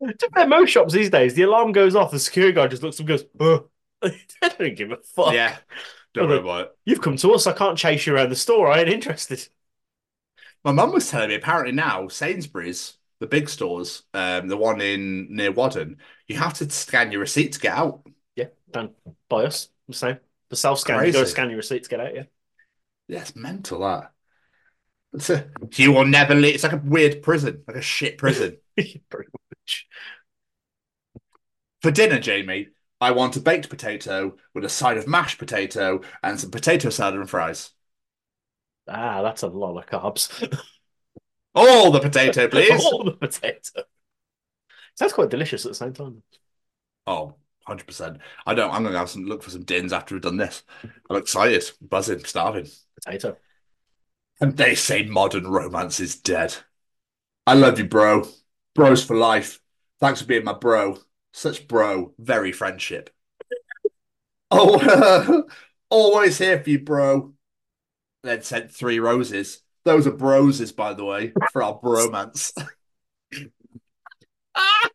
To 0.01 0.29
fair, 0.33 0.47
most 0.47 0.69
shops 0.69 0.93
these 0.93 1.09
days, 1.09 1.33
the 1.33 1.41
alarm 1.43 1.71
goes 1.71 1.95
off, 1.95 2.11
the 2.11 2.19
security 2.19 2.53
guard 2.53 2.71
just 2.71 2.83
looks 2.83 2.99
and 2.99 3.07
goes, 3.07 3.25
"Ugh." 3.39 3.67
they 4.01 4.19
don't 4.41 4.75
give 4.75 4.91
a 4.91 4.97
fuck. 4.97 5.33
Yeah. 5.33 5.57
Don't 6.13 6.29
worry 6.29 6.39
about 6.39 6.61
it. 6.61 6.71
You've 6.85 7.01
come 7.01 7.17
to 7.17 7.33
us. 7.33 7.47
I 7.47 7.53
can't 7.53 7.77
chase 7.77 8.05
you 8.05 8.15
around 8.15 8.29
the 8.29 8.35
store. 8.35 8.71
I 8.71 8.79
ain't 8.79 8.89
interested. 8.89 9.47
My 10.63 10.71
mum 10.71 10.91
was 10.91 11.09
telling 11.09 11.29
me 11.29 11.35
apparently 11.35 11.73
now 11.73 12.07
Sainsbury's, 12.07 12.97
the 13.19 13.27
big 13.27 13.49
stores, 13.49 14.03
um, 14.13 14.47
the 14.47 14.57
one 14.57 14.81
in 14.81 15.27
near 15.29 15.51
Wadden, 15.51 15.97
you 16.27 16.37
have 16.37 16.53
to 16.55 16.69
scan 16.69 17.11
your 17.11 17.21
receipt 17.21 17.53
to 17.53 17.59
get 17.59 17.77
out. 17.77 18.01
Yeah, 18.35 18.47
done 18.71 18.91
by 19.29 19.45
us. 19.45 19.69
The 19.87 19.93
same. 19.93 20.17
The 20.49 20.55
self 20.55 20.79
scan. 20.79 21.05
You 21.05 21.11
go 21.11 21.19
Crazy. 21.19 21.31
scan 21.31 21.49
your 21.49 21.57
receipt 21.57 21.83
to 21.83 21.89
get 21.89 21.99
out. 21.99 22.15
Yeah. 22.15 22.23
Yeah, 23.07 23.21
it's 23.21 23.35
mental 23.35 23.79
that. 23.79 24.11
It's 25.13 25.29
a, 25.29 25.49
you 25.75 25.93
will 25.93 26.05
never 26.05 26.35
leave. 26.35 26.55
It's 26.55 26.63
like 26.63 26.73
a 26.73 26.81
weird 26.83 27.21
prison, 27.21 27.63
like 27.67 27.77
a 27.77 27.81
shit 27.81 28.17
prison. 28.17 28.57
Pretty 28.75 28.99
much. 29.09 29.87
For 31.81 31.91
dinner, 31.91 32.19
Jamie, 32.19 32.67
I 32.99 33.11
want 33.11 33.35
a 33.35 33.39
baked 33.39 33.69
potato 33.69 34.37
with 34.53 34.65
a 34.65 34.69
side 34.69 34.97
of 34.97 35.07
mashed 35.07 35.37
potato 35.37 36.01
and 36.23 36.39
some 36.39 36.51
potato 36.51 36.89
salad 36.89 37.19
and 37.19 37.29
fries. 37.29 37.71
Ah, 38.87 39.21
that's 39.21 39.43
a 39.43 39.47
lot 39.47 39.77
of 39.77 39.85
carbs. 39.85 40.57
All 41.55 41.91
the 41.91 41.99
potato, 41.99 42.47
please. 42.49 42.83
All 42.85 43.03
the 43.03 43.11
potato. 43.11 43.83
Sounds 44.95 45.13
quite 45.13 45.29
delicious 45.29 45.65
at 45.65 45.71
the 45.71 45.75
same 45.75 45.93
time. 45.93 46.23
Oh, 47.05 47.35
100%. 47.67 48.19
I 48.45 48.53
don't. 48.53 48.71
I'm 48.71 48.83
going 48.83 48.93
to 48.93 48.99
have 48.99 49.09
some 49.09 49.25
look 49.25 49.43
for 49.43 49.49
some 49.49 49.63
dins 49.63 49.93
after 49.93 50.15
we've 50.15 50.21
done 50.21 50.37
this. 50.37 50.63
I'm 51.09 51.17
excited, 51.17 51.63
buzzing, 51.81 52.23
starving. 52.25 52.67
Potato. 53.03 53.37
And 54.39 54.55
they 54.55 54.75
say 54.75 55.03
modern 55.03 55.47
romance 55.47 55.99
is 55.99 56.15
dead. 56.15 56.55
I 57.45 57.53
love 57.53 57.79
you, 57.79 57.85
bro. 57.85 58.27
Bros 58.75 59.03
for 59.03 59.15
life. 59.15 59.59
Thanks 59.99 60.21
for 60.21 60.27
being 60.27 60.43
my 60.43 60.53
bro. 60.53 60.99
Such 61.33 61.67
bro, 61.67 62.13
very 62.17 62.51
friendship. 62.51 63.09
Oh, 64.49 65.43
always 65.89 66.37
here 66.37 66.63
for 66.63 66.69
you, 66.69 66.79
bro. 66.79 67.33
Then 68.23 68.41
sent 68.41 68.71
three 68.71 68.99
roses. 68.99 69.61
Those 69.83 70.07
are 70.07 70.11
broses, 70.11 70.71
by 70.71 70.93
the 70.93 71.03
way, 71.03 71.33
for 71.51 71.63
our 71.63 71.77
bromance. 71.79 72.51
I 74.55 74.89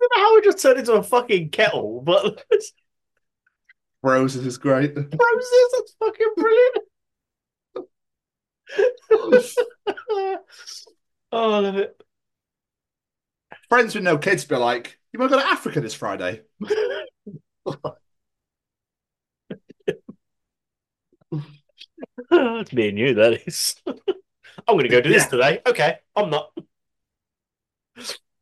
don't 0.00 0.12
know 0.16 0.22
how 0.22 0.36
it 0.36 0.44
just 0.44 0.62
turned 0.62 0.78
into 0.78 0.92
a 0.94 1.02
fucking 1.02 1.50
kettle, 1.50 2.02
but 2.02 2.42
roses 4.02 4.46
is 4.46 4.58
great. 4.58 4.94
roses, 4.96 5.10
that's 5.72 5.96
fucking 5.98 6.32
brilliant. 6.36 6.76
Oh, 9.10 10.38
oh, 11.32 11.52
I 11.54 11.58
love 11.58 11.76
it. 11.76 12.00
Friends 13.68 13.94
with 13.94 14.04
no 14.04 14.18
kids 14.18 14.44
be 14.44 14.56
like, 14.56 14.98
you 15.12 15.18
want 15.18 15.30
to 15.32 15.38
go 15.38 15.42
to 15.42 15.48
Africa 15.48 15.80
this 15.80 15.94
Friday? 15.94 16.42
That's 22.30 22.72
me 22.72 22.88
and 22.88 22.98
you, 22.98 23.14
that 23.14 23.46
is. 23.46 23.76
I'm 23.86 23.96
going 24.76 24.84
to 24.84 24.88
go 24.88 25.00
do 25.00 25.10
this 25.10 25.24
Yeah. 25.24 25.28
today. 25.30 25.60
Okay, 25.66 25.98
I'm 26.14 26.30
not. 26.30 26.50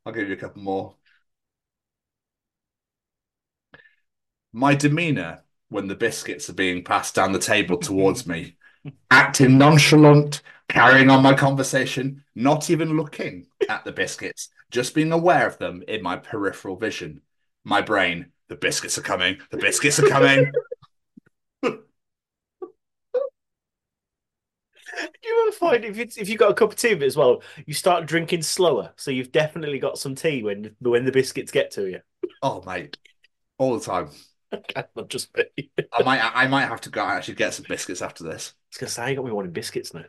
I'll 0.06 0.12
give 0.12 0.28
you 0.28 0.34
a 0.34 0.36
couple 0.38 0.62
more. 0.62 0.96
My 4.52 4.74
demeanor 4.74 5.42
when 5.68 5.88
the 5.88 5.94
biscuits 5.94 6.48
are 6.48 6.54
being 6.54 6.82
passed 6.84 7.14
down 7.14 7.32
the 7.32 7.38
table 7.38 7.76
towards 7.76 8.26
me, 8.26 8.56
acting 9.10 9.58
nonchalant, 9.58 10.42
carrying 10.68 11.10
on 11.10 11.22
my 11.22 11.34
conversation, 11.34 12.24
not 12.34 12.70
even 12.70 12.96
looking 12.96 13.46
at 13.68 13.84
the 13.84 13.92
biscuits, 13.92 14.48
just 14.70 14.94
being 14.94 15.12
aware 15.12 15.46
of 15.46 15.58
them 15.58 15.82
in 15.88 16.02
my 16.02 16.16
peripheral 16.16 16.76
vision. 16.76 17.20
My 17.64 17.80
brain, 17.80 18.26
the 18.48 18.56
biscuits 18.56 18.98
are 18.98 19.02
coming, 19.02 19.38
the 19.50 19.56
biscuits 19.56 19.98
are 19.98 20.08
coming. 20.08 20.50
Do 21.62 21.80
you 25.24 25.44
ever 25.46 25.56
find 25.56 25.84
if 25.84 25.98
it's 25.98 26.16
if 26.16 26.28
you've 26.28 26.38
got 26.38 26.50
a 26.50 26.54
cup 26.54 26.72
of 26.72 26.76
tea 26.76 26.92
of 26.92 27.02
it 27.02 27.06
as 27.06 27.16
well, 27.16 27.42
you 27.66 27.74
start 27.74 28.06
drinking 28.06 28.42
slower, 28.42 28.92
so 28.96 29.10
you've 29.10 29.32
definitely 29.32 29.78
got 29.78 29.98
some 29.98 30.14
tea 30.14 30.42
when 30.42 30.76
when 30.80 31.04
the 31.04 31.12
biscuits 31.12 31.52
get 31.52 31.70
to 31.72 31.88
you. 31.88 32.00
Oh, 32.42 32.62
mate, 32.66 32.96
all 33.58 33.78
the 33.78 33.84
time. 33.84 34.10
Not 34.96 35.08
just 35.08 35.36
me. 35.36 35.70
I 35.92 36.02
might, 36.02 36.20
I 36.22 36.46
might 36.46 36.66
have 36.66 36.80
to 36.82 36.90
go 36.90 37.02
and 37.02 37.12
actually 37.12 37.34
get 37.34 37.54
some 37.54 37.66
biscuits 37.68 38.02
after 38.02 38.24
this. 38.24 38.54
I 38.54 38.60
was 38.70 38.78
gonna 38.78 38.90
say 38.90 39.10
you 39.10 39.16
got 39.16 39.24
me 39.24 39.32
wanting 39.32 39.52
biscuits 39.52 39.94
now. 39.94 40.04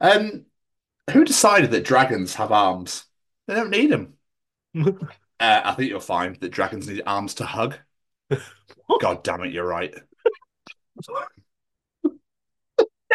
Um, 0.00 0.46
who 1.10 1.24
decided 1.24 1.70
that 1.70 1.84
dragons 1.84 2.34
have 2.34 2.52
arms? 2.52 3.04
They 3.46 3.54
don't 3.54 3.70
need 3.70 3.90
them. 3.90 4.14
uh, 4.76 4.90
I 5.40 5.74
think 5.74 5.90
you'll 5.90 6.00
find 6.00 6.36
that 6.36 6.50
dragons 6.50 6.88
need 6.88 7.02
arms 7.06 7.34
to 7.34 7.46
hug. 7.46 7.76
God 9.00 9.22
damn 9.22 9.42
it, 9.44 9.52
you're 9.52 9.66
right. 9.66 9.94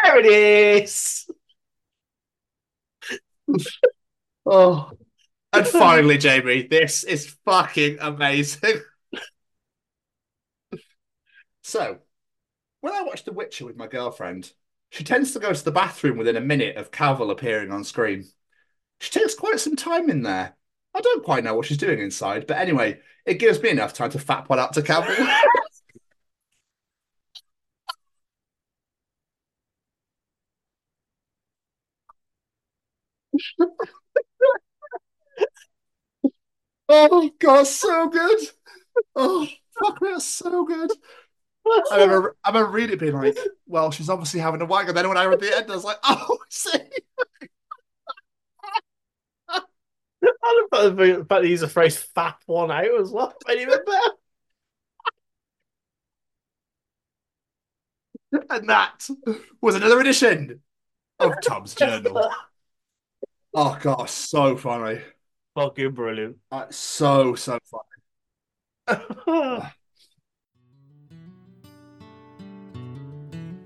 There 0.04 0.20
it 0.20 0.26
is. 0.26 1.28
Oh, 4.44 4.92
and 5.54 5.68
finally, 5.68 6.18
Jamie, 6.18 6.64
this 6.64 7.04
is 7.04 7.36
fucking 7.46 7.98
amazing. 8.02 8.82
so, 11.62 12.00
when 12.82 12.94
I 12.94 13.04
watched 13.04 13.26
The 13.26 13.34
Witcher 13.34 13.66
with 13.66 13.78
my 13.78 13.88
girlfriend, 13.88 14.52
she 14.92 15.04
tends 15.06 15.34
to 15.34 15.40
go 15.40 15.54
to 15.54 15.66
the 15.66 15.72
bathroom 15.72 16.18
within 16.20 16.38
a 16.38 16.42
minute 16.42 16.78
of 16.78 16.92
Cavill 16.92 17.32
appearing 17.32 17.72
on 17.72 17.86
screen. 17.86 18.26
She 19.02 19.12
takes 19.12 19.36
quite 19.36 19.60
some 19.60 19.76
time 19.78 20.10
in 20.10 20.24
there. 20.24 20.58
I 20.96 21.02
don't 21.02 21.24
quite 21.26 21.44
know 21.44 21.56
what 21.56 21.66
she's 21.68 21.78
doing 21.78 22.00
inside, 22.00 22.48
but 22.48 22.58
anyway, 22.58 23.00
it 23.26 23.36
gives 23.40 23.62
me 23.62 23.70
enough 23.70 23.94
time 23.94 24.12
to 24.12 24.20
fat 24.20 24.50
one 24.50 24.60
up 24.60 24.74
to 24.74 24.82
Cavill. 24.84 25.28
oh 36.90 37.30
god, 37.40 37.68
so 37.68 38.10
good. 38.10 38.40
Oh 39.16 39.48
fuck, 39.80 40.00
that's 40.02 40.26
so 40.26 40.66
good. 40.66 40.92
I 41.92 41.98
remember, 41.98 42.36
I 42.44 42.50
remember 42.50 42.72
reading 42.72 42.94
it 42.94 43.00
being 43.00 43.14
like, 43.14 43.38
well, 43.68 43.92
she's 43.92 44.10
obviously 44.10 44.40
having 44.40 44.62
a 44.62 44.66
wag, 44.66 44.88
and 44.88 44.98
then 44.98 45.08
when 45.08 45.18
I 45.18 45.26
read 45.26 45.40
the 45.40 45.56
end, 45.56 45.70
I 45.72 45.76
was 45.76 45.84
like, 45.84 45.98
oh, 46.04 46.38
see. 46.50 46.72
I 50.44 50.68
love 50.72 50.98
the 50.98 51.16
fact 51.18 51.30
that 51.30 51.44
he's 51.46 51.62
a 51.62 51.68
phrase 51.68 51.98
"fap 52.16 52.36
one 52.46 52.72
out" 52.72 53.00
as 53.00 53.12
well. 53.12 53.34
Made 53.48 53.62
even 53.62 53.80
better. 53.86 54.16
And 58.50 58.70
that 58.70 59.08
was 59.62 59.76
another 59.76 60.00
edition 60.00 60.62
of 61.20 61.42
Tom's 61.42 61.76
Journal. 61.76 62.32
Oh 63.54 63.78
god, 63.82 64.10
so 64.10 64.56
funny. 64.58 65.02
Fucking 65.56 65.92
brilliant. 65.94 66.38
Uh, 66.52 66.68
so 66.70 67.36
so 67.36 67.60
funny. 68.88 69.62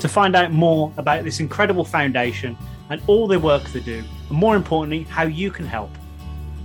To 0.00 0.08
find 0.08 0.36
out 0.36 0.52
more 0.52 0.92
about 0.96 1.24
this 1.24 1.40
incredible 1.40 1.84
foundation 1.84 2.56
and 2.90 3.00
all 3.06 3.26
the 3.26 3.40
work 3.40 3.64
they 3.70 3.80
do, 3.80 4.04
and 4.28 4.38
more 4.38 4.54
importantly, 4.56 5.04
how 5.04 5.22
you 5.24 5.50
can 5.50 5.66
help, 5.66 5.90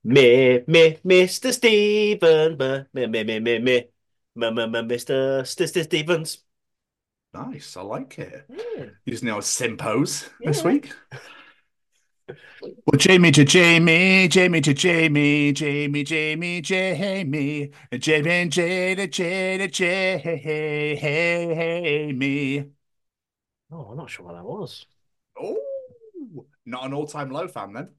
Me, 0.03 0.61
me, 0.67 0.99
Mr. 1.03 1.51
Stephen, 1.51 2.55
me, 2.57 2.85
me, 2.93 3.07
me, 3.07 3.23
me, 3.23 3.39
me, 3.39 3.57
me, 3.59 3.87
me, 4.35 4.51
me, 4.51 4.67
me, 4.67 4.79
Mr. 4.83 5.43
St- 5.45 5.69
St- 5.69 5.85
Stevens. 5.85 6.43
Nice, 7.33 7.75
I 7.75 7.81
like 7.81 8.19
it. 8.19 8.45
Using 9.05 9.29
our 9.29 9.41
simpos 9.41 10.29
this 10.39 10.63
week. 10.63 10.93
Well, 12.61 12.97
Jamie 12.97 13.31
to 13.31 13.43
Jamie, 13.45 14.27
Jamie 14.27 14.61
to 14.61 14.73
Jamie, 14.73 15.53
Jamie, 15.53 16.03
Jamie, 16.03 16.61
Jamie, 16.61 17.71
Jamie 17.99 18.29
and 18.31 18.51
J 18.51 18.95
to 18.95 19.07
J 19.07 19.57
to 19.57 19.67
Jamie. 19.67 21.07
Oh, 23.71 23.87
I'm 23.91 23.97
not 23.97 24.09
sure 24.09 24.25
what 24.25 24.33
that 24.35 24.43
was. 24.45 24.85
Oh, 25.39 25.57
not 26.65 26.85
an 26.85 26.93
all-time 26.93 27.31
low 27.31 27.47
fan 27.47 27.73
then. 27.73 27.89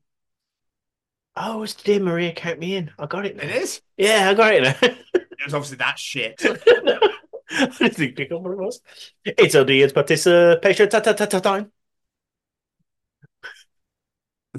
Oh, 1.37 1.63
it's 1.63 1.75
Dear 1.75 2.01
Maria, 2.01 2.33
count 2.33 2.59
me 2.59 2.75
in. 2.77 2.91
I 2.99 3.07
got 3.07 3.25
it 3.25 3.37
now. 3.37 3.45
It 3.45 3.51
is. 3.51 3.81
Yeah, 3.97 4.29
I 4.31 4.35
got 4.35 4.55
it 4.55 4.63
now. 4.63 4.75
It 4.83 5.45
was 5.45 5.55
obviously 5.55 5.77
that 5.77 5.99
shit. 5.99 6.35
I 7.51 7.67
didn't 7.79 8.17
think 8.17 8.31
what 8.31 8.53
it 8.53 8.59
was. 8.59 8.81
It's 9.25 9.55
audience 9.55 9.93
participation 9.93 10.89
ta- 10.89 11.01
ta- 11.01 11.13
ta- 11.13 11.27
ta- 11.27 11.39
time. 11.39 11.71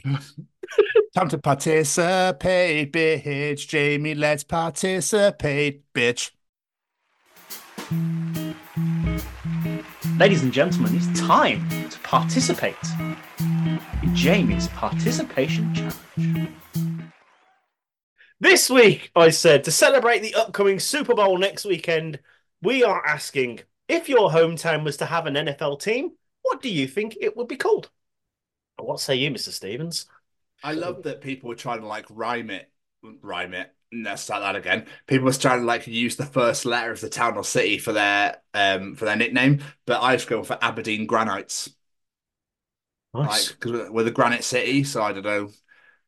Time 1.15 1.29
to 1.29 1.37
participate, 1.37 2.91
bitch. 2.93 3.67
Jamie, 3.67 4.15
let's 4.15 4.43
participate, 4.43 5.83
bitch. 5.93 6.31
Ladies 10.17 10.43
and 10.43 10.53
gentlemen, 10.53 10.95
it's 10.95 11.19
time 11.19 11.67
to 11.89 11.99
participate 11.99 12.75
in 13.39 14.13
Jamie's 14.13 14.67
participation 14.69 15.73
challenge. 15.73 16.49
This 18.39 18.69
week, 18.69 19.11
I 19.15 19.29
said, 19.29 19.63
to 19.65 19.71
celebrate 19.71 20.19
the 20.19 20.35
upcoming 20.35 20.79
Super 20.79 21.13
Bowl 21.13 21.37
next 21.37 21.65
weekend, 21.65 22.19
we 22.61 22.83
are 22.83 23.05
asking 23.05 23.61
if 23.87 24.07
your 24.07 24.29
hometown 24.29 24.83
was 24.83 24.97
to 24.97 25.05
have 25.05 25.25
an 25.25 25.33
NFL 25.33 25.81
team, 25.81 26.11
what 26.43 26.61
do 26.61 26.69
you 26.69 26.87
think 26.87 27.17
it 27.19 27.35
would 27.35 27.47
be 27.47 27.57
called? 27.57 27.89
What 28.83 28.99
say 28.99 29.15
you, 29.15 29.31
Mr. 29.31 29.51
Stevens? 29.51 30.07
I 30.63 30.73
love 30.73 31.03
that 31.03 31.21
people 31.21 31.49
were 31.49 31.55
trying 31.55 31.81
to 31.81 31.87
like 31.87 32.05
rhyme 32.09 32.49
it, 32.49 32.69
rhyme 33.21 33.53
it. 33.53 33.71
Let's 33.91 34.21
start 34.21 34.41
that 34.43 34.55
again. 34.55 34.85
People 35.07 35.25
were 35.25 35.33
trying 35.33 35.61
to 35.61 35.65
like 35.65 35.87
use 35.87 36.15
the 36.15 36.25
first 36.25 36.65
letter 36.65 36.91
of 36.91 37.01
the 37.01 37.09
town 37.09 37.37
or 37.37 37.43
city 37.43 37.77
for 37.79 37.91
their 37.93 38.37
um 38.53 38.95
for 38.95 39.05
their 39.05 39.15
nickname, 39.15 39.61
but 39.85 40.01
I 40.01 40.13
was 40.13 40.25
going 40.25 40.43
for 40.43 40.57
Aberdeen 40.61 41.07
Granites. 41.07 41.69
Nice. 43.13 43.49
Like, 43.49 43.59
because 43.59 43.89
we're 43.89 44.03
the 44.03 44.11
Granite 44.11 44.43
City, 44.43 44.83
so 44.83 45.01
I 45.01 45.13
don't 45.13 45.23
know. 45.23 45.49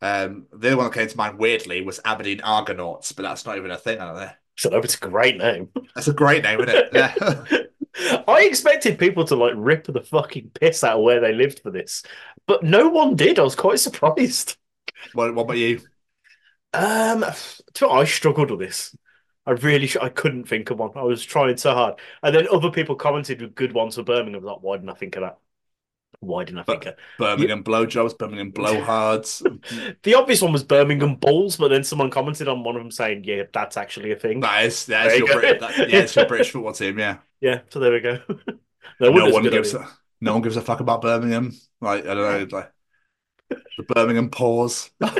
Um, 0.03 0.47
the 0.51 0.69
other 0.69 0.77
one 0.77 0.85
that 0.87 0.93
came 0.93 1.07
to 1.07 1.17
mind 1.17 1.37
weirdly 1.39 1.81
was 1.81 1.99
Aberdeen 2.05 2.41
Argonauts, 2.41 3.11
but 3.11 3.23
that's 3.23 3.45
not 3.45 3.57
even 3.57 3.71
a 3.71 3.77
thing 3.77 3.99
out 3.99 4.15
there. 4.15 4.37
So 4.57 4.75
it's 4.77 4.95
a 4.95 4.99
great 4.99 5.37
name. 5.37 5.69
That's 5.95 6.07
a 6.07 6.13
great 6.13 6.43
name, 6.43 6.59
isn't 6.59 6.75
it? 6.75 6.89
Yeah. 6.93 7.57
I 7.97 8.45
expected 8.47 8.99
people 8.99 9.25
to 9.25 9.35
like 9.35 9.53
rip 9.55 9.85
the 9.85 10.01
fucking 10.01 10.51
piss 10.53 10.83
out 10.83 10.97
of 10.97 11.03
where 11.03 11.19
they 11.19 11.33
lived 11.33 11.59
for 11.59 11.71
this, 11.71 12.03
but 12.47 12.63
no 12.63 12.89
one 12.89 13.15
did. 13.15 13.39
I 13.39 13.43
was 13.43 13.55
quite 13.55 13.79
surprised. 13.79 14.57
what, 15.13 15.33
what 15.35 15.43
about 15.43 15.57
you? 15.57 15.81
Um, 16.73 17.25
I 17.89 18.03
struggled 18.05 18.51
with 18.51 18.59
this. 18.59 18.95
I 19.45 19.51
really, 19.51 19.87
sh- 19.87 19.97
I 20.01 20.09
couldn't 20.09 20.47
think 20.47 20.69
of 20.69 20.79
one. 20.79 20.91
I 20.95 21.03
was 21.03 21.23
trying 21.23 21.57
so 21.57 21.73
hard, 21.73 21.99
and 22.23 22.33
then 22.33 22.47
other 22.51 22.71
people 22.71 22.95
commented 22.95 23.41
with 23.41 23.55
good 23.55 23.73
ones 23.73 23.95
for 23.95 24.03
Birmingham. 24.03 24.35
I 24.35 24.37
was 24.45 24.53
like, 24.53 24.63
why 24.63 24.77
didn't 24.77 24.89
I 24.89 24.93
think 24.93 25.15
of 25.15 25.21
that? 25.21 25.37
Why 26.21 26.43
didn't 26.43 26.59
I 26.59 26.63
think 26.63 26.85
of 26.85 26.95
Birmingham 27.17 27.63
blowjobs, 27.63 28.15
Birmingham 28.15 28.51
blowhards. 28.51 29.41
the 30.03 30.13
obvious 30.13 30.39
one 30.39 30.53
was 30.53 30.63
Birmingham 30.63 31.15
Bulls, 31.15 31.57
but 31.57 31.69
then 31.69 31.83
someone 31.83 32.11
commented 32.11 32.47
on 32.47 32.63
one 32.63 32.75
of 32.75 32.83
them 32.83 32.91
saying, 32.91 33.23
"Yeah, 33.23 33.43
that's 33.51 33.75
actually 33.75 34.11
a 34.11 34.15
thing." 34.15 34.41
That 34.41 34.65
is, 34.65 34.85
that 34.85 35.07
is 35.07 35.17
you 35.17 35.25
your. 35.25 35.39
Brit, 35.39 35.59
that, 35.59 35.89
yeah, 35.89 35.97
it's 35.97 36.15
your 36.15 36.27
British 36.27 36.51
football 36.51 36.73
team. 36.73 36.99
Yeah. 36.99 37.17
Yeah, 37.39 37.61
so 37.69 37.79
there 37.79 37.91
we 37.91 37.99
go. 37.99 38.19
No, 38.99 39.07
a 39.07 39.33
one 39.33 39.43
gives 39.43 39.73
a, 39.73 39.87
no 40.19 40.33
one 40.33 40.43
gives 40.43 40.57
a 40.57 40.61
fuck 40.61 40.79
about 40.79 41.01
Birmingham. 41.01 41.53
Like 41.79 42.05
I 42.05 42.13
don't 42.13 42.51
know, 42.51 42.57
like 42.57 42.71
the 43.49 43.83
Birmingham 43.83 44.29
pause. 44.29 44.91
there 44.99 45.11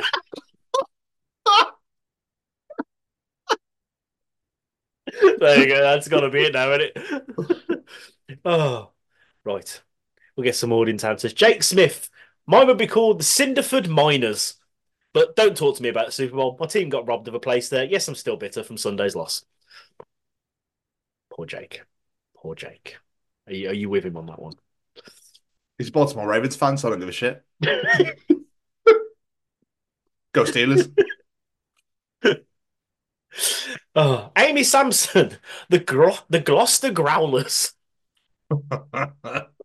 you 5.58 5.66
go. 5.66 5.82
That's 5.82 6.06
got 6.06 6.20
to 6.20 6.30
be 6.30 6.44
it 6.44 6.52
now, 6.52 6.70
isn't 6.70 6.92
it? 6.94 7.84
oh, 8.44 8.92
right. 9.44 9.82
We'll 10.36 10.44
get 10.44 10.56
some 10.56 10.72
audience 10.72 11.04
answers. 11.04 11.32
Jake 11.32 11.62
Smith. 11.62 12.08
Mine 12.46 12.66
would 12.66 12.78
be 12.78 12.86
called 12.86 13.20
the 13.20 13.24
Cinderford 13.24 13.88
Miners. 13.88 14.54
But 15.12 15.36
don't 15.36 15.56
talk 15.56 15.76
to 15.76 15.82
me 15.82 15.90
about 15.90 16.06
the 16.06 16.12
Super 16.12 16.36
Bowl. 16.36 16.56
My 16.58 16.66
team 16.66 16.88
got 16.88 17.06
robbed 17.06 17.28
of 17.28 17.34
a 17.34 17.40
place 17.40 17.68
there. 17.68 17.84
Yes, 17.84 18.08
I'm 18.08 18.14
still 18.14 18.36
bitter 18.36 18.62
from 18.64 18.78
Sunday's 18.78 19.14
loss. 19.14 19.44
Poor 21.30 21.44
Jake. 21.46 21.82
Poor 22.36 22.54
Jake. 22.54 22.96
Are 23.46 23.52
you, 23.52 23.68
are 23.68 23.74
you 23.74 23.90
with 23.90 24.04
him 24.04 24.16
on 24.16 24.26
that 24.26 24.40
one? 24.40 24.54
He's 25.78 25.88
a 25.88 25.92
Baltimore 25.92 26.28
Ravens 26.28 26.56
fan, 26.56 26.76
so 26.78 26.88
I 26.88 26.90
don't 26.92 27.00
give 27.00 27.08
a 27.08 27.12
shit. 27.12 27.44
Go 30.32 30.44
Steelers. 30.44 30.90
Oh, 33.94 34.30
Amy 34.36 34.62
Sampson, 34.62 35.36
the 35.68 35.78
Gro- 35.78 36.18
the 36.28 36.40
Gloucester 36.40 36.90
Growlers. 36.90 37.72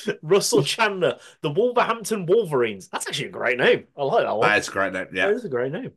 Russell 0.22 0.62
Chandler, 0.62 1.18
the 1.40 1.50
Wolverhampton 1.50 2.26
Wolverines. 2.26 2.88
That's 2.88 3.06
actually 3.06 3.28
a 3.28 3.32
great 3.32 3.58
name. 3.58 3.84
I 3.96 4.04
like 4.04 4.24
that 4.24 4.36
one. 4.36 4.48
That's 4.48 4.68
a 4.68 4.72
great 4.72 4.92
name. 4.92 5.08
Yeah. 5.12 5.30
it's 5.30 5.44
a 5.44 5.48
great 5.48 5.72
name. 5.72 5.92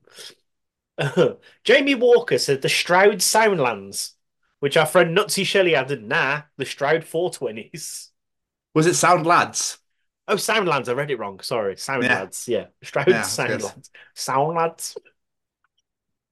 Jamie 1.63 1.95
Walker 1.95 2.37
said 2.37 2.61
the 2.61 2.69
Stroud 2.69 3.17
Soundlands, 3.17 4.13
which 4.59 4.77
our 4.77 4.85
friend 4.85 5.15
Nutsy 5.15 5.45
Shelley 5.45 5.75
added, 5.75 6.03
nah, 6.03 6.43
the 6.57 6.65
Stroud 6.65 7.01
420s. 7.01 8.09
Was 8.73 8.87
it 8.87 8.95
Sound 8.95 9.25
Lads? 9.25 9.77
Oh, 10.27 10.35
Soundlands. 10.35 10.89
I 10.89 10.93
read 10.93 11.11
it 11.11 11.19
wrong. 11.19 11.39
Sorry. 11.41 11.75
Soundlads. 11.75 12.47
Yeah. 12.47 12.65
Stroud 12.81 13.07
Yeah, 13.07 13.21
that's 13.21 13.35
good. 13.37 13.61
Soundlands. 13.61 13.89
Soundlads. 14.15 14.97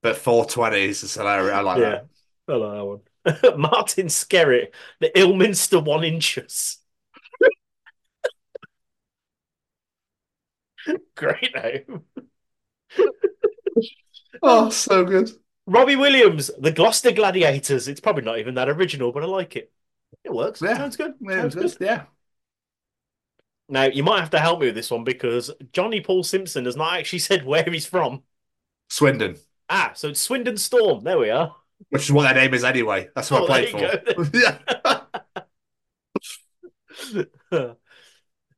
But 0.01 0.17
420s 0.17 1.03
is 1.03 1.13
hilarious. 1.13 1.53
I 1.53 1.61
like 1.61 1.79
yeah. 1.79 2.01
I 2.47 2.53
like 2.55 2.73
that 2.73 2.85
one. 2.85 3.01
Martin 3.57 4.07
Skerritt, 4.07 4.73
the 4.99 5.17
Ilminster 5.17 5.79
One 5.79 6.03
Inches. 6.03 6.79
Great 11.15 11.55
name. 11.55 12.03
Oh, 14.41 14.69
so 14.69 15.05
good. 15.05 15.31
Robbie 15.65 15.95
Williams, 15.95 16.51
the 16.57 16.71
Gloucester 16.71 17.11
Gladiators. 17.11 17.87
It's 17.87 18.01
probably 18.01 18.23
not 18.23 18.39
even 18.39 18.55
that 18.55 18.69
original, 18.69 19.11
but 19.11 19.23
I 19.23 19.27
like 19.27 19.55
it. 19.55 19.71
It 20.23 20.33
works. 20.33 20.61
Yeah. 20.61 20.77
Sounds 20.77 20.97
good. 20.97 21.13
Yeah, 21.21 21.41
Sounds 21.41 21.55
was 21.55 21.75
good. 21.75 21.85
Yeah. 21.85 22.03
Now, 23.69 23.83
you 23.85 24.03
might 24.03 24.19
have 24.19 24.29
to 24.31 24.39
help 24.39 24.59
me 24.59 24.67
with 24.67 24.75
this 24.75 24.91
one 24.91 25.03
because 25.03 25.49
Johnny 25.71 26.01
Paul 26.01 26.23
Simpson 26.23 26.65
has 26.65 26.75
not 26.75 26.93
actually 26.99 27.19
said 27.19 27.45
where 27.45 27.63
he's 27.63 27.85
from. 27.85 28.23
Swindon, 28.89 29.37
Ah, 29.69 29.93
so 29.95 30.09
it's 30.09 30.19
Swindon 30.21 30.57
Storm. 30.57 31.03
There 31.03 31.17
we 31.19 31.29
are. 31.29 31.55
which 31.89 32.03
is 32.03 32.11
what 32.11 32.23
their 32.23 32.35
name 32.35 32.53
is 32.53 32.63
anyway. 32.63 33.09
That's 33.15 33.31
what 33.31 33.43
Oh, 33.43 33.45
I 33.45 33.65
played 33.65 33.69
for. 33.71 34.27
yeah. 37.51 37.73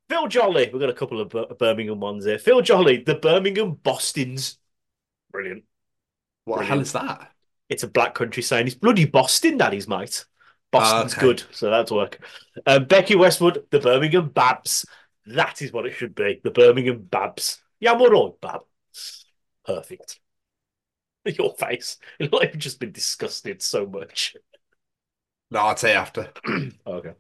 Phil 0.10 0.28
Jolly. 0.28 0.70
We've 0.72 0.80
got 0.80 0.90
a 0.90 0.94
couple 0.94 1.20
of 1.22 1.30
Bir- 1.30 1.54
Birmingham 1.58 2.00
ones 2.00 2.26
here. 2.26 2.38
Phil 2.38 2.62
Jolly, 2.62 3.04
the 3.04 3.16
Birmingham 3.16 3.74
Bostons. 3.74 4.58
Brilliant. 5.32 5.64
What 6.46 6.60
the 6.60 6.66
hell 6.66 6.80
is 6.80 6.94
that? 6.94 7.32
It's 7.70 7.84
a 7.84 7.88
black 7.88 8.14
country 8.14 8.44
saying 8.44 8.68
it's 8.68 8.76
bloody 8.76 9.06
Boston, 9.06 9.58
daddy's 9.58 9.88
mate. 9.88 10.26
Boston's 10.72 11.14
okay. 11.14 11.22
good, 11.22 11.44
so 11.52 11.70
that's 11.70 11.92
work. 11.92 12.20
Um, 12.68 12.86
Becky 12.86 13.16
Westwood, 13.16 13.66
the 13.72 13.80
Birmingham 13.80 14.30
Babs. 14.30 14.86
That 15.26 15.62
is 15.62 15.72
what 15.72 15.86
it 15.86 15.94
should 15.94 16.14
be. 16.14 16.40
The 16.44 16.52
Birmingham 16.52 17.02
Babs. 17.04 17.60
Yeah, 17.80 17.94
I'm 17.94 18.02
all 18.02 18.38
Bab. 18.42 18.62
Perfect. 19.66 20.20
Your 21.26 21.56
face. 21.56 21.98
It 22.20 22.32
looked 22.32 22.44
like 22.44 22.54
you've 22.54 22.62
just 22.62 22.80
been 22.80 22.92
disgusted 22.92 23.62
so 23.62 23.88
much. 23.88 24.36
No, 25.50 25.60
I'll 25.60 25.76
tell 25.76 25.92
you 25.92 25.98
after. 25.98 26.32
okay. 26.88 27.14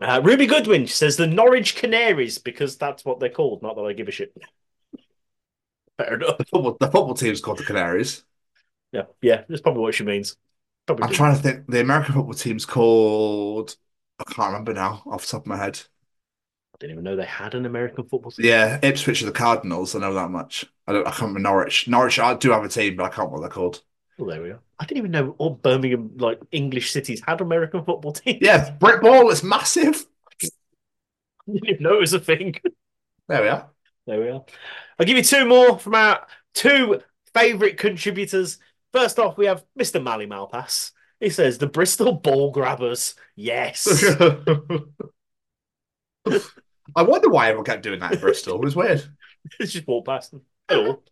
Uh, 0.00 0.20
Ruby 0.22 0.46
Goodwin 0.46 0.86
says 0.86 1.16
the 1.16 1.26
Norwich 1.26 1.74
Canaries 1.74 2.38
because 2.38 2.76
that's 2.76 3.04
what 3.04 3.18
they're 3.18 3.30
called. 3.30 3.62
Not 3.62 3.76
that 3.76 3.82
I 3.82 3.92
give 3.92 4.08
a 4.08 4.12
shit. 4.12 4.36
Fair 5.98 6.14
enough. 6.14 6.38
The 6.38 6.44
football, 6.44 6.76
the 6.78 6.86
football 6.86 7.14
team's 7.14 7.40
called 7.40 7.58
the 7.58 7.64
Canaries. 7.64 8.24
Yeah, 8.92 9.04
yeah, 9.20 9.44
that's 9.48 9.62
probably 9.62 9.82
what 9.82 9.94
she 9.94 10.04
means. 10.04 10.36
Probably 10.86 11.04
I'm 11.04 11.10
do. 11.10 11.16
trying 11.16 11.36
to 11.36 11.42
think. 11.42 11.66
The 11.66 11.80
American 11.80 12.14
football 12.14 12.34
team's 12.34 12.66
called. 12.66 13.76
I 14.18 14.24
can't 14.24 14.48
remember 14.48 14.74
now 14.74 15.02
off 15.06 15.22
the 15.22 15.32
top 15.32 15.42
of 15.42 15.46
my 15.46 15.56
head. 15.56 15.80
I 16.74 16.76
didn't 16.78 16.92
even 16.92 17.04
know 17.04 17.16
they 17.16 17.24
had 17.24 17.54
an 17.54 17.64
American 17.64 18.04
football 18.04 18.30
team. 18.30 18.46
Yeah, 18.46 18.78
Ipswich 18.82 19.22
are 19.22 19.26
the 19.26 19.32
Cardinals. 19.32 19.94
I 19.94 20.00
know 20.00 20.12
that 20.14 20.30
much. 20.30 20.66
I 20.86 20.92
don't. 20.92 21.06
I 21.06 21.10
can't 21.10 21.22
remember 21.22 21.40
Norwich. 21.40 21.88
Norwich. 21.88 22.18
I 22.18 22.34
do 22.34 22.50
have 22.50 22.64
a 22.64 22.68
team, 22.68 22.96
but 22.96 23.04
I 23.04 23.08
can't 23.08 23.18
remember 23.18 23.36
what 23.36 23.40
they're 23.40 23.50
called. 23.50 23.82
Well, 24.18 24.30
there 24.30 24.42
we 24.42 24.50
are. 24.50 24.60
I 24.78 24.84
didn't 24.86 24.98
even 24.98 25.10
know 25.10 25.34
all 25.38 25.50
Birmingham, 25.50 26.16
like 26.16 26.40
English 26.50 26.90
cities, 26.92 27.22
had 27.26 27.40
American 27.40 27.84
football 27.84 28.12
teams. 28.14 28.38
Yeah, 28.40 28.70
brick 28.70 29.02
ball. 29.02 29.30
It's 29.30 29.42
massive. 29.42 30.06
I 30.42 30.48
didn't 31.52 31.68
even 31.68 31.82
know 31.82 31.96
it 31.96 32.00
was 32.00 32.12
a 32.12 32.20
thing. 32.20 32.54
There 33.28 33.42
we 33.42 33.48
are. 33.48 33.70
There 34.06 34.20
we 34.20 34.28
are. 34.28 34.44
I'll 34.98 35.06
give 35.06 35.16
you 35.16 35.22
two 35.22 35.46
more 35.46 35.78
from 35.78 35.94
our 35.94 36.26
two 36.54 37.00
favourite 37.34 37.76
contributors. 37.76 38.58
First 38.92 39.18
off, 39.18 39.36
we 39.36 39.46
have 39.46 39.64
Mr. 39.78 40.00
Mally 40.00 40.26
Malpass. 40.26 40.92
He 41.20 41.30
says 41.30 41.58
the 41.58 41.66
Bristol 41.66 42.12
Ball 42.12 42.50
Grabbers. 42.50 43.14
Yes. 43.34 43.86
I 46.94 47.02
wonder 47.02 47.28
why 47.28 47.48
everyone 47.48 47.64
kept 47.64 47.82
doing 47.82 48.00
that 48.00 48.12
in 48.14 48.20
Bristol. 48.20 48.56
It 48.56 48.64
was 48.64 48.76
weird. 48.76 49.04
it's 49.60 49.72
just 49.72 49.86
walk 49.86 50.06
past 50.06 50.30
them. 50.30 50.42
Hello. 50.68 51.02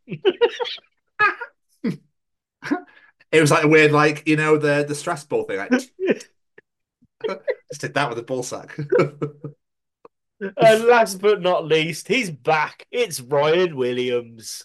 It 3.33 3.41
was 3.41 3.51
like 3.51 3.65
a 3.65 3.69
weird, 3.69 3.91
like 3.91 4.29
you 4.29 4.37
know, 4.37 4.59
the 4.59 4.85
the 4.87 4.95
stress 4.95 5.25
ball 5.25 5.43
thing. 5.45 5.59
Like, 5.59 5.71
just 7.69 7.81
did 7.81 7.95
that 7.95 8.09
with 8.09 8.19
a 8.19 8.23
ball 8.23 8.45
sack. 8.45 8.79
and 10.41 10.85
last 10.85 11.21
but 11.21 11.43
not 11.43 11.65
least, 11.65 12.07
he's 12.09 12.31
back. 12.31 12.87
It's 12.91 13.21
Ryan 13.21 13.77
Williams. 13.77 14.65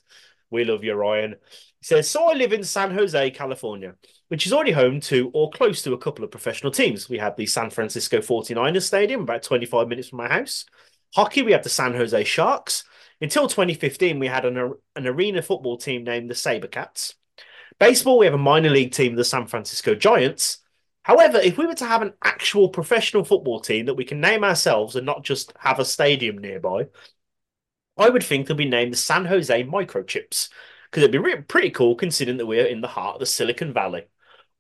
We 0.52 0.66
love 0.66 0.84
you, 0.84 0.94
Ryan. 0.94 1.36
He 1.80 1.86
says, 1.86 2.10
So 2.10 2.30
I 2.30 2.34
live 2.34 2.54
in 2.54 2.64
San 2.64 2.92
Jose, 2.92 3.32
California, 3.32 3.96
which 4.28 4.46
is 4.46 4.54
already 4.54 4.72
home 4.72 5.00
to 5.02 5.32
or 5.34 5.50
close 5.50 5.82
to 5.84 5.94
a 5.94 5.98
couple 5.98 6.26
of 6.26 6.32
professional 6.32 6.72
teams. 6.72 7.10
We 7.10 7.18
have 7.20 7.36
the 7.36 7.46
San 7.46 7.70
Francisco 7.70 8.20
49ers 8.20 8.84
Stadium, 8.84 9.22
about 9.22 9.44
25 9.44 9.88
minutes 9.88 10.10
from 10.10 10.18
my 10.18 10.28
house. 10.28 10.66
Hockey, 11.16 11.42
we 11.42 11.54
have 11.54 11.64
the 11.64 11.70
San 11.70 11.94
Jose 11.94 12.24
Sharks. 12.24 12.84
Until 13.22 13.48
2015, 13.48 14.20
we 14.20 14.28
had 14.28 14.46
an, 14.46 14.74
an 14.96 15.08
arena 15.08 15.42
football 15.42 15.78
team 15.78 16.04
named 16.04 16.30
the 16.30 16.36
Sabercats. 16.36 17.16
Baseball, 17.80 18.20
we 18.20 18.26
have 18.26 18.36
a 18.36 18.38
minor 18.38 18.70
league 18.70 18.92
team, 18.92 19.16
the 19.16 19.24
San 19.24 19.48
Francisco 19.48 19.96
Giants. 19.96 20.58
However, 21.04 21.38
if 21.38 21.58
we 21.58 21.66
were 21.66 21.76
to 21.76 21.86
have 21.86 22.02
an 22.02 22.14
actual 22.24 22.70
professional 22.70 23.24
football 23.24 23.62
team 23.62 23.86
that 23.86 23.94
we 23.94 24.04
can 24.04 24.20
name 24.20 24.44
ourselves 24.44 24.96
and 24.96 25.06
not 25.06 25.24
just 25.24 25.54
have 25.60 25.80
a 25.80 25.86
stadium 25.86 26.38
nearby, 26.38 26.88
I 27.98 28.10
would 28.10 28.24
think 28.24 28.48
they'll 28.48 28.58
be 28.58 28.66
named 28.66 28.94
the 28.94 28.98
San 28.98 29.26
Jose 29.26 29.64
Microchips 29.64 30.50
because 30.86 31.04
it'd 31.04 31.12
be 31.12 31.18
re- 31.18 31.42
pretty 31.42 31.70
cool 31.70 31.96
considering 31.96 32.38
that 32.38 32.46
we're 32.46 32.66
in 32.66 32.82
the 32.82 32.88
heart 32.88 33.16
of 33.16 33.20
the 33.22 33.26
Silicon 33.26 33.74
Valley. 33.74 34.08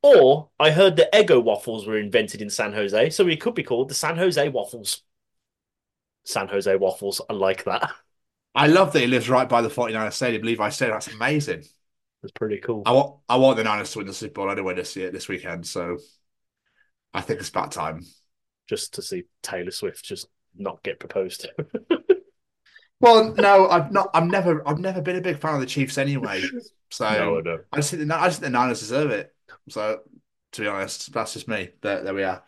Or 0.02 0.50
I 0.58 0.72
heard 0.72 0.96
that 0.96 1.12
Eggo 1.12 1.44
waffles 1.44 1.86
were 1.86 1.98
invented 1.98 2.42
in 2.42 2.50
San 2.50 2.72
Jose, 2.72 3.10
so 3.10 3.26
we 3.26 3.36
could 3.36 3.54
be 3.54 3.64
called 3.64 3.90
the 3.90 3.96
San 3.96 4.16
Jose 4.16 4.48
Waffles. 4.50 5.02
San 6.24 6.48
Jose 6.48 6.74
Waffles, 6.78 7.22
I 7.30 7.34
like 7.34 7.66
that. 7.66 7.92
I 8.56 8.68
love 8.68 8.94
that 8.94 9.02
he 9.02 9.08
lives 9.08 9.30
right 9.30 9.48
by 9.48 9.62
the 9.62 9.70
49ers 9.70 10.14
Stadium, 10.14 10.44
Levi 10.44 10.70
Stadium. 10.70 10.96
That's 10.96 11.08
amazing. 11.08 11.64
That's 12.22 12.32
pretty 12.34 12.58
cool. 12.60 12.84
I 12.86 12.92
want 12.92 13.18
I 13.30 13.38
want 13.38 13.58
the 13.58 13.64
Niners 13.64 13.92
to 13.92 14.00
win 14.00 14.08
the 14.08 14.14
Super 14.14 14.34
Bowl 14.34 14.52
anyway 14.52 14.76
this 14.76 14.96
year, 14.96 15.12
this 15.12 15.28
weekend. 15.28 15.66
So 15.66 15.98
I 17.14 17.22
think 17.22 17.40
it's 17.40 17.50
about 17.50 17.72
time. 17.72 18.06
Just 18.68 18.96
to 18.96 19.02
see 19.02 19.24
Taylor 19.42 19.72
Swift 19.72 20.04
just 20.04 20.28
not 20.56 20.84
get 20.84 21.00
proposed 21.00 21.42
to. 21.42 21.66
Well, 23.02 23.34
no, 23.34 23.70
I've 23.70 23.92
not. 23.92 24.10
I've 24.14 24.26
never. 24.26 24.68
I've 24.68 24.80
never 24.80 25.02
been 25.02 25.16
a 25.16 25.22
big 25.22 25.40
fan 25.40 25.56
of 25.56 25.62
the 25.62 25.68
Chiefs 25.68 25.98
anyway. 25.98 26.44
So 26.92 27.08
No, 27.08 27.38
I 27.38 27.42
know. 27.42 27.60
I 27.72 27.78
just 27.78 27.92
think 27.92 28.08
the 28.08 28.16
I 28.16 28.28
just 28.28 28.40
think 28.42 28.52
the 28.52 28.58
Niners 28.58 28.80
deserve 28.80 29.12
it. 29.12 29.32
So 29.70 30.00
to 30.54 30.62
be 30.62 30.68
honest, 30.68 31.14
that's 31.14 31.34
just 31.34 31.48
me. 31.48 31.70
There, 31.82 32.02
there 32.02 32.16
we 32.16 32.24
are. 32.24 32.44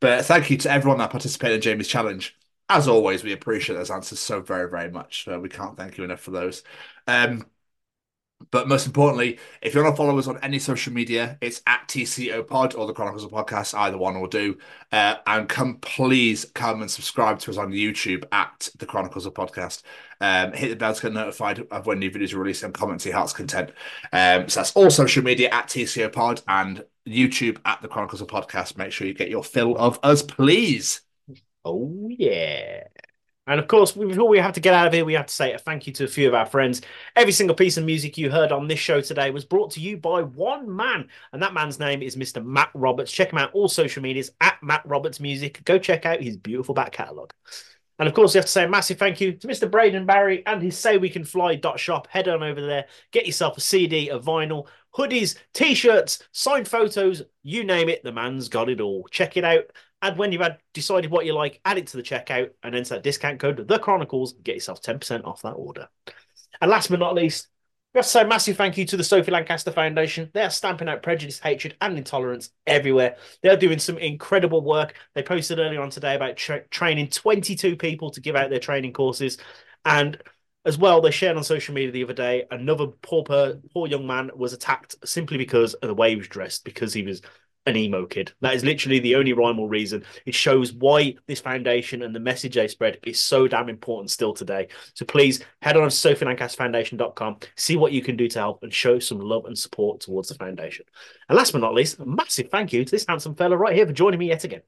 But 0.00 0.26
thank 0.26 0.50
you 0.50 0.58
to 0.58 0.70
everyone 0.70 0.98
that 0.98 1.10
participated 1.10 1.56
in 1.56 1.62
Jamie's 1.62 1.88
challenge. 1.88 2.36
As 2.68 2.88
always, 2.88 3.24
we 3.24 3.32
appreciate 3.32 3.76
those 3.76 3.90
answers 3.90 4.18
so 4.20 4.42
very, 4.42 4.68
very 4.68 4.90
much. 4.90 5.26
Uh, 5.26 5.40
we 5.40 5.48
can't 5.48 5.78
thank 5.78 5.96
you 5.96 6.04
enough 6.04 6.20
for 6.20 6.30
those. 6.30 6.62
Um, 7.06 7.46
but 8.50 8.68
most 8.68 8.86
importantly, 8.86 9.38
if 9.62 9.74
you 9.74 9.82
want 9.82 9.94
to 9.94 9.96
follow 9.96 10.18
us 10.18 10.26
on 10.26 10.38
any 10.42 10.58
social 10.58 10.92
media, 10.92 11.38
it's 11.40 11.62
at 11.66 11.88
TCO 11.88 12.46
Pod 12.46 12.74
or 12.74 12.86
the 12.86 12.92
Chronicles 12.92 13.24
of 13.24 13.30
Podcast. 13.30 13.74
Either 13.74 13.96
one 13.96 14.20
will 14.20 14.28
do. 14.28 14.58
Uh, 14.92 15.16
and 15.26 15.48
come, 15.48 15.76
please 15.78 16.44
come 16.54 16.82
and 16.82 16.90
subscribe 16.90 17.38
to 17.40 17.50
us 17.50 17.56
on 17.56 17.72
YouTube 17.72 18.24
at 18.32 18.68
the 18.78 18.86
Chronicles 18.86 19.26
of 19.26 19.34
Podcast. 19.34 19.82
Um, 20.20 20.52
hit 20.52 20.68
the 20.68 20.76
bell 20.76 20.94
to 20.94 21.02
get 21.02 21.12
notified 21.14 21.60
of 21.70 21.86
when 21.86 21.98
new 21.98 22.10
videos 22.10 22.34
are 22.34 22.38
released 22.38 22.62
and 22.62 22.74
comment 22.74 23.00
to 23.00 23.08
your 23.08 23.18
heart's 23.18 23.32
content. 23.32 23.70
Um, 24.12 24.48
so 24.48 24.60
that's 24.60 24.72
all 24.72 24.90
social 24.90 25.22
media 25.22 25.48
at 25.50 25.68
TCO 25.68 26.12
Pod 26.12 26.42
and 26.46 26.84
YouTube 27.08 27.58
at 27.64 27.80
the 27.80 27.88
Chronicles 27.88 28.20
of 28.20 28.28
Podcast. 28.28 28.76
Make 28.76 28.92
sure 28.92 29.06
you 29.06 29.14
get 29.14 29.30
your 29.30 29.44
fill 29.44 29.76
of 29.78 29.98
us, 30.02 30.22
please. 30.22 31.00
Oh, 31.64 32.08
yeah. 32.10 32.84
And 33.48 33.60
of 33.60 33.68
course, 33.68 33.92
before 33.92 34.28
we 34.28 34.38
have 34.38 34.54
to 34.54 34.60
get 34.60 34.74
out 34.74 34.88
of 34.88 34.92
here, 34.92 35.04
we 35.04 35.14
have 35.14 35.26
to 35.26 35.34
say 35.34 35.52
a 35.52 35.58
thank 35.58 35.86
you 35.86 35.92
to 35.94 36.04
a 36.04 36.08
few 36.08 36.26
of 36.26 36.34
our 36.34 36.46
friends. 36.46 36.82
Every 37.14 37.32
single 37.32 37.54
piece 37.54 37.76
of 37.76 37.84
music 37.84 38.18
you 38.18 38.28
heard 38.28 38.50
on 38.50 38.66
this 38.66 38.80
show 38.80 39.00
today 39.00 39.30
was 39.30 39.44
brought 39.44 39.70
to 39.72 39.80
you 39.80 39.96
by 39.96 40.22
one 40.22 40.74
man, 40.74 41.08
and 41.32 41.40
that 41.42 41.54
man's 41.54 41.78
name 41.78 42.02
is 42.02 42.16
Mr. 42.16 42.44
Matt 42.44 42.70
Roberts. 42.74 43.12
Check 43.12 43.32
him 43.32 43.38
out 43.38 43.52
all 43.52 43.68
social 43.68 44.02
medias 44.02 44.32
at 44.40 44.60
Matt 44.62 44.82
Roberts 44.84 45.20
Music. 45.20 45.62
Go 45.64 45.78
check 45.78 46.04
out 46.04 46.20
his 46.20 46.36
beautiful 46.36 46.74
back 46.74 46.90
catalogue. 46.90 47.32
And 47.98 48.08
of 48.08 48.14
course, 48.14 48.34
we 48.34 48.38
have 48.38 48.44
to 48.46 48.50
say 48.50 48.64
a 48.64 48.68
massive 48.68 48.98
thank 48.98 49.20
you 49.20 49.32
to 49.32 49.46
Mr. 49.46 49.70
Braden 49.70 50.04
Barry 50.04 50.44
and 50.44 50.60
his 50.60 50.76
Say 50.76 50.98
We 50.98 51.08
Can 51.08 51.24
Fly 51.24 51.58
shop. 51.76 52.08
Head 52.08 52.28
on 52.28 52.42
over 52.42 52.60
there, 52.60 52.86
get 53.10 53.26
yourself 53.26 53.56
a 53.56 53.60
CD, 53.60 54.10
a 54.10 54.18
vinyl, 54.18 54.66
hoodies, 54.94 55.36
t-shirts, 55.54 56.22
signed 56.32 56.68
photos, 56.68 57.22
you 57.42 57.64
name 57.64 57.88
it. 57.88 58.02
The 58.02 58.12
man's 58.12 58.48
got 58.48 58.68
it 58.68 58.80
all. 58.80 59.06
Check 59.10 59.36
it 59.36 59.44
out. 59.44 59.70
And 60.06 60.16
when 60.16 60.30
you've 60.30 60.40
had 60.40 60.58
decided 60.72 61.10
what 61.10 61.26
you 61.26 61.32
like, 61.32 61.60
add 61.64 61.78
it 61.78 61.88
to 61.88 61.96
the 61.96 62.02
checkout 62.02 62.50
and 62.62 62.76
enter 62.76 62.94
that 62.94 63.02
discount 63.02 63.40
code 63.40 63.66
The 63.66 63.78
Chronicles. 63.80 64.34
Get 64.34 64.54
yourself 64.54 64.80
10% 64.80 65.24
off 65.24 65.42
that 65.42 65.54
order. 65.54 65.88
And 66.60 66.70
last 66.70 66.90
but 66.90 67.00
not 67.00 67.16
least, 67.16 67.48
we 67.92 67.98
have 67.98 68.04
to 68.04 68.10
say 68.10 68.22
a 68.22 68.26
massive 68.26 68.56
thank 68.56 68.78
you 68.78 68.84
to 68.84 68.96
the 68.96 69.02
Sophie 69.02 69.32
Lancaster 69.32 69.72
Foundation. 69.72 70.30
They 70.32 70.42
are 70.42 70.50
stamping 70.50 70.88
out 70.88 71.02
prejudice, 71.02 71.40
hatred, 71.40 71.74
and 71.80 71.98
intolerance 71.98 72.50
everywhere. 72.68 73.16
They're 73.42 73.56
doing 73.56 73.80
some 73.80 73.98
incredible 73.98 74.60
work. 74.60 74.94
They 75.16 75.24
posted 75.24 75.58
earlier 75.58 75.80
on 75.80 75.90
today 75.90 76.14
about 76.14 76.36
tra- 76.36 76.68
training 76.68 77.08
22 77.08 77.74
people 77.74 78.10
to 78.10 78.20
give 78.20 78.36
out 78.36 78.50
their 78.50 78.60
training 78.60 78.92
courses. 78.92 79.38
And 79.84 80.22
as 80.64 80.78
well, 80.78 81.00
they 81.00 81.10
shared 81.10 81.36
on 81.36 81.42
social 81.42 81.74
media 81.74 81.90
the 81.90 82.04
other 82.04 82.12
day 82.12 82.44
another 82.52 82.86
poor, 83.02 83.24
poor 83.24 83.88
young 83.88 84.06
man 84.06 84.30
was 84.36 84.52
attacked 84.52 84.94
simply 85.04 85.36
because 85.36 85.74
of 85.74 85.88
the 85.88 85.94
way 85.94 86.10
he 86.10 86.16
was 86.16 86.28
dressed, 86.28 86.64
because 86.64 86.92
he 86.92 87.02
was 87.02 87.22
an 87.66 87.76
emo 87.76 88.06
kid. 88.06 88.32
That 88.40 88.54
is 88.54 88.64
literally 88.64 89.00
the 89.00 89.16
only 89.16 89.32
rhyme 89.32 89.58
or 89.58 89.68
reason. 89.68 90.04
It 90.24 90.34
shows 90.34 90.72
why 90.72 91.16
this 91.26 91.40
foundation 91.40 92.02
and 92.02 92.14
the 92.14 92.20
message 92.20 92.54
they 92.54 92.68
spread 92.68 92.98
is 93.04 93.18
so 93.20 93.48
damn 93.48 93.68
important 93.68 94.10
still 94.10 94.32
today. 94.32 94.68
So 94.94 95.04
please 95.04 95.44
head 95.62 95.76
on 95.76 95.82
to 95.82 95.88
sophielancasterfoundation.com, 95.94 97.38
see 97.56 97.76
what 97.76 97.92
you 97.92 98.02
can 98.02 98.16
do 98.16 98.28
to 98.28 98.38
help 98.38 98.62
and 98.62 98.72
show 98.72 98.98
some 98.98 99.18
love 99.18 99.46
and 99.46 99.58
support 99.58 100.00
towards 100.00 100.28
the 100.28 100.34
foundation. 100.36 100.86
And 101.28 101.36
last 101.36 101.52
but 101.52 101.60
not 101.60 101.74
least, 101.74 101.98
a 101.98 102.06
massive 102.06 102.50
thank 102.50 102.72
you 102.72 102.84
to 102.84 102.90
this 102.90 103.04
handsome 103.08 103.34
fella 103.34 103.56
right 103.56 103.74
here 103.74 103.86
for 103.86 103.92
joining 103.92 104.20
me 104.20 104.28
yet 104.28 104.44
again. 104.44 104.62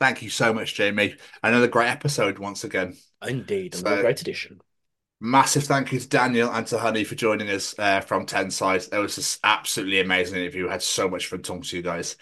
Thank 0.00 0.22
you 0.22 0.30
so 0.30 0.52
much, 0.52 0.74
Jamie. 0.74 1.14
Another 1.42 1.68
great 1.68 1.88
episode 1.88 2.38
once 2.38 2.64
again. 2.64 2.96
Indeed, 3.26 3.74
another 3.76 3.96
So- 3.96 4.02
great 4.02 4.20
edition. 4.20 4.60
Massive 5.18 5.64
thank 5.64 5.92
you 5.92 5.98
to 5.98 6.08
Daniel 6.08 6.50
and 6.52 6.66
to 6.66 6.78
Honey 6.78 7.02
for 7.04 7.14
joining 7.14 7.48
us 7.48 7.74
uh, 7.78 8.00
from 8.00 8.26
Tenside. 8.26 8.92
It 8.92 8.98
was 8.98 9.14
just 9.14 9.40
absolutely 9.42 10.00
amazing 10.00 10.38
interview. 10.38 10.64
We 10.64 10.70
had 10.70 10.82
so 10.82 11.08
much 11.08 11.26
fun 11.28 11.42
talking 11.42 11.62
to 11.62 11.76
you 11.76 11.82
guys. 11.82 12.16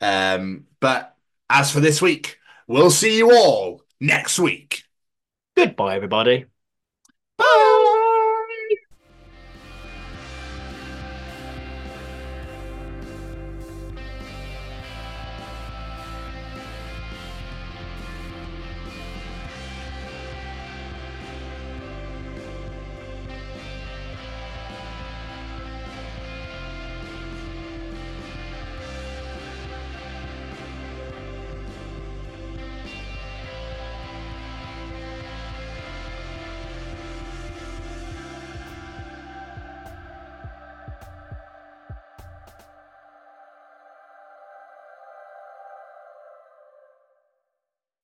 Um, 0.00 0.66
but 0.78 1.16
as 1.50 1.72
for 1.72 1.80
this 1.80 2.00
week, 2.00 2.38
we'll 2.68 2.90
see 2.90 3.16
you 3.16 3.32
all 3.32 3.82
next 4.00 4.38
week. 4.38 4.84
Goodbye, 5.56 5.96
everybody. 5.96 6.46
Bye. 7.36 7.82